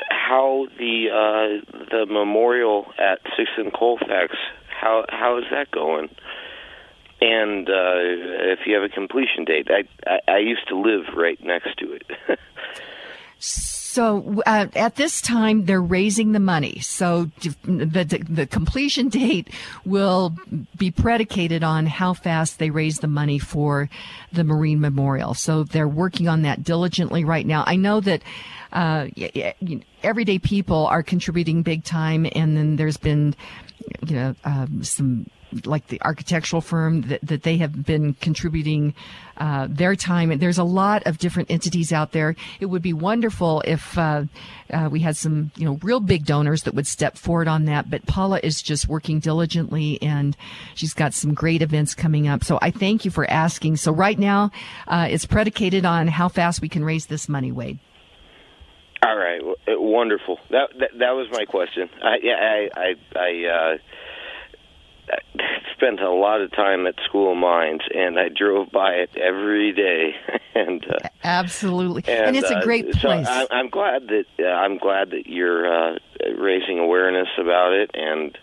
how 0.09 0.67
the 0.77 1.07
uh, 1.09 1.77
the 1.89 2.05
memorial 2.05 2.87
at 2.99 3.19
Sixth 3.37 3.53
and 3.57 3.71
Colfax 3.71 4.35
how 4.67 5.05
how 5.07 5.37
is 5.37 5.45
that 5.51 5.71
going? 5.71 6.09
And 7.21 7.69
uh, 7.69 8.51
if 8.53 8.59
you 8.65 8.73
have 8.73 8.83
a 8.83 8.89
completion 8.89 9.45
date, 9.45 9.69
I, 9.69 9.83
I 10.05 10.19
I 10.27 10.37
used 10.39 10.67
to 10.67 10.75
live 10.75 11.15
right 11.15 11.41
next 11.41 11.77
to 11.77 11.93
it. 11.93 12.03
So 13.91 14.41
uh, 14.45 14.67
at 14.73 14.95
this 14.95 15.19
time, 15.19 15.65
they're 15.65 15.81
raising 15.81 16.31
the 16.31 16.39
money. 16.39 16.79
So 16.79 17.29
the, 17.41 17.55
the, 17.65 18.25
the 18.29 18.47
completion 18.47 19.09
date 19.19 19.49
will 19.83 20.33
be 20.77 20.91
predicated 20.91 21.61
on 21.61 21.87
how 21.87 22.13
fast 22.13 22.57
they 22.57 22.69
raise 22.69 22.99
the 22.99 23.09
money 23.09 23.37
for 23.37 23.89
the 24.31 24.45
Marine 24.45 24.79
Memorial. 24.79 25.33
So 25.33 25.65
they're 25.65 25.89
working 25.89 26.29
on 26.29 26.43
that 26.43 26.63
diligently 26.63 27.25
right 27.25 27.45
now. 27.45 27.65
I 27.67 27.75
know 27.75 27.99
that 27.99 28.21
uh, 28.71 29.07
everyday 30.03 30.39
people 30.39 30.87
are 30.87 31.03
contributing 31.03 31.61
big 31.61 31.83
time, 31.83 32.25
and 32.33 32.55
then 32.55 32.77
there's 32.77 32.95
been 32.95 33.35
you 34.07 34.15
know 34.15 34.35
um, 34.45 34.85
some 34.85 35.25
like 35.65 35.87
the 35.87 36.01
architectural 36.01 36.61
firm 36.61 37.01
that, 37.03 37.21
that 37.21 37.43
they 37.43 37.57
have 37.57 37.85
been 37.85 38.13
contributing 38.15 38.93
uh, 39.37 39.67
their 39.69 39.95
time. 39.95 40.31
And 40.31 40.39
There's 40.39 40.57
a 40.57 40.63
lot 40.63 41.03
of 41.05 41.17
different 41.17 41.51
entities 41.51 41.91
out 41.91 42.11
there. 42.11 42.35
It 42.59 42.67
would 42.67 42.81
be 42.81 42.93
wonderful 42.93 43.61
if 43.65 43.97
uh, 43.97 44.25
uh, 44.71 44.89
we 44.91 44.99
had 44.99 45.17
some, 45.17 45.51
you 45.55 45.65
know, 45.65 45.79
real 45.81 45.99
big 45.99 46.25
donors 46.25 46.63
that 46.63 46.73
would 46.75 46.87
step 46.87 47.17
forward 47.17 47.47
on 47.47 47.65
that. 47.65 47.89
But 47.89 48.05
Paula 48.05 48.39
is 48.43 48.61
just 48.61 48.87
working 48.87 49.19
diligently, 49.19 50.01
and 50.01 50.37
she's 50.75 50.93
got 50.93 51.13
some 51.13 51.33
great 51.33 51.61
events 51.61 51.95
coming 51.95 52.27
up. 52.27 52.43
So 52.43 52.59
I 52.61 52.71
thank 52.71 53.05
you 53.05 53.11
for 53.11 53.29
asking. 53.29 53.77
So 53.77 53.91
right 53.91 54.17
now, 54.17 54.51
uh, 54.87 55.07
it's 55.09 55.25
predicated 55.25 55.85
on 55.85 56.07
how 56.07 56.29
fast 56.29 56.61
we 56.61 56.69
can 56.69 56.83
raise 56.83 57.07
this 57.07 57.27
money, 57.27 57.51
Wade. 57.51 57.79
All 59.03 59.17
right, 59.17 59.41
wonderful. 59.67 60.37
That 60.51 60.69
that, 60.79 60.91
that 60.99 61.11
was 61.11 61.27
my 61.31 61.45
question. 61.45 61.89
I 62.03 62.17
I 62.19 62.69
I, 62.75 62.93
I 63.15 63.47
uh, 63.49 63.77
spent 65.81 65.99
a 65.99 66.11
lot 66.11 66.41
of 66.41 66.51
time 66.51 66.85
at 66.85 66.95
School 67.05 67.35
Mines, 67.35 67.81
and 67.93 68.19
I 68.19 68.29
drove 68.29 68.71
by 68.71 68.91
it 68.91 69.09
every 69.17 69.73
day. 69.73 70.15
and 70.55 70.85
uh, 70.85 71.09
absolutely, 71.23 72.03
and, 72.07 72.27
and 72.27 72.37
it's 72.37 72.51
a 72.51 72.61
great 72.61 72.95
uh, 72.95 72.99
place. 72.99 73.25
So 73.25 73.31
I, 73.33 73.47
I'm 73.51 73.69
glad 73.69 74.07
that 74.07 74.25
uh, 74.39 74.47
I'm 74.47 74.77
glad 74.77 75.11
that 75.11 75.23
you're 75.25 75.65
uh, 75.65 75.97
raising 76.37 76.79
awareness 76.79 77.29
about 77.39 77.73
it 77.73 77.91
and 77.93 78.37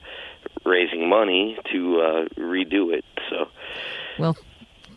raising 0.65 1.09
money 1.09 1.59
to 1.73 2.01
uh, 2.01 2.41
redo 2.41 2.93
it. 2.93 3.05
So, 3.31 3.47
well, 4.19 4.37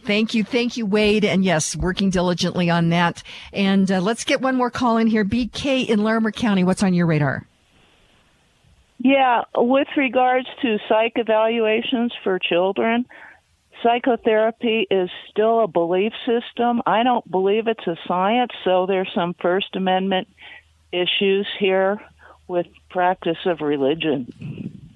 Thank 0.03 0.33
you. 0.33 0.43
Thank 0.43 0.77
you, 0.77 0.87
Wade. 0.87 1.23
And 1.23 1.45
yes, 1.45 1.75
working 1.75 2.09
diligently 2.09 2.71
on 2.71 2.89
that. 2.89 3.21
And 3.53 3.91
uh, 3.91 4.01
let's 4.01 4.23
get 4.23 4.41
one 4.41 4.55
more 4.55 4.71
call 4.71 4.97
in 4.97 5.05
here. 5.05 5.23
BK 5.23 5.87
in 5.87 6.03
Larimer 6.03 6.31
County. 6.31 6.63
What's 6.63 6.81
on 6.81 6.95
your 6.95 7.05
radar? 7.05 7.45
Yeah, 9.03 9.45
with 9.57 9.87
regards 9.97 10.47
to 10.61 10.77
psych 10.87 11.13
evaluations 11.15 12.13
for 12.23 12.37
children, 12.37 13.07
psychotherapy 13.81 14.85
is 14.91 15.09
still 15.27 15.63
a 15.63 15.67
belief 15.67 16.13
system. 16.23 16.83
I 16.85 17.01
don't 17.01 17.29
believe 17.29 17.67
it's 17.67 17.87
a 17.87 17.97
science, 18.07 18.51
so 18.63 18.85
there's 18.85 19.09
some 19.15 19.33
First 19.41 19.75
Amendment 19.75 20.27
issues 20.91 21.47
here 21.59 21.99
with 22.47 22.67
practice 22.91 23.39
of 23.45 23.61
religion. 23.61 24.91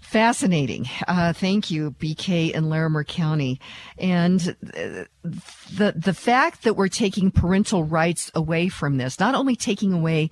Fascinating. 0.00 0.86
Uh, 1.06 1.34
thank 1.34 1.70
you, 1.70 1.90
BK 1.90 2.52
in 2.52 2.70
Larimer 2.70 3.04
County. 3.04 3.60
And 3.98 4.40
the 4.40 5.92
the 5.94 6.14
fact 6.14 6.62
that 6.62 6.74
we're 6.74 6.88
taking 6.88 7.30
parental 7.30 7.84
rights 7.84 8.30
away 8.34 8.68
from 8.68 8.96
this, 8.96 9.20
not 9.20 9.34
only 9.34 9.56
taking 9.56 9.92
away 9.92 10.30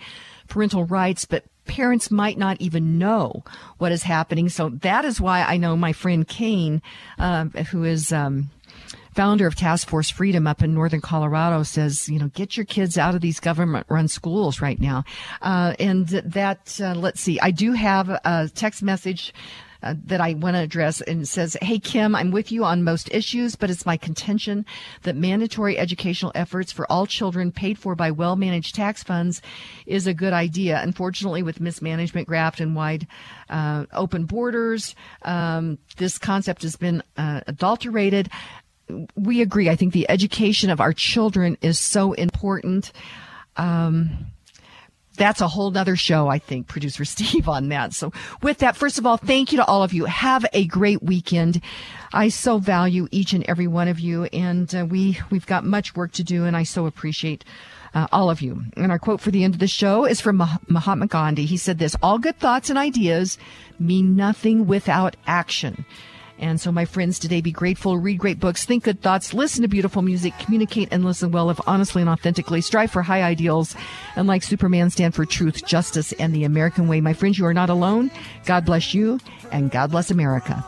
parental 0.49 0.85
rights, 0.85 1.27
but 1.27 1.45
parents 1.67 2.11
might 2.11 2.39
not 2.39 2.61
even 2.61 2.99
know 2.99 3.43
what 3.79 3.93
is 3.93 4.03
happening. 4.03 4.49
So 4.49 4.71
that 4.81 5.05
is 5.05 5.21
why 5.21 5.43
I 5.43 5.57
know 5.57 5.77
my 5.77 5.93
friend 5.93 6.27
Kane, 6.27 6.83
uh, 7.19 7.47
who 7.47 7.85
is. 7.85 8.13
Um, 8.13 8.51
founder 9.15 9.47
of 9.47 9.55
Task 9.55 9.89
Force 9.89 10.11
Freedom 10.11 10.47
up 10.47 10.61
in 10.61 10.75
northern 10.75 11.01
Colorado 11.01 11.63
says, 11.63 12.09
you 12.09 12.19
know, 12.19 12.29
get 12.35 12.57
your 12.57 12.67
kids 12.67 12.99
out 12.99 13.15
of 13.15 13.21
these 13.21 13.39
government 13.39 13.87
run 13.89 14.09
schools 14.09 14.61
right 14.61 14.81
now. 14.81 15.05
Uh, 15.41 15.75
and 15.79 16.09
that, 16.09 16.81
uh, 16.83 16.95
let's 16.95 17.21
see, 17.21 17.39
I 17.39 17.53
do 17.53 17.73
have 17.73 18.09
a 18.09 18.51
text 18.53 18.83
message 18.83 19.33
uh, 19.85 19.95
that 20.07 20.21
I 20.21 20.33
want 20.35 20.57
to 20.57 20.61
address 20.61 21.03
and 21.03 21.29
says, 21.29 21.57
Hey, 21.61 21.79
Kim, 21.79 22.17
I'm 22.17 22.31
with 22.31 22.51
you 22.51 22.65
on 22.65 22.83
most 22.83 23.13
issues, 23.13 23.55
but 23.55 23.69
it's 23.69 23.85
my 23.85 23.99
contention 23.99 24.65
that 25.03 25.15
mandatory 25.15 25.79
educational 25.79 26.33
efforts 26.35 26.73
for 26.73 26.91
all 26.91 27.07
children 27.07 27.53
paid 27.53 27.79
for 27.79 27.95
by 27.95 28.11
well 28.11 28.35
managed 28.35 28.75
tax 28.75 29.03
funds 29.03 29.43
is 29.85 30.07
a 30.07 30.15
good 30.15 30.33
idea. 30.33 30.81
Unfortunately, 30.83 31.43
with 31.43 31.61
mismanagement, 31.61 32.27
graft, 32.27 32.61
and 32.61 32.75
wide 32.75 33.07
uh, 33.51 33.85
open 33.93 34.25
borders, 34.25 34.95
um, 35.23 35.79
this 35.99 36.17
concept 36.17 36.63
has 36.63 36.77
been 36.77 37.03
uh, 37.19 37.43
adulterated. 37.47 38.31
We 39.17 39.43
agree. 39.43 39.69
I 39.69 39.77
think 39.77 39.93
the 39.93 40.09
education 40.09 40.71
of 40.71 40.81
our 40.81 40.95
children 40.95 41.59
is 41.61 41.79
so 41.79 42.15
important. 42.15 42.91
Um, 43.57 44.33
that's 45.17 45.41
a 45.41 45.49
whole 45.49 45.71
nother 45.71 45.97
show, 45.97 46.29
I 46.29 46.39
think, 46.39 46.67
producer 46.67 47.05
Steve 47.15 47.49
on 47.49 47.69
that. 47.69 47.93
So 47.93 48.13
with 48.43 48.59
that, 48.59 48.77
first 48.77 48.99
of 48.99 49.07
all, 49.07 49.17
thank 49.17 49.53
you 49.53 49.59
to 49.59 49.65
all 49.65 49.83
of 49.83 49.93
you. 49.93 50.05
Have 50.05 50.47
a 50.53 50.67
great 50.67 51.03
weekend. 51.03 51.61
I 52.13 52.29
so 52.29 52.59
value 52.59 53.09
each 53.11 53.33
and 53.33 53.45
every 53.45 53.67
one 53.67 53.89
of 53.89 53.99
you 53.99 54.25
and 54.25 54.73
uh, 54.75 54.87
we, 54.89 55.19
we've 55.31 55.47
got 55.47 55.65
much 55.65 55.97
work 55.97 56.13
to 56.13 56.25
do 56.25 56.45
and 56.45 56.57
I 56.57 56.63
so 56.63 56.87
appreciate 56.87 57.45
uh, 57.95 58.07
all 58.13 58.31
of 58.31 58.43
you. 58.43 58.63
And 58.77 58.91
our 58.91 58.99
quote 58.99 59.21
for 59.21 59.31
the 59.31 59.45
end 59.45 59.55
of 59.55 59.61
the 59.61 59.67
show 59.67 60.05
is 60.05 60.21
from 60.21 60.37
Mahatma 60.69 61.07
Gandhi. 61.07 61.45
He 61.45 61.57
said 61.57 61.79
this, 61.79 61.97
all 62.03 62.19
good 62.19 62.39
thoughts 62.39 62.71
and 62.71 62.79
ideas 62.79 63.39
mean 63.79 64.17
nothing 64.17 64.67
without 64.67 65.17
action. 65.27 65.85
And 66.39 66.61
so, 66.61 66.73
my 66.73 66.85
friends, 66.85 67.19
today 67.19 67.41
be 67.41 67.53
grateful, 67.53 67.97
read 67.97 68.19
great 68.19 68.41
books, 68.41 68.65
think 68.65 68.85
good 68.85 69.01
thoughts, 69.01 69.33
listen 69.33 69.63
to 69.63 69.69
beautiful 69.69 70.03
music, 70.03 70.35
communicate 70.39 70.89
and 70.91 71.05
listen 71.05 71.31
well, 71.31 71.47
live 71.47 71.61
honestly 71.67 72.03
and 72.03 72.11
authentically, 72.11 72.61
strive 72.61 72.91
for 72.91 73.03
high 73.03 73.23
ideals, 73.23 73.77
and 74.17 74.27
like 74.27 74.43
Superman, 74.43 74.91
stand 74.91 75.15
for 75.15 75.25
truth, 75.25 75.65
justice, 75.65 76.13
and 76.15 76.35
the 76.35 76.45
American 76.45 76.89
way. 76.89 77.01
My 77.01 77.13
friends, 77.13 77.39
you 77.39 77.47
are 77.47 77.55
not 77.55 77.71
alone. 77.71 78.11
God 78.47 78.65
bless 78.65 78.95
you, 78.95 79.21
and 79.53 79.71
God 79.71 79.93
bless 79.93 80.11
America. 80.11 80.65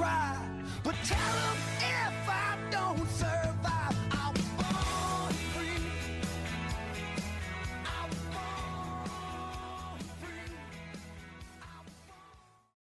Cry, 0.00 0.34
but 0.82 0.94
tell 1.04 1.18
them 1.18 1.59